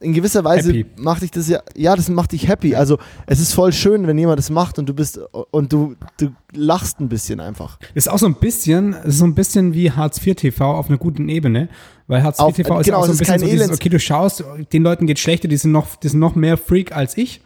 in 0.00 0.12
gewisser 0.12 0.44
Weise 0.44 0.72
happy. 0.72 0.86
macht 0.96 1.22
dich 1.22 1.30
das 1.30 1.48
ja, 1.48 1.60
ja, 1.76 1.96
das 1.96 2.08
macht 2.08 2.32
dich 2.32 2.46
happy. 2.46 2.76
Also 2.76 2.98
es 3.26 3.40
ist 3.40 3.52
voll 3.52 3.72
schön, 3.72 4.06
wenn 4.06 4.16
jemand 4.16 4.38
das 4.38 4.50
macht 4.50 4.78
und 4.78 4.88
du 4.88 4.94
bist 4.94 5.18
und 5.50 5.72
du, 5.72 5.96
du 6.18 6.28
lachst 6.52 7.00
ein 7.00 7.08
bisschen 7.08 7.40
einfach. 7.40 7.78
Ist 7.94 8.08
auch 8.08 8.18
so 8.18 8.26
ein 8.26 8.34
bisschen, 8.34 8.94
so 9.04 9.24
ein 9.24 9.34
bisschen 9.34 9.74
wie 9.74 9.90
Hartz 9.90 10.24
IV 10.24 10.36
TV 10.36 10.64
auf 10.64 10.88
einer 10.88 10.98
guten 10.98 11.28
Ebene, 11.28 11.68
weil 12.06 12.22
Hartz 12.22 12.38
IV 12.38 12.54
TV 12.54 12.80
ist 12.80 12.86
genau, 12.86 12.98
auch 12.98 13.06
so 13.06 13.12
ein 13.12 13.18
bisschen 13.18 13.38
so 13.40 13.46
dieses, 13.46 13.70
okay, 13.70 13.88
du 13.88 13.98
schaust, 13.98 14.44
den 14.72 14.82
Leuten 14.82 15.06
geht 15.06 15.18
schlechter, 15.18 15.48
die 15.48 15.56
sind 15.56 15.72
noch, 15.72 15.96
die 15.96 16.08
sind 16.08 16.20
noch 16.20 16.36
mehr 16.36 16.56
Freak 16.56 16.94
als 16.94 17.16
ich 17.16 17.40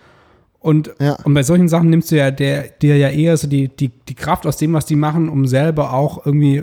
und, 0.62 0.95
ja. 1.01 1.16
und 1.24 1.35
bei 1.35 1.43
solchen 1.43 1.68
Sachen 1.68 1.91
nimmst 1.91 2.12
du 2.12 2.16
ja 2.16 2.30
der, 2.30 2.68
dir 2.68 2.97
ja 2.97 3.09
eher 3.09 3.37
so 3.37 3.49
die, 3.49 3.68
die, 3.68 3.89
die 3.89 4.14
Kraft 4.14 4.47
aus 4.47 4.57
dem, 4.57 4.72
was 4.72 4.87
die 4.87 4.95
machen, 4.95 5.28
um 5.28 5.47
selber 5.49 5.93
auch 5.93 6.24
irgendwie 6.24 6.62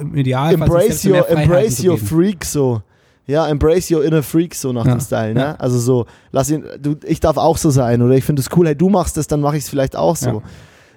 im 0.00 0.14
Idealfall 0.14 0.62
embrace 0.62 1.04
your, 1.04 1.28
embrace 1.28 1.84
your 1.84 1.98
freak 1.98 2.44
so. 2.44 2.82
Ja, 3.26 3.46
embrace 3.46 3.90
your 3.90 4.02
inner 4.02 4.22
freak 4.22 4.54
so 4.54 4.72
nach 4.72 4.86
ja. 4.86 4.94
dem 4.94 5.00
Style, 5.00 5.34
ne? 5.34 5.40
Ja. 5.40 5.54
Also 5.56 5.78
so, 5.78 6.06
lass 6.32 6.50
ihn, 6.50 6.64
du, 6.80 6.96
ich 7.04 7.20
darf 7.20 7.36
auch 7.36 7.58
so 7.58 7.68
sein 7.68 8.00
oder 8.00 8.14
ich 8.14 8.24
finde 8.24 8.40
es 8.40 8.48
cool, 8.56 8.66
hey, 8.66 8.74
du 8.74 8.88
machst 8.88 9.18
das, 9.18 9.26
dann 9.26 9.42
mache 9.42 9.58
ich 9.58 9.64
es 9.64 9.68
vielleicht 9.68 9.96
auch 9.96 10.16
so. 10.16 10.42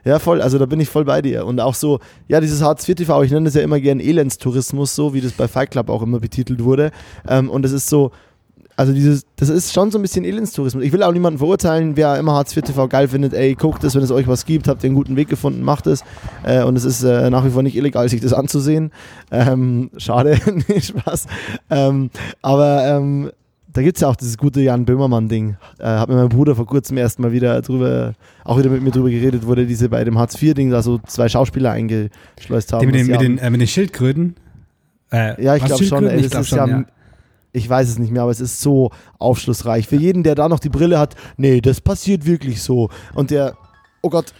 Ja. 0.05 0.13
ja. 0.13 0.19
voll, 0.19 0.41
also 0.41 0.57
da 0.57 0.65
bin 0.65 0.79
ich 0.79 0.88
voll 0.88 1.03
bei 1.03 1.21
dir. 1.21 1.45
Und 1.45 1.59
auch 1.59 1.75
so, 1.75 1.99
ja, 2.29 2.39
dieses 2.39 2.61
Hartz 2.61 2.88
IV 2.88 2.95
TV, 2.95 3.23
ich 3.23 3.32
nenne 3.32 3.45
das 3.45 3.55
ja 3.55 3.61
immer 3.61 3.82
gern 3.82 3.99
Elendstourismus, 3.99 4.95
so 4.95 5.13
wie 5.13 5.19
das 5.19 5.34
bei 5.34 5.49
Fight 5.49 5.71
Club 5.71 5.89
auch 5.89 6.01
immer 6.01 6.21
betitelt 6.21 6.63
wurde. 6.63 6.91
Ähm, 7.27 7.49
und 7.49 7.65
es 7.65 7.73
ist 7.73 7.89
so, 7.89 8.11
also 8.82 8.93
dieses, 8.93 9.27
das 9.36 9.49
ist 9.49 9.73
schon 9.73 9.91
so 9.91 9.99
ein 9.99 10.01
bisschen 10.01 10.25
Elendstourismus. 10.25 10.84
Ich 10.84 10.91
will 10.91 11.03
auch 11.03 11.13
niemanden 11.13 11.38
verurteilen, 11.38 11.95
wer 11.97 12.17
immer 12.17 12.34
Hartz 12.34 12.57
IV 12.57 12.63
TV 12.63 12.88
geil 12.88 13.07
findet, 13.07 13.32
ey, 13.32 13.53
guckt 13.53 13.84
es, 13.84 13.93
wenn 13.93 14.01
es 14.01 14.09
euch 14.09 14.27
was 14.27 14.47
gibt, 14.47 14.67
habt 14.67 14.84
ihr 14.84 14.88
einen 14.88 14.95
guten 14.95 15.15
Weg 15.15 15.29
gefunden, 15.29 15.61
macht 15.61 15.86
es. 15.86 16.03
Äh, 16.43 16.63
und 16.63 16.75
es 16.75 16.84
ist 16.84 17.03
äh, 17.03 17.29
nach 17.29 17.45
wie 17.45 17.51
vor 17.51 17.61
nicht 17.61 17.75
illegal, 17.75 18.09
sich 18.09 18.21
das 18.21 18.34
anzusehen. 18.34 18.91
Ähm, 19.29 19.91
schade, 19.97 20.39
nee, 20.67 20.82
Spaß. 20.82 21.27
Ähm, 21.69 22.09
aber 22.41 22.88
ähm, 22.88 23.29
da 23.71 23.84
gibt 23.84 23.97
es 23.97 24.01
ja 24.01 24.07
auch 24.07 24.15
dieses 24.15 24.36
gute 24.36 24.61
Jan 24.61 24.86
Böhmermann-Ding. 24.86 25.57
Äh, 25.77 25.86
hat 25.86 26.09
mir 26.09 26.15
mein 26.15 26.29
Bruder 26.29 26.55
vor 26.55 26.65
kurzem 26.65 26.97
erst 26.97 27.19
mal 27.19 27.32
wieder 27.32 27.61
drüber, 27.61 28.15
auch 28.43 28.57
wieder 28.57 28.71
mit 28.71 28.82
mir 28.82 28.89
drüber 28.89 29.11
geredet, 29.11 29.45
wo 29.45 29.53
der 29.53 29.65
diese 29.65 29.89
bei 29.89 30.03
dem 30.03 30.17
Hartz 30.17 30.41
IV-Ding 30.41 30.71
da 30.71 30.82
so 30.82 30.99
zwei 31.05 31.29
Schauspieler 31.29 31.69
eingeschleust 31.69 32.73
haben. 32.73 32.79
Die 32.79 32.88
mit, 32.88 32.95
den, 32.95 33.07
mit, 33.07 33.21
den, 33.21 33.38
äh, 33.38 33.49
mit 33.51 33.61
den 33.61 33.67
Schildkröten? 33.67 34.38
Äh, 35.13 35.39
ja, 35.43 35.55
ich 35.55 35.63
glaube 35.63 35.84
schon, 35.84 36.07
ey, 36.07 36.27
das 36.27 36.41
ist 36.41 36.49
schon, 36.49 36.57
ja, 36.57 36.67
ja 36.79 36.86
Ich 37.53 37.69
weiß 37.69 37.89
es 37.89 37.99
nicht 37.99 38.11
mehr, 38.11 38.21
aber 38.21 38.31
es 38.31 38.39
ist 38.39 38.61
so 38.61 38.91
aufschlussreich. 39.19 39.87
Für 39.87 39.97
jeden, 39.97 40.23
der 40.23 40.35
da 40.35 40.47
noch 40.47 40.59
die 40.59 40.69
Brille 40.69 40.99
hat, 40.99 41.15
nee, 41.37 41.59
das 41.61 41.81
passiert 41.81 42.25
wirklich 42.25 42.61
so. 42.61 42.89
Und 43.13 43.31
der, 43.31 43.57
oh 44.01 44.09
Gott. 44.09 44.33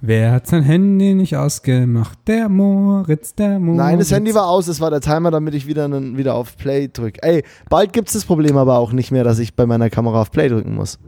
Wer 0.00 0.32
hat 0.32 0.46
sein 0.46 0.62
Handy 0.62 1.14
nicht 1.14 1.36
ausgemacht? 1.36 2.18
Der 2.26 2.48
Moritz, 2.48 3.34
der 3.34 3.58
Moritz. 3.58 3.78
Nein, 3.78 3.98
das 3.98 4.12
Handy 4.12 4.34
war 4.34 4.46
aus, 4.46 4.68
es 4.68 4.80
war 4.80 4.90
der 4.90 5.00
Timer, 5.00 5.30
damit 5.30 5.54
ich 5.54 5.66
wieder, 5.66 5.84
einen, 5.86 6.16
wieder 6.16 6.34
auf 6.34 6.56
Play 6.56 6.88
drücke. 6.88 7.22
Ey, 7.22 7.42
bald 7.70 7.92
gibt 7.92 8.08
es 8.08 8.14
das 8.14 8.24
Problem 8.24 8.56
aber 8.56 8.78
auch 8.78 8.92
nicht 8.92 9.10
mehr, 9.10 9.24
dass 9.24 9.38
ich 9.38 9.54
bei 9.54 9.66
meiner 9.66 9.90
Kamera 9.90 10.20
auf 10.20 10.30
Play 10.30 10.48
drücken 10.48 10.74
muss. 10.74 10.98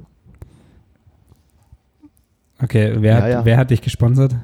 Okay, 2.63 2.95
wer, 2.99 3.19
ja, 3.19 3.23
hat, 3.23 3.31
ja. 3.31 3.45
wer 3.45 3.57
hat 3.59 3.71
dich 3.71 3.83
gesponsert? 3.83 4.35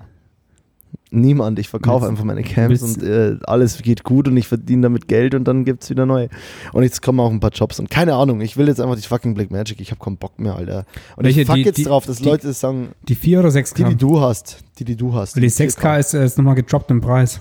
Niemand. 1.15 1.59
Ich 1.59 1.69
verkaufe 1.69 2.07
einfach 2.09 2.25
meine 2.25 2.43
Camps 2.43 2.81
und 2.81 3.03
äh, 3.03 3.37
alles 3.45 3.83
geht 3.83 4.03
gut 4.03 4.29
und 4.29 4.37
ich 4.39 4.49
verdiene 4.49 4.83
damit 4.83 5.09
Geld 5.09 5.35
und 5.35 5.45
dann 5.45 5.67
gibt 5.67 5.83
es 5.83 5.91
wieder 5.91 6.07
neue. 6.07 6.31
Und 6.73 6.85
jetzt 6.85 7.03
kommen 7.03 7.21
auch 7.21 7.31
ein 7.31 7.39
paar 7.39 7.51
Jobs 7.51 7.79
und 7.79 7.91
keine 7.91 8.15
Ahnung, 8.15 8.41
ich 8.41 8.57
will 8.57 8.67
jetzt 8.67 8.81
einfach 8.81 8.97
die 8.97 9.03
fucking 9.03 9.35
Black 9.35 9.51
Magic. 9.51 9.79
Ich 9.81 9.91
habe 9.91 10.03
keinen 10.03 10.17
Bock 10.17 10.39
mehr, 10.39 10.57
Alter. 10.57 10.87
Und 11.17 11.25
Welche, 11.25 11.43
ich 11.43 11.47
fuck 11.47 11.57
die, 11.57 11.63
jetzt 11.65 11.77
die, 11.77 11.85
drauf, 11.85 12.07
dass 12.07 12.17
die, 12.17 12.25
Leute 12.25 12.47
das 12.47 12.61
sagen. 12.61 12.89
Die 13.03 13.15
4 13.15 13.41
oder 13.41 13.51
6K? 13.51 13.75
Die, 13.75 13.85
die 13.85 13.97
du 13.97 14.23
hast. 14.23 14.65
Die, 14.79 14.85
die 14.85 14.97
du 14.97 15.13
hast. 15.13 15.37
Die, 15.37 15.41
die 15.41 15.51
6K 15.51 15.99
ist, 15.99 16.15
ist 16.15 16.39
nochmal 16.39 16.55
gedroppt 16.55 16.91
im 16.91 17.03
Preis. 17.03 17.41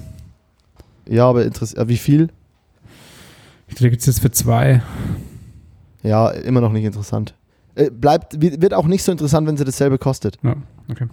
Ja, 1.08 1.30
aber 1.30 1.46
interessiert. 1.46 1.88
Wie 1.88 1.98
viel? 1.98 2.28
Ich 3.70 3.76
glaube, 3.76 3.92
gibt 3.92 4.02
es 4.02 4.08
jetzt 4.08 4.20
für 4.20 4.32
zwei. 4.32 4.82
Ja, 6.04 6.30
immer 6.30 6.60
noch 6.60 6.74
nicht 6.74 6.84
interessant. 6.84 7.36
Äh, 7.76 7.90
bleibt, 7.90 8.42
wird 8.42 8.74
auch 8.74 8.86
nicht 8.86 9.04
so 9.04 9.14
interessant, 9.14 9.48
wenn 9.48 9.56
sie 9.56 9.64
dasselbe 9.64 9.98
kostet. 9.98 10.38
Ja, 10.44 10.58
okay. 10.90 11.08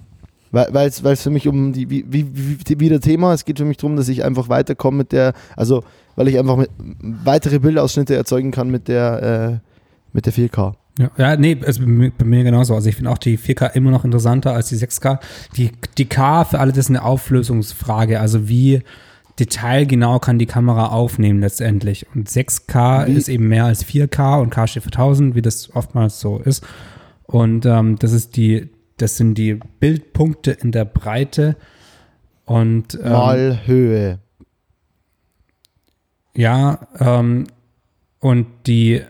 Weil 0.50 0.86
es 0.86 1.22
für 1.22 1.30
mich 1.30 1.46
um 1.46 1.72
die, 1.72 1.90
wie, 1.90 2.04
wie, 2.08 2.26
wie, 2.32 2.80
wie 2.80 2.88
der 2.88 3.00
Thema, 3.00 3.34
es 3.34 3.44
geht 3.44 3.58
für 3.58 3.64
mich 3.64 3.76
darum, 3.76 3.96
dass 3.96 4.08
ich 4.08 4.24
einfach 4.24 4.48
weiterkomme 4.48 4.98
mit 4.98 5.12
der, 5.12 5.34
also 5.56 5.84
weil 6.16 6.28
ich 6.28 6.38
einfach 6.38 6.56
mit, 6.56 6.70
weitere 7.00 7.58
Bildausschnitte 7.58 8.14
erzeugen 8.14 8.50
kann 8.50 8.70
mit 8.70 8.88
der, 8.88 9.60
äh, 9.62 9.68
mit 10.12 10.26
der 10.26 10.32
4K. 10.32 10.74
Ja, 10.98 11.10
ja 11.16 11.36
nee, 11.36 11.56
also 11.64 11.82
bei 11.84 12.24
mir 12.24 12.44
genauso. 12.44 12.74
Also 12.74 12.88
ich 12.88 12.96
finde 12.96 13.10
auch 13.10 13.18
die 13.18 13.38
4K 13.38 13.74
immer 13.74 13.90
noch 13.90 14.04
interessanter 14.04 14.52
als 14.54 14.68
die 14.68 14.76
6K. 14.76 15.18
Die, 15.56 15.70
die 15.96 16.06
K 16.06 16.44
für 16.44 16.58
alle 16.58 16.72
das 16.72 16.86
ist 16.86 16.90
eine 16.90 17.02
Auflösungsfrage. 17.02 18.18
Also 18.18 18.48
wie 18.48 18.82
detailgenau 19.38 20.18
kann 20.18 20.38
die 20.38 20.46
Kamera 20.46 20.88
aufnehmen 20.88 21.40
letztendlich. 21.40 22.06
Und 22.14 22.28
6K 22.28 23.06
wie? 23.06 23.12
ist 23.12 23.28
eben 23.28 23.48
mehr 23.48 23.66
als 23.66 23.84
4K 23.84 24.40
und 24.40 24.50
K 24.50 24.66
steht 24.66 24.82
für 24.82 24.88
1000, 24.88 25.34
wie 25.34 25.42
das 25.42 25.74
oftmals 25.74 26.20
so 26.20 26.38
ist. 26.38 26.64
Und 27.24 27.66
ähm, 27.66 27.96
das 27.98 28.12
ist 28.12 28.36
die, 28.36 28.70
das 28.98 29.16
sind 29.16 29.34
die 29.34 29.54
Bildpunkte 29.80 30.52
in 30.52 30.72
der 30.72 30.84
Breite 30.84 31.56
und 32.44 32.94
ähm, 33.02 33.12
mal 33.12 33.60
Höhe. 33.66 34.18
Ja, 36.34 36.86
ähm, 36.98 37.46
und 38.20 38.46
die 38.66 39.02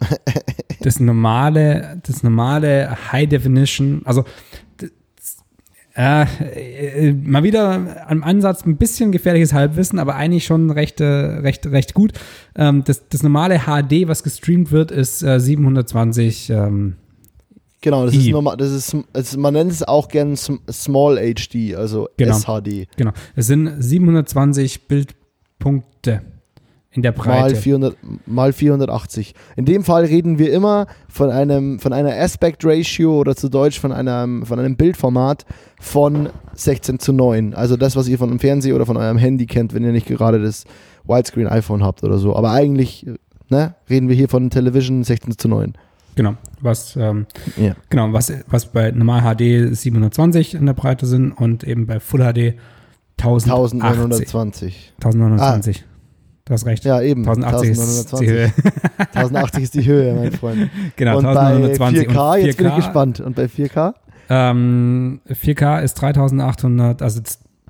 das 0.80 1.00
normale, 1.00 2.00
das 2.04 2.22
normale 2.22 3.12
High 3.12 3.28
Definition, 3.28 4.02
also 4.04 4.24
äh, 5.94 6.22
äh, 6.22 7.12
mal 7.12 7.42
wieder 7.42 8.08
am 8.08 8.22
Ansatz 8.22 8.64
ein 8.64 8.78
bisschen 8.78 9.12
gefährliches 9.12 9.52
Halbwissen, 9.52 9.98
aber 9.98 10.14
eigentlich 10.16 10.46
schon 10.46 10.70
recht, 10.70 11.00
äh, 11.00 11.04
recht, 11.04 11.66
recht 11.66 11.92
gut. 11.92 12.12
Ähm, 12.56 12.82
das, 12.84 13.08
das 13.08 13.22
normale 13.22 13.60
HD, 13.60 14.08
was 14.08 14.22
gestreamt 14.22 14.70
wird, 14.70 14.90
ist 14.90 15.22
äh, 15.22 15.38
720 15.38 16.48
ähm, 16.48 16.96
Genau, 17.82 18.06
das 18.06 18.14
I. 18.14 18.18
ist 18.18 18.30
normal, 18.30 18.56
das 18.56 18.70
ist, 18.70 18.96
also 19.12 19.38
man 19.38 19.54
nennt 19.54 19.72
es 19.72 19.82
auch 19.82 20.08
gern 20.08 20.36
Small 20.36 21.16
HD, 21.16 21.74
also 21.74 22.08
genau. 22.16 22.38
SHD. 22.38 22.86
Genau. 22.96 23.10
Es 23.34 23.48
sind 23.48 23.82
720 23.82 24.86
Bildpunkte 24.86 26.22
in 26.92 27.02
der 27.02 27.12
Breite. 27.12 27.54
Mal, 27.54 27.54
400, 27.56 27.96
mal 28.26 28.52
480. 28.52 29.34
In 29.56 29.64
dem 29.64 29.82
Fall 29.82 30.04
reden 30.04 30.38
wir 30.38 30.52
immer 30.52 30.86
von 31.08 31.30
einem 31.30 31.80
von 31.80 31.92
einer 31.92 32.12
Aspect 32.12 32.64
Ratio 32.64 33.18
oder 33.18 33.34
zu 33.34 33.48
Deutsch 33.48 33.80
von 33.80 33.92
einem 33.92 34.44
von 34.46 34.58
einem 34.58 34.76
Bildformat 34.76 35.44
von 35.80 36.28
16 36.54 36.98
zu 36.98 37.12
9. 37.12 37.54
Also 37.54 37.76
das, 37.76 37.96
was 37.96 38.08
ihr 38.08 38.18
von 38.18 38.30
einem 38.30 38.38
Fernseher 38.38 38.76
oder 38.76 38.86
von 38.86 38.96
eurem 38.96 39.18
Handy 39.18 39.46
kennt, 39.46 39.74
wenn 39.74 39.84
ihr 39.84 39.92
nicht 39.92 40.06
gerade 40.06 40.40
das 40.40 40.64
Widescreen 41.04 41.48
iPhone 41.48 41.82
habt 41.82 42.04
oder 42.04 42.18
so. 42.18 42.36
Aber 42.36 42.52
eigentlich 42.52 43.06
ne, 43.48 43.74
reden 43.88 44.08
wir 44.08 44.14
hier 44.14 44.28
von 44.28 44.50
Television 44.50 45.02
16 45.02 45.38
zu 45.38 45.48
9. 45.48 45.72
Genau, 46.14 46.34
was, 46.60 46.94
ähm, 46.96 47.26
ja. 47.56 47.74
genau, 47.88 48.12
was, 48.12 48.32
was 48.48 48.66
bei 48.66 48.90
normal 48.90 49.34
HD 49.34 49.74
720 49.74 50.54
in 50.54 50.66
der 50.66 50.74
Breite 50.74 51.06
sind 51.06 51.32
und 51.32 51.64
eben 51.64 51.86
bei 51.86 52.00
Full 52.00 52.20
HD 52.20 52.54
1920. 53.18 54.92
1920. 54.96 55.82
Ah. 55.82 55.88
Du 56.44 56.54
hast 56.54 56.66
recht. 56.66 56.84
Ja, 56.84 57.00
eben. 57.00 57.22
1080 57.26 57.70
ist 57.70 58.20
die 58.20 58.28
Höhe. 58.28 58.52
1080 58.98 59.62
ist 59.62 59.74
die 59.74 59.86
Höhe, 59.86 60.14
mein 60.14 60.32
Freund. 60.32 60.70
Genau, 60.96 61.18
und 61.18 61.26
1920. 61.26 62.08
Bei 62.08 62.12
4K, 62.12 62.16
und 62.16 62.16
4K, 62.16 62.46
jetzt 62.46 62.56
bin 62.58 62.66
ich 62.66 62.76
gespannt. 62.76 63.20
Und 63.20 63.36
bei 63.36 63.44
4K? 63.44 63.94
Ähm, 64.28 65.20
4K 65.28 65.82
ist 65.82 65.94
3800, 65.94 67.00
also 67.00 67.20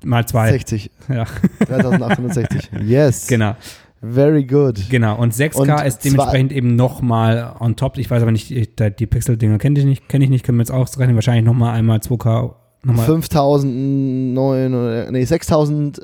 mal 0.03 0.25
zwei. 0.25 0.51
60. 0.51 0.91
Ja. 1.09 1.25
3860. 1.67 2.71
Yes. 2.83 3.27
Genau. 3.27 3.55
Very 4.03 4.43
good. 4.43 4.89
Genau, 4.89 5.17
und 5.17 5.33
6K 5.33 5.79
und 5.79 5.87
ist 5.87 6.03
dementsprechend 6.03 6.51
eben 6.51 6.75
nochmal 6.75 7.55
on 7.59 7.77
top. 7.77 7.97
Ich 7.97 8.11
weiß 8.11 8.21
aber 8.21 8.31
nicht, 8.31 8.49
die 8.49 9.07
Pixel-Dinger 9.07 9.59
kenne 9.59 9.79
ich 9.79 9.85
nicht, 9.85 10.09
kenne 10.09 10.25
ich 10.25 10.29
nicht, 10.29 10.43
können 10.43 10.57
wir 10.57 10.63
jetzt 10.63 10.71
ausrechnen. 10.71 11.15
Wahrscheinlich 11.15 11.45
nochmal 11.45 11.75
einmal 11.75 11.99
2K. 11.99 12.55
Nochmal. 12.83 13.05
5009, 13.05 15.13
nee, 15.13 15.23
6000, 15.23 16.01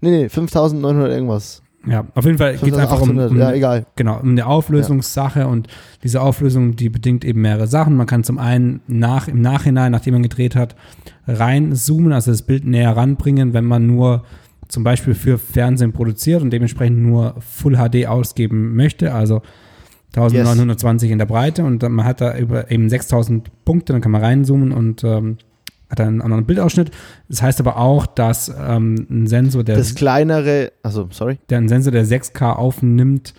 nee, 0.00 0.10
nee, 0.10 0.28
5900 0.28 1.10
irgendwas. 1.10 1.62
Ja, 1.86 2.04
auf 2.16 2.24
jeden 2.24 2.38
Fall 2.38 2.56
geht 2.56 2.72
es 2.72 2.78
einfach 2.78 3.00
um, 3.00 3.16
um, 3.16 3.38
ja, 3.38 3.52
egal. 3.52 3.86
Genau, 3.94 4.18
um 4.18 4.30
eine 4.30 4.46
Auflösungssache 4.46 5.40
ja. 5.40 5.46
und 5.46 5.68
diese 6.02 6.20
Auflösung, 6.20 6.74
die 6.74 6.88
bedingt 6.88 7.24
eben 7.24 7.40
mehrere 7.40 7.68
Sachen. 7.68 7.94
Man 7.94 8.08
kann 8.08 8.24
zum 8.24 8.38
einen 8.38 8.80
nach, 8.88 9.28
im 9.28 9.40
Nachhinein, 9.40 9.92
nachdem 9.92 10.14
man 10.14 10.24
gedreht 10.24 10.56
hat, 10.56 10.74
reinzoomen, 11.28 12.12
also 12.12 12.32
das 12.32 12.42
Bild 12.42 12.64
näher 12.64 12.96
ranbringen, 12.96 13.52
wenn 13.52 13.64
man 13.64 13.86
nur 13.86 14.24
zum 14.68 14.84
Beispiel 14.84 15.14
für 15.14 15.38
Fernsehen 15.38 15.92
produziert 15.92 16.42
und 16.42 16.50
dementsprechend 16.50 16.98
nur 16.98 17.36
Full 17.40 17.76
HD 17.76 18.06
ausgeben 18.06 18.74
möchte, 18.74 19.14
also 19.14 19.42
1920 20.14 21.08
yes. 21.08 21.12
in 21.12 21.18
der 21.18 21.26
Breite 21.26 21.64
und 21.64 21.82
man 21.82 22.04
hat 22.04 22.20
da 22.20 22.36
über 22.36 22.70
eben 22.70 22.88
6000 22.88 23.64
Punkte, 23.64 23.92
dann 23.92 24.02
kann 24.02 24.12
man 24.12 24.22
reinzoomen 24.22 24.72
und 24.72 25.04
ähm, 25.04 25.36
hat 25.90 26.00
einen 26.00 26.22
anderen 26.22 26.46
Bildausschnitt. 26.46 26.90
Das 27.28 27.42
heißt 27.42 27.60
aber 27.60 27.76
auch, 27.76 28.06
dass 28.06 28.48
ähm, 28.48 29.06
ein 29.10 29.26
Sensor, 29.26 29.62
der 29.62 29.76
das 29.76 29.94
kleinere, 29.94 30.72
also 30.82 31.08
sorry, 31.10 31.38
der 31.50 31.58
ein 31.58 31.68
Sensor, 31.68 31.92
der 31.92 32.06
6K 32.06 32.54
aufnimmt, 32.54 33.34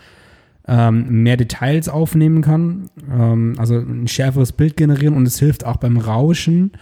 ähm, 0.67 1.23
mehr 1.23 1.37
Details 1.37 1.89
aufnehmen 1.89 2.41
kann, 2.41 2.89
ähm, 3.11 3.55
also 3.57 3.75
ein 3.75 4.07
schärferes 4.07 4.51
Bild 4.51 4.77
generieren 4.77 5.15
und 5.15 5.27
es 5.27 5.39
hilft 5.39 5.65
auch 5.65 5.77
beim 5.77 5.97
Rauschen 5.97 6.73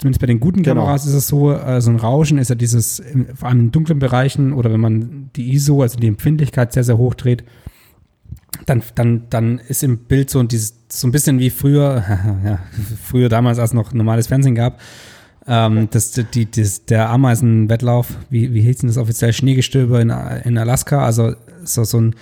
zumindest 0.00 0.20
bei 0.20 0.26
den 0.26 0.40
guten 0.40 0.62
genau. 0.62 0.82
Kameras 0.82 1.06
ist 1.06 1.14
es 1.14 1.28
so, 1.28 1.52
äh, 1.52 1.80
so 1.80 1.90
ein 1.90 1.96
Rauschen 1.96 2.38
ist 2.38 2.48
ja 2.48 2.54
dieses, 2.54 3.02
vor 3.34 3.48
allem 3.48 3.60
in 3.60 3.72
dunklen 3.72 3.98
Bereichen 3.98 4.52
oder 4.52 4.72
wenn 4.72 4.80
man 4.80 5.30
die 5.36 5.52
ISO, 5.52 5.82
also 5.82 5.98
die 5.98 6.08
Empfindlichkeit 6.08 6.72
sehr, 6.72 6.84
sehr 6.84 6.96
hoch 6.96 7.14
dreht, 7.14 7.44
dann, 8.66 8.82
dann, 8.94 9.24
dann 9.30 9.58
ist 9.58 9.82
im 9.82 9.98
Bild 9.98 10.30
so, 10.30 10.42
dieses, 10.42 10.74
so 10.88 11.06
ein 11.06 11.12
bisschen 11.12 11.38
wie 11.38 11.50
früher, 11.50 12.02
ja, 12.44 12.60
früher 13.04 13.28
damals, 13.28 13.58
als 13.58 13.70
es 13.70 13.74
noch 13.74 13.92
normales 13.92 14.26
Fernsehen 14.26 14.54
gab, 14.54 14.80
ähm, 15.46 15.88
das, 15.90 16.12
die, 16.12 16.50
das, 16.50 16.86
der 16.86 17.10
Ameisenwettlauf, 17.10 18.16
wie, 18.30 18.54
wie 18.54 18.62
hieß 18.62 18.78
denn 18.78 18.88
das 18.88 18.96
offiziell, 18.96 19.32
Schneegestöber 19.32 20.00
in, 20.00 20.10
in 20.44 20.56
Alaska, 20.56 21.04
also 21.04 21.34
so, 21.64 21.84
so 21.84 22.00
ein, 22.00 22.14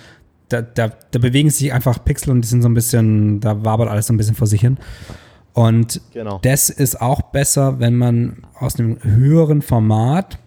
da, 0.49 0.61
da, 0.61 0.91
da 1.11 1.19
bewegen 1.19 1.49
sich 1.49 1.71
einfach 1.71 2.03
Pixel 2.03 2.31
und 2.31 2.41
die 2.41 2.47
sind 2.47 2.61
so 2.61 2.67
ein 2.67 2.73
bisschen, 2.73 3.39
da 3.39 3.63
wabert 3.63 3.87
alles 3.87 4.07
so 4.07 4.13
ein 4.13 4.17
bisschen 4.17 4.35
vor 4.35 4.47
sich 4.47 4.61
hin. 4.61 4.77
Und 5.53 6.01
genau. 6.13 6.39
das 6.41 6.69
ist 6.69 7.01
auch 7.01 7.21
besser, 7.21 7.79
wenn 7.79 7.95
man 7.95 8.43
aus 8.59 8.79
einem 8.79 8.97
höheren 9.03 9.61
Format, 9.61 10.37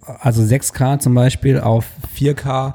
also 0.00 0.42
6K 0.42 0.98
zum 1.00 1.14
Beispiel 1.14 1.60
auf 1.60 1.86
4K 2.16 2.74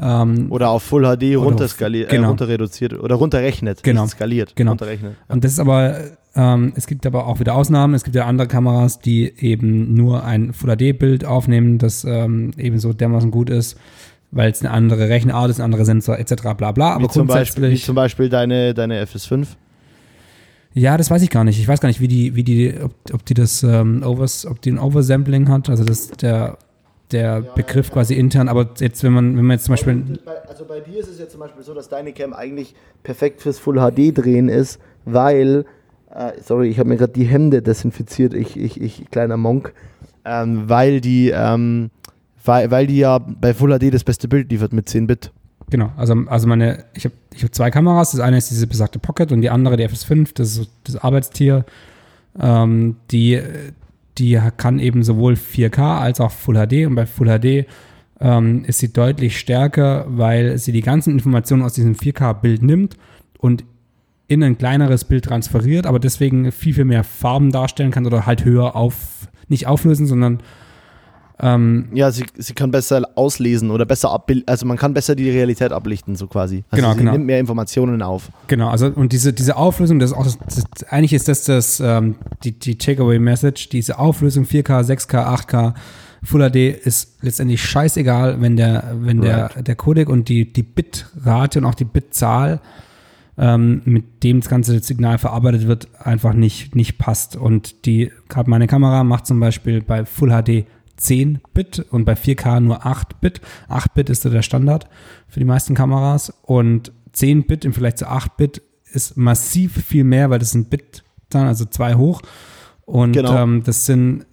ähm, 0.00 0.46
oder 0.50 0.70
auf 0.70 0.82
Full 0.82 1.02
HD 1.02 1.36
runterskaliert, 1.36 2.10
äh, 2.12 2.16
genau. 2.16 2.26
äh, 2.26 2.30
runter 2.30 2.48
reduziert 2.48 2.92
oder 2.94 3.14
runterrechnet, 3.14 3.82
genau. 3.82 4.06
skaliert, 4.06 4.56
genau. 4.56 4.72
runterrechnet. 4.72 5.12
Ja. 5.28 5.34
Und 5.34 5.44
das 5.44 5.52
ist 5.52 5.60
aber, 5.60 5.96
ähm, 6.34 6.72
es 6.76 6.86
gibt 6.86 7.06
aber 7.06 7.26
auch 7.26 7.40
wieder 7.40 7.54
Ausnahmen. 7.54 7.94
Es 7.94 8.04
gibt 8.04 8.16
ja 8.16 8.26
andere 8.26 8.48
Kameras, 8.48 8.98
die 8.98 9.32
eben 9.38 9.94
nur 9.94 10.24
ein 10.24 10.52
Full 10.52 10.76
HD-Bild 10.76 11.24
aufnehmen, 11.24 11.78
das 11.78 12.04
ähm, 12.04 12.52
eben 12.56 12.78
so 12.78 12.92
dermaßen 12.92 13.30
gut 13.30 13.50
ist, 13.50 13.78
weil 14.30 14.50
es 14.50 14.60
eine 14.60 14.70
andere 14.72 15.08
Rechenart 15.08 15.50
ist, 15.50 15.60
ein 15.60 15.64
anderer 15.64 15.84
Sensor 15.84 16.18
etc. 16.18 16.34
bla 16.56 16.72
bla. 16.72 16.94
Aber 16.94 17.04
wie 17.04 17.08
zum 17.08 17.26
Beispiel, 17.26 17.70
wie 17.70 17.80
zum 17.80 17.94
Beispiel 17.94 18.28
deine, 18.28 18.74
deine 18.74 19.02
FS5? 19.04 19.46
Ja, 20.74 20.96
das 20.96 21.10
weiß 21.10 21.22
ich 21.22 21.30
gar 21.30 21.44
nicht. 21.44 21.58
Ich 21.58 21.68
weiß 21.68 21.80
gar 21.80 21.88
nicht, 21.88 22.00
wie 22.00 22.08
die, 22.08 22.34
wie 22.34 22.42
die, 22.42 22.74
ob, 22.82 22.92
ob 23.12 23.24
die 23.24 23.34
das 23.34 23.62
ähm, 23.62 24.02
Overs, 24.04 24.44
ob 24.44 24.60
die 24.60 24.72
ein 24.72 24.78
Oversampling 24.78 25.48
hat, 25.48 25.70
also 25.70 25.84
das 25.84 26.08
der 26.08 26.58
der 27.12 27.42
ja, 27.44 27.52
Begriff 27.54 27.88
ja, 27.88 27.92
quasi 27.94 28.14
intern, 28.14 28.48
aber 28.48 28.70
jetzt, 28.78 29.02
wenn 29.04 29.12
man, 29.12 29.36
wenn 29.36 29.44
man 29.44 29.56
jetzt 29.56 29.64
zum 29.64 29.74
Beispiel. 29.74 30.18
Also 30.48 30.64
bei 30.64 30.80
dir 30.80 30.98
ist 30.98 31.08
es 31.08 31.18
ja 31.18 31.28
zum 31.28 31.40
Beispiel 31.40 31.62
so, 31.62 31.74
dass 31.74 31.88
deine 31.88 32.12
Cam 32.12 32.32
eigentlich 32.32 32.74
perfekt 33.02 33.40
fürs 33.42 33.58
Full 33.58 33.76
HD 33.76 34.16
drehen 34.16 34.48
ist, 34.48 34.80
weil, 35.04 35.64
äh, 36.10 36.32
sorry, 36.42 36.68
ich 36.68 36.78
habe 36.78 36.88
mir 36.88 36.96
gerade 36.96 37.12
die 37.12 37.24
Hände 37.24 37.62
desinfiziert, 37.62 38.34
ich, 38.34 38.56
ich, 38.56 38.80
ich 38.80 39.10
kleiner 39.10 39.36
Monk, 39.36 39.74
ähm, 40.24 40.68
weil 40.68 41.00
die, 41.00 41.30
ähm, 41.30 41.90
weil, 42.44 42.70
weil 42.70 42.86
die 42.86 42.98
ja 42.98 43.18
bei 43.18 43.54
Full 43.54 43.78
HD 43.78 43.92
das 43.92 44.04
beste 44.04 44.26
Bild 44.28 44.50
liefert 44.50 44.72
mit 44.72 44.88
10 44.88 45.06
Bit. 45.06 45.30
Genau, 45.70 45.92
also, 45.96 46.14
also 46.26 46.46
meine, 46.46 46.84
ich 46.94 47.04
habe 47.04 47.14
ich 47.34 47.42
hab 47.42 47.54
zwei 47.54 47.70
Kameras. 47.70 48.12
Das 48.12 48.20
eine 48.20 48.36
ist 48.36 48.50
diese 48.50 48.66
besagte 48.66 48.98
Pocket 48.98 49.32
und 49.32 49.40
die 49.40 49.50
andere, 49.50 49.76
die 49.76 49.88
FS5, 49.88 50.30
das 50.34 50.56
ist 50.56 50.70
das 50.84 50.96
Arbeitstier. 50.96 51.64
Ähm, 52.38 52.96
die, 53.10 53.40
die 54.18 54.40
kann 54.56 54.78
eben 54.78 55.02
sowohl 55.02 55.34
4K 55.34 56.00
als 56.00 56.20
auch 56.20 56.32
Full 56.32 56.56
HD 56.56 56.86
und 56.86 56.94
bei 56.94 57.06
Full 57.06 57.28
HD 57.28 57.66
ähm, 58.20 58.64
ist 58.64 58.78
sie 58.78 58.92
deutlich 58.92 59.38
stärker, 59.38 60.06
weil 60.08 60.58
sie 60.58 60.72
die 60.72 60.82
ganzen 60.82 61.12
Informationen 61.12 61.62
aus 61.62 61.74
diesem 61.74 61.94
4K-Bild 61.94 62.62
nimmt 62.62 62.96
und 63.38 63.64
in 64.26 64.42
ein 64.42 64.56
kleineres 64.56 65.04
Bild 65.04 65.26
transferiert, 65.26 65.86
aber 65.86 65.98
deswegen 65.98 66.50
viel, 66.50 66.74
viel 66.74 66.84
mehr 66.84 67.04
Farben 67.04 67.50
darstellen 67.52 67.90
kann 67.90 68.06
oder 68.06 68.26
halt 68.26 68.44
höher 68.44 68.74
auf, 68.74 69.28
nicht 69.48 69.66
auflösen, 69.66 70.06
sondern 70.06 70.40
ähm, 71.40 71.88
ja, 71.92 72.12
sie, 72.12 72.24
sie 72.36 72.54
kann 72.54 72.70
besser 72.70 73.08
auslesen 73.16 73.70
oder 73.70 73.84
besser 73.84 74.12
abbilden, 74.12 74.46
also 74.46 74.66
man 74.66 74.76
kann 74.76 74.94
besser 74.94 75.16
die 75.16 75.28
Realität 75.30 75.72
ablichten, 75.72 76.14
so 76.14 76.28
quasi. 76.28 76.62
Also 76.70 76.82
genau, 76.82 76.92
sie 76.92 77.00
genau. 77.00 77.12
nimmt 77.12 77.26
mehr 77.26 77.40
Informationen 77.40 78.02
auf. 78.02 78.30
Genau, 78.46 78.68
also 78.68 78.86
und 78.86 79.12
diese, 79.12 79.32
diese 79.32 79.56
Auflösung, 79.56 79.98
das 79.98 80.12
ist 80.12 80.16
auch 80.16 80.24
das, 80.24 80.38
eigentlich 80.88 81.12
ist 81.12 81.26
das, 81.26 81.44
das 81.44 81.80
ähm, 81.80 82.16
die, 82.44 82.52
die 82.52 82.78
Takeaway-Message, 82.78 83.68
diese 83.68 83.98
Auflösung 83.98 84.44
4K, 84.44 84.84
6K, 84.84 85.46
8K, 85.46 85.74
Full 86.22 86.50
HD 86.50 86.56
ist 86.56 87.18
letztendlich 87.22 87.62
scheißegal, 87.62 88.40
wenn 88.40 88.56
der, 88.56 88.94
wenn 89.00 89.22
right. 89.22 89.56
der, 89.56 89.62
der 89.62 89.74
Codec 89.74 90.08
und 90.08 90.28
die, 90.28 90.50
die 90.50 90.62
Bitrate 90.62 91.58
und 91.58 91.64
auch 91.66 91.74
die 91.74 91.84
Bitzahl 91.84 92.60
ähm, 93.36 93.82
mit 93.84 94.22
dem 94.22 94.40
das 94.40 94.48
ganze 94.48 94.78
Signal 94.80 95.18
verarbeitet 95.18 95.66
wird, 95.66 95.88
einfach 95.98 96.32
nicht, 96.32 96.74
nicht 96.74 96.98
passt. 96.98 97.36
Und 97.36 97.86
die, 97.86 98.10
gerade 98.28 98.48
meine 98.48 98.66
Kamera 98.66 99.04
macht 99.04 99.26
zum 99.26 99.40
Beispiel 99.40 99.82
bei 99.82 100.04
Full 100.04 100.30
HD 100.30 100.66
10 100.96 101.40
Bit 101.54 101.80
und 101.90 102.04
bei 102.04 102.14
4K 102.14 102.60
nur 102.60 102.86
8 102.86 103.20
Bit. 103.20 103.40
8 103.68 103.94
Bit 103.94 104.10
ist 104.10 104.22
so 104.22 104.30
der 104.30 104.42
Standard 104.42 104.88
für 105.28 105.40
die 105.40 105.46
meisten 105.46 105.74
Kameras 105.74 106.32
und 106.42 106.92
10 107.12 107.46
Bit 107.46 107.64
im 107.64 107.72
Vergleich 107.72 107.96
zu 107.96 108.08
8 108.08 108.36
Bit 108.36 108.62
ist 108.92 109.16
massiv 109.16 109.84
viel 109.84 110.04
mehr, 110.04 110.30
weil 110.30 110.38
das 110.38 110.52
sind 110.52 110.70
Bit 110.70 111.02
dann, 111.30 111.46
also 111.46 111.64
zwei 111.64 111.94
hoch. 111.94 112.22
Und 112.86 113.12
genau. 113.12 113.42
ähm, 113.42 113.62
das 113.64 113.86
sind 113.86 114.26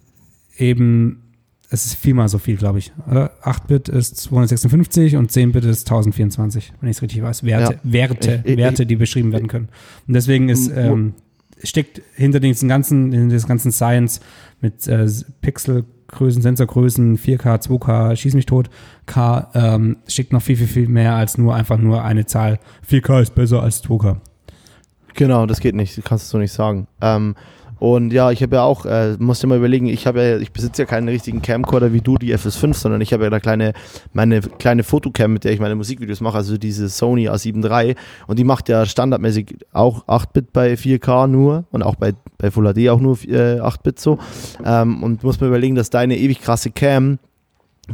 eben, 0.56 1.34
es 1.70 1.86
ist 1.86 1.94
viermal 1.94 2.28
so 2.28 2.38
viel, 2.38 2.56
glaube 2.56 2.78
ich. 2.78 2.92
8-Bit 3.08 3.88
ist 3.88 4.16
256 4.18 5.16
und 5.16 5.30
10-Bit 5.30 5.64
ist 5.64 5.86
1024, 5.86 6.72
wenn 6.80 6.90
ich 6.90 6.96
es 6.96 7.02
richtig 7.02 7.22
weiß. 7.22 7.44
Werte, 7.44 7.74
ja. 7.74 7.80
Werte, 7.82 8.42
ich, 8.44 8.56
Werte, 8.56 8.86
die 8.86 8.96
beschrieben 8.96 9.32
werden 9.32 9.48
können. 9.48 9.68
Und 10.06 10.14
deswegen 10.14 10.48
ist, 10.48 10.70
ähm, 10.74 11.14
steckt 11.62 12.02
hinter 12.14 12.40
diesem 12.40 12.68
ganzen, 12.68 13.12
in 13.12 13.30
diesem 13.30 13.48
ganzen 13.48 13.72
Science 13.72 14.20
mit 14.60 14.86
äh, 14.86 15.08
Pixel 15.40 15.84
Größen, 16.12 16.42
Sensorgrößen, 16.42 17.18
4K, 17.18 17.60
2K, 17.60 18.14
schieß 18.14 18.34
mich 18.34 18.46
tot, 18.46 18.70
K, 19.06 19.50
ähm, 19.54 19.96
schickt 20.06 20.32
noch 20.32 20.42
viel, 20.42 20.56
viel, 20.56 20.66
viel 20.68 20.88
mehr 20.88 21.14
als 21.16 21.38
nur 21.38 21.54
einfach 21.54 21.78
nur 21.78 22.04
eine 22.04 22.26
Zahl. 22.26 22.60
4K 22.88 23.22
ist 23.22 23.34
besser 23.34 23.62
als 23.62 23.82
2K. 23.82 24.18
Genau, 25.14 25.46
das 25.46 25.60
geht 25.60 25.74
nicht, 25.74 26.00
kannst 26.04 26.32
du 26.32 26.38
nicht 26.38 26.52
sagen. 26.52 26.86
Ähm, 27.00 27.34
und 27.82 28.12
ja, 28.12 28.30
ich 28.30 28.40
habe 28.44 28.54
ja 28.54 28.62
auch, 28.62 28.86
äh, 28.86 29.16
dir 29.18 29.46
mal 29.48 29.58
überlegen, 29.58 29.88
ich 29.88 30.06
habe 30.06 30.22
ja, 30.22 30.38
ich 30.38 30.52
besitze 30.52 30.82
ja 30.82 30.86
keinen 30.86 31.08
richtigen 31.08 31.42
Camcorder 31.42 31.92
wie 31.92 32.00
du, 32.00 32.16
die 32.16 32.32
FS5, 32.32 32.74
sondern 32.74 33.00
ich 33.00 33.12
habe 33.12 33.24
ja 33.24 33.30
da 33.30 33.40
kleine, 33.40 33.72
meine 34.12 34.40
kleine 34.40 34.84
Fotocam, 34.84 35.32
mit 35.32 35.42
der 35.42 35.50
ich 35.50 35.58
meine 35.58 35.74
Musikvideos 35.74 36.20
mache, 36.20 36.36
also 36.36 36.58
diese 36.58 36.88
Sony 36.88 37.28
A7 37.28 37.68
III 37.68 37.96
und 38.28 38.38
die 38.38 38.44
macht 38.44 38.68
ja 38.68 38.86
standardmäßig 38.86 39.56
auch 39.72 40.06
8-Bit 40.06 40.52
bei 40.52 40.74
4K 40.74 41.26
nur 41.26 41.64
und 41.72 41.82
auch 41.82 41.96
bei, 41.96 42.12
bei 42.38 42.52
Full 42.52 42.72
HD 42.72 42.88
auch 42.88 43.00
nur 43.00 43.18
äh, 43.24 43.58
8-Bit 43.58 43.98
so. 43.98 44.20
Ähm, 44.64 45.02
und 45.02 45.24
muss 45.24 45.40
mir 45.40 45.48
überlegen, 45.48 45.74
dass 45.74 45.90
deine 45.90 46.16
ewig 46.16 46.40
krasse 46.40 46.70
Cam 46.70 47.18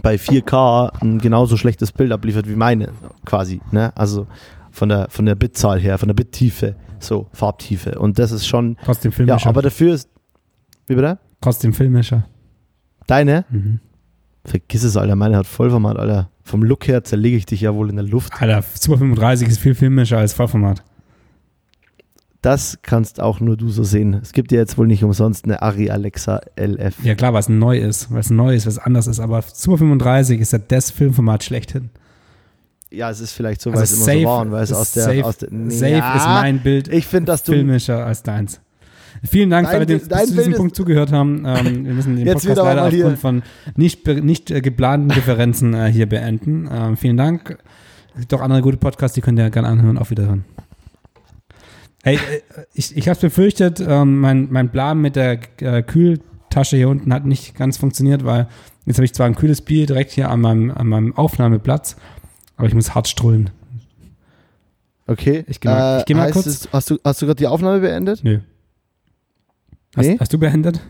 bei 0.03 0.17
4K 0.17 1.01
ein 1.01 1.19
genauso 1.19 1.57
schlechtes 1.57 1.93
Bild 1.93 2.13
abliefert 2.13 2.47
wie 2.47 2.57
meine, 2.57 2.91
quasi. 3.25 3.63
Ne? 3.71 3.97
Also 3.97 4.27
von 4.79 4.89
der, 4.89 5.09
von 5.11 5.27
der 5.27 5.35
Bitzahl 5.35 5.81
her, 5.81 5.99
von 5.99 6.09
der 6.09 6.15
Bittiefe. 6.15 6.77
So, 7.01 7.29
Farbtiefe. 7.33 7.99
Und 7.99 8.19
das 8.19 8.33
ist 8.33 8.47
schon. 8.47 8.77
Trotzdem 8.85 9.13
filmischer. 9.13 9.45
Ja, 9.45 9.51
aber 9.51 9.63
dafür 9.63 9.95
ist. 9.95 10.09
Wie 10.87 10.95
bitte? 10.95 11.19
Trotzdem 11.41 11.73
filmischer. 11.73 12.27
Deine? 13.07 13.45
Mhm. 13.51 13.81
Vergiss 14.45 14.85
es, 14.85 14.97
Alter. 14.97 15.17
Meine 15.17 15.37
hat 15.37 15.47
Vollformat, 15.47 15.99
Alter. 15.99 16.31
Vom 16.45 16.63
Look 16.63 16.89
her 16.89 17.05
zerlege 17.05 17.37
ich 17.37 17.45
dich 17.45 17.61
ja 17.61 17.75
wohl 17.75 17.91
in 17.91 17.97
der 17.97 18.05
Luft. 18.05 18.41
Alter, 18.41 18.65
Super 18.75 18.99
35 18.99 19.49
ist 19.49 19.59
viel 19.59 19.75
filmischer 19.75 20.19
als 20.19 20.33
Vollformat. 20.33 20.83
Das 22.41 22.79
kannst 22.83 23.21
auch 23.21 23.41
nur 23.41 23.57
du 23.57 23.69
so 23.69 23.83
sehen. 23.83 24.15
Es 24.15 24.33
gibt 24.33 24.53
ja 24.53 24.59
jetzt 24.59 24.79
wohl 24.79 24.87
nicht 24.87 25.03
umsonst 25.03 25.45
eine 25.45 25.61
Ari 25.61 25.91
Alexa 25.91 26.41
LF. 26.57 27.05
Ja 27.05 27.17
klar, 27.17 27.35
was 27.35 27.49
neu 27.49 27.79
ist, 27.79 28.13
was 28.13 28.31
neu 28.31 28.55
ist, 28.55 28.67
was 28.67 28.79
anders 28.79 29.09
ist, 29.09 29.19
aber 29.19 29.43
Super 29.43 29.79
35 29.79 30.41
ist 30.41 30.53
ja 30.53 30.59
das 30.59 30.93
Filmformat 30.93 31.43
schlechthin 31.43 31.91
ja, 32.91 33.11
es 33.11 33.21
ist 33.21 33.33
vielleicht 33.33 33.61
so, 33.61 33.71
weil 33.73 33.81
also 33.81 33.95
es 33.95 34.09
immer 34.09 34.21
so 34.21 34.27
war 34.27 34.43
und 34.43 34.51
weil 34.53 34.63
es 34.65 34.73
aus 34.73 34.93
der, 34.93 35.05
safe, 35.05 35.25
aus 35.25 35.39
der 35.39 35.49
nee, 35.53 35.75
safe 35.75 35.93
ja, 35.93 36.17
ist 36.17 36.25
mein 36.25 36.61
Bild 36.61 36.89
ich 36.89 37.07
find, 37.07 37.29
dass 37.29 37.43
du, 37.43 37.53
filmischer 37.53 38.05
als 38.05 38.23
deins. 38.23 38.61
Vielen 39.29 39.51
Dank, 39.51 39.67
dein, 39.67 39.77
alle, 39.77 39.87
die 39.87 40.01
zu 40.01 40.35
diesem 40.35 40.55
Punkt 40.55 40.77
zugehört 40.77 41.13
haben. 41.13 41.45
Ähm, 41.45 41.85
wir 41.85 41.93
müssen 41.93 42.17
den 42.17 42.27
Jetzt 42.27 42.47
Podcast 42.47 42.59
leider 42.59 42.85
aufgrund 42.87 43.19
von 43.19 43.43
nicht, 43.77 44.07
nicht 44.07 44.51
äh, 44.51 44.61
geplanten 44.61 45.09
Differenzen 45.09 45.75
äh, 45.75 45.91
hier 45.91 46.09
beenden. 46.09 46.69
Ähm, 46.73 46.97
vielen 46.97 47.17
Dank. 47.17 47.59
Es 48.15 48.21
gibt 48.21 48.35
auch 48.35 48.41
andere 48.41 48.63
gute 48.63 48.77
Podcasts, 48.77 49.15
die 49.15 49.21
könnt 49.21 49.39
ihr 49.39 49.51
gerne 49.51 49.69
anhören. 49.69 49.99
Auf 49.99 50.11
Wiederhören. 50.11 50.45
Hey, 52.05 52.17
äh, 52.17 52.63
ich, 52.75 52.97
ich 52.97 53.09
habe 53.09 53.19
befürchtet, 53.19 53.81
ähm, 53.81 54.21
mein, 54.21 54.49
mein 54.51 54.71
Plan 54.71 55.01
mit 55.01 55.17
der 55.17 55.41
äh, 55.61 55.83
Kühltasche 55.83 56.77
hier 56.77 56.89
unten 56.89 57.13
hat 57.13 57.27
nicht 57.27 57.57
ganz 57.57 57.77
funktioniert, 57.77 58.25
weil 58.25 58.49
jetzt 58.87 58.99
habe 58.99 59.05
ich 59.05 59.15
zwar 59.15 59.27
ein 59.27 59.35
kühles 59.35 59.63
Bier 59.63 59.87
direkt 59.87 60.13
hier 60.13 60.31
an 60.31 60.41
meinem, 60.41 60.71
an 60.71 60.87
meinem 60.87 61.17
Aufnahmeplatz, 61.17 61.97
aber 62.59 62.67
ich 62.67 62.75
muss 62.75 62.95
hart 62.95 63.09
strullen. 63.09 63.51
Okay. 65.07 65.45
Ich 65.49 65.61
gehe 65.61 65.71
mal, 65.71 66.01
äh, 66.01 66.05
geh 66.07 66.15
mal 66.15 66.31
kurz. 66.33 66.47
Es, 66.47 66.69
hast 66.71 66.91
du, 66.91 66.99
hast 67.03 67.23
du 67.23 67.27
gerade 67.27 67.39
die 67.39 67.47
Aufnahme 67.47 67.81
beendet? 67.81 68.23
Nö. 68.23 68.41
Hast, 69.97 70.07
nee? 70.07 70.17
hast 70.21 70.33
du 70.33 70.39
beendet? 70.39 70.81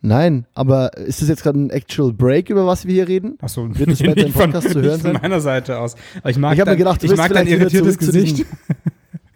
Nein, 0.00 0.46
aber 0.54 0.96
ist 0.96 1.22
das 1.22 1.28
jetzt 1.28 1.42
gerade 1.42 1.58
ein 1.58 1.70
Actual 1.70 2.12
Break, 2.12 2.50
über 2.50 2.66
was 2.66 2.86
wir 2.86 2.94
hier 2.94 3.08
reden? 3.08 3.38
Achso, 3.40 3.68
wird 3.78 3.90
es 3.90 3.98
später 4.00 4.26
im 4.26 4.32
Podcast 4.32 4.68
von, 4.68 4.72
zu 4.72 4.82
hören 4.82 5.00
sein? 5.00 5.12
Von 5.12 5.22
meiner 5.22 5.40
Seite 5.40 5.78
aus. 5.78 5.96
Aber 6.20 6.30
ich 6.30 6.38
mag, 6.38 6.56
ich 6.56 6.64
dein, 6.64 6.76
gedacht, 6.76 7.04
ich 7.04 7.16
mag 7.16 7.32
dein 7.32 7.46
irritiertes 7.46 7.98
Gesicht. 7.98 8.46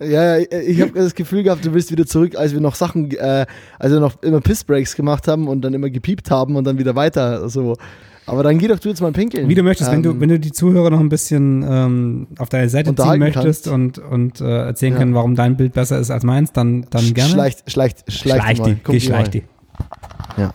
ja, 0.01 0.39
ich 0.39 0.81
habe 0.81 0.93
das 0.93 1.15
Gefühl 1.15 1.43
gehabt, 1.43 1.65
du 1.65 1.73
willst 1.73 1.91
wieder 1.91 2.07
zurück, 2.07 2.37
als 2.37 2.53
wir 2.53 2.61
noch 2.61 2.75
Sachen, 2.75 3.11
äh, 3.13 3.47
als 3.79 3.93
wir 3.93 4.01
noch 4.01 4.23
immer 4.23 4.41
Pissbreaks 4.41 4.97
gemacht 4.97 5.29
haben 5.29 5.47
und 5.47 5.63
dann 5.63 5.75
immer 5.75 5.91
gepiept 5.91 6.31
haben 6.31 6.57
und 6.57 6.65
dann 6.65 6.79
wieder 6.79 6.95
weiter 6.95 7.49
so. 7.49 7.77
Aber 8.31 8.45
dann 8.45 8.59
geh 8.59 8.69
doch 8.69 8.79
du 8.79 8.89
jetzt 8.89 9.01
mal 9.01 9.13
pinkeln. 9.13 9.49
Wie 9.49 9.55
du 9.55 9.63
möchtest, 9.63 9.91
ähm, 9.91 9.97
wenn, 9.97 10.03
du, 10.03 10.11
ähm, 10.11 10.21
wenn 10.21 10.29
du 10.29 10.39
die 10.39 10.53
Zuhörer 10.53 10.91
noch 10.91 11.01
ein 11.01 11.09
bisschen 11.09 11.65
ähm, 11.69 12.27
auf 12.39 12.49
deine 12.49 12.69
Seite 12.69 12.95
ziehen 12.95 13.19
möchtest 13.19 13.67
und, 13.67 13.99
und 13.99 14.41
äh, 14.41 14.67
erzählen 14.67 14.93
ja. 14.93 14.99
können, 14.99 15.15
warum 15.15 15.35
dein 15.35 15.57
Bild 15.57 15.73
besser 15.73 15.99
ist 15.99 16.11
als 16.11 16.23
meins, 16.23 16.53
dann, 16.53 16.87
dann 16.91 17.13
gerne. 17.13 17.31
Schleicht, 17.31 17.71
schleicht, 17.71 18.13
schleicht, 18.13 18.43
schleicht 18.43 18.67
die, 18.67 18.77
geh, 18.85 19.01
schleicht 19.01 19.35
die. 19.35 19.43
Ja. 20.37 20.55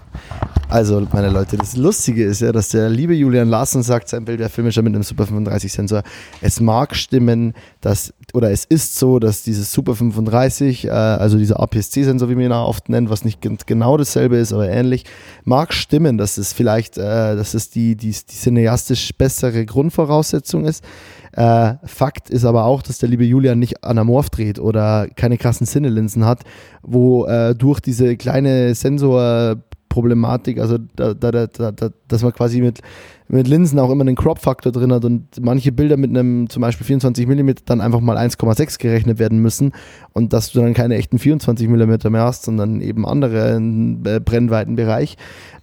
Also, 0.67 1.07
meine 1.13 1.29
Leute, 1.29 1.57
das 1.57 1.77
Lustige 1.77 2.25
ist 2.25 2.41
ja, 2.41 2.51
dass 2.51 2.69
der 2.69 2.89
liebe 2.89 3.13
Julian 3.13 3.47
Larsen 3.47 3.83
sagt, 3.83 4.09
sein 4.09 4.25
Bild 4.25 4.39
wäre 4.39 4.49
filmischer 4.49 4.81
mit 4.81 4.95
einem 4.95 5.03
Super 5.03 5.27
35 5.27 5.71
Sensor. 5.71 6.01
Es 6.41 6.59
mag 6.59 6.95
stimmen, 6.95 7.53
dass, 7.81 8.13
oder 8.33 8.49
es 8.49 8.65
ist 8.65 8.97
so, 8.97 9.19
dass 9.19 9.43
dieses 9.43 9.71
Super 9.71 9.95
35, 9.95 10.85
äh, 10.85 10.89
also 10.89 11.37
dieser 11.37 11.59
APS-C-Sensor, 11.59 12.29
wie 12.29 12.35
man 12.35 12.45
ihn 12.45 12.51
oft 12.51 12.89
nennt, 12.89 13.11
was 13.11 13.23
nicht 13.23 13.41
genau 13.67 13.95
dasselbe 13.95 14.37
ist, 14.37 14.53
aber 14.53 14.67
ähnlich, 14.67 15.05
mag 15.43 15.71
stimmen, 15.71 16.17
dass 16.17 16.37
es 16.37 16.51
vielleicht, 16.51 16.97
äh, 16.97 17.35
dass 17.35 17.53
es 17.53 17.69
die, 17.69 17.95
die, 17.95 18.11
die 18.11 18.35
cineastisch 18.35 19.13
bessere 19.15 19.65
Grundvoraussetzung 19.65 20.65
ist. 20.65 20.83
Äh, 21.33 21.73
Fakt 21.83 22.29
ist 22.29 22.43
aber 22.43 22.65
auch, 22.65 22.81
dass 22.81 22.97
der 22.97 23.09
liebe 23.09 23.23
Julian 23.23 23.59
nicht 23.59 23.83
anamorph 23.83 24.29
dreht 24.31 24.57
oder 24.57 25.07
keine 25.15 25.37
krassen 25.37 25.67
Sinnelinsen 25.67 26.25
hat, 26.25 26.41
wo 26.81 27.25
äh, 27.25 27.53
durch 27.53 27.81
diese 27.81 28.17
kleine 28.17 28.73
Sensor 28.73 29.57
Problematik, 29.95 30.59
also 30.59 30.77
da, 30.77 31.13
da, 31.13 31.47
da, 31.47 31.89
dass 32.09 32.21
man 32.21 32.33
quasi 32.33 32.59
mit, 32.59 32.81
mit 33.27 33.47
Linsen 33.47 33.79
auch 33.79 33.89
immer 33.89 34.01
einen 34.01 34.15
Crop-Faktor 34.15 34.71
drin 34.71 34.93
hat 34.93 35.03
und 35.05 35.27
manche 35.41 35.71
Bilder 35.71 35.97
mit 35.97 36.11
einem 36.11 36.49
zum 36.49 36.61
Beispiel 36.61 36.85
24 36.85 37.27
mm 37.27 37.49
dann 37.65 37.81
einfach 37.81 37.99
mal 37.99 38.17
1,6 38.17 38.79
gerechnet 38.79 39.19
werden 39.19 39.39
müssen 39.39 39.71
und 40.13 40.33
dass 40.33 40.51
du 40.51 40.61
dann 40.61 40.73
keine 40.73 40.95
echten 40.95 41.17
24 41.17 41.67
mm 41.67 42.11
mehr 42.11 42.23
hast, 42.23 42.43
sondern 42.43 42.81
eben 42.81 43.05
andere 43.05 43.55
äh, 43.55 44.19
Brennweitenbereich. 44.19 45.17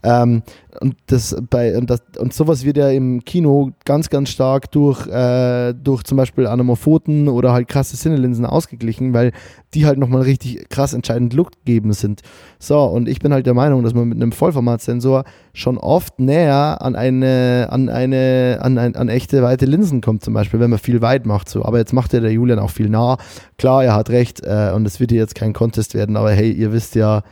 Ähm, 0.05 0.43
und, 0.81 0.97
das 1.07 1.37
bei, 1.51 1.77
und, 1.77 1.91
das, 1.91 2.03
und 2.19 2.33
sowas 2.33 2.65
wird 2.65 2.77
ja 2.77 2.89
im 2.89 3.25
Kino 3.25 3.71
ganz, 3.85 4.11
ganz 4.11 4.31
stark 4.31 4.71
durch, 4.73 5.07
äh, 5.07 5.75
durch 5.75 6.03
zum 6.03 6.17
Beispiel 6.17 6.47
Anamorphoten 6.47 7.29
oder 7.29 7.53
halt 7.53 7.69
krasse 7.69 7.97
Sinnelinsen 7.97 8.45
ausgeglichen, 8.45 9.13
weil 9.13 9.33
die 9.75 9.87
halt 9.87 9.99
nochmal 9.99 10.23
richtig 10.23 10.69
krass 10.71 10.93
entscheidend 10.93 11.35
Look 11.35 11.51
sind. 11.91 12.23
So, 12.59 12.83
und 12.83 13.09
ich 13.09 13.21
bin 13.21 13.33
halt 13.33 13.47
der 13.47 13.55
Meinung, 13.55 13.85
dass 13.85 13.95
man 13.95 14.09
mit 14.09 14.21
einem 14.21 14.33
Vollformatsensor 14.33 15.25
schon 15.53 15.79
oft 15.79 16.19
näher 16.19 16.79
an 16.81 16.97
eine, 16.97 17.52
an 17.71 17.89
eine, 17.89 18.59
an, 18.61 18.79
ein, 18.79 18.97
an 18.97 19.09
echte 19.09 19.43
weite 19.43 19.67
Linsen 19.67 20.01
kommt, 20.01 20.25
zum 20.25 20.35
Beispiel, 20.35 20.61
wenn 20.61 20.71
man 20.71 20.79
viel 20.79 21.03
weit 21.03 21.27
macht. 21.27 21.49
So. 21.49 21.65
Aber 21.65 21.79
jetzt 21.79 21.93
macht 21.93 22.13
ja 22.13 22.21
der 22.21 22.33
Julian 22.33 22.59
auch 22.59 22.71
viel 22.71 22.89
nah. 22.89 23.19
Klar, 23.59 23.85
er 23.85 23.95
hat 23.95 24.11
recht, 24.11 24.43
äh, 24.45 24.73
und 24.75 24.87
es 24.87 25.01
wird 25.01 25.11
hier 25.11 25.21
jetzt 25.21 25.35
kein 25.35 25.53
Contest 25.53 25.95
werden, 25.95 26.17
aber 26.17 26.33
hey, 26.33 26.51
ihr 26.51 26.73
wisst 26.73 26.95
ja, 26.95 27.23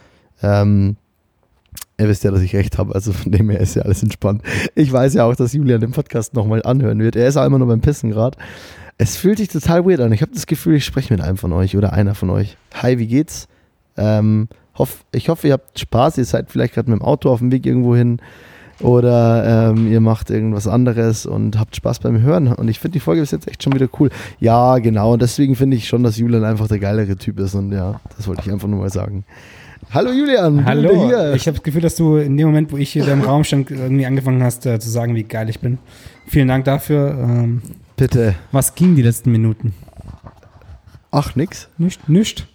ähm, 0.42 0.96
Ihr 2.00 2.08
wisst 2.08 2.24
ja, 2.24 2.30
dass 2.30 2.40
ich 2.40 2.56
recht 2.56 2.78
habe, 2.78 2.94
also 2.94 3.12
von 3.12 3.30
dem 3.30 3.50
her 3.50 3.60
ist 3.60 3.76
ja 3.76 3.82
alles 3.82 4.02
entspannt. 4.02 4.42
Ich 4.74 4.90
weiß 4.90 5.12
ja 5.12 5.24
auch, 5.24 5.36
dass 5.36 5.52
Julian 5.52 5.82
den 5.82 5.92
Podcast 5.92 6.32
nochmal 6.32 6.62
anhören 6.62 6.98
wird. 6.98 7.14
Er 7.14 7.28
ist 7.28 7.36
auch 7.36 7.44
immer 7.44 7.58
nur 7.58 7.68
beim 7.68 7.82
Pissen 7.82 8.10
gerade. 8.10 8.38
Es 8.96 9.16
fühlt 9.16 9.36
sich 9.36 9.48
total 9.48 9.84
weird 9.84 10.00
an. 10.00 10.10
Ich 10.12 10.22
habe 10.22 10.32
das 10.32 10.46
Gefühl, 10.46 10.76
ich 10.76 10.84
spreche 10.86 11.12
mit 11.12 11.22
einem 11.22 11.36
von 11.36 11.52
euch 11.52 11.76
oder 11.76 11.92
einer 11.92 12.14
von 12.14 12.30
euch. 12.30 12.56
Hi, 12.82 12.98
wie 12.98 13.06
geht's? 13.06 13.48
Ähm, 13.98 14.48
hoff, 14.78 15.04
ich 15.12 15.28
hoffe, 15.28 15.48
ihr 15.48 15.52
habt 15.52 15.78
Spaß. 15.78 16.16
Ihr 16.16 16.24
seid 16.24 16.50
vielleicht 16.50 16.72
gerade 16.72 16.90
mit 16.90 17.00
dem 17.00 17.04
Auto 17.04 17.30
auf 17.30 17.40
dem 17.40 17.52
Weg 17.52 17.66
irgendwo 17.66 17.94
hin 17.94 18.20
oder 18.80 19.70
ähm, 19.70 19.90
ihr 19.90 20.00
macht 20.00 20.30
irgendwas 20.30 20.66
anderes 20.66 21.26
und 21.26 21.58
habt 21.58 21.76
Spaß 21.76 22.00
beim 22.00 22.20
Hören. 22.22 22.48
Und 22.48 22.68
ich 22.68 22.78
finde 22.78 22.94
die 22.94 23.00
Folge 23.00 23.20
bis 23.20 23.30
jetzt 23.30 23.48
echt 23.48 23.62
schon 23.62 23.72
wieder 23.74 23.88
cool. 23.98 24.10
Ja, 24.40 24.78
genau. 24.78 25.12
Und 25.12 25.22
deswegen 25.22 25.56
finde 25.56 25.76
ich 25.76 25.88
schon, 25.88 26.02
dass 26.02 26.16
Julian 26.16 26.44
einfach 26.44 26.68
der 26.68 26.78
geilere 26.78 27.16
Typ 27.16 27.38
ist. 27.40 27.54
Und 27.54 27.72
ja, 27.72 28.00
das 28.16 28.26
wollte 28.26 28.42
ich 28.44 28.52
einfach 28.52 28.68
nur 28.68 28.80
mal 28.80 28.90
sagen. 28.90 29.24
Hallo 29.92 30.12
Julian. 30.12 30.64
Hallo. 30.64 31.10
Ich 31.34 31.46
habe 31.46 31.56
das 31.56 31.62
Gefühl, 31.62 31.80
dass 31.82 31.96
du 31.96 32.16
in 32.16 32.36
dem 32.36 32.46
Moment, 32.46 32.70
wo 32.72 32.76
ich 32.76 32.90
hier 32.90 33.08
im 33.08 33.22
Raum 33.22 33.44
stand, 33.44 33.70
irgendwie 33.70 34.06
angefangen 34.06 34.42
hast 34.42 34.64
äh, 34.66 34.78
zu 34.78 34.88
sagen, 34.88 35.14
wie 35.14 35.24
geil 35.24 35.48
ich 35.48 35.60
bin. 35.60 35.78
Vielen 36.26 36.48
Dank 36.48 36.64
dafür. 36.64 37.16
Ähm, 37.18 37.62
Bitte. 37.96 38.36
Was 38.52 38.74
ging 38.74 38.94
die 38.94 39.02
letzten 39.02 39.32
Minuten? 39.32 39.74
Ach, 41.10 41.34
nix. 41.34 41.68
Nicht, 41.76 42.08
nicht. 42.08 42.46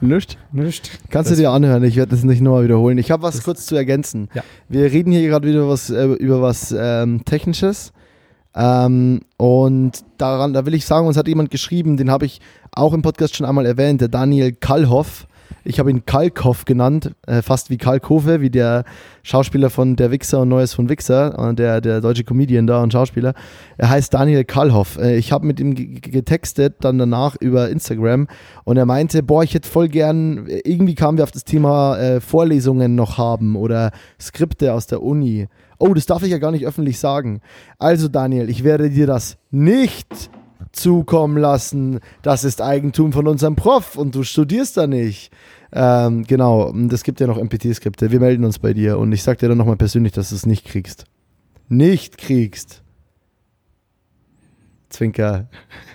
Nicht? 0.00 0.38
Nicht. 0.52 0.90
Kannst 1.10 1.30
das 1.30 1.36
du 1.36 1.42
dir 1.42 1.50
anhören, 1.50 1.84
ich 1.84 1.96
werde 1.96 2.12
das 2.12 2.24
nicht 2.24 2.40
nochmal 2.40 2.64
wiederholen. 2.64 2.98
Ich 2.98 3.10
habe 3.10 3.22
was 3.22 3.42
kurz 3.42 3.66
zu 3.66 3.76
ergänzen. 3.76 4.28
Ja. 4.34 4.42
Wir 4.68 4.90
reden 4.90 5.12
hier 5.12 5.26
gerade 5.28 5.46
wieder 5.46 5.68
was, 5.68 5.90
äh, 5.90 6.04
über 6.04 6.40
was 6.40 6.74
ähm, 6.76 7.24
Technisches. 7.24 7.92
Ähm, 8.54 9.20
und 9.36 10.04
daran, 10.18 10.52
da 10.52 10.66
will 10.66 10.74
ich 10.74 10.86
sagen, 10.86 11.06
uns 11.06 11.16
hat 11.16 11.28
jemand 11.28 11.50
geschrieben, 11.50 11.96
den 11.96 12.10
habe 12.10 12.26
ich 12.26 12.40
auch 12.72 12.92
im 12.92 13.02
Podcast 13.02 13.36
schon 13.36 13.46
einmal 13.46 13.66
erwähnt, 13.66 14.00
der 14.00 14.08
Daniel 14.08 14.52
Kallhoff. 14.52 15.26
Ich 15.64 15.78
habe 15.78 15.90
ihn 15.90 16.04
Kalkhoff 16.06 16.64
genannt, 16.64 17.14
äh, 17.26 17.42
fast 17.42 17.70
wie 17.70 17.76
Kalkove, 17.76 18.40
wie 18.40 18.50
der 18.50 18.84
Schauspieler 19.22 19.70
von 19.70 19.96
Der 19.96 20.10
Wichser 20.10 20.40
und 20.40 20.48
Neues 20.48 20.72
von 20.72 20.88
Wichser, 20.88 21.50
äh, 21.50 21.54
der, 21.54 21.80
der 21.80 22.00
deutsche 22.00 22.24
Comedian 22.24 22.66
da 22.66 22.82
und 22.82 22.92
Schauspieler. 22.92 23.34
Er 23.76 23.90
heißt 23.90 24.14
Daniel 24.14 24.44
Kalhoff. 24.44 24.98
Äh, 24.98 25.16
ich 25.16 25.32
habe 25.32 25.46
mit 25.46 25.60
ihm 25.60 25.74
getextet 25.74 26.76
dann 26.80 26.98
danach 26.98 27.36
über 27.40 27.68
Instagram 27.68 28.26
und 28.64 28.76
er 28.76 28.86
meinte, 28.86 29.22
boah, 29.22 29.42
ich 29.42 29.54
hätte 29.54 29.68
voll 29.68 29.88
gern, 29.88 30.46
irgendwie 30.64 30.94
kamen 30.94 31.18
wir 31.18 31.24
auf 31.24 31.30
das 31.30 31.44
Thema 31.44 31.98
äh, 31.98 32.20
Vorlesungen 32.20 32.94
noch 32.94 33.18
haben 33.18 33.56
oder 33.56 33.90
Skripte 34.20 34.72
aus 34.72 34.86
der 34.86 35.02
Uni. 35.02 35.48
Oh, 35.78 35.94
das 35.94 36.06
darf 36.06 36.22
ich 36.22 36.30
ja 36.30 36.38
gar 36.38 36.52
nicht 36.52 36.66
öffentlich 36.66 36.98
sagen. 36.98 37.40
Also 37.78 38.08
Daniel, 38.08 38.50
ich 38.50 38.64
werde 38.64 38.90
dir 38.90 39.06
das 39.06 39.38
nicht 39.50 40.30
zukommen 40.72 41.36
lassen. 41.36 42.00
Das 42.22 42.44
ist 42.44 42.62
Eigentum 42.62 43.12
von 43.12 43.26
unserem 43.26 43.56
Prof 43.56 43.96
und 43.96 44.14
du 44.14 44.22
studierst 44.22 44.76
da 44.76 44.86
nicht. 44.86 45.30
Ähm, 45.72 46.24
genau, 46.26 46.72
das 46.72 47.04
gibt 47.04 47.20
ja 47.20 47.26
noch 47.26 47.40
MPT-Skripte. 47.40 48.10
Wir 48.10 48.20
melden 48.20 48.44
uns 48.44 48.58
bei 48.58 48.72
dir 48.72 48.98
und 48.98 49.12
ich 49.12 49.22
sag 49.22 49.38
dir 49.38 49.48
dann 49.48 49.58
nochmal 49.58 49.76
persönlich, 49.76 50.12
dass 50.12 50.30
du 50.30 50.34
es 50.34 50.46
nicht 50.46 50.66
kriegst. 50.66 51.04
Nicht 51.68 52.18
kriegst. 52.18 52.82
Zwinker. 54.88 55.48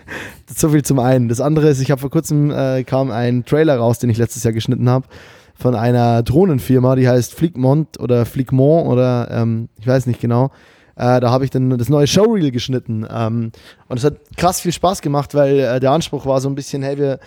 so 0.47 0.69
viel 0.69 0.83
zum 0.83 0.99
einen. 0.99 1.27
Das 1.27 1.41
andere 1.41 1.69
ist, 1.69 1.81
ich 1.81 1.91
habe 1.91 1.99
vor 1.99 2.09
kurzem 2.09 2.51
äh, 2.51 2.83
kam 2.83 3.11
ein 3.11 3.43
Trailer 3.43 3.77
raus, 3.77 3.99
den 3.99 4.09
ich 4.09 4.17
letztes 4.17 4.43
Jahr 4.43 4.53
geschnitten 4.53 4.89
habe, 4.89 5.07
von 5.55 5.75
einer 5.75 6.23
Drohnenfirma, 6.23 6.95
die 6.95 7.07
heißt 7.07 7.33
Fliegmont 7.33 7.99
oder 7.99 8.25
Fliegmont 8.25 8.87
oder 8.87 9.29
ähm, 9.31 9.69
ich 9.79 9.87
weiß 9.87 10.05
nicht 10.05 10.21
genau. 10.21 10.51
Äh, 10.95 11.19
da 11.19 11.29
habe 11.29 11.43
ich 11.43 11.51
dann 11.51 11.77
das 11.77 11.89
neue 11.89 12.07
Showreel 12.07 12.51
geschnitten. 12.51 13.05
Ähm, 13.09 13.51
und 13.87 13.97
es 13.97 14.03
hat 14.03 14.15
krass 14.37 14.61
viel 14.61 14.71
Spaß 14.71 15.01
gemacht, 15.01 15.35
weil 15.35 15.59
äh, 15.59 15.79
der 15.79 15.91
Anspruch 15.91 16.25
war 16.25 16.39
so 16.39 16.49
ein 16.49 16.55
bisschen, 16.55 16.83
hey, 16.83 16.97
wir, 16.97 17.19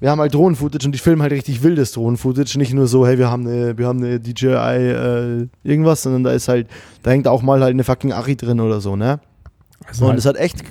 wir 0.00 0.10
haben 0.10 0.20
halt 0.20 0.34
Drohnen-Footage 0.34 0.86
und 0.86 0.94
ich 0.94 1.02
filme 1.02 1.22
halt 1.22 1.32
richtig 1.32 1.62
wildes 1.62 1.92
Drohnen-Footage. 1.92 2.58
Nicht 2.58 2.74
nur 2.74 2.86
so, 2.86 3.06
hey, 3.06 3.18
wir 3.18 3.30
haben 3.30 3.46
eine, 3.46 3.78
wir 3.78 3.86
haben 3.86 3.98
eine 4.02 4.20
DJI 4.20 4.48
äh, 4.48 5.48
irgendwas, 5.62 6.02
sondern 6.02 6.24
da 6.24 6.32
ist 6.32 6.48
halt, 6.48 6.68
da 7.02 7.10
hängt 7.10 7.26
auch 7.26 7.42
mal 7.42 7.60
halt 7.60 7.72
eine 7.72 7.84
fucking 7.84 8.12
Ari 8.12 8.36
drin 8.36 8.60
oder 8.60 8.80
so, 8.80 8.94
ne? 8.94 9.20
Also 9.86 10.04
und 10.04 10.10
halt 10.10 10.18
es 10.18 10.26
hat 10.26 10.36
echt, 10.36 10.62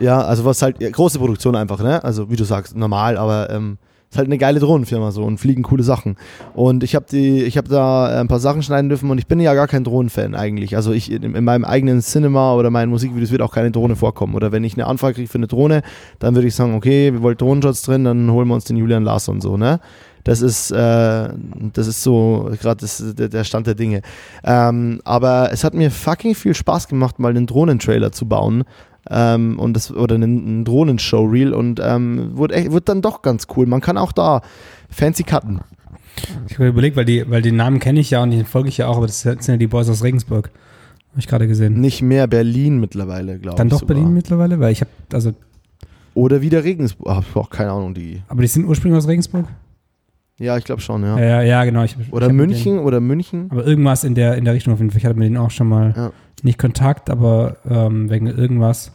ja, 0.00 0.22
also 0.22 0.44
was 0.44 0.62
halt, 0.62 0.80
ja, 0.80 0.88
große 0.88 1.18
Produktion 1.18 1.54
einfach, 1.56 1.82
ne? 1.82 2.02
Also 2.02 2.30
wie 2.30 2.36
du 2.36 2.44
sagst, 2.44 2.74
normal, 2.74 3.18
aber 3.18 3.50
ähm, 3.50 3.78
ist 4.10 4.16
halt 4.16 4.28
eine 4.28 4.38
geile 4.38 4.58
Drohnenfirma 4.58 5.10
so 5.10 5.22
und 5.24 5.38
fliegen 5.38 5.62
coole 5.62 5.82
Sachen. 5.82 6.16
Und 6.54 6.82
ich 6.82 6.94
habe 6.94 7.06
die, 7.10 7.50
da 7.68 8.10
äh, 8.10 8.20
ein 8.20 8.28
paar 8.28 8.40
Sachen 8.40 8.62
schneiden 8.62 8.88
dürfen 8.88 9.10
und 9.10 9.18
ich 9.18 9.26
bin 9.26 9.38
ja 9.38 9.52
gar 9.54 9.68
kein 9.68 9.84
Drohnenfan 9.84 10.34
eigentlich. 10.34 10.76
Also 10.76 10.92
ich 10.92 11.12
in, 11.12 11.34
in 11.34 11.44
meinem 11.44 11.64
eigenen 11.64 12.00
Cinema 12.00 12.54
oder 12.54 12.70
meinen 12.70 12.88
Musikvideos 12.88 13.30
wird 13.30 13.42
auch 13.42 13.52
keine 13.52 13.70
Drohne 13.70 13.96
vorkommen. 13.96 14.34
Oder 14.34 14.50
wenn 14.50 14.64
ich 14.64 14.74
eine 14.74 14.86
Anfrage 14.86 15.14
kriege 15.14 15.28
für 15.28 15.38
eine 15.38 15.46
Drohne, 15.46 15.82
dann 16.18 16.34
würde 16.34 16.48
ich 16.48 16.54
sagen, 16.54 16.74
okay, 16.74 17.12
wir 17.12 17.22
wollen 17.22 17.36
Drohnenshots 17.36 17.82
drin, 17.82 18.04
dann 18.04 18.30
holen 18.30 18.48
wir 18.48 18.54
uns 18.54 18.64
den 18.64 18.76
Julian 18.76 19.04
Lars 19.04 19.28
und 19.28 19.42
so, 19.42 19.56
ne? 19.56 19.80
Das 20.24 20.42
ist, 20.42 20.70
äh, 20.72 21.28
das 21.72 21.86
ist 21.86 22.02
so 22.02 22.50
gerade 22.60 22.86
der, 23.14 23.28
der 23.28 23.44
Stand 23.44 23.66
der 23.66 23.74
Dinge. 23.74 24.02
Ähm, 24.44 25.00
aber 25.04 25.50
es 25.52 25.64
hat 25.64 25.72
mir 25.72 25.90
fucking 25.90 26.34
viel 26.34 26.54
Spaß 26.54 26.88
gemacht, 26.88 27.18
mal 27.18 27.30
einen 27.30 27.46
Drohnentrailer 27.46 28.12
zu 28.12 28.26
bauen 28.26 28.64
ähm, 29.10 29.58
und 29.58 29.74
das, 29.74 29.90
oder 29.90 30.14
einen, 30.14 30.64
Drohnen-Showreel 30.64 31.52
und 31.52 31.80
ähm, 31.82 32.36
wurde, 32.36 32.54
echt, 32.54 32.70
wurde 32.70 32.84
dann 32.84 33.02
doch 33.02 33.22
ganz 33.22 33.46
cool. 33.56 33.66
Man 33.66 33.80
kann 33.80 33.98
auch 33.98 34.12
da 34.12 34.42
fancy 34.90 35.22
cutten. 35.22 35.60
Ich 36.48 36.54
habe 36.54 36.68
überlegt, 36.68 36.96
weil 36.96 37.04
die, 37.04 37.28
weil 37.30 37.42
den 37.42 37.56
Namen 37.56 37.78
kenne 37.78 38.00
ich 38.00 38.10
ja 38.10 38.22
und 38.22 38.30
den 38.30 38.44
folge 38.44 38.68
ich 38.68 38.78
ja 38.78 38.88
auch, 38.88 38.96
aber 38.96 39.06
das 39.06 39.20
sind 39.20 39.46
ja 39.46 39.56
die 39.56 39.66
Boys 39.66 39.88
aus 39.88 40.02
Regensburg. 40.02 40.50
Habe 41.10 41.20
ich 41.20 41.26
gerade 41.26 41.48
gesehen. 41.48 41.80
Nicht 41.80 42.02
mehr 42.02 42.26
Berlin 42.26 42.78
mittlerweile, 42.80 43.38
glaube 43.38 43.54
ich. 43.54 43.58
Dann 43.58 43.68
doch 43.68 43.80
sogar. 43.80 43.96
Berlin 43.96 44.12
mittlerweile, 44.12 44.60
weil 44.60 44.72
ich 44.72 44.80
habe, 44.80 44.90
also. 45.12 45.32
Oder 46.14 46.42
wieder 46.42 46.64
Regensburg. 46.64 47.08
Ach, 47.08 47.36
auch 47.36 47.50
keine 47.50 47.70
Ahnung, 47.70 47.94
die. 47.94 48.22
Aber 48.28 48.42
die 48.42 48.48
sind 48.48 48.66
ursprünglich 48.66 48.98
aus 48.98 49.08
Regensburg? 49.08 49.46
Ja, 50.38 50.56
ich 50.56 50.64
glaube 50.64 50.80
schon, 50.80 51.02
ja. 51.02 51.18
Ja, 51.18 51.42
ja, 51.42 51.64
genau. 51.64 51.82
Ich, 51.82 51.96
oder 52.12 52.28
ich 52.28 52.32
München, 52.32 52.76
den, 52.76 52.84
oder 52.84 53.00
München. 53.00 53.48
Aber 53.50 53.66
irgendwas 53.66 54.04
in 54.04 54.14
der, 54.14 54.36
in 54.36 54.44
der 54.44 54.54
Richtung 54.54 54.72
auf 54.72 54.78
jeden 54.78 54.90
Fall. 54.90 54.98
Ich 54.98 55.04
hatte 55.04 55.16
mit 55.16 55.26
denen 55.26 55.36
auch 55.36 55.50
schon 55.50 55.68
mal 55.68 55.94
ja. 55.96 56.12
nicht 56.42 56.58
Kontakt, 56.58 57.10
aber 57.10 57.56
ähm, 57.68 58.10
wegen 58.10 58.26
irgendwas. 58.26 58.92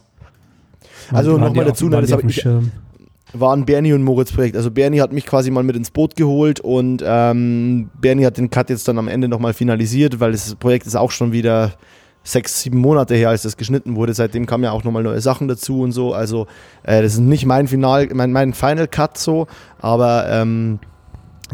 Also 1.12 1.38
nochmal 1.38 1.64
dazu, 1.64 1.88
ne, 1.88 2.00
das 2.00 2.10
ich, 2.10 2.46
war 3.34 3.54
ein 3.54 3.64
Bernie 3.64 3.92
und 3.92 4.02
Moritz 4.02 4.32
Projekt. 4.32 4.56
Also 4.56 4.70
Bernie 4.70 5.00
hat 5.00 5.12
mich 5.12 5.26
quasi 5.26 5.50
mal 5.50 5.64
mit 5.64 5.76
ins 5.76 5.90
Boot 5.90 6.16
geholt 6.16 6.60
und 6.60 7.02
ähm, 7.04 7.90
Bernie 8.00 8.24
hat 8.24 8.38
den 8.38 8.50
Cut 8.50 8.70
jetzt 8.70 8.86
dann 8.86 8.98
am 8.98 9.08
Ende 9.08 9.28
nochmal 9.28 9.52
finalisiert, 9.52 10.20
weil 10.20 10.32
das 10.32 10.54
Projekt 10.54 10.86
ist 10.86 10.94
auch 10.94 11.10
schon 11.10 11.32
wieder 11.32 11.72
sechs, 12.22 12.62
sieben 12.62 12.78
Monate 12.78 13.14
her, 13.14 13.28
als 13.28 13.42
das 13.42 13.56
geschnitten 13.56 13.96
wurde. 13.96 14.14
Seitdem 14.14 14.46
kamen 14.46 14.64
ja 14.64 14.70
auch 14.70 14.84
nochmal 14.84 15.02
neue 15.02 15.20
Sachen 15.20 15.48
dazu 15.48 15.82
und 15.82 15.92
so. 15.92 16.14
Also 16.14 16.46
äh, 16.84 17.02
das 17.02 17.14
ist 17.14 17.20
nicht 17.20 17.44
mein 17.44 17.68
Final, 17.68 18.08
mein, 18.14 18.32
mein 18.32 18.54
Final 18.54 18.88
Cut 18.88 19.18
so, 19.18 19.46
aber 19.80 20.26
ähm, 20.30 20.78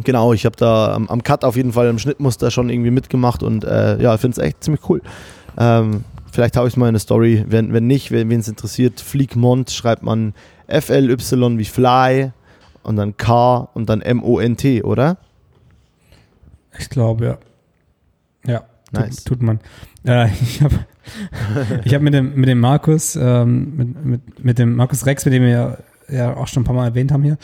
genau, 0.05 0.33
ich 0.33 0.45
habe 0.45 0.57
da 0.57 0.95
am, 0.95 1.09
am, 1.09 1.23
Cut 1.23 1.45
auf 1.45 1.57
jeden 1.57 1.73
Fall 1.73 1.89
im 1.89 1.99
Schnittmuster 1.99 2.51
schon 2.51 2.71
irgendwie 2.71 2.91
mitgemacht 2.91 3.43
und 3.43 3.65
äh, 3.65 4.01
ja, 4.01 4.17
finde 4.17 4.41
es 4.41 4.47
echt 4.47 4.63
ziemlich 4.63 4.89
cool. 4.89 5.03
Ähm, 5.59 6.05
Vielleicht 6.33 6.57
habe 6.57 6.69
ich 6.69 6.75
es 6.75 6.77
mal 6.77 6.87
in 6.87 6.91
eine 6.91 6.99
Story. 7.01 7.45
Wenn, 7.49 7.73
wenn 7.73 7.87
nicht, 7.87 8.11
wen 8.11 8.31
es 8.31 8.49
interessiert, 8.49 9.01
Fliegmont 9.01 9.71
schreibt 9.71 10.03
man 10.03 10.35
F-L-Y 10.67 11.59
wie 11.59 11.65
Fly 11.65 12.33
und 12.83 12.97
dann 12.97 13.17
K 13.17 13.69
und 13.75 13.89
dann 13.89 14.01
M-O-N-T, 14.01 14.83
oder? 14.83 15.19
Ich 16.79 16.89
glaube, 16.89 17.25
ja. 17.25 17.39
Ja, 18.47 18.63
nice. 18.93 19.17
tut, 19.17 19.39
tut 19.39 19.43
man. 19.43 19.61
Äh, 20.07 20.29
ich 20.43 20.63
habe 20.63 20.87
ich 21.85 21.95
hab 21.95 22.03
mit, 22.03 22.15
dem, 22.15 22.35
mit 22.35 22.49
dem 22.49 22.61
Markus, 22.61 23.17
ähm, 23.17 23.77
mit, 23.77 24.05
mit, 24.05 24.45
mit 24.45 24.59
dem 24.59 24.77
Markus 24.77 25.07
Rex, 25.07 25.25
mit 25.25 25.35
dem 25.35 25.43
wir 25.43 25.79
ja 26.09 26.37
auch 26.37 26.47
schon 26.47 26.63
ein 26.63 26.67
paar 26.67 26.75
Mal 26.75 26.87
erwähnt 26.87 27.13
haben 27.13 27.23
hier, 27.23 27.39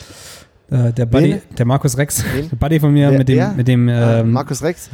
äh, 0.69 0.93
der 0.93 1.05
Buddy, 1.05 1.33
Wen? 1.33 1.41
der 1.57 1.65
Markus 1.65 1.97
Rex, 1.97 2.23
Wen? 2.33 2.49
der 2.49 2.55
Buddy 2.55 2.79
von 2.79 2.93
mir, 2.93 3.11
Wer, 3.11 3.17
mit 3.17 3.29
dem, 3.29 3.55
mit 3.55 3.67
dem 3.67 3.89
ah, 3.89 4.19
ähm, 4.19 4.31
Markus 4.31 4.63
Rex? 4.63 4.89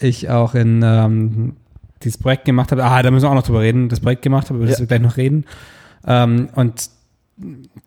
Ich 0.00 0.30
auch 0.30 0.54
in 0.54 0.82
ähm, 0.84 1.56
dieses 2.02 2.18
Projekt 2.18 2.44
gemacht 2.44 2.70
habe. 2.72 2.84
Ah, 2.84 3.02
da 3.02 3.10
müssen 3.10 3.24
wir 3.24 3.30
auch 3.30 3.34
noch 3.34 3.42
drüber 3.42 3.60
reden. 3.60 3.88
Das 3.88 4.00
Projekt 4.00 4.22
gemacht 4.22 4.48
habe, 4.48 4.58
über 4.58 4.66
das 4.66 4.76
ja. 4.76 4.80
wir 4.80 4.86
gleich 4.86 5.00
noch 5.00 5.16
reden. 5.16 5.44
Ähm, 6.06 6.48
und 6.54 6.90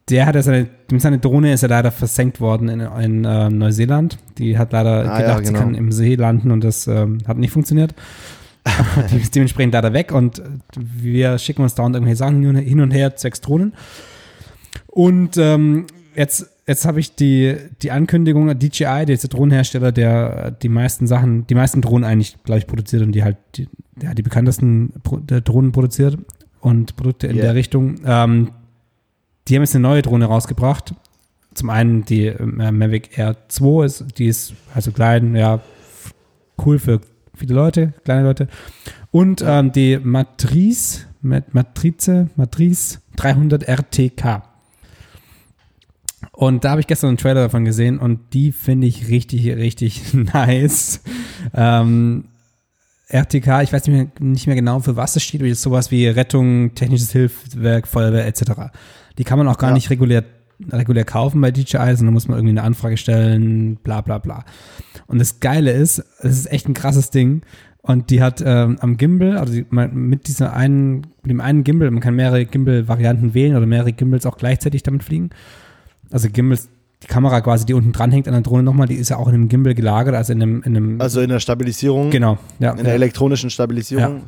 der 0.09 0.25
hat 0.25 0.41
seine, 0.43 0.67
seine 0.97 1.19
Drohne 1.19 1.53
ist 1.53 1.61
ja 1.61 1.67
leider 1.67 1.91
versenkt 1.91 2.39
worden 2.39 2.69
in, 2.69 2.79
in 2.79 3.25
äh, 3.25 3.49
Neuseeland. 3.49 4.17
Die 4.37 4.57
hat 4.57 4.71
leider 4.71 5.11
ah, 5.11 5.17
gedacht, 5.17 5.19
ja, 5.19 5.35
genau. 5.39 5.47
sie 5.47 5.53
kann 5.53 5.75
im 5.75 5.91
See 5.91 6.15
landen 6.15 6.51
und 6.51 6.63
das 6.63 6.87
ähm, 6.87 7.19
hat 7.27 7.37
nicht 7.37 7.51
funktioniert. 7.51 7.93
die 9.11 9.17
ist 9.17 9.35
dementsprechend 9.35 9.73
leider 9.73 9.91
weg 9.91 10.11
und 10.11 10.41
wir 10.77 11.39
schicken 11.39 11.63
uns 11.63 11.73
dauernd 11.73 11.95
irgendwelche 11.95 12.17
Sachen 12.17 12.55
hin 12.55 12.79
und 12.79 12.91
her, 12.91 13.15
zwecks 13.15 13.41
Drohnen. 13.41 13.73
Und 14.87 15.37
ähm, 15.37 15.87
jetzt 16.15 16.51
jetzt 16.67 16.85
habe 16.85 16.99
ich 16.99 17.15
die, 17.15 17.57
die 17.81 17.91
Ankündigung, 17.91 18.57
DJI, 18.57 19.05
der 19.05 19.17
Drohnenhersteller, 19.17 19.91
der 19.91 20.51
die 20.51 20.69
meisten 20.69 21.07
Sachen, 21.07 21.45
die 21.47 21.55
meisten 21.55 21.81
Drohnen 21.81 22.03
eigentlich, 22.03 22.37
glaube 22.43 22.59
ich, 22.59 22.67
produziert 22.67 23.03
und 23.03 23.11
die 23.11 23.23
halt 23.23 23.37
die, 23.55 23.67
ja, 24.01 24.13
die 24.13 24.23
bekanntesten 24.23 24.93
Pro 25.03 25.19
Drohnen 25.19 25.71
produziert 25.71 26.17
und 26.59 26.95
Produkte 26.95 27.27
in 27.27 27.35
yeah. 27.35 27.45
der 27.45 27.55
Richtung. 27.55 27.95
Ähm, 28.05 28.51
die 29.47 29.55
haben 29.55 29.63
jetzt 29.63 29.75
eine 29.75 29.83
neue 29.83 30.01
Drohne 30.01 30.25
rausgebracht. 30.25 30.93
Zum 31.53 31.69
einen 31.69 32.05
die 32.05 32.27
äh, 32.27 32.71
Mavic 32.71 33.17
Air 33.17 33.35
2 33.47 33.85
ist, 33.85 34.05
die 34.17 34.27
ist 34.27 34.53
also 34.73 34.91
klein, 34.91 35.35
ja, 35.35 35.59
cool 36.65 36.79
für 36.79 37.01
viele 37.35 37.55
Leute, 37.55 37.93
kleine 38.03 38.23
Leute. 38.23 38.47
Und 39.09 39.43
ähm, 39.45 39.71
die 39.71 39.99
Matrice, 40.01 41.05
Matrice, 41.21 42.29
Matrice 42.35 42.99
300 43.17 43.63
RTK. 43.63 44.43
Und 46.31 46.63
da 46.63 46.71
habe 46.71 46.81
ich 46.81 46.87
gestern 46.87 47.09
einen 47.09 47.17
Trailer 47.17 47.41
davon 47.41 47.65
gesehen 47.65 47.99
und 47.99 48.33
die 48.33 48.51
finde 48.51 48.87
ich 48.87 49.09
richtig, 49.09 49.47
richtig 49.47 50.13
nice. 50.13 51.01
Ähm, 51.53 52.25
RTK, 53.11 53.61
ich 53.61 53.73
weiß 53.73 53.87
nicht 53.87 53.95
mehr, 53.95 54.07
nicht 54.19 54.47
mehr 54.47 54.55
genau, 54.55 54.79
für 54.79 54.95
was 54.95 55.15
es 55.15 55.23
steht, 55.23 55.41
aber 55.41 55.53
sowas 55.53 55.91
wie 55.91 56.07
Rettung, 56.07 56.73
technisches 56.75 57.11
Hilfswerk, 57.11 57.87
Feuerwehr 57.87 58.25
etc. 58.25 58.71
Die 59.17 59.23
kann 59.23 59.37
man 59.37 59.47
auch 59.47 59.57
gar 59.57 59.71
ja. 59.71 59.73
nicht 59.73 59.89
regulär, 59.89 60.23
regulär 60.71 61.03
kaufen 61.03 61.41
bei 61.41 61.51
DJI, 61.51 61.95
sondern 61.95 62.13
muss 62.13 62.27
man 62.27 62.37
irgendwie 62.37 62.57
eine 62.57 62.63
Anfrage 62.63 62.97
stellen, 62.97 63.77
bla 63.77 64.01
bla 64.01 64.17
bla. 64.17 64.45
Und 65.07 65.19
das 65.19 65.39
Geile 65.39 65.71
ist, 65.71 65.99
es 66.19 66.39
ist 66.39 66.51
echt 66.51 66.67
ein 66.67 66.73
krasses 66.73 67.09
Ding. 67.09 67.41
Und 67.83 68.11
die 68.11 68.21
hat 68.21 68.43
ähm, 68.45 68.77
am 68.79 68.95
Gimbal, 68.97 69.37
also 69.37 69.53
die, 69.53 69.65
mit 69.71 70.27
dieser 70.27 70.53
einen, 70.53 71.07
mit 71.23 71.31
dem 71.31 71.41
einen 71.41 71.63
Gimbal, 71.63 71.89
man 71.89 71.99
kann 72.01 72.15
mehrere 72.15 72.45
Gimbal-Varianten 72.45 73.33
wählen 73.33 73.55
oder 73.55 73.65
mehrere 73.65 73.91
Gimbals 73.91 74.27
auch 74.27 74.37
gleichzeitig 74.37 74.83
damit 74.83 75.03
fliegen. 75.03 75.31
Also 76.11 76.29
Gimbals 76.29 76.69
die 77.03 77.07
Kamera 77.07 77.41
quasi, 77.41 77.65
die 77.65 77.73
unten 77.73 77.91
dran 77.91 78.11
hängt 78.11 78.27
an 78.27 78.33
der 78.33 78.41
Drohne 78.41 78.63
nochmal, 78.63 78.87
die 78.87 78.95
ist 78.95 79.09
ja 79.09 79.17
auch 79.17 79.27
in 79.27 79.33
einem 79.33 79.47
Gimbal 79.49 79.73
gelagert, 79.73 80.15
also 80.15 80.33
in 80.33 80.41
einem, 80.41 80.63
in 80.63 80.77
einem 80.77 81.01
Also 81.01 81.21
in 81.21 81.29
der 81.29 81.39
Stabilisierung. 81.39 82.11
Genau, 82.11 82.37
ja. 82.59 82.71
In 82.71 82.83
der 82.83 82.93
elektronischen 82.93 83.49
Stabilisierung. 83.49 84.17
Ja. 84.17 84.23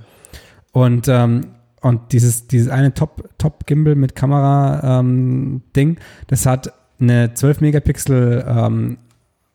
Und, 0.71 1.07
ähm, 1.07 1.47
und 1.81 2.11
dieses, 2.11 2.47
dieses 2.47 2.69
eine 2.69 2.93
Top, 2.93 3.29
Top 3.37 3.69
mit 3.69 4.15
Kamera-Ding, 4.15 5.89
ähm, 5.89 5.97
das 6.27 6.45
hat 6.45 6.73
eine 6.99 7.33
12 7.33 7.61
Megapixel 7.61 8.45
ähm, 8.47 8.97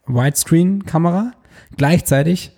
Widescreen-Kamera, 0.06 1.32
gleichzeitig 1.76 2.52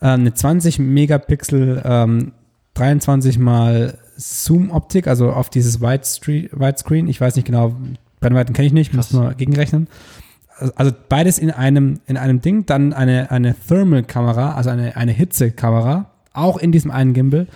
äh, 0.00 0.06
eine 0.06 0.34
20 0.34 0.78
Megapixel 0.80 1.82
ähm, 1.84 2.32
23 2.74 3.38
mal 3.38 3.98
Zoom-Optik, 4.16 5.06
also 5.06 5.30
auf 5.30 5.48
dieses 5.48 5.80
Widescreen. 5.80 7.08
Ich 7.08 7.20
weiß 7.20 7.36
nicht 7.36 7.46
genau, 7.46 7.74
Brennweiten 8.20 8.54
kenne 8.54 8.66
ich 8.66 8.72
nicht, 8.72 8.94
muss 8.94 9.12
nur 9.12 9.34
gegenrechnen. 9.34 9.88
Also 10.74 10.92
beides 11.08 11.38
in 11.38 11.50
einem, 11.50 12.00
in 12.06 12.16
einem 12.16 12.40
Ding, 12.40 12.66
dann 12.66 12.92
eine, 12.92 13.30
eine 13.30 13.54
Thermal-Kamera, 13.54 14.54
also 14.54 14.70
eine, 14.70 14.96
eine 14.96 15.12
Hitze-Kamera, 15.12 16.10
auch 16.32 16.56
in 16.58 16.72
diesem 16.72 16.90
einen 16.90 17.14
Gimbal 17.14 17.46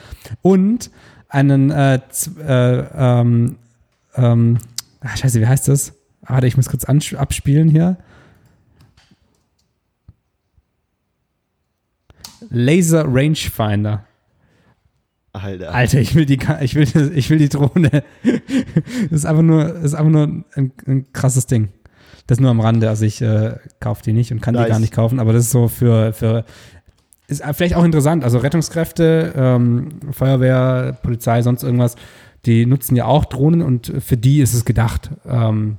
und 0.41 0.91
einen, 1.29 1.71
äh, 1.71 1.97
äh, 1.97 2.85
ähm, 2.95 3.57
ähm, 4.15 4.59
ach, 5.01 5.17
scheiße, 5.17 5.41
wie 5.41 5.47
heißt 5.47 5.69
das? 5.69 5.95
Warte, 6.23 6.47
ich 6.47 6.57
muss 6.57 6.69
kurz 6.69 6.85
abspielen 6.85 7.69
hier. 7.69 7.97
Laser 12.51 13.05
Rangefinder. 13.09 14.05
Alter. 15.33 15.75
Alter, 15.75 16.01
ich 16.01 16.15
will 16.15 16.27
die, 16.27 16.39
ich 16.61 16.75
will, 16.75 17.13
ich 17.15 17.31
will 17.31 17.39
die 17.39 17.49
Drohne. 17.49 18.05
Das 19.11 19.21
ist 19.21 19.27
einfach 19.27 19.43
nur, 19.43 19.77
ist 19.77 19.95
einfach 19.95 20.13
nur 20.13 20.45
ein, 20.55 20.73
ein 20.87 21.13
krasses 21.13 21.47
Ding. 21.47 21.69
Das 22.27 22.39
nur 22.39 22.51
am 22.51 22.61
Rande. 22.61 22.89
Also 22.89 23.05
ich 23.05 23.21
äh, 23.21 23.57
kaufe 23.81 24.03
die 24.03 24.13
nicht 24.13 24.33
und 24.33 24.41
kann 24.41 24.55
nice. 24.55 24.67
die 24.67 24.71
gar 24.71 24.79
nicht 24.79 24.93
kaufen, 24.93 25.19
aber 25.19 25.33
das 25.33 25.47
ist 25.47 25.51
so 25.51 25.69
für, 25.69 26.13
für 26.13 26.45
ist 27.29 27.43
vielleicht 27.55 27.75
auch 27.75 27.85
interessant. 27.85 28.25
Also 28.25 28.39
Rettungskräfte, 28.39 29.33
ähm, 29.35 29.89
Feuerwehr, 30.13 30.99
Polizei, 31.03 31.43
sonst 31.43 31.63
irgendwas, 31.63 31.97
die 32.45 32.67
nutzen 32.67 32.97
ja 32.97 33.07
auch 33.07 33.25
Drohnen 33.25 33.63
und 33.63 33.93
für 34.01 34.17
die 34.17 34.41
ist 34.41 34.55
es 34.55 34.65
gedacht. 34.65 35.11
Ähm, 35.27 35.79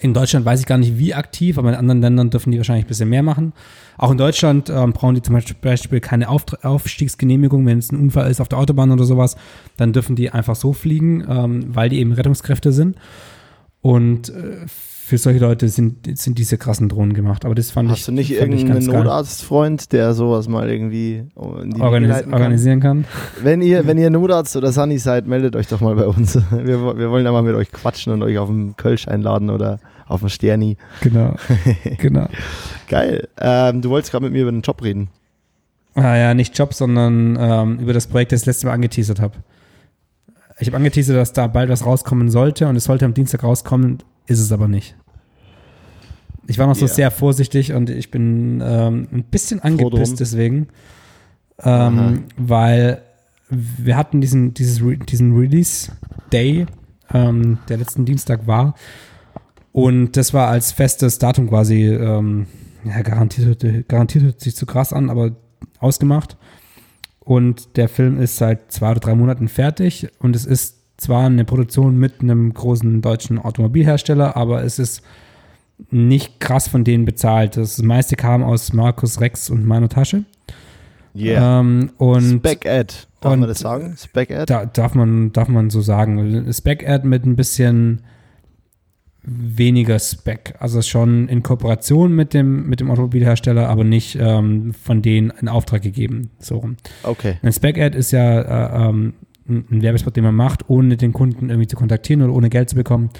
in 0.00 0.14
Deutschland 0.14 0.44
weiß 0.46 0.60
ich 0.60 0.66
gar 0.66 0.78
nicht, 0.78 0.98
wie 0.98 1.14
aktiv, 1.14 1.58
aber 1.58 1.70
in 1.70 1.74
anderen 1.74 2.00
Ländern 2.00 2.30
dürfen 2.30 2.50
die 2.50 2.58
wahrscheinlich 2.58 2.84
ein 2.86 2.88
bisschen 2.88 3.08
mehr 3.08 3.22
machen. 3.22 3.52
Auch 3.96 4.10
in 4.10 4.18
Deutschland 4.18 4.70
ähm, 4.70 4.92
brauchen 4.92 5.14
die 5.14 5.22
zum 5.22 5.36
Beispiel 5.62 6.00
keine 6.00 6.28
Auf 6.28 6.44
Aufstiegsgenehmigung, 6.62 7.64
wenn 7.66 7.78
es 7.78 7.92
ein 7.92 8.00
Unfall 8.00 8.30
ist 8.30 8.40
auf 8.40 8.48
der 8.48 8.58
Autobahn 8.58 8.90
oder 8.90 9.04
sowas, 9.04 9.36
dann 9.76 9.92
dürfen 9.92 10.16
die 10.16 10.30
einfach 10.30 10.56
so 10.56 10.72
fliegen, 10.72 11.24
ähm, 11.28 11.74
weil 11.74 11.88
die 11.88 11.98
eben 11.98 12.12
Rettungskräfte 12.12 12.72
sind. 12.72 12.96
Und 13.80 14.30
äh, 14.30 14.66
für 15.04 15.18
solche 15.18 15.38
Leute 15.38 15.68
sind, 15.68 16.18
sind 16.18 16.38
diese 16.38 16.56
krassen 16.56 16.88
Drohnen 16.88 17.12
gemacht. 17.12 17.44
Aber 17.44 17.54
das 17.54 17.70
fand 17.70 17.90
Hast 17.90 17.96
ich. 17.96 18.00
Hast 18.00 18.08
du 18.08 18.12
nicht 18.12 18.30
irgendeinen 18.30 18.86
Notarztfreund, 18.86 19.92
der 19.92 20.14
sowas 20.14 20.48
mal 20.48 20.70
irgendwie 20.70 21.26
Organis 21.34 22.24
organisieren 22.24 22.80
kann? 22.80 23.04
Wenn 23.42 23.60
ihr, 23.60 23.86
wenn 23.86 23.98
ihr 23.98 24.08
Notarzt 24.08 24.56
oder 24.56 24.72
Sunny 24.72 24.96
seid, 24.96 25.26
meldet 25.26 25.56
euch 25.56 25.66
doch 25.66 25.82
mal 25.82 25.94
bei 25.94 26.06
uns. 26.06 26.36
Wir, 26.50 26.96
wir 26.96 27.10
wollen 27.10 27.24
da 27.24 27.32
mal 27.32 27.42
mit 27.42 27.54
euch 27.54 27.70
quatschen 27.70 28.12
und 28.12 28.22
euch 28.22 28.38
auf 28.38 28.48
den 28.48 28.76
Kölsch 28.76 29.06
einladen 29.06 29.50
oder 29.50 29.78
auf 30.06 30.20
den 30.20 30.30
Sterni. 30.30 30.78
Genau. 31.02 31.34
genau. 31.98 32.28
Geil. 32.88 33.28
Ähm, 33.38 33.82
du 33.82 33.90
wolltest 33.90 34.12
gerade 34.12 34.24
mit 34.24 34.32
mir 34.32 34.42
über 34.42 34.52
den 34.52 34.62
Job 34.62 34.82
reden. 34.82 35.08
Ah 35.94 36.16
ja, 36.16 36.32
nicht 36.32 36.56
Job, 36.56 36.72
sondern 36.72 37.36
ähm, 37.38 37.78
über 37.78 37.92
das 37.92 38.06
Projekt, 38.06 38.32
das 38.32 38.40
ich 38.40 38.44
das 38.44 38.54
letzte 38.54 38.66
Mal 38.68 38.72
angeteasert 38.72 39.20
habe. 39.20 39.34
Ich 40.60 40.68
habe 40.68 40.78
angeteasert, 40.78 41.16
dass 41.16 41.32
da 41.34 41.46
bald 41.46 41.68
was 41.68 41.84
rauskommen 41.84 42.30
sollte 42.30 42.68
und 42.68 42.76
es 42.76 42.84
sollte 42.84 43.04
am 43.04 43.12
Dienstag 43.12 43.42
rauskommen 43.42 43.98
ist 44.26 44.40
es 44.40 44.52
aber 44.52 44.68
nicht. 44.68 44.96
Ich 46.46 46.58
war 46.58 46.66
noch 46.66 46.74
so 46.74 46.84
yeah. 46.84 46.94
sehr 46.94 47.10
vorsichtig 47.10 47.72
und 47.72 47.88
ich 47.88 48.10
bin 48.10 48.62
ähm, 48.64 49.08
ein 49.12 49.24
bisschen 49.24 49.60
angepisst 49.60 50.20
deswegen, 50.20 50.68
ähm, 51.62 52.24
weil 52.36 53.02
wir 53.48 53.96
hatten 53.96 54.20
diesen, 54.20 54.52
dieses, 54.52 54.82
diesen 55.08 55.36
Release-Day, 55.36 56.66
ähm, 57.12 57.58
der 57.68 57.78
letzten 57.78 58.04
Dienstag 58.04 58.46
war 58.46 58.74
und 59.74 60.16
das 60.16 60.32
war 60.32 60.48
als 60.48 60.70
festes 60.70 61.18
Datum 61.18 61.48
quasi, 61.48 61.86
ähm, 61.86 62.46
ja, 62.84 63.02
garantiert, 63.02 63.88
garantiert 63.88 64.24
hört 64.24 64.40
sich 64.40 64.54
zu 64.54 64.66
krass 64.66 64.92
an, 64.92 65.10
aber 65.10 65.32
ausgemacht. 65.80 66.36
Und 67.18 67.76
der 67.76 67.88
Film 67.88 68.20
ist 68.20 68.36
seit 68.36 68.70
zwei 68.70 68.92
oder 68.92 69.00
drei 69.00 69.16
Monaten 69.16 69.48
fertig 69.48 70.08
und 70.20 70.36
es 70.36 70.46
ist 70.46 70.83
zwar 70.96 71.26
eine 71.26 71.44
Produktion 71.44 71.98
mit 71.98 72.20
einem 72.20 72.52
großen 72.52 73.02
deutschen 73.02 73.38
Automobilhersteller, 73.38 74.36
aber 74.36 74.62
es 74.62 74.78
ist 74.78 75.02
nicht 75.90 76.40
krass 76.40 76.68
von 76.68 76.84
denen 76.84 77.04
bezahlt. 77.04 77.56
Das 77.56 77.82
meiste 77.82 78.16
kam 78.16 78.42
aus 78.42 78.72
Markus 78.72 79.20
Rex 79.20 79.50
und 79.50 79.66
meiner 79.66 79.88
Tasche. 79.88 80.24
Yeah. 81.16 81.60
Ähm, 81.60 81.90
und 81.96 82.38
Spec 82.38 82.66
Ad, 82.66 82.94
darf 83.20 83.32
und 83.32 83.40
man 83.40 83.48
das 83.48 83.60
sagen? 83.60 83.96
Spec 83.96 84.30
Ad? 84.32 84.46
Da, 84.46 84.66
darf, 84.66 84.94
man, 84.94 85.32
darf 85.32 85.48
man 85.48 85.70
so 85.70 85.80
sagen. 85.80 86.52
Spec 86.52 86.88
Ad 86.88 87.06
mit 87.06 87.24
ein 87.24 87.36
bisschen 87.36 88.02
weniger 89.22 89.98
Spec. 89.98 90.54
Also 90.58 90.82
schon 90.82 91.28
in 91.28 91.42
Kooperation 91.42 92.14
mit 92.14 92.34
dem, 92.34 92.68
mit 92.68 92.80
dem 92.80 92.90
Automobilhersteller, 92.90 93.68
aber 93.68 93.84
nicht 93.84 94.16
ähm, 94.20 94.74
von 94.74 95.02
denen 95.02 95.32
in 95.40 95.48
Auftrag 95.48 95.82
gegeben. 95.82 96.30
So. 96.38 96.68
Okay. 97.02 97.38
Ein 97.42 97.52
Spec 97.52 97.78
Ad 97.78 97.96
ist 97.96 98.10
ja 98.10 98.40
äh, 98.40 98.88
ähm, 98.88 99.14
ein 99.48 99.82
Werbespot, 99.82 100.16
den 100.16 100.24
man 100.24 100.34
macht, 100.34 100.68
ohne 100.68 100.96
den 100.96 101.12
Kunden 101.12 101.50
irgendwie 101.50 101.66
zu 101.66 101.76
kontaktieren 101.76 102.22
oder 102.22 102.32
ohne 102.32 102.50
Geld 102.50 102.70
zu 102.70 102.76
bekommen, 102.76 103.10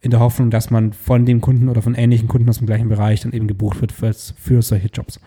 in 0.00 0.10
der 0.10 0.20
Hoffnung, 0.20 0.50
dass 0.50 0.70
man 0.70 0.92
von 0.92 1.26
dem 1.26 1.40
Kunden 1.40 1.68
oder 1.68 1.82
von 1.82 1.94
ähnlichen 1.94 2.28
Kunden 2.28 2.48
aus 2.48 2.58
dem 2.58 2.66
gleichen 2.66 2.88
Bereich 2.88 3.20
dann 3.20 3.32
eben 3.32 3.46
gebucht 3.46 3.80
wird 3.80 3.92
für, 3.92 4.12
für 4.12 4.62
solche 4.62 4.88
Jobs. 4.88 5.20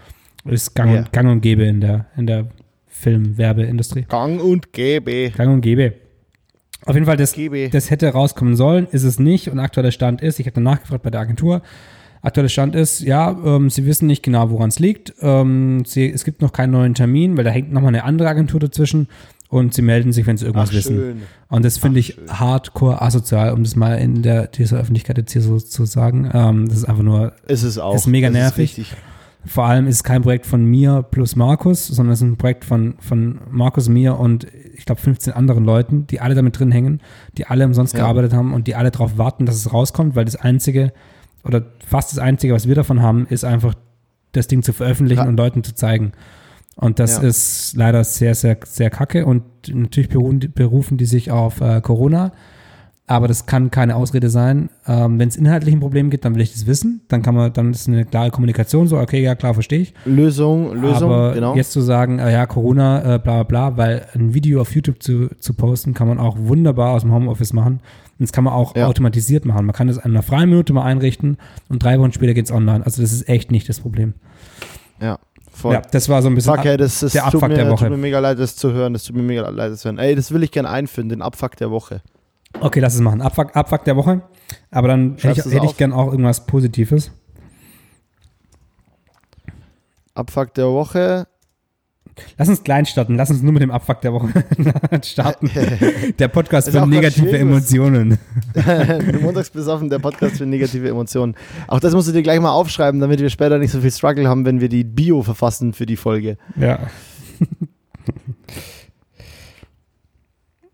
Das 0.43 0.53
ist 0.53 0.75
gang, 0.75 0.91
yeah. 0.91 0.99
und, 0.99 1.13
gang 1.13 1.29
und 1.29 1.41
gäbe 1.41 1.63
in 1.63 1.81
der, 1.81 2.07
in 2.17 2.27
der 2.27 2.47
Film-Werbeindustrie. 2.87 4.05
Gang 4.07 4.41
und 4.41 4.73
gäbe. 4.73 5.31
Gang 5.31 5.53
und 5.53 5.61
gäbe. 5.61 5.93
Auf 6.85 6.93
jeden 6.93 7.07
Fall, 7.07 7.17
das, 7.17 7.35
das 7.71 7.89
hätte 7.89 8.09
rauskommen 8.09 8.55
sollen, 8.55 8.87
ist 8.91 9.03
es 9.03 9.17
nicht. 9.17 9.49
Und 9.49 9.59
aktueller 9.59 9.91
Stand 9.91 10.21
ist, 10.21 10.39
ich 10.39 10.45
habe 10.45 10.55
dann 10.55 10.63
nachgefragt 10.63 11.03
bei 11.03 11.09
der 11.09 11.21
Agentur, 11.21 11.63
aktueller 12.21 12.49
Stand 12.49 12.75
ist, 12.75 13.01
ja, 13.01 13.37
ähm, 13.43 13.69
sie 13.69 13.85
wissen 13.85 14.07
nicht 14.07 14.23
genau, 14.23 14.49
woran 14.49 14.69
es 14.69 14.79
liegt. 14.79 15.13
Ähm, 15.21 15.83
sie, 15.85 16.11
es 16.11 16.25
gibt 16.25 16.41
noch 16.41 16.51
keinen 16.51 16.71
neuen 16.71 16.93
Termin, 16.93 17.37
weil 17.37 17.43
da 17.43 17.49
hängt 17.49 17.71
nochmal 17.71 17.89
eine 17.89 18.03
andere 18.03 18.27
Agentur 18.27 18.59
dazwischen 18.59 19.07
und 19.49 19.73
sie 19.73 19.81
melden 19.81 20.11
sich, 20.11 20.25
wenn 20.25 20.37
sie 20.37 20.45
irgendwas 20.45 20.69
Ach, 20.71 20.75
wissen. 20.75 21.23
Und 21.49 21.65
das 21.65 21.77
finde 21.77 21.99
ich 21.99 22.15
schön. 22.15 22.39
hardcore 22.39 23.01
asozial, 23.01 23.53
um 23.53 23.63
das 23.63 23.75
mal 23.75 23.95
in 23.95 24.21
der, 24.21 24.47
dieser 24.47 24.77
Öffentlichkeit 24.77 25.17
jetzt 25.17 25.31
hier 25.33 25.41
so 25.41 25.59
zu 25.59 25.85
sagen. 25.85 26.29
Ähm, 26.33 26.67
das 26.67 26.79
ist 26.79 26.85
einfach 26.85 27.03
nur. 27.03 27.33
Ist 27.47 27.63
es 27.63 27.77
auch. 27.77 27.95
Ist 27.95 28.07
mega 28.07 28.29
nervig. 28.29 28.77
Ist 28.77 28.95
Vor 29.45 29.65
allem 29.65 29.87
ist 29.87 29.97
es 29.97 30.03
kein 30.03 30.23
Projekt 30.23 30.47
von 30.47 30.65
mir 30.65 31.03
plus 31.03 31.35
Markus, 31.35 31.85
sondern 31.87 32.13
es 32.13 32.19
ist 32.21 32.27
ein 32.27 32.37
Projekt 32.37 32.65
von, 32.65 32.95
von 32.99 33.39
Markus, 33.51 33.87
mir 33.87 34.17
und 34.19 34.47
ich 34.73 34.85
glaube 34.85 34.99
15 35.01 35.33
anderen 35.33 35.63
Leuten, 35.63 36.07
die 36.07 36.19
alle 36.19 36.33
damit 36.33 36.57
drin 36.57 36.71
hängen, 36.71 37.01
die 37.37 37.45
alle 37.45 37.65
umsonst 37.65 37.93
ja. 37.93 37.99
gearbeitet 37.99 38.33
haben 38.33 38.53
und 38.53 38.65
die 38.67 38.75
alle 38.75 38.89
darauf 38.89 39.17
warten, 39.19 39.45
dass 39.45 39.55
es 39.55 39.71
rauskommt, 39.71 40.15
weil 40.15 40.25
das 40.25 40.35
Einzige 40.35 40.91
oder 41.43 41.63
fast 41.85 42.11
das 42.11 42.19
Einzige, 42.19 42.53
was 42.53 42.67
wir 42.67 42.75
davon 42.75 43.01
haben, 43.01 43.27
ist 43.27 43.45
einfach 43.45 43.75
das 44.31 44.47
Ding 44.47 44.63
zu 44.63 44.73
veröffentlichen 44.73 45.23
ja. 45.23 45.29
und 45.29 45.37
Leuten 45.37 45.63
zu 45.63 45.75
zeigen. 45.75 46.11
Und 46.75 46.99
das 46.99 47.17
ja. 47.17 47.23
ist 47.23 47.73
leider 47.77 48.03
sehr, 48.03 48.35
sehr, 48.35 48.57
sehr 48.65 48.89
kacke. 48.89 49.25
Und 49.25 49.43
natürlich 49.73 50.09
berufen, 50.09 50.51
berufen 50.53 50.97
die 50.97 51.05
sich 51.05 51.31
auf 51.31 51.61
äh, 51.61 51.81
Corona. 51.81 52.31
Aber 53.07 53.27
das 53.27 53.45
kann 53.45 53.69
keine 53.69 53.95
Ausrede 53.95 54.31
sein. 54.31 54.69
Ähm, 54.87 55.19
Wenn 55.19 55.29
es 55.29 55.35
inhaltlich 55.35 55.75
ein 55.75 55.79
Problem 55.79 56.09
gibt, 56.09 56.25
dann 56.25 56.33
will 56.33 56.41
ich 56.41 56.53
das 56.53 56.65
wissen. 56.65 57.01
Dann 57.07 57.21
kann 57.21 57.35
man, 57.35 57.53
dann 57.53 57.69
ist 57.69 57.87
eine 57.87 58.03
klare 58.03 58.31
Kommunikation 58.31 58.87
so, 58.87 58.97
okay, 58.97 59.21
ja 59.21 59.35
klar, 59.35 59.53
verstehe 59.53 59.81
ich. 59.81 59.93
Lösung, 60.05 60.73
Lösung, 60.73 61.11
Aber 61.11 61.33
genau. 61.33 61.55
jetzt 61.55 61.71
zu 61.71 61.81
sagen, 61.81 62.17
äh, 62.17 62.31
ja, 62.31 62.47
Corona, 62.47 63.15
äh, 63.15 63.19
bla 63.19 63.43
bla 63.43 63.69
bla, 63.69 63.77
weil 63.77 64.07
ein 64.15 64.33
Video 64.33 64.59
auf 64.59 64.73
YouTube 64.73 65.03
zu, 65.03 65.29
zu 65.39 65.53
posten, 65.53 65.93
kann 65.93 66.07
man 66.07 66.17
auch 66.17 66.35
wunderbar 66.39 66.93
aus 66.93 67.03
dem 67.03 67.13
Homeoffice 67.13 67.53
machen. 67.53 67.73
Und 67.73 68.23
das 68.23 68.31
kann 68.31 68.43
man 68.43 68.53
auch 68.53 68.75
ja. 68.75 68.87
automatisiert 68.87 69.45
machen. 69.45 69.67
Man 69.67 69.75
kann 69.75 69.87
das 69.87 69.97
in 69.97 70.03
einer 70.03 70.23
freien 70.23 70.49
Minute 70.49 70.73
mal 70.73 70.83
einrichten 70.83 71.37
und 71.69 71.83
drei 71.83 71.99
Wochen 71.99 72.11
später 72.11 72.33
geht 72.33 72.45
es 72.45 72.51
online. 72.51 72.83
Also 72.83 73.03
das 73.03 73.11
ist 73.11 73.29
echt 73.29 73.51
nicht 73.51 73.69
das 73.69 73.81
Problem. 73.81 74.13
Ja. 74.99 75.19
Voll. 75.55 75.73
Ja, 75.73 75.81
das 75.89 76.09
war 76.09 76.21
so 76.21 76.27
ein 76.27 76.35
bisschen 76.35 76.53
Fuck, 76.53 76.65
ey, 76.65 76.75
das, 76.75 76.99
das 76.99 77.13
der 77.13 77.25
Abfuck 77.25 77.47
mir, 77.47 77.55
der 77.55 77.69
Woche. 77.69 77.85
tut 77.85 77.91
mir 77.91 77.97
mega 77.97 78.19
leid, 78.19 78.37
das 78.39 78.57
zu 78.57 78.73
hören. 78.73 78.91
Das 78.91 79.03
tut 79.03 79.15
mir 79.15 79.23
mega 79.23 79.47
leid, 79.47 79.71
das 79.71 79.79
zu 79.79 79.85
hören. 79.85 79.99
Ey, 79.99 80.13
das 80.13 80.33
will 80.33 80.43
ich 80.43 80.51
gerne 80.51 80.69
einführen, 80.69 81.07
den 81.07 81.21
Abfuck 81.21 81.55
der 81.55 81.71
Woche. 81.71 82.01
Okay, 82.59 82.81
lass 82.81 82.93
es 82.93 82.99
machen. 82.99 83.21
Abfuck, 83.21 83.55
Abfuck 83.55 83.85
der 83.85 83.95
Woche. 83.95 84.21
Aber 84.69 84.89
dann 84.89 85.15
hätte 85.17 85.47
ich, 85.47 85.53
hätte 85.53 85.65
ich 85.65 85.77
gern 85.77 85.93
auch 85.93 86.11
irgendwas 86.11 86.45
Positives. 86.45 87.11
Abfuck 90.13 90.53
der 90.55 90.67
Woche. 90.67 91.27
Lass 92.37 92.47
uns 92.47 92.63
klein 92.63 92.85
starten. 92.85 93.15
Lass 93.15 93.29
uns 93.29 93.41
nur 93.41 93.51
mit 93.51 93.61
dem 93.61 93.71
Abfuck 93.71 94.01
der 94.01 94.13
Woche 94.13 94.29
starten. 95.03 95.49
Der 96.19 96.27
Podcast 96.27 96.69
für 96.69 96.85
negative 96.87 97.37
Emotionen. 97.37 98.17
Montags 99.21 99.49
besoffen, 99.49 99.89
der 99.89 99.99
Podcast 99.99 100.37
für 100.37 100.45
negative 100.45 100.87
Emotionen. 100.87 101.35
Auch 101.67 101.79
das 101.79 101.93
musst 101.93 102.07
du 102.07 102.13
dir 102.13 102.23
gleich 102.23 102.39
mal 102.39 102.51
aufschreiben, 102.51 103.01
damit 103.01 103.19
wir 103.19 103.29
später 103.29 103.57
nicht 103.57 103.71
so 103.71 103.81
viel 103.81 103.91
Struggle 103.91 104.27
haben, 104.27 104.45
wenn 104.45 104.61
wir 104.61 104.69
die 104.69 104.83
Bio 104.83 105.23
verfassen 105.23 105.73
für 105.73 105.85
die 105.85 105.97
Folge. 105.97 106.37
Ja. 106.55 106.79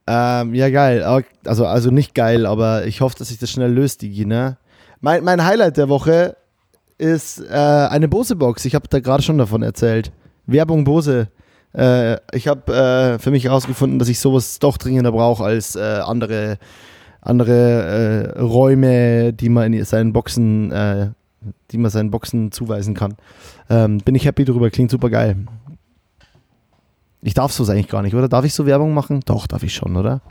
ähm, 0.08 0.54
ja, 0.54 0.70
geil. 0.70 1.24
Also, 1.46 1.66
also 1.66 1.90
nicht 1.92 2.14
geil, 2.14 2.46
aber 2.46 2.86
ich 2.86 3.02
hoffe, 3.02 3.18
dass 3.18 3.30
sich 3.30 3.40
das 3.40 3.50
schnell 3.50 3.72
löst, 3.72 4.02
Digi, 4.02 4.26
ne? 4.26 4.58
Mein, 5.00 5.24
mein 5.24 5.44
Highlight 5.44 5.78
der 5.78 5.90
Woche 5.90 6.36
ist 7.00 7.40
äh, 7.40 7.54
eine 7.56 8.08
Bose-Box. 8.08 8.66
Ich 8.66 8.76
habe 8.76 8.88
da 8.88 9.00
gerade 9.00 9.24
schon 9.24 9.40
davon 9.40 9.64
erzählt. 9.64 10.12
Werbung 10.46 10.84
Bose. 10.84 11.30
Äh, 11.74 12.18
ich 12.34 12.48
habe 12.48 12.74
äh, 12.74 13.20
für 13.20 13.32
mich 13.32 13.46
herausgefunden, 13.46 14.00
dass 14.00 14.10
ich 14.10 14.20
sowas 14.20 14.60
doch 14.60 14.78
dringender 14.78 15.12
brauche 15.12 15.44
als 15.44 15.76
äh, 15.76 15.80
andere, 15.80 16.58
andere 17.22 18.34
äh, 18.36 18.40
Räume, 18.40 19.34
die 19.34 19.50
man 19.50 19.74
in 19.74 19.86
seinen 19.86 20.14
Boxen, 20.14 20.72
äh, 20.72 21.12
die 21.72 21.78
man 21.78 21.92
seinen 21.92 22.12
Boxen 22.12 22.52
zuweisen 22.52 22.94
kann. 22.94 23.16
Ähm, 23.70 24.00
bin 24.00 24.16
ich 24.16 24.26
happy 24.26 24.46
drüber, 24.46 24.70
klingt 24.70 24.92
super 24.92 25.10
geil. 25.10 25.38
Ich 27.22 27.34
darf 27.34 27.52
sowas 27.52 27.70
eigentlich 27.70 27.88
gar 27.88 28.02
nicht, 28.02 28.16
oder? 28.16 28.28
Darf 28.28 28.46
ich 28.46 28.54
so 28.54 28.66
Werbung 28.66 28.94
machen? 28.94 29.22
Doch, 29.26 29.48
darf 29.48 29.64
ich 29.64 29.74
schon, 29.74 29.96
oder? 29.96 30.22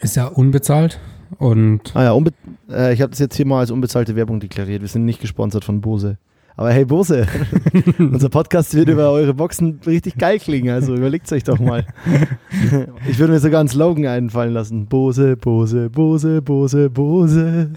Ist 0.00 0.16
ja 0.16 0.26
unbezahlt 0.26 0.98
und. 1.38 1.94
Ah 1.94 2.04
ja, 2.04 2.12
unbe 2.12 2.32
äh, 2.70 2.92
ich 2.92 3.00
habe 3.02 3.10
das 3.10 3.18
jetzt 3.18 3.36
hier 3.36 3.46
mal 3.46 3.60
als 3.60 3.70
unbezahlte 3.70 4.16
Werbung 4.16 4.40
deklariert. 4.40 4.80
Wir 4.80 4.88
sind 4.88 5.04
nicht 5.04 5.20
gesponsert 5.20 5.64
von 5.64 5.80
Bose. 5.80 6.18
Aber 6.56 6.70
hey 6.70 6.84
Bose, 6.84 7.26
unser 7.98 8.28
Podcast 8.28 8.74
wird 8.74 8.88
über 8.88 9.10
eure 9.10 9.32
Boxen 9.32 9.80
richtig 9.86 10.18
geil 10.18 10.38
klingen, 10.38 10.70
also 10.70 10.94
überlegt 10.94 11.26
es 11.26 11.32
euch 11.32 11.44
doch 11.44 11.58
mal. 11.58 11.86
Ich 13.08 13.18
würde 13.18 13.32
mir 13.32 13.40
sogar 13.40 13.60
einen 13.60 13.68
Slogan 13.68 14.06
einfallen 14.06 14.52
lassen. 14.52 14.86
Bose, 14.86 15.36
Bose, 15.36 15.90
Bose, 15.90 16.42
Bose, 16.42 16.90
Bose. 16.90 17.70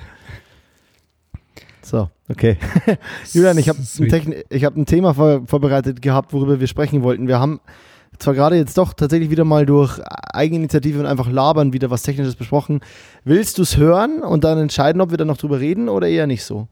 So, 1.82 2.10
okay. 2.30 2.58
Julian, 3.34 3.58
ich 3.58 3.70
habe 3.70 3.80
ein, 3.80 4.64
hab 4.64 4.76
ein 4.76 4.86
Thema 4.86 5.14
vor, 5.14 5.44
vorbereitet 5.48 6.02
gehabt, 6.02 6.34
worüber 6.34 6.60
wir 6.60 6.68
sprechen 6.68 7.04
wollten. 7.04 7.28
Wir 7.28 7.40
haben 7.40 7.60
zwar 8.20 8.34
gerade 8.34 8.58
jetzt 8.58 8.78
doch 8.78 8.94
tatsächlich 8.94 9.30
wieder 9.30 9.46
mal 9.46 9.66
durch 9.66 10.00
Eigeninitiative 10.34 11.00
und 11.00 11.06
einfach 11.06 11.30
labern 11.30 11.74
wieder 11.74 11.90
was 11.90 12.04
Technisches 12.04 12.36
besprochen. 12.36 12.82
Willst 13.24 13.58
du 13.58 13.62
es 13.62 13.78
hören 13.78 14.22
und 14.22 14.44
dann 14.44 14.58
entscheiden, 14.58 15.02
ob 15.02 15.12
wir 15.12 15.18
da 15.18 15.26
noch 15.26 15.38
drüber 15.38 15.60
reden 15.60 15.90
oder 15.90 16.08
eher 16.08 16.28
nicht 16.28 16.44
so? 16.44 16.68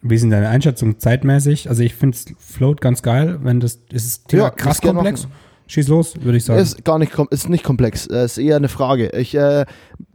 Wie 0.00 0.18
sind 0.18 0.30
deine 0.30 0.48
Einschätzungen 0.48 0.98
zeitmäßig? 0.98 1.68
Also 1.68 1.82
ich 1.82 1.94
finde 1.94 2.16
float 2.38 2.80
ganz 2.80 3.02
geil, 3.02 3.38
wenn 3.42 3.60
das 3.60 3.80
ist 3.90 4.06
das 4.06 4.24
Thema 4.24 4.42
ja, 4.44 4.50
krass 4.50 4.80
komplex. 4.80 5.24
Machen. 5.24 5.32
Schieß 5.68 5.88
los, 5.88 6.14
würde 6.22 6.38
ich 6.38 6.44
sagen. 6.46 6.60
Ist 6.60 6.82
gar 6.82 6.98
nicht, 6.98 7.12
ist 7.30 7.50
nicht 7.50 7.62
komplex. 7.62 8.06
Es 8.06 8.38
ist 8.38 8.44
eher 8.44 8.56
eine 8.56 8.68
Frage. 8.68 9.10
Ich, 9.10 9.34
äh, 9.34 9.66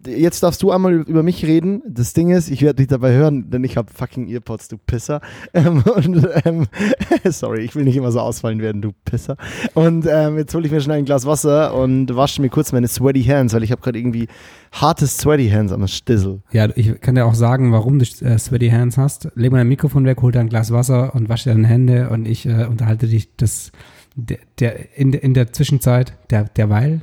jetzt 0.04 0.42
darfst 0.42 0.64
du 0.64 0.72
einmal 0.72 0.94
über 0.94 1.22
mich 1.22 1.46
reden. 1.46 1.84
Das 1.88 2.14
Ding 2.14 2.32
ist, 2.32 2.50
ich 2.50 2.64
werde 2.64 2.78
dich 2.78 2.88
dabei 2.88 3.14
hören, 3.14 3.52
denn 3.52 3.64
ich 3.64 3.78
habe 3.78 3.94
fucking 3.94 4.28
Earpods, 4.30 4.68
du 4.68 4.78
Pisser. 4.78 5.22
Ähm, 5.56 5.84
und, 5.84 6.28
ähm, 6.46 6.66
sorry, 7.30 7.62
ich 7.62 7.76
will 7.76 7.84
nicht 7.84 7.96
immer 7.96 8.12
so 8.12 8.20
ausfallen 8.20 8.60
werden, 8.60 8.82
du 8.82 8.92
Pisser. 9.06 9.38
Und 9.76 10.08
ähm, 10.10 10.38
jetzt 10.38 10.56
hole 10.56 10.66
ich 10.66 10.72
mir 10.72 10.82
schnell 10.82 10.98
ein 10.98 11.06
Glas 11.06 11.28
Wasser 11.28 11.76
und 11.76 12.16
wasche 12.16 12.42
mir 12.42 12.50
kurz 12.50 12.72
meine 12.72 12.88
sweaty 12.88 13.24
hands, 13.24 13.54
weil 13.54 13.62
ich 13.62 13.72
habe 13.72 13.82
gerade 13.82 14.00
irgendwie 14.00 14.28
harte 14.72 15.06
sweaty 15.06 15.50
hands 15.50 15.72
am 15.72 15.86
Stissel. 15.88 16.42
Ja, 16.52 16.70
ich 16.76 17.00
kann 17.02 17.14
dir 17.14 17.26
auch 17.26 17.36
sagen, 17.36 17.72
warum 17.72 18.00
du 18.00 18.06
äh, 18.26 18.40
sweaty 18.40 18.70
hands 18.70 18.98
hast. 18.98 19.30
Leg 19.36 19.52
mal 19.52 19.60
dein 19.60 19.68
Mikrofon 19.68 20.06
weg, 20.06 20.22
hol 20.24 20.32
dir 20.32 20.40
ein 20.40 20.50
Glas 20.50 20.72
Wasser 20.72 21.14
und 21.14 21.30
wasche 21.30 21.50
deine 21.50 21.68
Hände 21.68 22.10
und 22.10 22.28
ich 22.28 22.48
äh, 22.48 22.66
unterhalte 22.66 23.08
dich 23.08 23.30
das 23.38 23.72
der, 24.16 24.40
der, 24.60 24.98
in, 24.98 25.14
in 25.14 25.34
der 25.34 25.54
Zwischenzeit, 25.54 26.18
der, 26.30 26.46
derweil. 26.46 27.02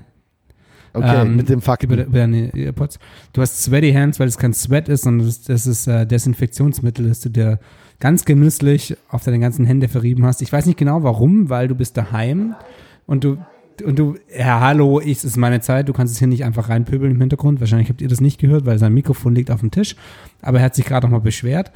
Okay, 0.92 1.22
ähm, 1.22 1.36
mit 1.36 1.48
dem 1.48 1.60
Fakt. 1.60 1.84
Über, 1.84 2.04
über 2.04 2.18
deine 2.18 2.52
Earpods. 2.54 2.98
Du 3.32 3.42
hast 3.42 3.62
Sweaty 3.62 3.92
Hands, 3.92 4.18
weil 4.18 4.28
es 4.28 4.38
kein 4.38 4.52
Sweat 4.52 4.88
ist, 4.88 5.02
sondern 5.02 5.26
das, 5.26 5.42
das 5.42 5.66
ist 5.66 5.86
äh, 5.86 6.06
Desinfektionsmittel, 6.06 7.08
das 7.08 7.20
du 7.20 7.28
dir 7.28 7.60
ganz 8.00 8.24
genüsslich 8.24 8.96
auf 9.08 9.22
deine 9.22 9.38
ganzen 9.38 9.66
Hände 9.66 9.88
verrieben 9.88 10.24
hast. 10.24 10.42
Ich 10.42 10.52
weiß 10.52 10.66
nicht 10.66 10.78
genau 10.78 11.02
warum, 11.02 11.48
weil 11.48 11.68
du 11.68 11.74
bist 11.74 11.96
daheim 11.96 12.54
und 13.06 13.24
du 13.24 13.38
und 13.82 13.98
du, 13.98 14.16
ja, 14.36 14.60
hallo, 14.60 15.00
ich, 15.00 15.18
es 15.18 15.24
ist 15.24 15.36
meine 15.36 15.60
Zeit, 15.60 15.88
du 15.88 15.94
kannst 15.94 16.12
es 16.12 16.18
hier 16.18 16.28
nicht 16.28 16.44
einfach 16.44 16.68
reinpöbeln 16.68 17.12
im 17.12 17.20
Hintergrund. 17.20 17.60
Wahrscheinlich 17.60 17.88
habt 17.88 18.02
ihr 18.02 18.08
das 18.08 18.20
nicht 18.20 18.38
gehört, 18.38 18.66
weil 18.66 18.78
sein 18.78 18.92
Mikrofon 18.92 19.34
liegt 19.34 19.50
auf 19.50 19.60
dem 19.60 19.70
Tisch. 19.70 19.96
Aber 20.42 20.58
er 20.58 20.64
hat 20.64 20.74
sich 20.74 20.84
gerade 20.84 21.06
noch 21.06 21.12
mal 21.12 21.20
beschwert. 21.20 21.72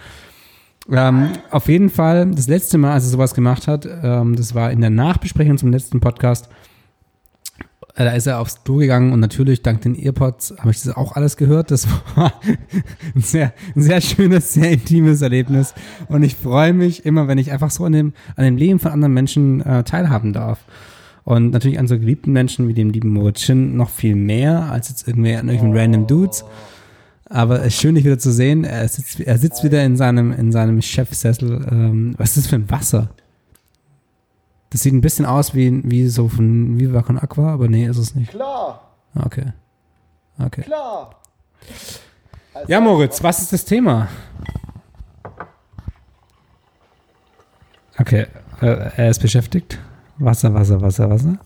Ähm, 0.90 1.31
auf 1.51 1.69
jeden 1.69 1.89
Fall, 1.89 2.31
das 2.31 2.47
letzte 2.47 2.78
Mal, 2.78 2.93
als 2.93 3.05
er 3.05 3.11
sowas 3.11 3.35
gemacht 3.35 3.69
hat, 3.69 3.86
ähm, 3.86 4.36
das 4.36 4.55
war 4.55 4.70
in 4.70 4.81
der 4.81 4.90
Nachbesprechung 4.90 5.56
zum 5.56 5.73
letzten 5.73 6.01
Podcast. 6.01 6.48
Äh, 7.94 8.05
da 8.05 8.12
ist 8.12 8.27
er 8.27 8.40
aufs 8.40 8.65
Klo 8.65 8.77
gegangen 8.77 9.12
und 9.12 9.20
natürlich 9.20 9.62
dank 9.62 9.81
den 9.82 9.97
Earpods 9.97 10.55
habe 10.59 10.70
ich 10.70 10.82
das 10.82 10.94
auch 10.94 11.12
alles 11.12 11.36
gehört. 11.36 11.70
Das 11.70 11.89
war 12.16 12.32
ein 13.15 13.20
sehr, 13.20 13.55
ein 13.74 13.82
sehr 13.82 14.01
schönes, 14.01 14.52
sehr 14.52 14.73
intimes 14.73 15.23
Erlebnis. 15.23 15.74
Und 16.09 16.23
ich 16.23 16.36
freue 16.36 16.73
mich 16.73 17.06
immer, 17.06 17.28
wenn 17.28 17.39
ich 17.39 17.52
einfach 17.52 17.70
so 17.70 17.85
an 17.85 17.93
dem, 17.93 18.12
an 18.36 18.44
dem 18.44 18.56
Leben 18.56 18.78
von 18.78 18.93
anderen 18.93 19.15
Menschen 19.15 19.61
äh, 19.62 19.85
teilhaben 19.85 20.32
darf. 20.32 20.65
Und 21.23 21.52
natürlich 21.52 21.78
an 21.78 21.89
so 21.89 21.98
geliebten 21.98 22.32
Menschen 22.32 22.69
wie 22.69 22.74
dem 22.74 22.90
lieben 22.90 23.09
Moritz 23.09 23.48
noch 23.48 23.89
viel 23.89 24.15
mehr 24.15 24.70
als 24.70 24.90
jetzt 24.90 25.09
irgendwie 25.09 25.35
an 25.35 25.48
irgendwelchen 25.48 25.74
random 25.74 26.06
Dudes. 26.06 26.44
Aber 27.35 27.69
schön, 27.69 27.97
dich 27.97 28.05
wieder 28.05 28.20
zu 28.20 28.31
sehen. 28.31 28.62
Er 28.62 28.86
sitzt, 28.86 29.19
er 29.19 29.39
sitzt 29.39 29.65
wieder 29.65 29.82
in 29.82 29.97
seinem, 29.97 30.31
in 30.31 30.52
seinem 30.52 30.81
Chefsessel. 30.81 31.66
Ähm, 31.69 32.15
was 32.16 32.28
ist 32.28 32.44
das 32.44 32.47
für 32.47 32.55
ein 32.55 32.70
Wasser? 32.70 33.09
Das 34.70 34.82
sieht 34.82 34.94
ein 34.94 35.01
bisschen 35.01 35.27
aus 35.27 35.52
wie, 35.52 35.82
wie 35.82 36.06
so 36.06 36.28
von 36.28 36.78
Viva 36.78 37.02
Con 37.02 37.19
Aqua, 37.19 37.52
aber 37.55 37.66
nee, 37.66 37.86
ist 37.86 37.97
es 37.97 38.15
nicht. 38.15 38.31
Klar. 38.31 38.89
Okay. 39.16 39.47
Okay. 40.39 40.62
Klar. 40.62 41.16
Also 42.55 42.70
ja, 42.70 42.81
Moritz, 42.81 43.20
was 43.20 43.43
ist 43.43 43.52
das 43.52 43.65
Thema? 43.65 44.06
Okay, 47.98 48.27
äh, 48.61 48.90
er 48.97 49.11
ist 49.11 49.20
beschäftigt. 49.20 49.81
Wasser, 50.19 50.55
Wasser, 50.55 50.81
Wasser, 50.81 51.11
Wasser. 51.11 51.39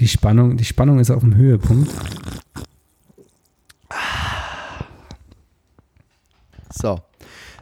Die 0.00 0.08
Spannung, 0.08 0.56
die 0.56 0.64
Spannung 0.64 1.00
ist 1.00 1.10
auf 1.10 1.20
dem 1.20 1.34
Höhepunkt. 1.34 1.90
So. 6.72 7.00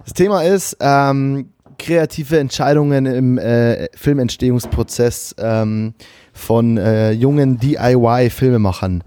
Das 0.04 0.12
Thema 0.12 0.42
ist 0.42 0.76
ähm, 0.80 1.50
kreative 1.78 2.38
Entscheidungen 2.38 3.06
im 3.06 3.38
äh, 3.38 3.88
Filmentstehungsprozess 3.96 5.34
ähm, 5.38 5.94
von 6.32 6.76
äh, 6.76 7.12
jungen 7.12 7.58
DIY-Filmemachern 7.58 9.02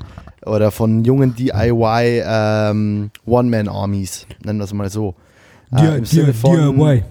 oder 0.46 0.72
von 0.72 1.06
jungen 1.06 1.36
DIY 1.36 2.24
ähm, 2.26 3.12
One-Man-Armies, 3.26 4.26
nennen 4.44 4.60
wir 4.60 4.66
es 4.66 4.74
mal 4.74 4.90
so. 4.90 5.16
Äh, 5.72 6.00
Im 6.00 6.06
Sinne 6.06 6.34
von, 6.34 6.76
DIY. 6.76 7.04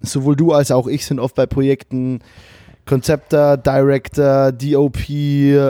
Sowohl 0.00 0.36
du 0.36 0.52
als 0.52 0.70
auch 0.70 0.86
ich 0.86 1.04
sind 1.04 1.20
oft 1.20 1.34
bei 1.34 1.46
Projekten 1.46 2.20
Konzepter, 2.86 3.56
Director, 3.56 4.52
DOP, 4.52 4.98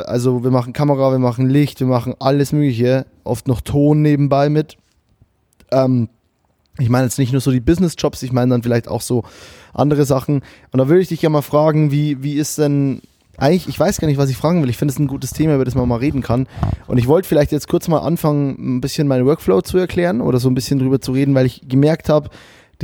also 0.07 0.43
wir 0.43 0.51
machen 0.51 0.73
Kamera, 0.73 1.13
wir 1.13 1.19
machen 1.19 1.49
Licht, 1.49 1.81
wir 1.81 1.87
machen 1.87 2.15
alles 2.19 2.53
Mögliche, 2.53 3.07
oft 3.23 3.47
noch 3.47 3.61
Ton 3.61 4.03
nebenbei 4.03 4.49
mit. 4.49 4.77
Ähm, 5.71 6.09
ich 6.79 6.89
meine 6.89 7.05
jetzt 7.05 7.19
nicht 7.19 7.31
nur 7.31 7.41
so 7.41 7.53
die 7.53 7.61
Business-Jobs, 7.61 8.23
ich 8.25 8.33
meine 8.33 8.51
dann 8.51 8.63
vielleicht 8.65 8.89
auch 8.89 9.01
so 9.01 9.23
andere 9.73 10.05
Sachen. 10.05 10.43
Und 10.73 10.79
da 10.79 10.89
würde 10.89 11.03
ich 11.03 11.09
dich 11.09 11.23
ja 11.23 11.29
mal 11.29 11.43
fragen, 11.43 11.93
wie, 11.93 12.23
wie 12.23 12.35
ist 12.35 12.59
denn 12.59 13.01
eigentlich, 13.37 13.69
ich 13.69 13.79
weiß 13.79 14.01
gar 14.01 14.09
nicht, 14.09 14.19
was 14.19 14.31
ich 14.31 14.37
fragen 14.37 14.63
will. 14.63 14.71
Ich 14.71 14.77
finde 14.77 14.93
es 14.93 14.99
ein 14.99 15.07
gutes 15.07 15.31
Thema, 15.31 15.55
über 15.55 15.65
das 15.65 15.75
man 15.75 15.89
mal 15.89 15.99
reden 15.99 16.23
kann. 16.23 16.47
Und 16.87 16.99
ich 16.99 17.07
wollte 17.07 17.29
vielleicht 17.29 17.53
jetzt 17.53 17.69
kurz 17.69 17.89
mal 17.89 17.99
anfangen, 17.99 18.57
ein 18.59 18.81
bisschen 18.81 19.09
meinen 19.09 19.27
Workflow 19.27 19.61
zu 19.61 19.79
erklären 19.79 20.21
oder 20.21 20.39
so 20.39 20.49
ein 20.49 20.55
bisschen 20.55 20.79
drüber 20.79 21.01
zu 21.01 21.13
reden, 21.13 21.35
weil 21.35 21.47
ich 21.47 21.63
gemerkt 21.69 22.09
habe, 22.09 22.31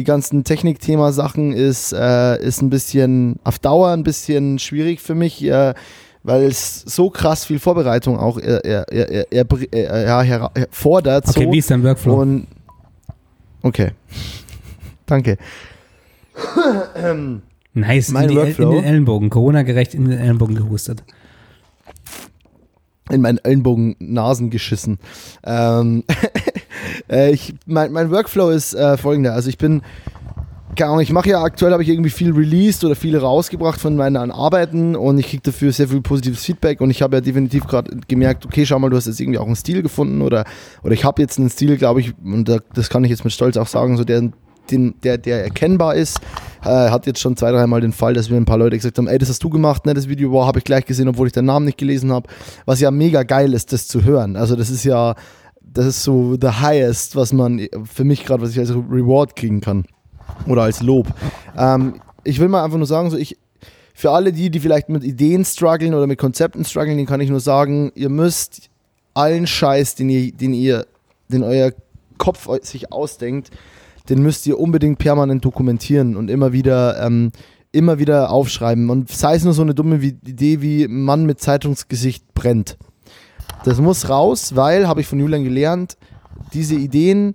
die 0.01 0.05
ganzen 0.05 0.45
Technikthema-Sachen 0.45 1.53
ist, 1.53 1.93
äh, 1.93 2.43
ist 2.43 2.63
ein 2.63 2.71
bisschen 2.71 3.37
auf 3.45 3.59
Dauer 3.59 3.91
ein 3.91 4.03
bisschen 4.03 4.59
schwierig 4.59 5.01
für 5.01 5.15
mich, 5.15 5.45
äh, 5.45 5.75
weil 6.23 6.45
es 6.45 6.81
so 6.81 7.11
krass 7.11 7.45
viel 7.45 7.59
Vorbereitung 7.59 8.19
auch 8.19 8.39
er, 8.39 8.65
er, 8.65 8.91
er, 8.91 9.27
er 9.31 10.25
ja, 10.25 10.51
erfordert. 10.55 11.29
Okay, 11.29 11.45
so. 11.45 11.53
wie 11.53 11.59
ist 11.59 11.71
dein 11.71 11.83
Workflow? 11.85 12.23
Und, 12.23 12.47
okay, 13.61 13.91
danke. 15.05 15.37
nice, 17.75 18.11
mein 18.11 18.31
in, 18.31 18.37
Workflow. 18.37 18.71
in 18.71 18.77
den 18.77 18.85
Ellenbogen, 18.85 19.29
Corona-gerecht 19.29 19.93
in 19.93 20.09
den 20.09 20.19
Ellenbogen 20.19 20.55
gehustet 20.55 21.05
in 23.11 23.23
meinen 23.23 23.39
Ellenbogen 23.39 23.97
Nasen 23.99 24.51
geschissen. 24.51 24.99
Ähm, 25.45 26.05
Äh, 27.11 27.32
ich, 27.32 27.55
mein, 27.66 27.93
mein 27.93 28.11
Workflow 28.11 28.51
ist 28.51 28.74
äh, 28.74 28.97
folgender. 28.97 29.35
Also 29.35 29.49
ich 29.49 29.59
bin 29.59 29.82
keine 30.77 30.91
Ahnung, 30.91 31.03
ich 31.03 31.12
mache 31.12 31.28
ja 31.28 31.43
aktuell, 31.43 31.73
habe 31.73 31.82
ich 31.82 31.89
irgendwie 31.89 32.11
viel 32.11 32.32
released 32.32 32.85
oder 32.85 32.95
viel 32.95 33.16
rausgebracht 33.16 33.81
von 33.81 33.97
meinen 33.97 34.31
Arbeiten 34.31 34.95
und 34.95 35.19
ich 35.19 35.28
kriege 35.28 35.43
dafür 35.43 35.73
sehr 35.73 35.89
viel 35.89 36.01
positives 36.01 36.45
Feedback 36.45 36.81
und 36.81 36.91
ich 36.91 37.03
habe 37.03 37.16
ja 37.16 37.20
definitiv 37.20 37.66
gerade 37.66 37.91
gemerkt, 38.07 38.47
okay, 38.47 38.65
schau 38.65 38.78
mal, 38.78 38.89
du 38.89 38.97
hast 38.97 39.07
jetzt 39.07 39.20
irgendwie 39.20 39.39
auch 39.39 39.47
einen 39.47 39.57
Stil 39.57 39.82
gefunden 39.82 40.23
oder, 40.23 40.45
oder 40.82 40.93
ich 40.93 41.05
habe 41.05 41.20
jetzt 41.20 41.39
einen 41.39 41.51
Stil, 41.51 41.77
glaube 41.77 42.01
ich, 42.01 42.15
und 42.23 42.49
das 42.74 42.89
kann 42.89 43.03
ich 43.03 43.11
jetzt 43.11 43.24
mit 43.24 43.32
Stolz 43.32 43.57
auch 43.57 43.66
sagen, 43.66 43.97
so 43.97 44.05
der, 44.05 44.31
den, 44.70 44.95
der, 45.03 45.19
der 45.19 45.43
erkennbar 45.43 45.97
ist. 45.97 46.20
Äh, 46.62 46.91
hat 46.91 47.07
jetzt 47.07 47.20
schon 47.20 47.37
zwei, 47.37 47.51
dreimal 47.51 47.81
den 47.81 47.93
Fall, 47.93 48.15
dass 48.15 48.31
mir 48.31 48.37
ein 48.37 48.45
paar 48.45 48.59
Leute 48.59 48.77
gesagt 48.77 48.99
haben, 48.99 49.09
ey, 49.09 49.19
das 49.19 49.31
hast 49.31 49.43
du 49.43 49.51
gemacht, 49.51 49.87
ne, 49.87 49.95
das 49.95 50.09
Video, 50.09 50.31
wow, 50.31 50.47
habe 50.47 50.59
ich 50.59 50.65
gleich 50.65 50.85
gesehen, 50.85 51.09
obwohl 51.09 51.27
ich 51.27 51.32
deinen 51.32 51.47
Namen 51.47 51.65
nicht 51.65 51.78
gelesen 51.78 52.12
habe. 52.12 52.28
Was 52.66 52.81
ja 52.81 52.91
mega 52.91 53.23
geil 53.23 53.55
ist, 53.55 53.73
das 53.73 53.89
zu 53.89 54.05
hören. 54.05 54.37
Also 54.37 54.57
das 54.57 54.69
ist 54.69 54.85
ja, 54.85 55.15
das 55.73 55.87
ist 55.87 56.05
so 56.05 56.37
the 56.41 56.49
highest, 56.49 57.17
was 57.17 57.33
man 57.33 57.67
für 57.85 58.05
mich 58.05 58.25
gerade, 58.25 58.43
was 58.43 58.51
ich 58.51 58.59
als 58.59 58.71
Reward 58.71 59.37
kriegen 59.37 59.61
kann 59.61 59.85
oder 60.47 60.63
als 60.63 60.83
Lob. 60.83 61.07
Ähm, 61.57 62.01
ich 62.25 62.41
will 62.41 62.49
mal 62.49 62.65
einfach 62.65 62.79
nur 62.79 62.87
sagen, 62.87 63.11
so 63.11 63.17
ich, 63.17 63.39
für 63.95 64.11
alle 64.11 64.33
die, 64.33 64.51
die 64.51 64.61
vielleicht 64.61 64.89
mit 64.89 65.05
Ideen 65.05 65.45
strugglen 65.45 65.95
oder 65.95 66.07
mit 66.07 66.19
Konzepten 66.19 66.65
strugglen, 66.65 66.97
den 66.97 67.07
kann 67.07 67.21
ich 67.21 67.31
nur 67.31 67.41
sagen, 67.41 67.93
ihr 67.95 68.09
müsst 68.09 68.71
allen 69.15 69.47
Scheiß, 69.47 69.95
den 69.95 70.09
ihr, 70.09 70.33
den 70.33 70.55
ihr, 70.55 70.87
den 71.29 71.43
euer 71.43 71.73
Kopf 72.19 72.49
sich 72.63 72.93
ausdenkt, 72.93 73.51
den 74.09 74.23
müsst 74.23 74.47
ihr 74.47 74.59
unbedingt 74.59 74.99
permanent 74.99 75.45
dokumentieren 75.45 76.17
und 76.17 76.31
immer 76.31 76.53
wieder, 76.53 77.05
ähm, 77.05 77.31
immer 77.73 77.99
wieder 77.99 78.31
aufschreiben. 78.31 78.91
Und 78.91 79.11
sei 79.11 79.37
es 79.37 79.45
nur 79.45 79.53
so 79.53 79.63
eine 79.63 79.75
dumme 79.75 79.97
Idee 79.97 80.61
wie 80.61 80.89
Mann 80.89 81.27
mit 81.27 81.41
Zeitungsgesicht 81.41 82.35
brennt. 82.35 82.77
Das 83.65 83.78
muss 83.78 84.09
raus, 84.09 84.57
weil, 84.57 84.89
habe 84.89 85.01
ich 85.01 85.07
von 85.07 85.20
Julian 85.20 85.45
gelernt, 85.45 85.97
diese 86.53 86.74
Ideen 86.74 87.35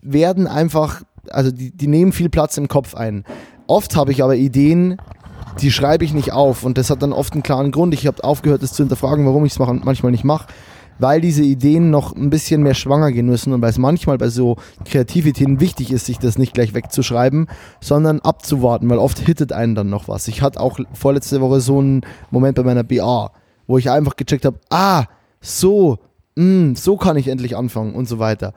werden 0.00 0.46
einfach 0.46 1.02
also 1.30 1.50
die, 1.50 1.70
die 1.70 1.86
nehmen 1.86 2.12
viel 2.12 2.28
Platz 2.28 2.56
im 2.56 2.68
Kopf 2.68 2.94
ein. 2.94 3.24
Oft 3.66 3.96
habe 3.96 4.12
ich 4.12 4.22
aber 4.22 4.36
Ideen, 4.36 4.98
die 5.60 5.70
schreibe 5.70 6.04
ich 6.04 6.14
nicht 6.14 6.32
auf 6.32 6.64
und 6.64 6.78
das 6.78 6.90
hat 6.90 7.02
dann 7.02 7.12
oft 7.12 7.32
einen 7.34 7.42
klaren 7.42 7.70
Grund. 7.70 7.94
Ich 7.94 8.06
habe 8.06 8.24
aufgehört, 8.24 8.62
das 8.62 8.72
zu 8.72 8.82
hinterfragen, 8.82 9.26
warum 9.26 9.44
ich 9.44 9.52
es 9.52 9.58
manchmal 9.58 10.12
nicht 10.12 10.24
mache, 10.24 10.48
weil 10.98 11.20
diese 11.20 11.42
Ideen 11.42 11.90
noch 11.90 12.14
ein 12.14 12.30
bisschen 12.30 12.62
mehr 12.62 12.74
schwanger 12.74 13.12
gehen 13.12 13.26
müssen 13.26 13.52
und 13.52 13.62
weil 13.62 13.70
es 13.70 13.78
manchmal 13.78 14.18
bei 14.18 14.28
so 14.28 14.56
Kreativität 14.84 15.60
wichtig 15.60 15.92
ist, 15.92 16.06
sich 16.06 16.18
das 16.18 16.38
nicht 16.38 16.54
gleich 16.54 16.74
wegzuschreiben, 16.74 17.48
sondern 17.80 18.20
abzuwarten, 18.20 18.88
weil 18.88 18.98
oft 18.98 19.18
hittet 19.18 19.52
einen 19.52 19.74
dann 19.74 19.90
noch 19.90 20.08
was. 20.08 20.28
Ich 20.28 20.42
hatte 20.42 20.60
auch 20.60 20.78
vorletzte 20.92 21.40
Woche 21.40 21.60
so 21.60 21.78
einen 21.78 22.02
Moment 22.30 22.56
bei 22.56 22.62
meiner 22.62 22.84
BA, 22.84 23.30
wo 23.66 23.78
ich 23.78 23.90
einfach 23.90 24.16
gecheckt 24.16 24.44
habe, 24.44 24.58
ah, 24.70 25.04
so, 25.42 25.98
mh, 26.36 26.44
mm, 26.44 26.76
so 26.76 26.96
kann 26.96 27.18
ich 27.18 27.28
endlich 27.28 27.56
anfangen 27.56 27.94
und 27.94 28.08
so 28.08 28.18
weiter. 28.18 28.54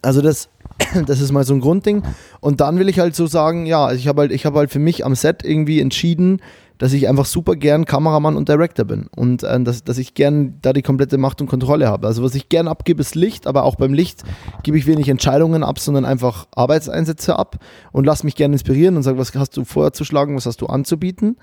Also 0.00 0.22
das, 0.22 0.48
das 1.06 1.20
ist 1.20 1.32
mal 1.32 1.44
so 1.44 1.54
ein 1.54 1.60
Grundding. 1.60 2.02
Und 2.40 2.60
dann 2.60 2.78
will 2.78 2.88
ich 2.88 2.98
halt 2.98 3.14
so 3.14 3.26
sagen, 3.26 3.66
ja, 3.66 3.84
also 3.84 3.98
ich 3.98 4.08
habe 4.08 4.22
halt, 4.22 4.32
ich 4.32 4.46
halt 4.46 4.70
für 4.70 4.78
mich 4.78 5.04
am 5.04 5.14
Set 5.14 5.44
irgendwie 5.44 5.80
entschieden, 5.80 6.40
dass 6.78 6.92
ich 6.92 7.08
einfach 7.08 7.24
super 7.24 7.54
gern 7.54 7.84
Kameramann 7.84 8.36
und 8.36 8.48
Director 8.48 8.84
bin 8.84 9.06
und 9.14 9.44
äh, 9.44 9.62
dass, 9.62 9.84
dass 9.84 9.96
ich 9.96 10.14
gern 10.14 10.58
da 10.60 10.72
die 10.72 10.82
komplette 10.82 11.18
Macht 11.18 11.40
und 11.40 11.46
Kontrolle 11.46 11.88
habe. 11.88 12.06
Also 12.06 12.22
was 12.24 12.34
ich 12.34 12.48
gern 12.48 12.66
abgebe, 12.66 13.00
ist 13.00 13.14
Licht, 13.14 13.46
aber 13.46 13.62
auch 13.62 13.76
beim 13.76 13.94
Licht 13.94 14.24
gebe 14.64 14.76
ich 14.76 14.86
wenig 14.86 15.08
Entscheidungen 15.08 15.62
ab, 15.62 15.78
sondern 15.78 16.04
einfach 16.04 16.46
Arbeitseinsätze 16.54 17.38
ab 17.38 17.58
und 17.92 18.04
lass 18.04 18.24
mich 18.24 18.34
gern 18.34 18.52
inspirieren 18.52 18.96
und 18.96 19.04
sage, 19.04 19.18
was 19.18 19.32
hast 19.34 19.56
du 19.56 19.64
vorzuschlagen, 19.64 20.36
was 20.36 20.46
hast 20.46 20.60
du 20.60 20.66
anzubieten. 20.66 21.36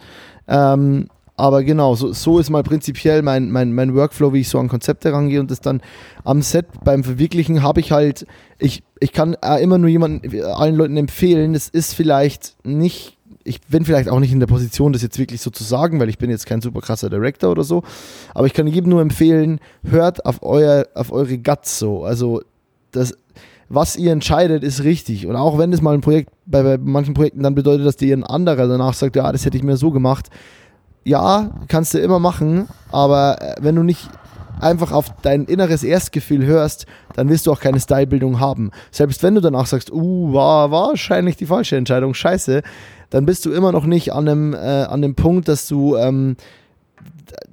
Ähm, 0.50 1.08
aber 1.42 1.64
genau, 1.64 1.96
so, 1.96 2.14
so 2.14 2.38
ist 2.38 2.52
mal 2.52 2.62
prinzipiell 2.62 3.24
mein, 3.24 3.50
mein, 3.50 3.74
mein 3.74 3.96
Workflow, 3.96 4.32
wie 4.32 4.42
ich 4.42 4.50
so 4.50 4.60
an 4.60 4.68
Konzepte 4.68 5.12
rangehe 5.12 5.40
und 5.40 5.50
das 5.50 5.60
dann 5.60 5.82
am 6.24 6.44
Set 6.44 6.68
beim 6.84 7.04
Verwirklichen 7.04 7.64
habe 7.64 7.80
ich 7.80 7.92
halt, 7.92 8.28
ich, 8.60 8.84
ich 9.00 9.12
kann 9.12 9.36
äh, 9.42 9.60
immer 9.64 9.80
nur 9.80 9.90
jemanden, 9.90 10.44
allen 10.44 10.76
Leuten 10.76 10.98
empfehlen, 10.98 11.54
das 11.54 11.68
ist 11.68 11.96
vielleicht 11.96 12.56
nicht 12.64 13.18
ich 13.44 13.60
bin 13.62 13.86
vielleicht 13.86 14.08
auch 14.08 14.20
nicht 14.20 14.32
in 14.32 14.40
der 14.40 14.46
Position, 14.46 14.94
das 14.94 15.02
jetzt 15.02 15.18
wirklich 15.18 15.42
so 15.42 15.50
zu 15.50 15.64
sagen, 15.64 16.00
weil 16.00 16.10
ich 16.10 16.20
bin 16.20 16.30
jetzt 16.30 16.46
kein 16.46 16.62
super 16.62 16.80
krasser 16.80 17.10
Director 17.10 17.50
oder 17.50 17.64
so. 17.64 17.82
Aber 18.36 18.46
ich 18.46 18.54
kann 18.54 18.68
jedem 18.68 18.92
nur 18.92 19.02
empfehlen, 19.02 19.60
hört 19.84 20.28
auf, 20.28 20.44
euer, 20.44 20.86
auf 20.94 21.12
eure 21.12 21.40
Guts 21.40 21.80
so. 21.80 22.04
Also 22.04 22.44
das, 22.92 23.18
was 23.68 23.96
ihr 23.96 24.12
entscheidet, 24.12 24.64
ist 24.64 24.84
richtig. 24.84 25.26
Und 25.26 25.36
auch 25.38 25.58
wenn 25.58 25.74
es 25.74 25.82
mal 25.82 25.96
ein 25.96 26.02
Projekt, 26.02 26.30
bei, 26.46 26.62
bei 26.62 26.78
manchen 26.78 27.16
Projekten 27.16 27.42
dann 27.42 27.56
bedeutet, 27.56 27.88
dass 27.88 27.96
dir 27.96 28.16
ein 28.16 28.24
anderer 28.24 28.68
danach 28.68 28.94
sagt, 28.94 29.16
ja, 29.16 29.32
das 29.32 29.44
hätte 29.44 29.58
ich 29.58 29.64
mir 29.64 29.76
so 29.76 29.90
gemacht, 29.90 30.30
ja, 31.04 31.50
kannst 31.68 31.94
du 31.94 32.00
immer 32.00 32.20
machen, 32.20 32.68
aber 32.92 33.42
äh, 33.42 33.56
wenn 33.62 33.76
du 33.76 33.84
nicht 33.84 34.10
einfach 34.60 34.92
auf 34.92 35.08
dein 35.22 35.46
inneres 35.46 35.84
Erstgefühl 35.84 36.46
hörst, 36.46 36.86
dann 37.16 37.30
wirst 37.30 37.48
du 37.48 37.52
auch 37.52 37.60
keine 37.60 37.80
Stylebildung 37.80 38.40
haben. 38.40 38.72
Selbst 38.92 39.24
wenn 39.24 39.36
du 39.36 39.42
danach 39.42 39.66
sagst, 39.66 39.92
uh, 39.92 40.34
war 40.34 40.72
wahrscheinlich 40.72 41.36
die 41.36 41.48
falsche 41.48 41.78
Entscheidung, 41.78 42.14
scheiße, 42.14 42.62
dann 43.10 43.26
bist 43.26 43.46
du 43.46 43.52
immer 43.52 43.72
noch 43.72 43.86
nicht 43.86 44.14
an 44.14 44.26
dem, 44.26 44.54
äh, 44.54 44.58
an 44.58 45.02
dem 45.02 45.16
Punkt, 45.16 45.48
dass 45.48 45.68
du 45.68 45.98
ähm, 45.98 46.38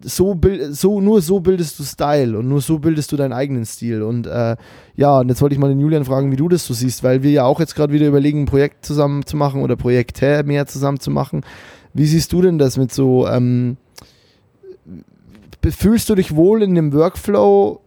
so, 0.03 0.39
so, 0.71 1.01
nur 1.01 1.23
so 1.23 1.41
bildest 1.41 1.79
du 1.79 1.85
Style 1.85 2.39
und 2.39 2.49
nur 2.49 2.61
so 2.61 2.79
bildest 2.79 3.11
du 3.13 3.17
deinen 3.17 3.33
eigenen 3.33 3.65
Stil. 3.65 4.03
Und 4.03 4.27
äh, 4.27 4.57
ja, 4.97 5.19
und 5.19 5.29
jetzt 5.29 5.41
wollte 5.41 5.55
ich 5.55 5.61
mal 5.61 5.69
den 5.69 5.81
Julian 5.81 6.05
fragen, 6.05 6.31
wie 6.31 6.37
du 6.37 6.49
das 6.49 6.67
so 6.67 6.75
siehst, 6.75 7.03
weil 7.03 7.23
wir 7.23 7.31
ja 7.31 7.45
auch 7.45 7.61
jetzt 7.61 7.75
gerade 7.75 7.93
wieder 7.93 8.07
überlegen, 8.07 8.43
ein 8.43 8.47
Projekt 8.47 8.85
zusammen 8.85 9.25
zu 9.27 9.37
machen 9.37 9.63
oder 9.63 9.77
Projekte 9.77 10.43
mehr 10.45 10.67
zusammen 10.67 11.01
zu 11.01 11.11
machen. 11.11 11.43
Wie 11.95 12.07
siehst 12.07 12.33
du 12.33 12.43
denn 12.43 12.59
das 12.59 12.77
mit 12.77 12.93
so, 12.93 13.27
ähm, 13.27 13.77
fühlst 15.69 16.09
du 16.09 16.15
dich 16.15 16.35
wohl 16.35 16.63
in 16.63 16.75
dem 16.75 16.93
Workflow, 16.93 17.81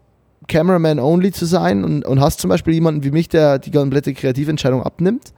Cameraman 0.47 0.99
only 0.99 1.31
zu 1.31 1.45
sein 1.45 1.83
und, 1.83 2.05
und 2.05 2.19
hast 2.19 2.39
zum 2.39 2.49
Beispiel 2.49 2.73
jemanden 2.73 3.03
wie 3.03 3.11
mich, 3.11 3.29
der 3.29 3.59
die 3.59 3.71
komplette 3.71 4.13
Kreativentscheidung 4.13 4.83
abnimmt? 4.83 5.33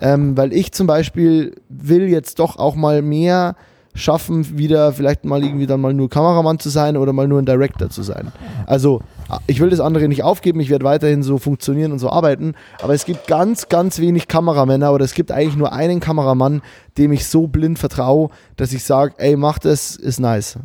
Ähm, 0.00 0.36
weil 0.36 0.52
ich 0.52 0.72
zum 0.72 0.86
Beispiel 0.86 1.54
will 1.68 2.08
jetzt 2.08 2.38
doch 2.38 2.56
auch 2.56 2.74
mal 2.76 3.02
mehr 3.02 3.56
schaffen, 3.94 4.58
wieder 4.58 4.92
vielleicht 4.92 5.24
mal 5.24 5.42
irgendwie 5.42 5.66
dann 5.66 5.80
mal 5.80 5.92
nur 5.92 6.08
Kameramann 6.08 6.58
zu 6.58 6.68
sein 6.68 6.96
oder 6.96 7.12
mal 7.12 7.26
nur 7.26 7.40
ein 7.40 7.46
Director 7.46 7.90
zu 7.90 8.02
sein. 8.02 8.32
Also 8.66 9.00
ich 9.46 9.60
will 9.60 9.70
das 9.70 9.80
andere 9.80 10.08
nicht 10.08 10.22
aufgeben, 10.22 10.60
ich 10.60 10.70
werde 10.70 10.84
weiterhin 10.84 11.22
so 11.22 11.38
funktionieren 11.38 11.92
und 11.92 11.98
so 11.98 12.10
arbeiten, 12.10 12.54
aber 12.82 12.94
es 12.94 13.04
gibt 13.04 13.26
ganz, 13.26 13.68
ganz 13.68 13.98
wenig 13.98 14.28
Kameramänner 14.28 14.92
oder 14.92 15.04
es 15.04 15.14
gibt 15.14 15.32
eigentlich 15.32 15.56
nur 15.56 15.72
einen 15.72 16.00
Kameramann, 16.00 16.62
dem 16.96 17.12
ich 17.12 17.26
so 17.26 17.46
blind 17.46 17.78
vertraue, 17.78 18.30
dass 18.56 18.72
ich 18.72 18.84
sage, 18.84 19.14
ey, 19.18 19.36
mach 19.36 19.58
das, 19.58 19.96
ist 19.96 20.20
nice. 20.20 20.56
Und 20.56 20.64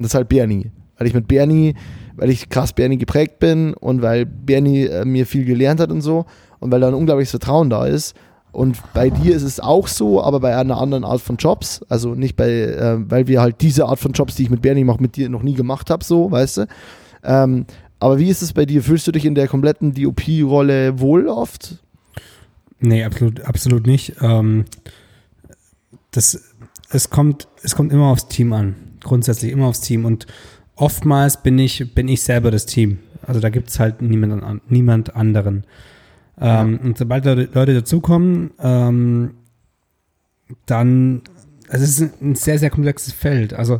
das 0.00 0.08
ist 0.08 0.14
halt 0.14 0.28
Bernie. 0.28 0.70
Weil 0.98 1.06
ich 1.06 1.14
mit 1.14 1.26
Bernie, 1.26 1.74
weil 2.16 2.30
ich 2.30 2.48
krass 2.48 2.72
Bernie 2.72 2.98
geprägt 2.98 3.38
bin 3.38 3.74
und 3.74 4.02
weil 4.02 4.26
Bernie 4.26 4.84
äh, 4.84 5.04
mir 5.04 5.26
viel 5.26 5.44
gelernt 5.44 5.80
hat 5.80 5.90
und 5.90 6.02
so 6.02 6.26
und 6.60 6.70
weil 6.70 6.80
da 6.80 6.88
ein 6.88 6.94
unglaubliches 6.94 7.30
Vertrauen 7.30 7.70
da 7.70 7.86
ist 7.86 8.14
und 8.54 8.78
bei 8.94 9.10
dir 9.10 9.34
ist 9.34 9.42
es 9.42 9.58
auch 9.58 9.88
so, 9.88 10.22
aber 10.22 10.38
bei 10.38 10.56
einer 10.56 10.80
anderen 10.80 11.04
Art 11.04 11.20
von 11.20 11.36
Jobs. 11.36 11.84
Also 11.88 12.14
nicht 12.14 12.36
bei, 12.36 12.48
äh, 12.50 12.98
weil 13.10 13.26
wir 13.26 13.40
halt 13.40 13.60
diese 13.60 13.86
Art 13.86 13.98
von 13.98 14.12
Jobs, 14.12 14.36
die 14.36 14.44
ich 14.44 14.50
mit 14.50 14.62
Bernie 14.62 14.84
mache, 14.84 15.02
mit 15.02 15.16
dir 15.16 15.28
noch 15.28 15.42
nie 15.42 15.54
gemacht 15.54 15.90
habe, 15.90 16.04
so, 16.04 16.30
weißt 16.30 16.58
du. 16.58 16.66
Ähm, 17.24 17.66
aber 17.98 18.18
wie 18.18 18.28
ist 18.28 18.42
es 18.42 18.52
bei 18.52 18.66
dir? 18.66 18.82
Fühlst 18.82 19.06
du 19.06 19.12
dich 19.12 19.24
in 19.24 19.34
der 19.34 19.48
kompletten 19.48 19.94
DOP-Rolle 19.94 21.00
wohl 21.00 21.26
oft? 21.26 21.82
Nee, 22.80 23.04
absolut, 23.04 23.40
absolut 23.40 23.86
nicht. 23.86 24.14
Ähm, 24.20 24.64
das, 26.10 26.54
es, 26.90 27.10
kommt, 27.10 27.48
es 27.62 27.74
kommt 27.74 27.92
immer 27.92 28.08
aufs 28.08 28.28
Team 28.28 28.52
an. 28.52 28.76
Grundsätzlich 29.00 29.52
immer 29.52 29.66
aufs 29.66 29.80
Team. 29.80 30.04
Und 30.04 30.26
oftmals 30.76 31.42
bin 31.42 31.58
ich, 31.58 31.94
bin 31.94 32.08
ich 32.08 32.22
selber 32.22 32.50
das 32.50 32.66
Team. 32.66 32.98
Also 33.26 33.40
da 33.40 33.48
gibt 33.48 33.70
es 33.70 33.80
halt 33.80 34.02
niemand, 34.02 34.70
niemand 34.70 35.16
anderen. 35.16 35.64
Ähm, 36.40 36.80
und 36.82 36.98
sobald 36.98 37.24
Leute, 37.24 37.48
Leute 37.52 37.74
dazukommen, 37.74 38.50
ähm, 38.58 39.34
dann, 40.66 41.22
also 41.68 41.84
es 41.84 42.00
ist 42.00 42.20
ein 42.20 42.34
sehr, 42.34 42.58
sehr 42.58 42.70
komplexes 42.70 43.12
Feld. 43.12 43.54
Also 43.54 43.78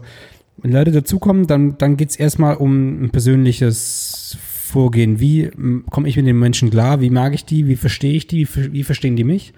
Leute 0.73 0.93
dazukommen, 0.93 1.47
dann, 1.47 1.77
dann 1.79 1.97
geht 1.97 2.11
es 2.11 2.17
erstmal 2.17 2.57
um 2.57 3.05
ein 3.05 3.11
persönliches 3.11 4.37
Vorgehen. 4.41 5.21
Wie 5.21 5.51
komme 5.91 6.09
ich 6.09 6.17
mit 6.17 6.27
den 6.27 6.39
Menschen 6.39 6.71
klar? 6.71 7.01
Wie 7.01 7.11
mag 7.11 7.35
ich 7.35 7.45
die? 7.45 7.67
Wie 7.67 7.77
verstehe 7.77 8.15
ich 8.15 8.27
die? 8.27 8.49
Wie, 8.49 8.73
wie 8.73 8.85
verstehen 8.85 9.17
die 9.17 9.25
mich? 9.25 9.53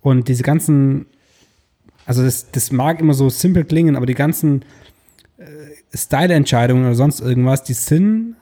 Und 0.00 0.28
diese 0.28 0.42
ganzen, 0.42 1.06
also 2.06 2.22
das, 2.22 2.50
das 2.50 2.72
mag 2.72 3.00
immer 3.00 3.14
so 3.14 3.28
simpel 3.28 3.64
klingen, 3.64 3.96
aber 3.96 4.06
die 4.06 4.14
ganzen 4.14 4.62
äh, 5.38 5.44
Style-Entscheidungen 5.94 6.84
oder 6.84 6.94
sonst 6.94 7.20
irgendwas, 7.20 7.64
die 7.64 7.74
sind 7.74 8.36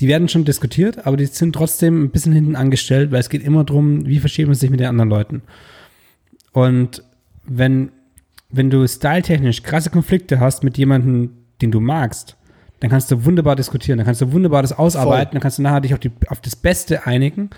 die 0.00 0.08
werden 0.08 0.28
schon 0.28 0.44
diskutiert, 0.44 1.06
aber 1.06 1.16
die 1.16 1.26
sind 1.26 1.54
trotzdem 1.54 2.04
ein 2.04 2.10
bisschen 2.10 2.32
hinten 2.32 2.54
angestellt, 2.54 3.10
weil 3.10 3.20
es 3.20 3.28
geht 3.28 3.42
immer 3.42 3.64
darum, 3.64 4.06
wie 4.06 4.20
versteht 4.20 4.46
man 4.46 4.54
sich 4.54 4.70
mit 4.70 4.80
den 4.80 4.86
anderen 4.86 5.10
Leuten. 5.10 5.42
Und 6.52 7.02
wenn, 7.44 7.90
wenn 8.50 8.70
du 8.70 8.86
styletechnisch 8.86 9.62
krasse 9.62 9.90
Konflikte 9.90 10.40
hast 10.40 10.64
mit 10.64 10.78
jemandem, 10.78 11.30
den 11.60 11.70
du 11.70 11.80
magst, 11.80 12.36
dann 12.80 12.90
kannst 12.90 13.10
du 13.10 13.24
wunderbar 13.24 13.56
diskutieren, 13.56 13.98
dann 13.98 14.06
kannst 14.06 14.20
du 14.20 14.32
wunderbar 14.32 14.62
das 14.62 14.72
ausarbeiten, 14.72 15.26
Voll. 15.26 15.32
dann 15.32 15.40
kannst 15.40 15.58
du 15.58 15.62
nachher 15.62 15.80
dich 15.80 15.94
auf, 15.94 16.00
die, 16.00 16.12
auf 16.28 16.40
das 16.40 16.56
Beste 16.56 17.06
einigen. 17.06 17.50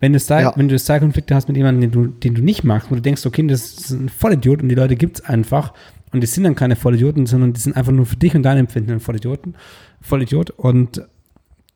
Wenn 0.00 0.12
du, 0.12 0.20
Style, 0.20 0.42
ja. 0.42 0.52
wenn 0.56 0.68
du 0.68 0.78
Style-Konflikte 0.78 1.34
hast 1.34 1.48
mit 1.48 1.56
jemandem, 1.56 1.90
den 1.90 1.90
du, 1.90 2.06
den 2.08 2.34
du 2.34 2.42
nicht 2.42 2.64
magst, 2.64 2.90
wo 2.90 2.94
du 2.94 3.00
denkst, 3.00 3.24
okay, 3.24 3.46
das 3.46 3.72
ist 3.72 3.90
ein 3.90 4.10
Vollidiot 4.10 4.62
und 4.62 4.68
die 4.68 4.74
Leute 4.74 4.96
gibt 4.96 5.18
es 5.18 5.24
einfach 5.24 5.72
und 6.12 6.20
die 6.20 6.26
sind 6.26 6.44
dann 6.44 6.54
keine 6.54 6.76
Vollidioten, 6.76 7.24
sondern 7.24 7.54
die 7.54 7.60
sind 7.60 7.76
einfach 7.76 7.92
nur 7.92 8.04
für 8.04 8.16
dich 8.16 8.34
und 8.34 8.42
dein 8.42 8.58
Empfinden 8.58 8.92
ein 8.92 9.00
Vollidioten, 9.00 9.56
Vollidiot 10.02 10.50
und 10.50 11.02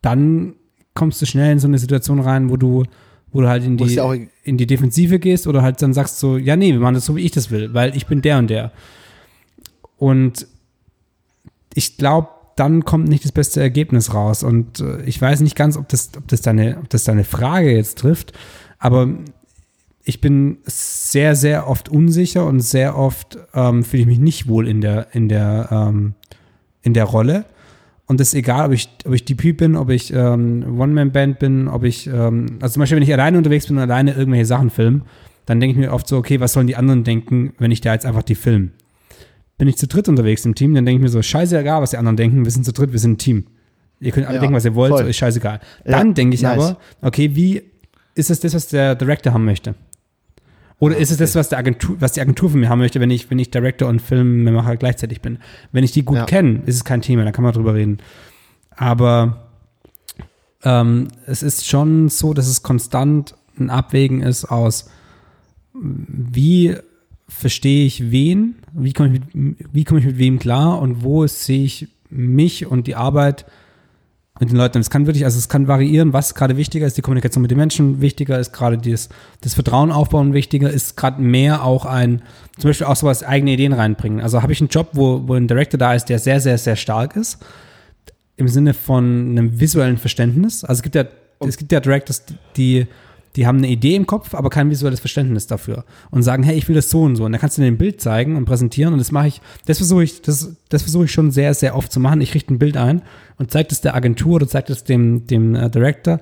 dann 0.03 0.53
kommst 0.93 1.21
du 1.21 1.25
schnell 1.25 1.51
in 1.51 1.59
so 1.59 1.67
eine 1.67 1.79
Situation 1.79 2.19
rein, 2.19 2.51
wo 2.51 2.57
du, 2.57 2.83
Wo 3.33 3.41
du 3.41 3.47
halt 3.47 3.63
in 3.63 3.77
die, 3.77 3.99
in 4.43 4.57
die 4.57 4.67
Defensive 4.67 5.19
gehst 5.19 5.47
oder 5.47 5.61
halt 5.61 5.81
dann 5.81 5.93
sagst 5.93 6.19
so, 6.19 6.37
ja, 6.37 6.55
nee, 6.55 6.73
wir 6.73 6.79
machen 6.79 6.95
das 6.95 7.05
so, 7.05 7.15
wie 7.15 7.21
ich 7.21 7.31
das 7.31 7.49
will, 7.49 7.73
weil 7.73 7.95
ich 7.95 8.07
bin 8.07 8.21
der 8.21 8.37
und 8.37 8.49
der. 8.49 8.71
Und 9.97 10.47
ich 11.73 11.97
glaube, 11.97 12.27
dann 12.55 12.83
kommt 12.83 13.07
nicht 13.07 13.23
das 13.23 13.31
beste 13.31 13.61
Ergebnis 13.61 14.13
raus. 14.13 14.43
Und 14.43 14.81
äh, 14.81 15.01
ich 15.03 15.21
weiß 15.21 15.41
nicht 15.41 15.55
ganz, 15.55 15.77
ob 15.77 15.87
das, 15.89 16.11
ob, 16.17 16.27
das 16.27 16.41
deine, 16.41 16.77
ob 16.77 16.89
das 16.89 17.05
deine 17.05 17.23
Frage 17.23 17.71
jetzt 17.75 17.99
trifft, 17.99 18.33
aber 18.77 19.07
ich 20.03 20.19
bin 20.19 20.57
sehr, 20.65 21.35
sehr 21.35 21.67
oft 21.67 21.89
unsicher 21.89 22.45
und 22.45 22.59
sehr 22.61 22.97
oft 22.97 23.37
ähm, 23.53 23.83
fühle 23.83 24.01
ich 24.01 24.07
mich 24.07 24.19
nicht 24.19 24.47
wohl 24.47 24.67
in 24.67 24.81
der, 24.81 25.07
in 25.13 25.29
der, 25.29 25.69
ähm, 25.71 26.15
in 26.81 26.93
der 26.93 27.05
Rolle. 27.05 27.45
Und 28.11 28.19
das 28.19 28.27
ist 28.27 28.33
egal, 28.33 28.65
ob 28.65 28.73
ich, 28.73 28.89
ob 29.05 29.13
ich 29.13 29.23
DP 29.23 29.53
bin, 29.55 29.77
ob 29.77 29.89
ich 29.89 30.11
ähm, 30.13 30.77
One-Man-Band 30.77 31.39
bin, 31.39 31.69
ob 31.69 31.85
ich, 31.85 32.07
ähm, 32.07 32.57
also 32.59 32.73
zum 32.73 32.81
Beispiel, 32.81 32.97
wenn 32.97 33.03
ich 33.03 33.13
alleine 33.13 33.37
unterwegs 33.37 33.67
bin 33.67 33.77
und 33.77 33.81
alleine 33.81 34.13
irgendwelche 34.13 34.45
Sachen 34.45 34.69
filme, 34.69 35.03
dann 35.45 35.61
denke 35.61 35.79
ich 35.79 35.85
mir 35.85 35.93
oft 35.93 36.09
so, 36.09 36.17
okay, 36.17 36.41
was 36.41 36.51
sollen 36.51 36.67
die 36.67 36.75
anderen 36.75 37.05
denken, 37.05 37.53
wenn 37.57 37.71
ich 37.71 37.79
da 37.79 37.93
jetzt 37.93 38.05
einfach 38.05 38.23
die 38.23 38.35
film? 38.35 38.71
Bin 39.57 39.69
ich 39.69 39.77
zu 39.77 39.87
dritt 39.87 40.09
unterwegs 40.09 40.43
im 40.43 40.55
Team, 40.55 40.75
dann 40.75 40.85
denke 40.85 40.97
ich 40.99 41.03
mir 41.03 41.09
so, 41.09 41.21
scheißegal, 41.21 41.81
was 41.81 41.91
die 41.91 41.97
anderen 41.97 42.17
denken, 42.17 42.43
wir 42.43 42.51
sind 42.51 42.65
zu 42.65 42.73
dritt, 42.73 42.91
wir 42.91 42.99
sind 42.99 43.11
ein 43.11 43.17
Team. 43.17 43.45
Ihr 44.01 44.11
könnt 44.11 44.27
alle 44.27 44.35
ja, 44.35 44.41
denken, 44.41 44.57
was 44.57 44.65
ihr 44.65 44.75
wollt, 44.75 44.91
voll. 44.91 45.07
ist 45.07 45.15
scheißegal. 45.15 45.61
Dann 45.85 46.07
ja, 46.09 46.13
denke 46.13 46.35
ich 46.35 46.41
nice. 46.41 46.59
aber, 46.59 46.77
okay, 47.01 47.33
wie 47.33 47.63
ist 48.15 48.29
es 48.29 48.41
das, 48.41 48.53
was 48.53 48.67
der 48.67 48.95
Director 48.95 49.31
haben 49.31 49.45
möchte? 49.45 49.73
Oder 50.81 50.97
ist 50.97 51.11
es 51.11 51.17
das, 51.17 51.35
was, 51.35 51.53
Agentur, 51.53 51.95
was 51.99 52.13
die 52.13 52.21
Agentur 52.21 52.49
von 52.49 52.59
mir 52.59 52.67
haben 52.67 52.79
möchte, 52.79 52.99
wenn 52.99 53.11
ich, 53.11 53.29
wenn 53.29 53.37
ich 53.37 53.51
Director 53.51 53.87
und 53.87 54.01
Filmemacher 54.01 54.77
gleichzeitig 54.77 55.21
bin? 55.21 55.37
Wenn 55.71 55.83
ich 55.83 55.91
die 55.91 56.03
gut 56.03 56.17
ja. 56.17 56.25
kenne, 56.25 56.63
ist 56.65 56.75
es 56.75 56.83
kein 56.83 57.03
Thema, 57.03 57.23
da 57.23 57.31
kann 57.31 57.43
man 57.43 57.53
drüber 57.53 57.75
reden. 57.75 57.99
Aber 58.75 59.51
ähm, 60.63 61.09
es 61.27 61.43
ist 61.43 61.67
schon 61.67 62.09
so, 62.09 62.33
dass 62.33 62.47
es 62.47 62.63
konstant 62.63 63.35
ein 63.59 63.69
Abwägen 63.69 64.23
ist 64.23 64.45
aus, 64.45 64.89
wie 65.71 66.75
verstehe 67.27 67.85
ich 67.85 68.09
wen, 68.09 68.55
wie 68.73 68.93
komme 68.93 69.13
ich, 69.13 69.35
mit, 69.35 69.57
wie 69.71 69.83
komme 69.83 69.99
ich 69.99 70.07
mit 70.07 70.17
wem 70.17 70.39
klar 70.39 70.81
und 70.81 71.03
wo 71.03 71.27
sehe 71.27 71.63
ich 71.63 71.89
mich 72.09 72.65
und 72.65 72.87
die 72.87 72.95
Arbeit 72.95 73.45
mit 74.39 74.49
den 74.49 74.57
Leuten. 74.57 74.79
Es 74.79 74.89
kann 74.89 75.05
wirklich, 75.05 75.25
also 75.25 75.37
es 75.37 75.49
kann 75.49 75.67
variieren, 75.67 76.13
was 76.13 76.35
gerade 76.35 76.57
wichtiger 76.57 76.87
ist, 76.87 76.97
die 76.97 77.01
Kommunikation 77.01 77.41
mit 77.41 77.51
den 77.51 77.57
Menschen 77.57 78.01
wichtiger 78.01 78.39
ist, 78.39 78.53
gerade 78.53 78.77
das, 78.77 79.09
das 79.41 79.53
Vertrauen 79.53 79.91
aufbauen 79.91 80.33
wichtiger, 80.33 80.69
ist 80.69 80.97
gerade 80.97 81.21
mehr 81.21 81.63
auch 81.63 81.85
ein, 81.85 82.21
zum 82.57 82.69
Beispiel 82.69 82.87
auch 82.87 82.95
sowas, 82.95 83.23
eigene 83.23 83.51
Ideen 83.51 83.73
reinbringen. 83.73 84.21
Also 84.21 84.41
habe 84.41 84.53
ich 84.53 84.61
einen 84.61 84.69
Job, 84.69 84.89
wo, 84.93 85.27
wo 85.27 85.33
ein 85.33 85.47
Director 85.47 85.77
da 85.77 85.93
ist, 85.93 86.05
der 86.05 86.19
sehr, 86.19 86.39
sehr, 86.39 86.57
sehr 86.57 86.75
stark 86.75 87.15
ist, 87.15 87.39
im 88.37 88.47
Sinne 88.47 88.73
von 88.73 89.31
einem 89.31 89.59
visuellen 89.59 89.97
Verständnis. 89.97 90.63
Also 90.63 90.79
es 90.79 90.83
gibt 90.83 90.95
ja, 90.95 91.05
es 91.41 91.57
gibt 91.57 91.71
ja 91.71 91.79
Directors, 91.79 92.23
die 92.55 92.87
die 93.35 93.47
haben 93.47 93.59
eine 93.59 93.69
Idee 93.69 93.95
im 93.95 94.07
Kopf, 94.07 94.33
aber 94.33 94.49
kein 94.49 94.69
visuelles 94.69 94.99
Verständnis 94.99 95.47
dafür 95.47 95.85
und 96.09 96.23
sagen, 96.23 96.43
hey, 96.43 96.57
ich 96.57 96.67
will 96.67 96.75
das 96.75 96.89
so 96.89 97.03
und 97.03 97.15
so. 97.15 97.25
Und 97.25 97.31
dann 97.31 97.41
kannst 97.41 97.57
du 97.57 97.61
dir 97.61 97.67
ein 97.67 97.77
Bild 97.77 98.01
zeigen 98.01 98.35
und 98.35 98.45
präsentieren 98.45 98.93
und 98.93 98.99
das 98.99 99.11
mache 99.11 99.27
ich, 99.27 99.41
das 99.65 99.77
versuche 99.77 100.03
ich, 100.03 100.21
das, 100.21 100.55
das 100.69 100.81
versuche 100.81 101.05
ich 101.05 101.11
schon 101.11 101.31
sehr, 101.31 101.53
sehr 101.53 101.75
oft 101.75 101.91
zu 101.91 101.99
machen. 101.99 102.21
Ich 102.21 102.33
richte 102.33 102.53
ein 102.53 102.59
Bild 102.59 102.77
ein 102.77 103.01
und 103.37 103.51
zeige 103.51 103.69
das 103.69 103.81
der 103.81 103.95
Agentur 103.95 104.35
oder 104.35 104.47
zeige 104.47 104.67
das 104.67 104.83
dem, 104.83 105.27
dem 105.27 105.55
äh, 105.55 105.69
Director. 105.69 106.19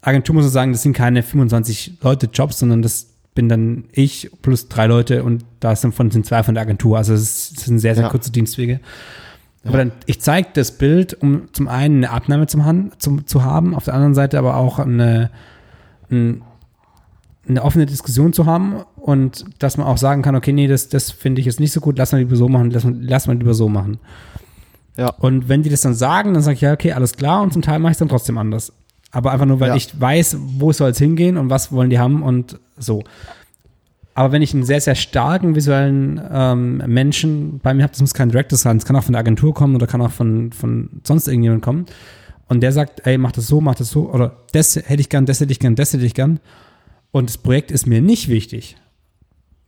Agentur 0.00 0.34
muss 0.34 0.44
man 0.44 0.52
sagen, 0.52 0.72
das 0.72 0.82
sind 0.82 0.94
keine 0.94 1.22
25 1.22 1.98
Leute 2.02 2.28
Jobs, 2.32 2.58
sondern 2.58 2.82
das 2.82 3.08
bin 3.34 3.48
dann 3.48 3.84
ich 3.92 4.30
plus 4.42 4.68
drei 4.68 4.86
Leute 4.86 5.22
und 5.22 5.44
da 5.60 5.76
sind 5.76 5.94
von 5.94 6.10
sind 6.10 6.26
zwei 6.26 6.42
von 6.42 6.54
der 6.54 6.62
Agentur. 6.62 6.98
Also 6.98 7.14
es 7.14 7.50
sind 7.50 7.78
sehr, 7.78 7.94
sehr 7.94 8.04
ja. 8.04 8.10
kurze 8.10 8.32
Dienstwege. 8.32 8.80
Aber 9.64 9.78
dann, 9.78 9.92
ich 10.06 10.20
zeige 10.20 10.48
das 10.54 10.72
Bild, 10.72 11.14
um 11.20 11.52
zum 11.52 11.68
einen 11.68 11.98
eine 11.98 12.10
Abnahme 12.10 12.46
zum, 12.46 12.92
zum, 12.98 13.26
zu 13.26 13.44
haben, 13.44 13.74
auf 13.74 13.84
der 13.84 13.94
anderen 13.94 14.14
Seite 14.14 14.38
aber 14.38 14.56
auch 14.56 14.78
eine, 14.78 15.30
ein, 16.10 16.42
eine 17.48 17.62
offene 17.62 17.86
Diskussion 17.86 18.32
zu 18.32 18.46
haben 18.46 18.82
und 18.96 19.44
dass 19.58 19.76
man 19.76 19.86
auch 19.86 19.96
sagen 19.96 20.22
kann, 20.22 20.36
okay, 20.36 20.52
nee, 20.52 20.66
das, 20.66 20.88
das 20.88 21.10
finde 21.10 21.40
ich 21.40 21.46
jetzt 21.46 21.60
nicht 21.60 21.72
so 21.72 21.80
gut, 21.80 21.98
lass 21.98 22.12
mal 22.12 22.18
lieber 22.18 22.36
so 22.36 22.48
machen, 22.48 22.70
lass, 22.70 22.86
lass 23.00 23.26
mal 23.26 23.36
lieber 23.36 23.54
so 23.54 23.68
machen. 23.68 23.98
Ja. 24.96 25.10
Und 25.10 25.48
wenn 25.48 25.62
die 25.62 25.70
das 25.70 25.80
dann 25.80 25.94
sagen, 25.94 26.34
dann 26.34 26.42
sage 26.42 26.54
ich, 26.54 26.60
ja, 26.60 26.72
okay, 26.72 26.92
alles 26.92 27.14
klar 27.14 27.42
und 27.42 27.52
zum 27.52 27.62
Teil 27.62 27.78
mache 27.78 27.92
ich 27.92 27.94
es 27.94 27.98
dann 27.98 28.08
trotzdem 28.08 28.36
anders. 28.36 28.72
Aber 29.10 29.32
einfach 29.32 29.46
nur, 29.46 29.60
weil 29.60 29.70
ja. 29.70 29.76
ich 29.76 29.98
weiß, 29.98 30.36
wo 30.38 30.72
soll 30.72 30.90
es 30.90 30.98
hingehen 30.98 31.36
und 31.38 31.48
was 31.48 31.72
wollen 31.72 31.90
die 31.90 31.98
haben 31.98 32.22
und 32.22 32.58
so. 32.76 33.02
Aber 34.14 34.32
wenn 34.32 34.42
ich 34.42 34.52
einen 34.52 34.64
sehr, 34.64 34.80
sehr 34.80 34.96
starken 34.96 35.54
visuellen 35.54 36.20
ähm, 36.30 36.78
Menschen 36.86 37.60
bei 37.60 37.72
mir 37.72 37.84
habe, 37.84 37.92
das 37.92 38.00
muss 38.00 38.14
kein 38.14 38.30
Director 38.30 38.58
sein, 38.58 38.76
das 38.76 38.84
kann 38.84 38.96
auch 38.96 39.04
von 39.04 39.12
der 39.12 39.20
Agentur 39.20 39.54
kommen 39.54 39.76
oder 39.76 39.86
kann 39.86 40.02
auch 40.02 40.10
von, 40.10 40.52
von 40.52 40.90
sonst 41.04 41.28
irgendjemand 41.28 41.62
kommen. 41.62 41.86
Und 42.48 42.60
der 42.60 42.72
sagt, 42.72 43.06
ey, 43.06 43.16
mach 43.16 43.32
das 43.32 43.46
so, 43.46 43.60
mach 43.60 43.76
das 43.76 43.90
so, 43.90 44.10
oder 44.10 44.38
das 44.52 44.74
hätte 44.74 45.00
ich 45.00 45.08
gern, 45.08 45.24
das 45.24 45.40
hätte 45.40 45.52
ich 45.52 45.60
gern, 45.60 45.76
das 45.76 45.92
hätte 45.92 46.04
ich 46.04 46.14
gern 46.14 46.40
und 47.10 47.28
das 47.28 47.38
Projekt 47.38 47.70
ist 47.70 47.86
mir 47.86 48.00
nicht 48.00 48.28
wichtig, 48.28 48.76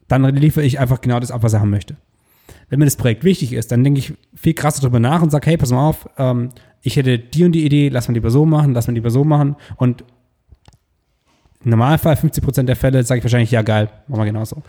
dann 0.08 0.24
liefere 0.34 0.64
ich 0.64 0.80
einfach 0.80 1.00
genau 1.00 1.20
das 1.20 1.30
ab, 1.30 1.42
was 1.42 1.52
er 1.52 1.60
haben 1.60 1.70
möchte. 1.70 1.96
Wenn 2.68 2.78
mir 2.78 2.84
das 2.84 2.96
Projekt 2.96 3.24
wichtig 3.24 3.52
ist, 3.52 3.70
dann 3.72 3.84
denke 3.84 4.00
ich 4.00 4.12
viel 4.34 4.54
krasser 4.54 4.80
darüber 4.80 5.00
nach 5.00 5.22
und 5.22 5.30
sage, 5.30 5.48
hey, 5.48 5.56
pass 5.56 5.70
mal 5.70 5.88
auf, 5.88 6.08
ähm, 6.18 6.50
ich 6.82 6.96
hätte 6.96 7.18
die 7.18 7.44
und 7.44 7.52
die 7.52 7.64
Idee, 7.64 7.88
lass 7.88 8.08
mal 8.08 8.14
lieber 8.14 8.30
so 8.30 8.44
machen, 8.46 8.74
lass 8.74 8.86
mal 8.86 8.94
lieber 8.94 9.10
so 9.10 9.24
machen. 9.24 9.56
Und 9.76 10.04
im 11.64 11.70
Normalfall, 11.70 12.14
50% 12.14 12.62
der 12.64 12.76
Fälle, 12.76 13.02
sage 13.04 13.18
ich 13.18 13.24
wahrscheinlich, 13.24 13.50
ja 13.50 13.62
geil, 13.62 13.90
machen 14.08 14.20
wir 14.20 14.26
genauso. 14.26 14.62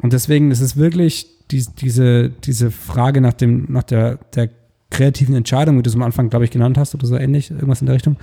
Und 0.00 0.12
deswegen 0.12 0.50
ist 0.50 0.60
es 0.60 0.76
wirklich 0.76 1.26
die, 1.50 1.64
diese, 1.78 2.30
diese 2.30 2.70
Frage 2.70 3.20
nach, 3.20 3.32
dem, 3.32 3.66
nach 3.68 3.82
der, 3.82 4.16
der 4.34 4.50
kreativen 4.90 5.34
Entscheidung, 5.34 5.78
wie 5.78 5.82
du 5.82 5.90
es 5.90 5.96
am 5.96 6.02
Anfang, 6.02 6.30
glaube 6.30 6.44
ich, 6.44 6.50
genannt 6.50 6.78
hast 6.78 6.94
oder 6.94 7.06
so 7.06 7.16
ähnlich, 7.16 7.50
irgendwas 7.50 7.80
in 7.80 7.86
der 7.86 7.96
Richtung 7.96 8.16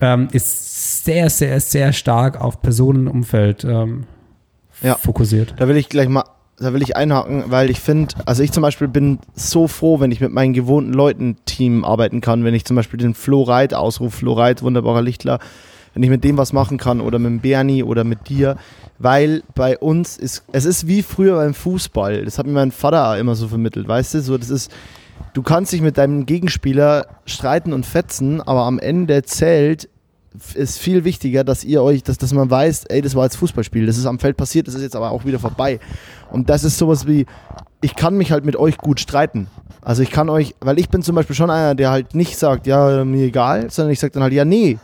ähm, 0.00 0.28
ist 0.32 1.04
sehr, 1.04 1.30
sehr, 1.30 1.60
sehr 1.60 1.92
stark 1.92 2.40
auf 2.40 2.62
Personenumfeld 2.62 3.64
ähm, 3.64 4.04
ja. 4.82 4.94
fokussiert. 4.96 5.54
Da 5.56 5.68
will 5.68 5.76
ich 5.76 5.88
gleich 5.88 6.08
mal, 6.08 6.24
da 6.58 6.72
will 6.72 6.82
ich 6.82 6.96
einhaken, 6.96 7.44
weil 7.48 7.70
ich 7.70 7.80
finde, 7.80 8.14
also 8.24 8.42
ich 8.42 8.52
zum 8.52 8.62
Beispiel 8.62 8.88
bin 8.88 9.18
so 9.34 9.68
froh, 9.68 10.00
wenn 10.00 10.10
ich 10.10 10.20
mit 10.20 10.32
meinen 10.32 10.52
gewohnten 10.52 10.92
Leuten 10.92 11.36
Team 11.44 11.84
arbeiten 11.84 12.20
kann, 12.20 12.44
wenn 12.44 12.54
ich 12.54 12.64
zum 12.64 12.76
Beispiel 12.76 12.98
den 12.98 13.14
Flo 13.14 13.42
Reit 13.42 13.74
ausrufe, 13.74 14.18
Flo 14.18 14.32
Reit, 14.32 14.62
wunderbarer 14.62 15.02
Lichtler, 15.02 15.38
wenn 15.94 16.02
ich 16.02 16.10
mit 16.10 16.24
dem 16.24 16.36
was 16.36 16.52
machen 16.52 16.76
kann 16.76 17.00
oder 17.00 17.18
mit 17.18 17.30
dem 17.30 17.40
Bernie 17.40 17.82
oder 17.82 18.04
mit 18.04 18.28
dir, 18.28 18.56
weil 18.98 19.42
bei 19.54 19.78
uns 19.78 20.18
ist, 20.18 20.44
es 20.52 20.66
ist 20.66 20.86
wie 20.86 21.02
früher 21.02 21.36
beim 21.36 21.54
Fußball, 21.54 22.24
das 22.24 22.38
hat 22.38 22.46
mir 22.46 22.52
mein 22.52 22.72
Vater 22.72 23.18
immer 23.18 23.34
so 23.34 23.48
vermittelt, 23.48 23.88
weißt 23.88 24.14
du, 24.14 24.20
so 24.20 24.36
das 24.36 24.50
ist, 24.50 24.70
du 25.32 25.42
kannst 25.42 25.72
dich 25.72 25.82
mit 25.82 25.98
deinem 25.98 26.26
Gegenspieler 26.26 27.06
streiten 27.24 27.72
und 27.72 27.86
fetzen, 27.86 28.40
aber 28.40 28.62
am 28.62 28.78
Ende 28.78 29.22
zählt 29.22 29.88
ist 30.54 30.78
viel 30.78 31.04
wichtiger, 31.04 31.44
dass 31.44 31.64
ihr 31.64 31.82
euch, 31.82 32.02
dass, 32.02 32.18
dass 32.18 32.32
man 32.32 32.50
weiß, 32.50 32.84
ey, 32.86 33.00
das 33.00 33.14
war 33.14 33.24
jetzt 33.24 33.36
Fußballspiel, 33.36 33.86
das 33.86 33.96
ist 33.96 34.06
am 34.06 34.18
Feld 34.18 34.36
passiert, 34.36 34.68
das 34.68 34.74
ist 34.74 34.82
jetzt 34.82 34.96
aber 34.96 35.10
auch 35.10 35.24
wieder 35.24 35.38
vorbei. 35.38 35.80
Und 36.30 36.50
das 36.50 36.64
ist 36.64 36.78
sowas 36.78 37.06
wie, 37.06 37.26
ich 37.80 37.94
kann 37.94 38.16
mich 38.16 38.32
halt 38.32 38.44
mit 38.44 38.56
euch 38.56 38.78
gut 38.78 39.00
streiten. 39.00 39.48
Also 39.82 40.02
ich 40.02 40.10
kann 40.10 40.28
euch, 40.28 40.54
weil 40.60 40.78
ich 40.78 40.88
bin 40.88 41.02
zum 41.02 41.14
Beispiel 41.14 41.36
schon 41.36 41.50
einer, 41.50 41.74
der 41.74 41.90
halt 41.90 42.14
nicht 42.14 42.36
sagt, 42.38 42.66
ja, 42.66 43.04
mir 43.04 43.26
egal, 43.26 43.70
sondern 43.70 43.92
ich 43.92 44.00
sage 44.00 44.12
dann 44.12 44.22
halt, 44.22 44.32
ja, 44.32 44.44
nee, 44.44 44.78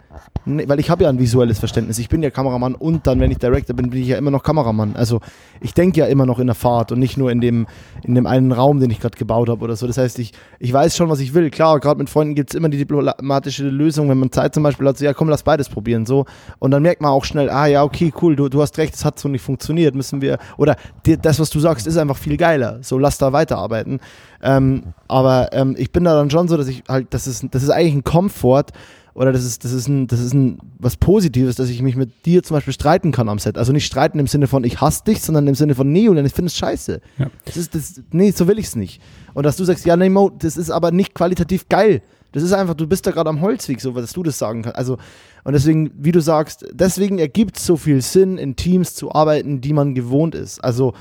Nee, 0.45 0.69
weil 0.69 0.81
ich 0.81 0.91
habe 0.91 1.05
ja 1.05 1.09
ein 1.09 1.19
visuelles 1.19 1.59
Verständnis. 1.59 1.99
Ich 1.99 2.09
bin 2.09 2.23
ja 2.23 2.31
Kameramann 2.31 2.75
und 2.75 3.07
dann, 3.07 3.21
wenn 3.21 3.31
ich 3.31 3.39
Director 3.39 3.77
bin, 3.77 3.91
bin 3.91 4.03
ich 4.03 4.09
ja 4.09 4.17
immer 4.17 4.31
noch 4.31 4.43
Kameramann. 4.43 4.97
Also 4.97 5.21
ich 5.61 5.73
denke 5.73 6.01
ja 6.01 6.07
immer 6.07 6.27
noch 6.27 6.39
in 6.41 6.47
der 6.47 6.57
Fahrt 6.57 6.91
und 6.91 6.99
nicht 6.99 7.17
nur 7.17 7.31
in 7.31 7.41
dem, 7.41 7.67
in 8.03 8.15
dem 8.15 8.27
einen 8.27 8.51
Raum, 8.51 8.81
den 8.81 8.91
ich 8.91 9.01
gerade 9.01 9.17
gebaut 9.17 9.49
habe 9.49 9.63
oder 9.63 9.77
so. 9.77 9.87
Das 9.87 9.99
heißt, 9.99 10.19
ich, 10.19 10.33
ich 10.59 10.73
weiß 10.73 10.97
schon, 10.97 11.09
was 11.09 11.21
ich 11.21 11.35
will. 11.35 11.51
Klar, 11.51 11.79
gerade 11.79 11.99
mit 11.99 12.11
Freunden 12.11 12.35
gibt 12.35 12.51
es 12.51 12.57
immer 12.57 12.69
die 12.69 12.79
diplomatische 12.79 13.69
Lösung, 13.69 14.09
wenn 14.09 14.19
man 14.19 14.33
Zeit 14.33 14.55
zum 14.55 14.65
Beispiel 14.65 14.87
hat, 14.89 14.99
so, 14.99 15.05
ja 15.05 15.15
komm, 15.15 15.29
lass 15.29 15.45
beides 15.45 15.69
probieren. 15.69 16.07
so 16.07 16.27
Und 16.59 16.73
dann 16.73 16.83
merkt 16.83 17.01
man 17.01 17.13
auch 17.13 17.25
schnell, 17.25 17.49
ah 17.49 17.67
ja, 17.67 17.85
okay, 17.85 18.13
cool, 18.21 18.35
du, 18.35 18.49
du 18.49 18.61
hast 18.61 18.77
recht, 18.79 18.95
es 18.95 19.05
hat 19.05 19.19
so 19.19 19.29
nicht 19.29 19.43
funktioniert, 19.43 19.95
müssen 19.95 20.21
wir, 20.21 20.39
oder 20.57 20.77
die, 21.07 21.17
das, 21.17 21.39
was 21.39 21.51
du 21.51 21.61
sagst, 21.61 21.87
ist 21.87 21.97
einfach 21.97 22.17
viel 22.17 22.37
geiler. 22.37 22.79
So, 22.83 22.99
lass 22.99 23.19
da 23.19 23.33
weiterarbeiten. 23.33 24.01
Ähm, 24.43 24.83
aber 25.07 25.51
ähm, 25.53 25.77
ich 25.79 25.93
bin 25.93 26.03
da 26.05 26.17
dann 26.17 26.31
schon 26.31 26.49
so, 26.49 26.57
dass 26.57 26.67
ich 26.67 26.83
halt, 26.89 27.15
das 27.15 27.29
ist, 27.29 27.47
das 27.53 27.63
ist 27.63 27.71
eigentlich 27.71 27.95
ein 27.95 28.05
Komfort, 28.05 28.73
oder 29.15 29.33
das 29.33 29.45
ist, 29.45 29.65
das 29.65 29.73
ist 29.73 29.89
ein, 29.89 30.07
das 30.07 30.21
ist 30.21 30.33
ein 30.33 30.59
was 30.79 30.97
Positives, 30.97 31.57
dass 31.57 31.69
ich 31.69 31.83
mich 31.83 31.97
mit 31.97 32.25
dir 32.25 32.43
zum 32.43 32.57
Beispiel 32.57 32.73
streiten 32.73 33.13
kann 33.13 33.29
am 33.29 33.39
Set. 33.39 33.59
Also 33.59 33.73
nicht 33.73 33.87
streiten 33.87 34.19
im 34.19 34.27
Sinne 34.27 34.47
von 34.47 34.65
ich 34.65 34.81
hasse 34.81 35.05
dich, 35.05 35.21
sondern 35.21 35.47
im 35.47 35.55
Sinne 35.55 35.75
von 35.75 35.91
nee, 35.93 36.09
und 36.09 36.17
ich 36.25 36.33
finde 36.33 36.49
es 36.49 36.57
scheiße. 36.57 37.01
Ja. 37.19 37.31
Das 37.45 37.57
ist, 37.57 37.75
das, 37.75 38.01
nee, 38.11 38.31
so 38.31 38.49
will 38.49 38.59
ich 38.59 38.67
es 38.67 38.77
nicht. 38.77 39.03
Und 39.35 39.45
dass 39.45 39.57
du 39.57 39.65
sagst, 39.65 39.85
ja, 39.85 39.97
nee, 39.97 40.09
Mo, 40.09 40.31
das 40.31 40.57
ist 40.57 40.71
aber 40.71 40.91
nicht 40.93 41.15
qualitativ 41.15 41.69
geil. 41.69 42.03
Das 42.33 42.43
ist 42.43 42.53
einfach, 42.53 42.75
du 42.75 42.87
bist 42.87 43.07
da 43.07 43.11
gerade 43.11 43.29
am 43.29 43.43
Holzweg, 43.43 43.81
so 43.81 43.93
dass 43.93 44.15
du 44.15 44.23
das 44.23 44.39
sagen 44.39 44.63
kannst. 44.63 44.79
Also, 44.79 44.97
und 45.45 45.53
deswegen, 45.53 45.91
wie 45.99 46.13
du 46.13 46.21
sagst, 46.21 46.65
deswegen 46.73 47.19
ergibt 47.19 47.59
es 47.59 47.67
so 47.67 47.77
viel 47.77 48.01
Sinn, 48.01 48.39
in 48.39 48.57
Teams 48.57 48.95
zu 48.95 49.13
arbeiten, 49.13 49.61
die 49.61 49.75
man 49.75 49.95
gewohnt 49.95 50.35
ist. 50.35 50.65
Also, 50.65 50.95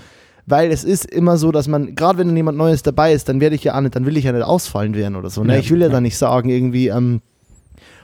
weil 0.46 0.72
es 0.72 0.84
ist 0.84 1.06
immer 1.06 1.38
so, 1.38 1.52
dass 1.52 1.70
man, 1.70 1.96
gerade 1.96 2.20
wenn 2.20 2.36
jemand 2.36 2.58
Neues 2.58 2.84
dabei 2.84 3.14
ist, 3.14 3.30
dann 3.30 3.40
werde 3.40 3.56
ich 3.56 3.64
ja 3.64 3.78
auch 3.78 3.82
nicht, 3.82 3.96
dann 3.96 4.06
will 4.06 4.18
ich 4.18 4.26
ja 4.26 4.34
nicht 4.34 4.44
ausfallen 4.44 4.96
werden 4.96 5.16
oder 5.16 5.30
so. 5.30 5.44
Ne? 5.44 5.54
Ja, 5.54 5.60
ich 5.60 5.72
will 5.72 5.80
ja, 5.80 5.88
ja 5.88 5.94
dann 5.94 6.04
nicht 6.04 6.18
sagen, 6.18 6.50
irgendwie, 6.50 6.90
ähm, 6.90 7.22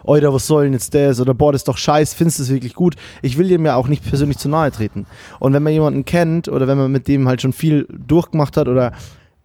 Oida, 0.04 0.34
was 0.34 0.48
soll 0.48 0.66
denn 0.66 0.74
jetzt 0.74 0.94
das? 0.94 1.20
Oder 1.20 1.34
boah, 1.34 1.52
das 1.52 1.62
ist 1.62 1.68
doch 1.68 1.78
scheiße, 1.78 2.16
findest 2.16 2.40
du 2.40 2.44
es 2.44 2.50
wirklich 2.50 2.74
gut? 2.74 2.96
Ich 3.22 3.38
will 3.38 3.48
dem 3.48 3.66
ja 3.66 3.76
auch 3.76 3.88
nicht 3.88 4.08
persönlich 4.08 4.38
zu 4.38 4.50
nahe 4.50 4.72
treten. 4.72 5.06
Und 5.40 5.54
wenn 5.54 5.64
man 5.64 5.74
jemanden 5.74 6.06
kennt 6.06 6.48
oder 6.48 6.68
wenn 6.68 6.78
man 6.78 6.92
mit 6.92 7.08
dem 7.08 7.28
halt 7.28 7.42
schon 7.42 7.54
viel 7.54 7.88
durchgemacht 7.90 8.58
hat 8.58 8.68
oder 8.68 8.94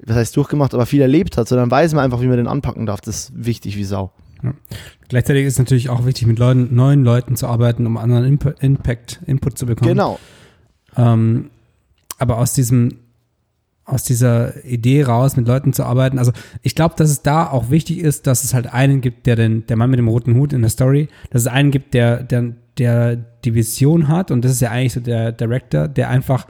was 0.05 0.17
heißt 0.17 0.37
durchgemacht, 0.37 0.75
aber 0.75 0.87
viel 0.87 1.01
erlebt 1.01 1.37
hat, 1.37 1.49
so 1.49 1.57
dann 1.57 1.71
weiß 1.71 1.95
man 1.95 2.05
einfach, 2.05 2.21
wie 2.21 2.27
man 2.27 2.37
den 2.37 2.49
anpacken 2.49 2.87
darf. 2.87 3.01
Das 3.01 3.17
ist 3.17 3.33
wichtig 3.35 3.77
wie 3.77 3.85
Sau. 3.85 4.13
Ja. 4.43 4.53
Gleichzeitig 5.09 5.47
ist 5.47 5.55
es 5.55 5.59
natürlich 5.59 5.91
auch 5.91 6.05
wichtig, 6.05 6.27
mit 6.27 6.39
Leuten, 6.39 6.75
neuen 6.75 7.05
Leuten 7.05 7.37
zu 7.37 7.47
arbeiten, 7.47 7.87
um 7.87 7.97
anderen 7.97 8.25
Imp 8.25 8.55
Impact, 8.61 9.21
Input 9.27 9.59
zu 9.59 9.67
bekommen. 9.67 9.91
Genau. 9.91 10.19
Ähm, 10.97 11.51
aber 12.19 12.39
aus 12.39 12.53
diesem, 12.53 12.99
aus 13.85 14.05
dieser 14.05 14.65
Idee 14.65 15.03
raus, 15.03 15.37
mit 15.37 15.49
Leuten 15.49 15.73
zu 15.73 15.85
arbeiten, 15.85 16.19
also 16.19 16.33
ich 16.63 16.75
glaube, 16.75 16.95
dass 16.97 17.11
es 17.11 17.23
da 17.23 17.51
auch 17.51 17.71
wichtig 17.71 17.99
ist, 17.99 18.27
dass 18.27 18.45
es 18.45 18.55
halt 18.55 18.73
einen 18.73 19.01
gibt, 19.01 19.27
der 19.27 19.37
den, 19.37 19.67
der 19.67 19.77
Mann 19.77 19.91
mit 19.91 19.99
dem 19.99 20.09
roten 20.09 20.35
Hut 20.37 20.53
in 20.53 20.61
der 20.61 20.71
Story, 20.71 21.09
dass 21.31 21.43
es 21.43 21.49
einen 21.49 21.71
gibt, 21.71 21.95
der, 21.95 22.23
der, 22.23 22.53
der 22.79 23.17
die 23.17 23.55
Vision 23.55 24.09
hat 24.09 24.31
und 24.31 24.45
das 24.45 24.53
ist 24.53 24.61
ja 24.61 24.71
eigentlich 24.71 24.93
so 24.93 25.01
der 25.01 25.33
Director, 25.33 25.89
der 25.89 26.11
einfach 26.11 26.47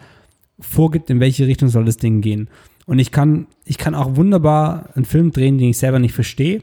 vorgibt, 0.61 1.11
in 1.11 1.21
welche 1.21 1.47
Richtung 1.47 1.69
soll 1.69 1.85
das 1.85 1.97
Ding 1.97 2.21
gehen. 2.21 2.49
Und 2.87 2.99
ich 2.99 3.11
kann, 3.11 3.47
ich 3.65 3.79
kann 3.79 3.95
auch 3.95 4.17
wunderbar 4.17 4.91
einen 4.95 5.05
Film 5.05 5.31
drehen, 5.31 5.59
den 5.59 5.71
ich 5.71 5.79
selber 5.79 5.99
nicht 5.99 6.15
verstehe, 6.15 6.63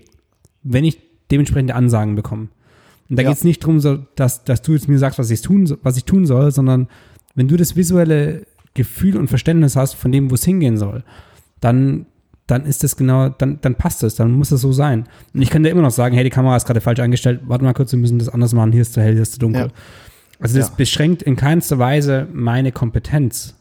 wenn 0.64 0.84
ich 0.84 1.00
dementsprechende 1.32 1.76
Ansagen 1.76 2.16
bekomme. 2.16 2.50
Und 3.10 3.18
da 3.18 3.24
ja. 3.24 3.30
geht 3.30 3.38
es 3.38 3.44
nicht 3.44 3.64
darum, 3.64 3.80
so, 3.80 3.98
dass, 4.16 4.44
dass 4.44 4.62
du 4.62 4.74
jetzt 4.74 4.88
mir 4.88 5.00
sagst, 5.00 5.18
was 5.18 5.32
ich, 5.32 5.42
tun, 5.42 5.78
was 5.82 5.98
ich 5.98 6.06
tun 6.06 6.26
soll, 6.26 6.52
sondern 6.52 6.88
wenn 7.36 7.48
du 7.48 7.58
das 7.58 7.76
visuelle 7.76 8.46
Gefühl 8.74 9.18
und 9.18 9.28
Verständnis 9.28 9.76
hast 9.76 9.96
von 9.96 10.12
dem, 10.12 10.30
wo 10.30 10.36
es 10.36 10.46
hingehen 10.46 10.78
soll, 10.78 11.04
dann, 11.60 12.06
dann 12.48 12.66
ist 12.66 12.84
das 12.84 12.96
genau, 12.96 13.30
dann, 13.30 13.60
dann 13.62 13.76
passt 13.76 14.04
es, 14.04 14.16
dann 14.16 14.32
muss 14.32 14.52
es 14.52 14.62
so 14.62 14.72
sein. 14.72 15.06
Und 15.34 15.42
ich 15.42 15.50
kann 15.50 15.64
dir 15.64 15.70
immer 15.70 15.82
noch 15.82 15.92
sagen, 15.92 16.16
hey, 16.16 16.24
die 16.24 16.30
Kamera 16.30 16.56
ist 16.56 16.66
gerade 16.66 16.82
falsch 16.82 17.00
eingestellt, 17.00 17.42
warte 17.46 17.64
mal 17.64 17.74
kurz, 17.74 17.92
wir 17.92 18.00
müssen 18.00 18.20
das 18.20 18.30
anders 18.30 18.54
machen, 18.54 18.72
hier 18.72 18.82
ist 18.82 18.94
zu 18.94 19.02
hell, 19.02 19.14
hier 19.14 19.24
ist 19.24 19.34
zu 19.34 19.40
dunkel. 19.40 19.64
Ja. 19.64 19.72
Also 20.40 20.58
das 20.58 20.70
ja. 20.70 20.76
beschränkt 20.76 21.22
in 21.22 21.36
keinster 21.36 21.80
Weise 21.80 22.28
meine 22.32 22.72
Kompetenz. 22.72 23.56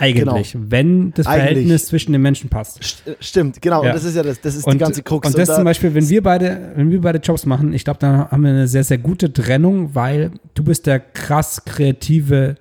Eigentlich, 0.00 0.52
genau. 0.52 0.66
wenn 0.70 1.12
das 1.12 1.26
Eigentlich. 1.26 1.42
Verhältnis 1.42 1.86
zwischen 1.86 2.12
den 2.12 2.22
Menschen 2.22 2.48
passt. 2.48 3.04
Stimmt, 3.18 3.60
genau. 3.60 3.82
Ja. 3.82 3.90
Und 3.90 3.96
das 3.96 4.04
ist 4.04 4.14
ja 4.14 4.22
das, 4.22 4.40
das 4.40 4.54
ist 4.54 4.64
und, 4.64 4.74
die 4.74 4.78
ganze 4.78 5.02
Krux. 5.02 5.26
Und 5.26 5.36
das 5.36 5.48
und 5.48 5.54
da 5.54 5.56
zum 5.56 5.64
Beispiel, 5.64 5.92
wenn 5.94 6.08
wir 6.08 6.22
beide, 6.22 6.72
wenn 6.76 6.90
wir 6.90 7.00
beide 7.00 7.18
Jobs 7.18 7.46
machen, 7.46 7.72
ich 7.72 7.84
glaube, 7.84 7.98
da 7.98 8.28
haben 8.30 8.42
wir 8.42 8.50
eine 8.50 8.68
sehr, 8.68 8.84
sehr 8.84 8.98
gute 8.98 9.32
Trennung, 9.32 9.94
weil 9.94 10.30
du 10.54 10.62
bist 10.62 10.86
der 10.86 11.00
krass 11.00 11.64
kreative 11.64 12.56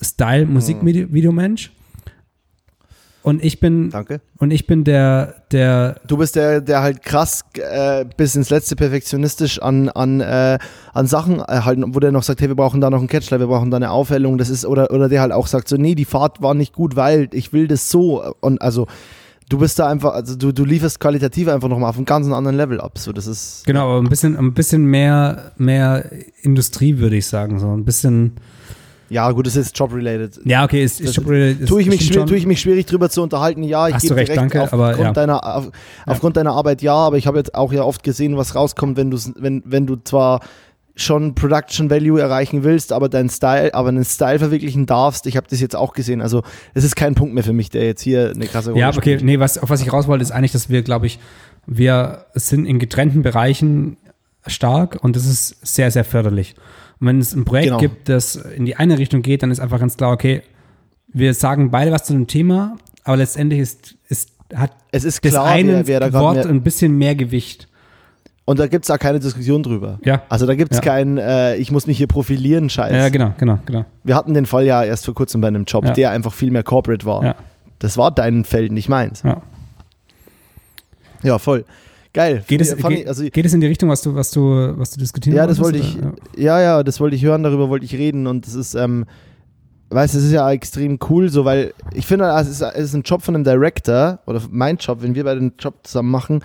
Style-Musikvideomensch. 0.00 1.72
Und 3.26 3.44
ich 3.44 3.58
bin, 3.58 3.90
Danke. 3.90 4.20
Und 4.38 4.52
ich 4.52 4.68
bin 4.68 4.84
der, 4.84 5.42
der. 5.50 6.00
Du 6.06 6.16
bist 6.16 6.36
der, 6.36 6.60
der 6.60 6.82
halt 6.82 7.02
krass 7.02 7.44
äh, 7.54 8.04
bis 8.16 8.36
ins 8.36 8.50
letzte 8.50 8.76
perfektionistisch 8.76 9.60
an, 9.60 9.88
an, 9.88 10.20
äh, 10.20 10.58
an 10.94 11.06
Sachen 11.08 11.40
erhalten, 11.40 11.92
wo 11.92 11.98
der 11.98 12.12
noch 12.12 12.22
sagt, 12.22 12.40
hey, 12.40 12.46
wir 12.46 12.54
brauchen 12.54 12.80
da 12.80 12.88
noch 12.88 13.00
einen 13.00 13.08
Catchline, 13.08 13.40
wir 13.40 13.48
brauchen 13.48 13.72
da 13.72 13.78
eine 13.78 13.90
Aufhellung, 13.90 14.38
das 14.38 14.48
ist, 14.48 14.64
oder, 14.64 14.92
oder 14.92 15.08
der 15.08 15.22
halt 15.22 15.32
auch 15.32 15.48
sagt, 15.48 15.66
so, 15.66 15.76
nee, 15.76 15.96
die 15.96 16.04
Fahrt 16.04 16.40
war 16.40 16.54
nicht 16.54 16.72
gut, 16.72 16.94
weil 16.94 17.28
ich 17.32 17.52
will 17.52 17.66
das 17.66 17.90
so. 17.90 18.22
Und 18.40 18.62
also 18.62 18.86
du 19.48 19.58
bist 19.58 19.76
da 19.80 19.88
einfach, 19.88 20.12
also 20.14 20.36
du, 20.36 20.52
du 20.52 20.64
lieferst 20.64 21.00
qualitativ 21.00 21.48
einfach 21.48 21.68
nochmal 21.68 21.90
auf 21.90 21.96
einem 21.96 22.04
ganz 22.04 22.28
anderen 22.30 22.56
Level 22.56 22.80
ab. 22.80 22.96
So, 22.96 23.12
das 23.12 23.26
ist. 23.26 23.64
Genau, 23.66 23.90
aber 23.90 23.98
ein 23.98 24.08
bisschen, 24.08 24.36
ein 24.36 24.54
bisschen 24.54 24.84
mehr, 24.84 25.50
mehr 25.56 26.08
Industrie, 26.42 26.98
würde 26.98 27.16
ich 27.16 27.26
sagen. 27.26 27.58
So 27.58 27.72
ein 27.72 27.84
bisschen 27.84 28.34
ja, 29.08 29.30
gut, 29.30 29.46
das 29.46 29.56
ist 29.56 29.78
job-related. 29.78 30.40
Ja, 30.44 30.64
okay, 30.64 30.82
ist, 30.82 31.00
ist 31.00 31.14
job-related. 31.16 31.68
Tue 31.68 31.82
ich, 31.82 31.88
mich 31.88 32.10
tue 32.10 32.36
ich 32.36 32.46
mich 32.46 32.60
schwierig 32.60 32.86
drüber 32.86 33.08
zu 33.08 33.22
unterhalten, 33.22 33.62
ja, 33.62 33.88
ich 33.88 33.98
gebe 33.98 34.16
recht, 34.16 34.30
recht, 34.30 34.38
danke, 34.38 34.62
aufgrund, 34.62 34.82
aber, 34.82 34.98
ja. 34.98 35.12
deiner, 35.12 35.56
auf, 35.56 35.64
ja. 35.64 35.70
aufgrund 36.06 36.36
deiner 36.36 36.52
Arbeit, 36.52 36.82
ja, 36.82 36.94
aber 36.94 37.16
ich 37.16 37.26
habe 37.26 37.38
jetzt 37.38 37.54
auch 37.54 37.72
ja 37.72 37.82
oft 37.82 38.02
gesehen, 38.02 38.36
was 38.36 38.54
rauskommt, 38.54 38.96
wenn 38.96 39.10
du, 39.10 39.18
wenn, 39.36 39.62
wenn 39.64 39.86
du 39.86 39.96
zwar 39.96 40.40
schon 40.96 41.34
Production 41.34 41.90
Value 41.90 42.20
erreichen 42.20 42.64
willst, 42.64 42.92
aber 42.92 43.08
deinen 43.08 43.28
Style, 43.28 43.74
aber 43.74 43.90
einen 43.90 44.04
Style 44.04 44.38
verwirklichen 44.38 44.86
darfst. 44.86 45.26
Ich 45.26 45.36
habe 45.36 45.46
das 45.48 45.60
jetzt 45.60 45.76
auch 45.76 45.92
gesehen. 45.92 46.22
Also 46.22 46.42
es 46.72 46.84
ist 46.84 46.96
kein 46.96 47.14
Punkt 47.14 47.34
mehr 47.34 47.44
für 47.44 47.52
mich, 47.52 47.68
der 47.68 47.84
jetzt 47.84 48.00
hier 48.00 48.32
eine 48.34 48.46
krasse 48.46 48.70
Rolle 48.70 48.80
Ja, 48.80 48.88
okay, 48.88 49.00
spielt. 49.00 49.24
nee, 49.24 49.38
was, 49.38 49.58
auf 49.58 49.68
was 49.68 49.82
ich 49.82 49.92
raus 49.92 50.08
wollte, 50.08 50.22
ist 50.22 50.30
eigentlich, 50.30 50.52
dass 50.52 50.70
wir, 50.70 50.82
glaube 50.82 51.06
ich, 51.06 51.18
wir 51.66 52.24
sind 52.32 52.64
in 52.64 52.78
getrennten 52.78 53.22
Bereichen 53.22 53.98
stark 54.46 54.98
und 55.02 55.16
das 55.16 55.26
ist 55.26 55.66
sehr, 55.66 55.90
sehr 55.90 56.04
förderlich. 56.04 56.54
Und 57.00 57.06
wenn 57.08 57.20
es 57.20 57.34
ein 57.34 57.44
Projekt 57.44 57.66
genau. 57.66 57.78
gibt, 57.78 58.08
das 58.08 58.36
in 58.36 58.64
die 58.64 58.76
eine 58.76 58.98
Richtung 58.98 59.22
geht, 59.22 59.42
dann 59.42 59.50
ist 59.50 59.60
einfach 59.60 59.78
ganz 59.78 59.96
klar, 59.96 60.12
okay, 60.12 60.42
wir 61.08 61.34
sagen 61.34 61.70
beide 61.70 61.92
was 61.92 62.04
zu 62.04 62.12
dem 62.12 62.26
Thema, 62.26 62.76
aber 63.04 63.18
letztendlich 63.18 63.60
ist, 63.60 63.96
ist, 64.08 64.30
hat 64.54 64.72
es 64.92 65.04
ist 65.04 65.22
klar, 65.22 65.44
das 65.44 65.52
eine 65.52 65.86
wer, 65.86 66.00
wer 66.00 66.12
Wort 66.12 66.46
ein 66.46 66.62
bisschen 66.62 66.96
mehr 66.96 67.14
Gewicht. 67.14 67.68
Und 68.44 68.60
da 68.60 68.68
gibt 68.68 68.84
es 68.84 68.88
da 68.88 68.96
keine 68.96 69.18
Diskussion 69.18 69.64
drüber. 69.64 69.98
Ja. 70.04 70.22
Also 70.28 70.46
da 70.46 70.54
gibt 70.54 70.70
es 70.70 70.78
ja. 70.78 70.84
keinen, 70.84 71.18
äh, 71.18 71.56
ich 71.56 71.72
muss 71.72 71.88
mich 71.88 71.98
hier 71.98 72.06
profilieren, 72.06 72.70
Scheiß. 72.70 72.92
Ja, 72.92 73.08
genau, 73.08 73.34
genau, 73.38 73.58
genau. 73.66 73.84
Wir 74.04 74.14
hatten 74.14 74.34
den 74.34 74.46
Fall 74.46 74.64
ja 74.64 74.84
erst 74.84 75.04
vor 75.04 75.14
kurzem 75.14 75.40
bei 75.40 75.48
einem 75.48 75.64
Job, 75.64 75.84
ja. 75.84 75.92
der 75.92 76.10
einfach 76.12 76.32
viel 76.32 76.52
mehr 76.52 76.62
Corporate 76.62 77.04
war. 77.04 77.24
Ja. 77.24 77.34
Das 77.80 77.98
war 77.98 78.12
dein 78.12 78.44
Feld, 78.44 78.70
nicht 78.70 78.88
meins. 78.88 79.22
Ja. 79.24 79.42
Ja, 81.24 81.38
voll. 81.38 81.64
Geil. 82.16 82.42
Geht 82.46 82.62
es, 82.62 82.74
geht, 82.74 83.06
also, 83.06 83.24
geht 83.24 83.44
es 83.44 83.52
in 83.52 83.60
die 83.60 83.66
Richtung, 83.66 83.90
was 83.90 84.00
du, 84.00 84.14
was 84.14 84.30
du, 84.30 84.72
was 84.78 84.90
du 84.90 84.98
diskutieren 84.98 85.36
Ja, 85.36 85.46
das 85.46 85.60
wollte 85.60 85.76
ich, 85.76 85.98
ja. 86.34 86.58
ja, 86.58 86.82
das 86.82 86.98
wollte 86.98 87.14
ich 87.14 87.22
hören, 87.22 87.42
darüber 87.42 87.68
wollte 87.68 87.84
ich 87.84 87.92
reden 87.92 88.26
und 88.26 88.46
das 88.46 88.54
ist, 88.54 88.74
ähm, 88.74 89.04
weißt 89.90 90.14
du, 90.14 90.18
es 90.18 90.24
ist 90.24 90.32
ja 90.32 90.50
extrem 90.50 90.98
cool, 91.10 91.28
so, 91.28 91.44
weil 91.44 91.74
ich 91.92 92.06
finde, 92.06 92.24
es 92.40 92.48
ist, 92.48 92.62
es 92.62 92.84
ist 92.84 92.94
ein 92.94 93.02
Job 93.02 93.20
von 93.20 93.34
einem 93.34 93.44
Director 93.44 94.20
oder 94.24 94.40
mein 94.50 94.78
Job, 94.78 95.02
wenn 95.02 95.14
wir 95.14 95.24
beide 95.24 95.40
den 95.40 95.52
Job 95.58 95.74
zusammen 95.82 96.10
machen, 96.10 96.42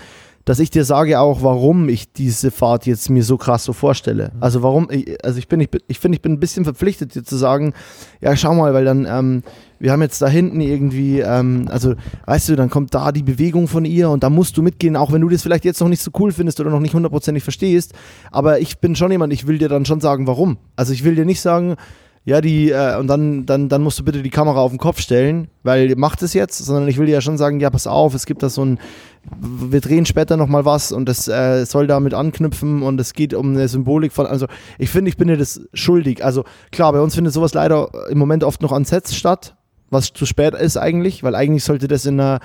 dass 0.52 0.60
ich 0.60 0.70
dir 0.70 0.84
sage 0.84 1.22
auch, 1.22 1.44
warum 1.44 1.88
ich 1.88 2.12
diese 2.12 2.52
Fahrt 2.52 2.86
jetzt 2.86 3.10
mir 3.10 3.24
so 3.24 3.38
krass 3.38 3.64
so 3.64 3.72
vorstelle. 3.72 4.34
Also 4.42 4.62
warum, 4.62 4.90
also 5.24 5.40
ich 5.40 5.48
bin, 5.48 5.62
ich, 5.62 5.70
ich 5.88 5.98
finde, 5.98 6.18
ich 6.18 6.22
bin 6.22 6.34
ein 6.34 6.42
bisschen 6.42 6.66
verpflichtet, 6.66 7.16
dir 7.16 7.24
zu 7.24 7.38
sagen, 7.38 7.72
ja, 8.20 8.36
schau 8.36 8.54
mal, 8.54 8.74
weil 8.74 8.84
dann, 8.84 9.08
ähm, 9.10 9.44
wir 9.80 9.94
haben 9.94 10.02
jetzt 10.02 10.22
da 10.22 10.28
hinten 10.28 10.60
irgendwie, 10.60 11.22
ähm, 11.22 11.70
also 11.72 11.94
weißt 12.26 12.50
du, 12.50 12.58
dann 12.58 12.70
kommt 12.70 12.94
da 12.94 13.14
die 13.14 13.24
Bewegung 13.24 13.70
von 13.70 13.86
ihr 13.86 14.10
und 14.10 14.24
da 14.24 14.30
musst 14.30 14.58
du 14.58 14.62
mitgehen, 14.62 14.98
auch 14.98 15.14
wenn 15.14 15.22
du 15.22 15.30
das 15.30 15.42
vielleicht 15.42 15.64
jetzt 15.64 15.80
noch 15.80 15.88
nicht 15.88 16.02
so 16.02 16.12
cool 16.20 16.34
findest 16.34 16.60
oder 16.60 16.70
noch 16.70 16.82
nicht 16.82 16.96
hundertprozentig 16.96 17.44
verstehst. 17.44 17.94
Aber 18.30 18.60
ich 18.60 18.80
bin 18.80 18.98
schon 18.98 19.10
jemand, 19.10 19.32
ich 19.32 19.48
will 19.48 19.58
dir 19.58 19.70
dann 19.70 19.86
schon 19.86 20.02
sagen, 20.02 20.28
warum. 20.28 20.58
Also 20.76 20.92
ich 20.92 21.06
will 21.06 21.16
dir 21.16 21.24
nicht 21.24 21.40
sagen, 21.40 21.78
ja, 22.24 22.40
die, 22.40 22.70
äh, 22.70 22.98
und 22.98 23.08
dann, 23.08 23.48
dann, 23.48 23.68
dann 23.68 23.82
musst 23.82 23.98
du 23.98 24.04
bitte 24.04 24.22
die 24.22 24.30
Kamera 24.30 24.60
auf 24.60 24.72
den 24.72 24.78
Kopf 24.78 25.00
stellen, 25.00 25.48
weil 25.64 25.96
macht 25.96 26.22
es 26.22 26.34
jetzt, 26.34 26.60
sondern 26.60 26.88
ich 26.88 26.98
will 27.00 27.08
dir 27.08 27.14
ja 27.14 27.22
schon 27.22 27.38
sagen, 27.38 27.60
ja, 27.60 27.70
pass 27.72 27.88
auf, 27.88 28.14
es 28.14 28.28
gibt 28.28 28.44
da 28.44 28.50
so 28.50 28.64
ein, 28.64 28.80
wir 29.40 29.82
drehen 29.82 30.06
später 30.06 30.38
nochmal 30.38 30.64
was 30.64 30.92
und 30.92 31.10
das 31.10 31.28
äh, 31.28 31.66
soll 31.66 31.88
damit 31.88 32.14
anknüpfen 32.14 32.84
und 32.84 33.02
es 33.02 33.14
geht 33.14 33.34
um 33.34 33.54
eine 33.54 33.68
Symbolik 33.68 34.12
von, 34.12 34.28
also 34.28 34.46
ich 34.78 34.92
finde, 34.92 35.10
ich 35.10 35.18
bin 35.18 35.30
dir 35.30 35.38
das 35.38 35.62
schuldig. 35.74 36.24
Also 36.24 36.44
klar, 36.72 36.94
bei 36.94 37.02
uns 37.02 37.16
findet 37.16 37.34
sowas 37.34 37.56
leider 37.56 37.90
im 38.10 38.20
Moment 38.20 38.44
oft 38.44 38.62
noch 38.62 38.72
an 38.72 38.86
Sets 38.86 39.16
statt, 39.16 39.56
was 39.90 40.14
zu 40.14 40.28
spät 40.28 40.54
ist 40.54 40.78
eigentlich, 40.78 41.24
weil 41.24 41.34
eigentlich 41.34 41.64
sollte 41.64 41.88
das 41.88 42.06
in 42.06 42.20
einer 42.20 42.40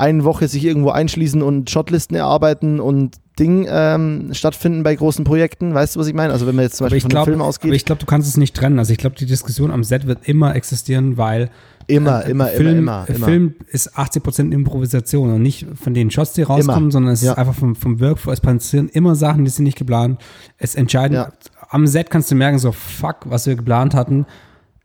einen 0.00 0.24
Woche 0.24 0.48
sich 0.48 0.64
irgendwo 0.64 0.90
einschließen 0.90 1.42
und 1.42 1.70
Shotlisten 1.70 2.16
erarbeiten 2.16 2.80
und 2.80 3.16
Ding 3.38 3.66
ähm, 3.70 4.30
stattfinden 4.32 4.82
bei 4.82 4.94
großen 4.94 5.24
Projekten. 5.24 5.72
Weißt 5.72 5.94
du, 5.94 6.00
was 6.00 6.08
ich 6.08 6.14
meine? 6.14 6.32
Also 6.32 6.46
wenn 6.46 6.56
man 6.56 6.64
jetzt 6.64 6.76
zum 6.76 6.86
Beispiel 6.86 7.00
von 7.00 7.10
glaub, 7.10 7.26
einem 7.26 7.34
Film 7.34 7.42
ausgeht. 7.42 7.70
Aber 7.70 7.76
ich 7.76 7.84
glaube, 7.84 8.00
du 8.00 8.06
kannst 8.06 8.28
es 8.28 8.36
nicht 8.36 8.54
trennen. 8.56 8.78
Also 8.78 8.92
ich 8.92 8.98
glaube, 8.98 9.16
die 9.16 9.26
Diskussion 9.26 9.70
am 9.70 9.84
Set 9.84 10.06
wird 10.06 10.28
immer 10.28 10.54
existieren, 10.56 11.16
weil 11.16 11.50
Immer, 11.86 12.24
äh, 12.24 12.30
immer, 12.30 12.46
Film, 12.46 12.78
immer, 12.78 13.04
immer, 13.08 13.26
Film 13.26 13.54
ist 13.68 13.96
80% 13.96 14.52
Improvisation 14.52 15.32
und 15.32 15.42
nicht 15.42 15.66
von 15.74 15.92
den 15.92 16.10
Shots, 16.10 16.34
die 16.34 16.42
rauskommen, 16.42 16.82
immer. 16.84 16.90
sondern 16.92 17.12
es 17.12 17.22
ja. 17.22 17.32
ist 17.32 17.38
einfach 17.38 17.54
vom, 17.54 17.74
vom 17.74 18.00
Workflow. 18.00 18.32
Es 18.32 18.40
passieren 18.40 18.88
immer 18.88 19.16
Sachen, 19.16 19.44
die 19.44 19.50
sind 19.50 19.64
nicht 19.64 19.78
geplant. 19.78 20.20
Es 20.56 20.76
entscheiden, 20.76 21.14
ja. 21.14 21.32
am 21.68 21.86
Set 21.86 22.10
kannst 22.10 22.30
du 22.30 22.36
merken, 22.36 22.58
so 22.58 22.70
fuck, 22.70 23.16
was 23.24 23.46
wir 23.46 23.56
geplant 23.56 23.94
hatten, 23.94 24.26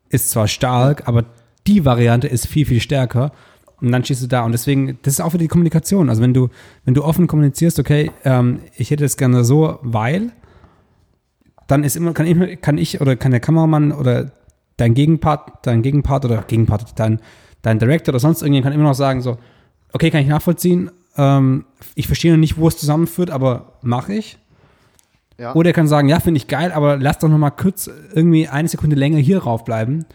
ist 0.10 0.32
zwar 0.32 0.48
stark, 0.48 1.08
aber 1.08 1.26
die 1.68 1.86
Variante 1.86 2.28
ist 2.28 2.48
viel, 2.48 2.66
viel 2.66 2.80
stärker. 2.80 3.32
Und 3.86 3.92
dann 3.92 4.04
stehst 4.04 4.24
du 4.24 4.28
da. 4.28 4.44
Und 4.44 4.52
deswegen, 4.52 4.98
das 5.04 5.14
ist 5.14 5.20
auch 5.20 5.30
für 5.30 5.38
die 5.38 5.48
Kommunikation. 5.48 6.10
Also 6.10 6.22
wenn 6.22 6.34
du, 6.34 6.50
wenn 6.86 6.96
du 6.96 7.04
offen 7.04 7.28
kommunizierst, 7.28 7.80
okay, 7.80 8.12
ähm, 8.24 8.60
ich 8.76 8.90
hätte 8.90 9.06
es 9.06 9.16
gerne 9.16 9.44
so, 9.44 9.80
weil, 9.84 10.32
dann 11.68 11.84
ist 11.84 11.96
immer, 11.96 12.14
kann 12.14 12.26
ich, 12.26 12.62
kann 12.62 12.78
ich 12.78 13.00
oder 13.02 13.16
kann 13.16 13.32
der 13.32 13.40
Kameramann 13.40 13.92
oder 13.92 14.32
dein 14.78 14.94
Gegenpart, 14.94 15.66
dein 15.66 15.84
Gegenpart 15.84 16.26
oder 16.26 16.44
Gegenpart, 16.48 17.00
dein, 17.00 17.20
dein 17.62 17.80
Director 17.80 18.12
oder 18.12 18.20
sonst 18.20 18.42
irgendjemand 18.42 18.72
kann 18.72 18.80
immer 18.80 18.90
noch 18.90 18.96
sagen, 18.96 19.22
so, 19.22 19.38
okay, 19.94 20.10
kann 20.10 20.22
ich 20.22 20.28
nachvollziehen, 20.28 20.92
ähm, 21.16 21.66
ich 21.94 22.08
verstehe 22.08 22.32
noch 22.32 22.40
nicht, 22.40 22.58
wo 22.58 22.68
es 22.68 22.78
zusammenführt, 22.78 23.30
aber 23.30 23.74
mache 23.82 24.14
ich. 24.14 24.38
Ja. 25.38 25.54
Oder 25.54 25.70
er 25.70 25.74
kann 25.74 25.88
sagen, 25.88 26.10
ja, 26.10 26.20
finde 26.20 26.38
ich 26.38 26.48
geil, 26.48 26.72
aber 26.72 26.98
lass 26.98 27.20
doch 27.20 27.30
noch 27.30 27.38
mal 27.38 27.52
kurz 27.52 27.90
irgendwie 28.14 28.48
eine 28.48 28.68
Sekunde 28.68 28.96
länger 28.96 29.18
hier 29.18 29.44
raufbleiben. 29.44 30.06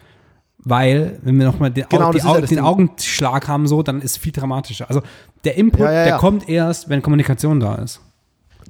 Weil, 0.64 1.18
wenn 1.22 1.38
wir 1.38 1.46
nochmal 1.46 1.70
den, 1.70 1.86
genau, 1.88 2.10
Au 2.10 2.36
Au 2.36 2.40
den 2.40 2.60
Augenschlag 2.60 3.48
haben, 3.48 3.66
so, 3.66 3.82
dann 3.82 4.02
ist 4.02 4.12
es 4.12 4.16
viel 4.18 4.32
dramatischer. 4.32 4.88
Also 4.88 5.00
der 5.44 5.56
Input, 5.56 5.80
ja, 5.80 5.92
ja, 5.92 6.04
der 6.04 6.16
kommt 6.18 6.48
erst, 6.48 6.88
wenn 6.88 7.00
Kommunikation 7.00 7.60
da 7.60 7.76
ist. 7.76 8.00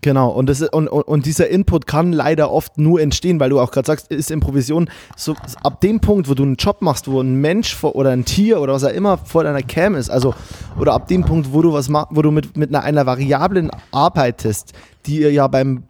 Genau, 0.03 0.31
und, 0.31 0.49
das, 0.49 0.63
und, 0.63 0.89
und, 0.89 1.03
und, 1.03 1.27
dieser 1.27 1.49
Input 1.49 1.87
kann 1.87 2.13
leider 2.13 2.51
oft 2.51 2.79
nur 2.79 3.03
entstehen, 3.03 3.39
weil 3.39 3.51
du 3.51 3.61
auch 3.61 3.71
gerade 3.71 3.87
sagst, 3.87 4.11
ist 4.11 4.31
Improvisation. 4.31 4.89
So, 5.15 5.35
ab 5.63 5.83
dem 5.83 6.01
Punkt, 6.01 6.29
wo 6.29 6.35
du 6.35 6.43
einen 6.43 6.57
Job 6.57 6.81
machst, 6.81 7.11
wo 7.11 7.21
ein 7.21 7.35
Mensch 7.35 7.75
vor, 7.75 7.97
oder 7.97 8.11
ein 8.11 8.25
Tier 8.25 8.61
oder 8.61 8.73
was 8.73 8.85
auch 8.85 8.93
immer 8.93 9.19
vor 9.19 9.45
deiner 9.45 9.63
Cam 9.63 9.95
ist, 9.95 10.09
also 10.09 10.35
oder 10.79 10.95
ab 10.95 11.09
dem 11.09 11.25
Punkt, 11.25 11.53
wo 11.53 11.61
du 11.61 11.75
was 11.75 11.91
machst, 11.91 12.09
wo 12.13 12.23
du 12.23 12.31
mit, 12.31 12.57
mit 12.57 12.71
einer, 12.71 12.83
einer 12.83 13.05
Variablen 13.05 13.71
arbeitest, 13.91 14.73
die 15.05 15.21
ja 15.21 15.47
beim, 15.49 15.83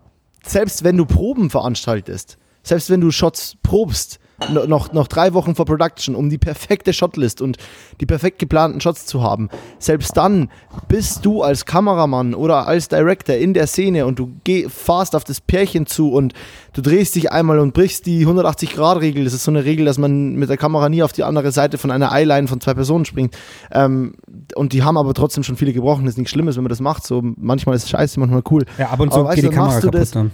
selbst 0.45 0.83
wenn 0.83 0.97
du 0.97 1.05
Proben 1.05 1.49
veranstaltest, 1.49 2.37
selbst 2.65 2.91
wenn 2.91 3.01
du 3.01 3.13
Shots 3.13 3.57
probst, 3.63 4.19
noch, 4.49 4.93
noch 4.93 5.07
drei 5.07 5.35
Wochen 5.35 5.55
vor 5.55 5.67
Production, 5.67 6.15
um 6.15 6.31
die 6.31 6.39
perfekte 6.39 6.93
Shotlist 6.93 7.41
und 7.41 7.59
die 8.01 8.07
perfekt 8.07 8.39
geplanten 8.39 8.81
Shots 8.81 9.07
zu 9.07 9.23
haben. 9.23 9.49
Selbst 9.79 10.17
dann 10.17 10.51
bist 10.89 11.25
du 11.27 11.43
als 11.43 11.67
Kameramann 11.67 12.35
oder 12.35 12.67
als 12.67 12.89
Director 12.89 13.37
in 13.37 13.55
der 13.55 13.67
Szene 13.67 14.07
und 14.07 14.19
du 14.19 14.33
geh, 14.45 14.69
fahrst 14.69 15.15
auf 15.15 15.25
das 15.25 15.41
Pärchen 15.41 15.87
zu 15.87 16.13
und 16.13 16.33
du 16.73 16.83
drehst 16.83 17.15
dich 17.15 17.33
einmal 17.33 17.59
und 17.59 17.75
brichst 17.75 18.07
die 18.07 18.27
180-Grad-Regel. 18.27 19.25
Das 19.25 19.35
ist 19.35 19.45
so 19.45 19.51
eine 19.51 19.65
Regel, 19.65 19.85
dass 19.85 19.99
man 19.99 20.35
mit 20.35 20.49
der 20.49 20.57
Kamera 20.57 20.89
nie 20.89 21.03
auf 21.03 21.13
die 21.13 21.25
andere 21.25 21.53
Seite 21.53 21.79
von 21.79 21.91
einer 21.91 22.13
Eyeline 22.13 22.49
von 22.49 22.61
zwei 22.61 22.75
Personen 22.75 23.05
springt. 23.05 23.37
Ähm, 23.73 24.15
und 24.55 24.73
die 24.73 24.83
haben 24.83 24.97
aber 24.97 25.15
trotzdem 25.15 25.43
schon 25.43 25.57
viele 25.57 25.73
gebrochen. 25.73 26.05
Das 26.05 26.15
ist 26.15 26.19
nichts 26.19 26.33
Schlimmes, 26.33 26.57
wenn 26.57 26.65
man 26.65 26.71
das 26.71 26.81
macht. 26.81 27.07
So, 27.07 27.23
manchmal 27.23 27.77
ist 27.77 27.85
es 27.85 27.91
scheiße, 27.91 28.19
manchmal 28.19 28.43
cool. 28.51 28.65
Ja, 28.79 28.91
ab 28.91 29.01
und 29.01 29.13
zu 29.13 29.25
geht 29.27 29.45
die 29.45 29.49
Kamera 29.49 29.81
kaputt 29.81 29.95
das, 29.95 30.11
dann 30.11 30.31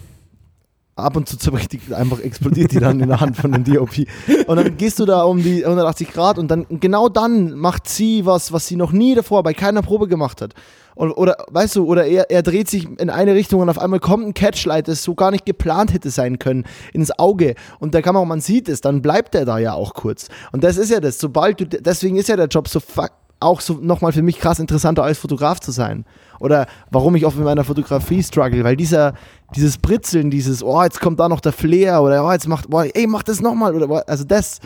ab 0.97 1.14
und 1.14 1.28
zu 1.28 1.51
richtig 1.51 1.94
einfach 1.94 2.20
explodiert 2.20 2.73
die 2.73 2.81
dann 2.81 3.01
in 3.01 3.09
der 3.09 3.20
Hand 3.20 3.36
von 3.36 3.52
dem 3.52 3.64
DOP. 3.64 4.06
Und 4.47 4.56
dann 4.56 4.77
gehst 4.78 4.98
du 4.98 5.05
da 5.05 5.23
um 5.23 5.43
die 5.43 5.64
180 5.64 6.12
Grad 6.12 6.39
und 6.39 6.51
dann 6.51 6.66
genau 6.70 7.10
dann 7.10 7.52
macht 7.52 7.86
sie 7.89 8.24
was, 8.24 8.51
was 8.51 8.66
sie 8.66 8.77
noch 8.77 8.93
nie 8.93 9.14
davor 9.14 9.43
bei 9.43 9.52
keiner 9.52 9.82
Probe 9.82 10.09
gemacht 10.09 10.40
hat. 10.40 10.55
Und, 10.94 11.12
oder 11.12 11.36
weißt 11.51 11.77
du, 11.77 11.85
oder 11.85 12.06
er, 12.06 12.31
er 12.31 12.43
dreht 12.43 12.70
sich 12.70 12.89
in 12.98 13.10
eine 13.10 13.35
Richtung 13.35 13.60
und 13.60 13.68
auf 13.68 13.78
einmal 13.78 14.01
kommt 14.01 14.27
ein 14.27 14.32
Catchlight, 14.32 14.89
das 14.89 15.02
so 15.02 15.14
gar 15.14 15.31
nicht 15.31 15.44
geplant 15.44 15.93
hätte 15.93 16.09
sein 16.09 16.39
können, 16.39 16.64
ins 16.94 17.16
Auge. 17.18 17.55
Und 17.78 17.93
der 17.93 18.01
Kameramann 18.01 18.40
sieht 18.40 18.66
es, 18.70 18.81
dann 18.81 19.02
bleibt 19.02 19.35
er 19.35 19.44
da 19.44 19.59
ja 19.59 19.74
auch 19.74 19.93
kurz. 19.93 20.28
Und 20.52 20.64
das 20.64 20.78
ist 20.78 20.90
ja 20.90 21.01
das, 21.01 21.18
sobald 21.18 21.60
du, 21.60 21.66
deswegen 21.66 22.16
ist 22.16 22.31
ja 22.31 22.36
der 22.36 22.47
Job 22.47 22.68
so 22.68 22.81
fuck 22.81 23.10
auch 23.39 23.60
so 23.60 23.74
nochmal 23.74 24.12
für 24.12 24.23
mich 24.23 24.39
krass 24.39 24.59
interessanter 24.59 25.02
als 25.05 25.18
Fotograf 25.18 25.60
zu 25.60 25.70
sein. 25.70 26.05
Oder 26.40 26.66
warum 26.90 27.16
ich 27.16 27.27
oft 27.27 27.36
mit 27.36 27.44
meiner 27.44 27.64
Fotografie 27.64 28.23
struggle, 28.23 28.64
weil 28.64 28.77
dieser, 28.77 29.14
dieses 29.55 29.78
Britzeln, 29.78 30.31
dieses, 30.31 30.62
oh, 30.62 30.82
jetzt 30.82 31.01
kommt 31.01 31.20
da 31.20 31.28
noch 31.28 31.40
der 31.40 31.52
Flair 31.52 32.02
oder 32.02 32.24
oh, 32.24 32.32
jetzt 32.32 32.48
macht, 32.48 32.66
oh, 32.70 32.81
ey, 32.81 33.06
mach 33.06 33.23
das 33.23 33.40
nochmal 33.40 33.74
oder 33.74 34.09
also 34.09 34.24
das. 34.24 34.60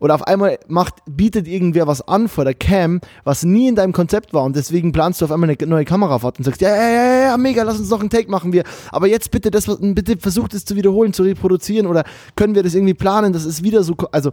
Oder 0.00 0.14
auf 0.14 0.22
einmal 0.28 0.58
macht, 0.68 0.94
bietet 1.06 1.48
irgendwer 1.48 1.88
was 1.88 2.06
an 2.06 2.28
vor 2.28 2.44
der 2.44 2.54
Cam, 2.54 3.00
was 3.24 3.42
nie 3.42 3.66
in 3.66 3.74
deinem 3.74 3.92
Konzept 3.92 4.32
war 4.32 4.44
und 4.44 4.54
deswegen 4.54 4.92
planst 4.92 5.20
du 5.20 5.24
auf 5.24 5.32
einmal 5.32 5.50
eine 5.50 5.68
neue 5.68 5.84
Kamerafahrt 5.84 6.38
und 6.38 6.44
sagst, 6.44 6.60
ja, 6.60 6.68
ja, 6.68 6.88
ja, 6.88 7.20
ja, 7.30 7.36
mega, 7.36 7.64
lass 7.64 7.80
uns 7.80 7.90
noch 7.90 8.00
einen 8.00 8.10
Take 8.10 8.30
machen 8.30 8.52
wir. 8.52 8.62
Aber 8.92 9.08
jetzt 9.08 9.32
bitte 9.32 9.50
das, 9.50 9.66
bitte 9.80 10.16
versucht 10.18 10.54
es 10.54 10.64
zu 10.64 10.76
wiederholen, 10.76 11.12
zu 11.12 11.24
reproduzieren 11.24 11.88
oder 11.88 12.04
können 12.36 12.54
wir 12.54 12.62
das 12.62 12.74
irgendwie 12.74 12.94
planen, 12.94 13.32
das 13.32 13.44
ist 13.44 13.64
wieder 13.64 13.82
so, 13.82 13.96
also 14.12 14.30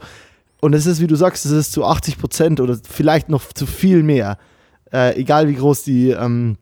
und 0.61 0.73
es 0.73 0.85
ist, 0.85 1.01
wie 1.01 1.07
du 1.07 1.15
sagst, 1.15 1.45
es 1.45 1.51
ist 1.51 1.71
zu 1.71 1.85
80 1.85 2.17
Prozent 2.17 2.59
oder 2.59 2.77
vielleicht 2.89 3.29
noch 3.29 3.53
zu 3.53 3.65
viel 3.65 4.03
mehr. 4.03 4.37
Äh, 4.91 5.19
egal 5.19 5.47
wie 5.47 5.55
groß 5.55 5.83
die. 5.83 6.09
Ähm, 6.09 6.57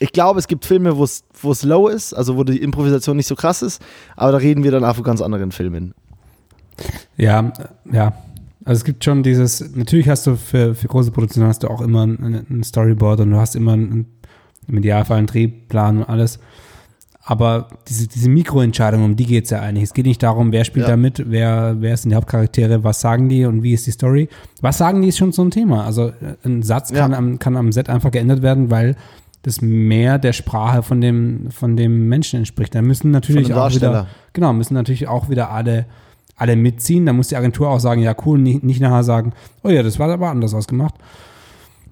ich 0.00 0.12
glaube, 0.12 0.38
es 0.38 0.48
gibt 0.48 0.64
Filme, 0.64 0.96
wo 0.96 1.04
es 1.04 1.62
low 1.62 1.86
ist, 1.88 2.14
also 2.14 2.36
wo 2.36 2.42
die 2.42 2.60
Improvisation 2.60 3.16
nicht 3.16 3.26
so 3.26 3.36
krass 3.36 3.62
ist, 3.62 3.82
aber 4.16 4.32
da 4.32 4.38
reden 4.38 4.64
wir 4.64 4.70
dann 4.70 4.82
auch 4.82 4.96
von 4.96 5.04
ganz 5.04 5.20
anderen 5.20 5.52
Filmen. 5.52 5.94
Ja, 7.16 7.52
ja. 7.92 8.14
Also 8.64 8.80
es 8.80 8.84
gibt 8.84 9.04
schon 9.04 9.22
dieses, 9.22 9.74
natürlich 9.74 10.08
hast 10.08 10.26
du 10.26 10.36
für, 10.36 10.74
für 10.74 10.88
große 10.88 11.10
Produktionen 11.10 11.48
hast 11.48 11.62
du 11.62 11.68
auch 11.68 11.80
immer 11.80 12.06
ein, 12.06 12.46
ein 12.48 12.62
Storyboard 12.62 13.20
und 13.20 13.30
du 13.30 13.36
hast 13.36 13.56
immer 13.56 13.74
einen, 13.74 14.06
im 14.68 14.78
Idealfall 14.78 15.18
einen 15.18 15.26
Drehplan 15.26 15.98
und 15.98 16.04
alles. 16.04 16.38
Aber 17.22 17.68
diese, 17.86 18.08
diese 18.08 18.28
Mikroentscheidung, 18.30 19.04
um 19.04 19.16
die 19.16 19.26
geht 19.26 19.44
es 19.44 19.50
ja 19.50 19.60
eigentlich. 19.60 19.84
Es 19.84 19.94
geht 19.94 20.06
nicht 20.06 20.22
darum, 20.22 20.52
wer 20.52 20.64
spielt 20.64 20.86
ja. 20.86 20.92
da 20.92 20.96
mit, 20.96 21.30
wer, 21.30 21.76
wer 21.78 21.96
sind 21.96 22.10
die 22.10 22.16
Hauptcharaktere, 22.16 22.82
was 22.82 23.00
sagen 23.00 23.28
die 23.28 23.44
und 23.44 23.62
wie 23.62 23.74
ist 23.74 23.86
die 23.86 23.90
Story. 23.90 24.28
Was 24.62 24.78
sagen 24.78 25.02
die 25.02 25.08
ist 25.08 25.18
schon 25.18 25.32
so 25.32 25.42
ein 25.42 25.50
Thema. 25.50 25.84
Also 25.84 26.08
äh, 26.08 26.36
ein 26.44 26.62
Satz 26.62 26.92
kann, 26.92 27.12
ja. 27.12 27.18
am, 27.18 27.38
kann 27.38 27.56
am 27.56 27.72
Set 27.72 27.90
einfach 27.90 28.10
geändert 28.10 28.42
werden, 28.42 28.70
weil 28.70 28.96
das 29.42 29.62
mehr 29.62 30.18
der 30.18 30.32
Sprache 30.32 30.82
von 30.82 31.00
dem, 31.00 31.50
von 31.50 31.76
dem 31.76 32.08
Menschen 32.08 32.38
entspricht. 32.38 32.74
Da 32.74 32.82
müssen 32.82 33.10
natürlich 33.10 33.54
auch 33.54 33.74
wieder, 33.74 34.06
genau, 34.32 34.52
müssen 34.52 34.74
natürlich 34.74 35.08
auch 35.08 35.30
wieder 35.30 35.50
alle, 35.50 35.86
alle 36.36 36.56
mitziehen. 36.56 37.06
Da 37.06 37.12
muss 37.12 37.28
die 37.28 37.36
Agentur 37.36 37.68
auch 37.70 37.80
sagen, 37.80 38.02
ja 38.02 38.14
cool, 38.26 38.38
nicht, 38.38 38.62
nicht 38.62 38.80
nachher 38.80 39.02
sagen, 39.02 39.32
oh 39.62 39.70
ja, 39.70 39.82
das 39.82 39.98
war 39.98 40.10
aber 40.10 40.30
anders 40.30 40.52
ausgemacht. 40.52 40.94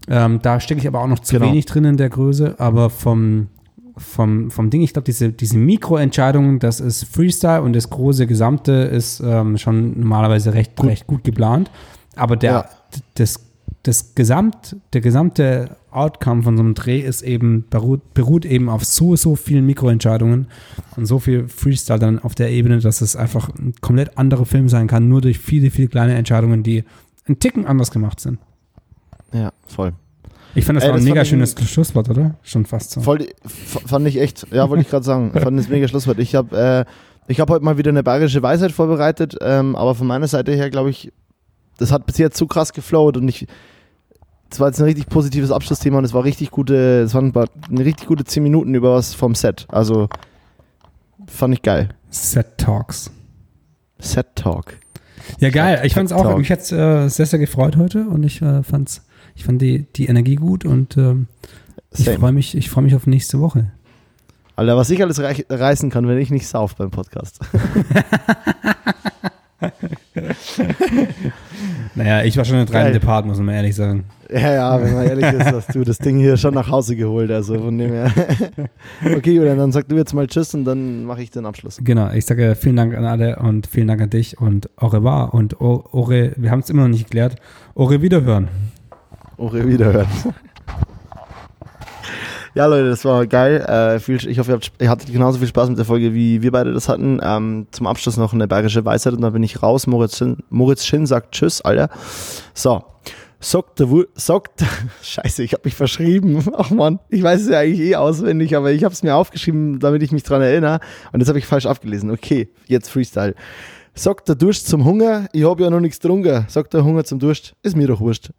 Ähm, 0.08 0.40
da 0.42 0.60
stecke 0.60 0.80
ich 0.80 0.88
aber 0.88 1.00
auch 1.00 1.06
noch 1.06 1.18
zu 1.20 1.36
genau. 1.36 1.46
wenig 1.46 1.66
drin 1.66 1.84
in 1.84 1.96
der 1.96 2.08
Größe, 2.08 2.54
aber 2.58 2.90
vom, 2.90 3.48
vom, 3.96 4.50
vom 4.50 4.70
Ding, 4.70 4.82
ich 4.82 4.92
glaube, 4.92 5.04
diese, 5.04 5.30
diese 5.30 5.58
Mikroentscheidungen, 5.58 6.58
das 6.58 6.80
ist 6.80 7.04
Freestyle 7.04 7.62
und 7.62 7.74
das 7.74 7.90
große 7.90 8.26
Gesamte 8.26 8.72
ist 8.72 9.20
ähm, 9.20 9.58
schon 9.58 10.00
normalerweise 10.00 10.54
recht, 10.54 10.76
gut. 10.76 10.90
recht 10.90 11.06
gut 11.06 11.24
geplant. 11.24 11.70
Aber 12.16 12.36
der, 12.36 12.52
ja. 12.52 12.64
das, 13.14 13.47
das 13.82 14.14
Gesamt, 14.14 14.76
der 14.92 15.00
gesamte 15.00 15.76
Outcome 15.90 16.42
von 16.42 16.56
so 16.56 16.62
einem 16.62 16.74
Dreh 16.74 17.00
ist 17.00 17.22
eben, 17.22 17.64
beruht, 17.70 18.12
beruht 18.12 18.44
eben 18.44 18.68
auf 18.68 18.84
so, 18.84 19.16
so 19.16 19.36
vielen 19.36 19.66
Mikroentscheidungen 19.66 20.48
und 20.96 21.06
so 21.06 21.18
viel 21.18 21.48
Freestyle 21.48 21.98
dann 21.98 22.18
auf 22.18 22.34
der 22.34 22.50
Ebene, 22.50 22.80
dass 22.80 23.00
es 23.00 23.16
einfach 23.16 23.48
ein 23.50 23.74
komplett 23.80 24.18
anderer 24.18 24.46
Film 24.46 24.68
sein 24.68 24.88
kann, 24.88 25.08
nur 25.08 25.20
durch 25.20 25.38
viele, 25.38 25.70
viele 25.70 25.88
kleine 25.88 26.14
Entscheidungen, 26.14 26.62
die 26.62 26.84
ein 27.28 27.38
Ticken 27.38 27.66
anders 27.66 27.90
gemacht 27.90 28.20
sind. 28.20 28.38
Ja, 29.32 29.52
voll. 29.66 29.92
Ich 30.54 30.64
fand 30.64 30.76
das 30.76 30.84
Ey, 30.84 30.90
war 30.90 30.96
ein 30.96 31.04
mega 31.04 31.24
schönes 31.24 31.54
Schlusswort, 31.70 32.08
oder? 32.08 32.34
Schon 32.42 32.66
fast 32.66 32.90
so. 32.90 33.00
Voll, 33.00 33.28
fand 33.44 34.06
ich 34.08 34.20
echt, 34.20 34.46
ja, 34.50 34.68
wollte 34.68 34.82
ich 34.82 34.90
gerade 34.90 35.04
sagen. 35.04 35.32
fand 35.40 35.58
das 35.58 35.68
mega 35.68 35.86
Schlusswort. 35.86 36.18
Ich 36.18 36.34
habe 36.34 36.86
äh, 37.28 37.34
hab 37.34 37.50
heute 37.50 37.64
mal 37.64 37.78
wieder 37.78 37.90
eine 37.90 38.02
bayerische 38.02 38.42
Weisheit 38.42 38.72
vorbereitet, 38.72 39.36
ähm, 39.40 39.76
aber 39.76 39.94
von 39.94 40.06
meiner 40.06 40.26
Seite 40.26 40.52
her 40.52 40.70
glaube 40.70 40.90
ich, 40.90 41.12
das 41.78 41.90
hat 41.90 42.04
bis 42.06 42.18
jetzt 42.18 42.36
zu 42.36 42.46
krass 42.46 42.72
geflowt 42.72 43.16
und 43.16 43.26
ich, 43.28 43.46
das 44.50 44.60
war 44.60 44.68
jetzt 44.68 44.78
ein 44.78 44.84
richtig 44.84 45.08
positives 45.08 45.50
Abschlussthema 45.50 45.98
und 45.98 46.04
es 46.04 46.12
war 46.12 46.24
richtig 46.24 46.50
gute, 46.50 47.00
es 47.02 47.14
waren 47.14 47.32
eine 47.34 47.84
richtig 47.84 48.06
gute 48.06 48.24
10 48.24 48.42
Minuten 48.42 48.74
über 48.74 48.94
was 48.94 49.14
vom 49.14 49.34
Set. 49.34 49.66
Also 49.68 50.08
fand 51.26 51.54
ich 51.54 51.62
geil. 51.62 51.88
Set 52.10 52.58
Talks. 52.58 53.10
Set 53.98 54.26
Talk. 54.34 54.76
Ja, 55.40 55.50
geil. 55.50 55.80
Ich 55.84 55.94
fand 55.94 56.10
es 56.10 56.16
auch, 56.16 56.36
mich 56.36 56.50
hat 56.50 56.60
es 56.60 56.72
äh, 56.72 57.08
sehr, 57.08 57.26
sehr 57.26 57.38
gefreut 57.38 57.76
heute 57.76 58.06
und 58.08 58.22
ich 58.22 58.42
äh, 58.42 58.62
fand 58.62 59.02
ich 59.34 59.44
fand 59.44 59.62
die, 59.62 59.86
die 59.94 60.06
Energie 60.06 60.34
gut 60.34 60.64
und 60.64 60.96
ähm, 60.96 61.28
ich 61.96 62.10
freue 62.10 62.32
mich, 62.32 62.56
ich 62.56 62.70
freu 62.70 62.80
mich 62.82 62.94
auf 62.94 63.06
nächste 63.06 63.40
Woche. 63.40 63.70
Alter, 64.56 64.76
was 64.76 64.90
ich 64.90 65.00
alles 65.00 65.20
rei 65.20 65.44
reißen 65.48 65.90
kann, 65.90 66.08
wenn 66.08 66.18
ich 66.18 66.30
nicht 66.30 66.48
sauf 66.48 66.74
beim 66.74 66.90
Podcast. 66.90 67.38
naja, 71.94 72.22
ich 72.24 72.36
war 72.36 72.44
schon 72.44 72.56
ein 72.56 72.66
treibende 72.66 73.00
Part, 73.00 73.26
muss 73.26 73.38
man 73.38 73.54
ehrlich 73.54 73.74
sagen. 73.74 74.04
Ja, 74.30 74.54
ja, 74.54 74.82
wenn 74.82 74.94
man 74.94 75.06
ehrlich 75.06 75.24
ist, 75.24 75.52
hast 75.52 75.74
du 75.74 75.84
das 75.84 75.98
Ding 75.98 76.18
hier 76.18 76.36
schon 76.36 76.54
nach 76.54 76.70
Hause 76.70 76.96
geholt. 76.96 77.30
Also 77.30 77.58
von 77.58 77.78
dem 77.78 77.90
her. 77.90 78.12
okay, 79.16 79.32
Julian, 79.32 79.58
dann 79.58 79.72
sag 79.72 79.88
du 79.88 79.96
jetzt 79.96 80.12
mal 80.12 80.26
Tschüss 80.26 80.54
und 80.54 80.64
dann 80.64 81.04
mache 81.04 81.22
ich 81.22 81.30
den 81.30 81.46
Abschluss. 81.46 81.80
Genau, 81.82 82.10
ich 82.12 82.26
sage 82.26 82.54
vielen 82.54 82.76
Dank 82.76 82.94
an 82.96 83.04
alle 83.04 83.36
und 83.36 83.66
vielen 83.66 83.88
Dank 83.88 84.02
an 84.02 84.10
dich 84.10 84.38
und 84.38 84.68
au 84.76 84.88
revoir 84.88 85.32
und 85.32 85.60
Ore, 85.60 86.32
wir 86.36 86.50
haben 86.50 86.60
es 86.60 86.70
immer 86.70 86.82
noch 86.82 86.88
nicht 86.88 87.04
geklärt. 87.04 87.36
Ore 87.74 88.02
Wiederhören. 88.02 88.48
Ore 89.38 89.66
wiederhören. 89.68 90.06
Ja, 92.58 92.66
Leute, 92.66 92.88
das 92.88 93.04
war 93.04 93.24
geil. 93.28 93.60
Äh, 93.60 94.00
viel, 94.00 94.16
ich 94.16 94.40
hoffe, 94.40 94.50
ihr, 94.50 94.54
habt, 94.56 94.72
ihr, 94.80 94.90
hattet 94.90 95.12
genauso 95.12 95.38
viel 95.38 95.46
Spaß 95.46 95.68
mit 95.68 95.78
der 95.78 95.84
Folge, 95.84 96.12
wie 96.12 96.42
wir 96.42 96.50
beide 96.50 96.72
das 96.72 96.88
hatten. 96.88 97.20
Ähm, 97.22 97.68
zum 97.70 97.86
Abschluss 97.86 98.16
noch 98.16 98.32
eine 98.32 98.48
bayerische 98.48 98.84
Weisheit 98.84 99.12
und 99.12 99.20
dann 99.20 99.32
bin 99.32 99.44
ich 99.44 99.62
raus. 99.62 99.86
Moritz 99.86 100.16
Schinn, 100.16 100.38
Moritz 100.50 100.84
Schinn 100.84 101.06
sagt 101.06 101.36
Tschüss, 101.36 101.60
Alter. 101.60 101.88
So. 102.54 102.82
Sagt 103.38 103.78
der 103.78 103.86
sagt, 104.16 104.64
scheiße, 105.02 105.44
ich 105.44 105.52
habe 105.52 105.62
mich 105.66 105.76
verschrieben. 105.76 106.44
Ach 106.56 106.70
man, 106.70 106.98
ich 107.10 107.22
weiß 107.22 107.42
es 107.42 107.48
ja 107.48 107.60
eigentlich 107.60 107.78
eh 107.78 107.94
auswendig, 107.94 108.56
aber 108.56 108.72
ich 108.72 108.82
habe 108.82 108.92
es 108.92 109.04
mir 109.04 109.14
aufgeschrieben, 109.14 109.78
damit 109.78 110.02
ich 110.02 110.10
mich 110.10 110.24
dran 110.24 110.42
erinnere. 110.42 110.80
Und 111.12 111.20
das 111.20 111.28
habe 111.28 111.38
ich 111.38 111.46
falsch 111.46 111.66
abgelesen. 111.66 112.10
Okay, 112.10 112.48
jetzt 112.66 112.90
Freestyle. 112.90 113.36
Sagt 113.94 114.28
der 114.28 114.34
Durst 114.34 114.66
zum 114.66 114.84
Hunger, 114.84 115.28
ich 115.32 115.44
habe 115.44 115.62
ja 115.62 115.70
noch 115.70 115.78
nichts 115.78 116.00
getrunken. 116.00 116.44
Sagt 116.48 116.74
der 116.74 116.82
Hunger 116.82 117.04
zum 117.04 117.20
Durst, 117.20 117.54
ist 117.62 117.76
mir 117.76 117.86
doch 117.86 118.00
wurscht. 118.00 118.30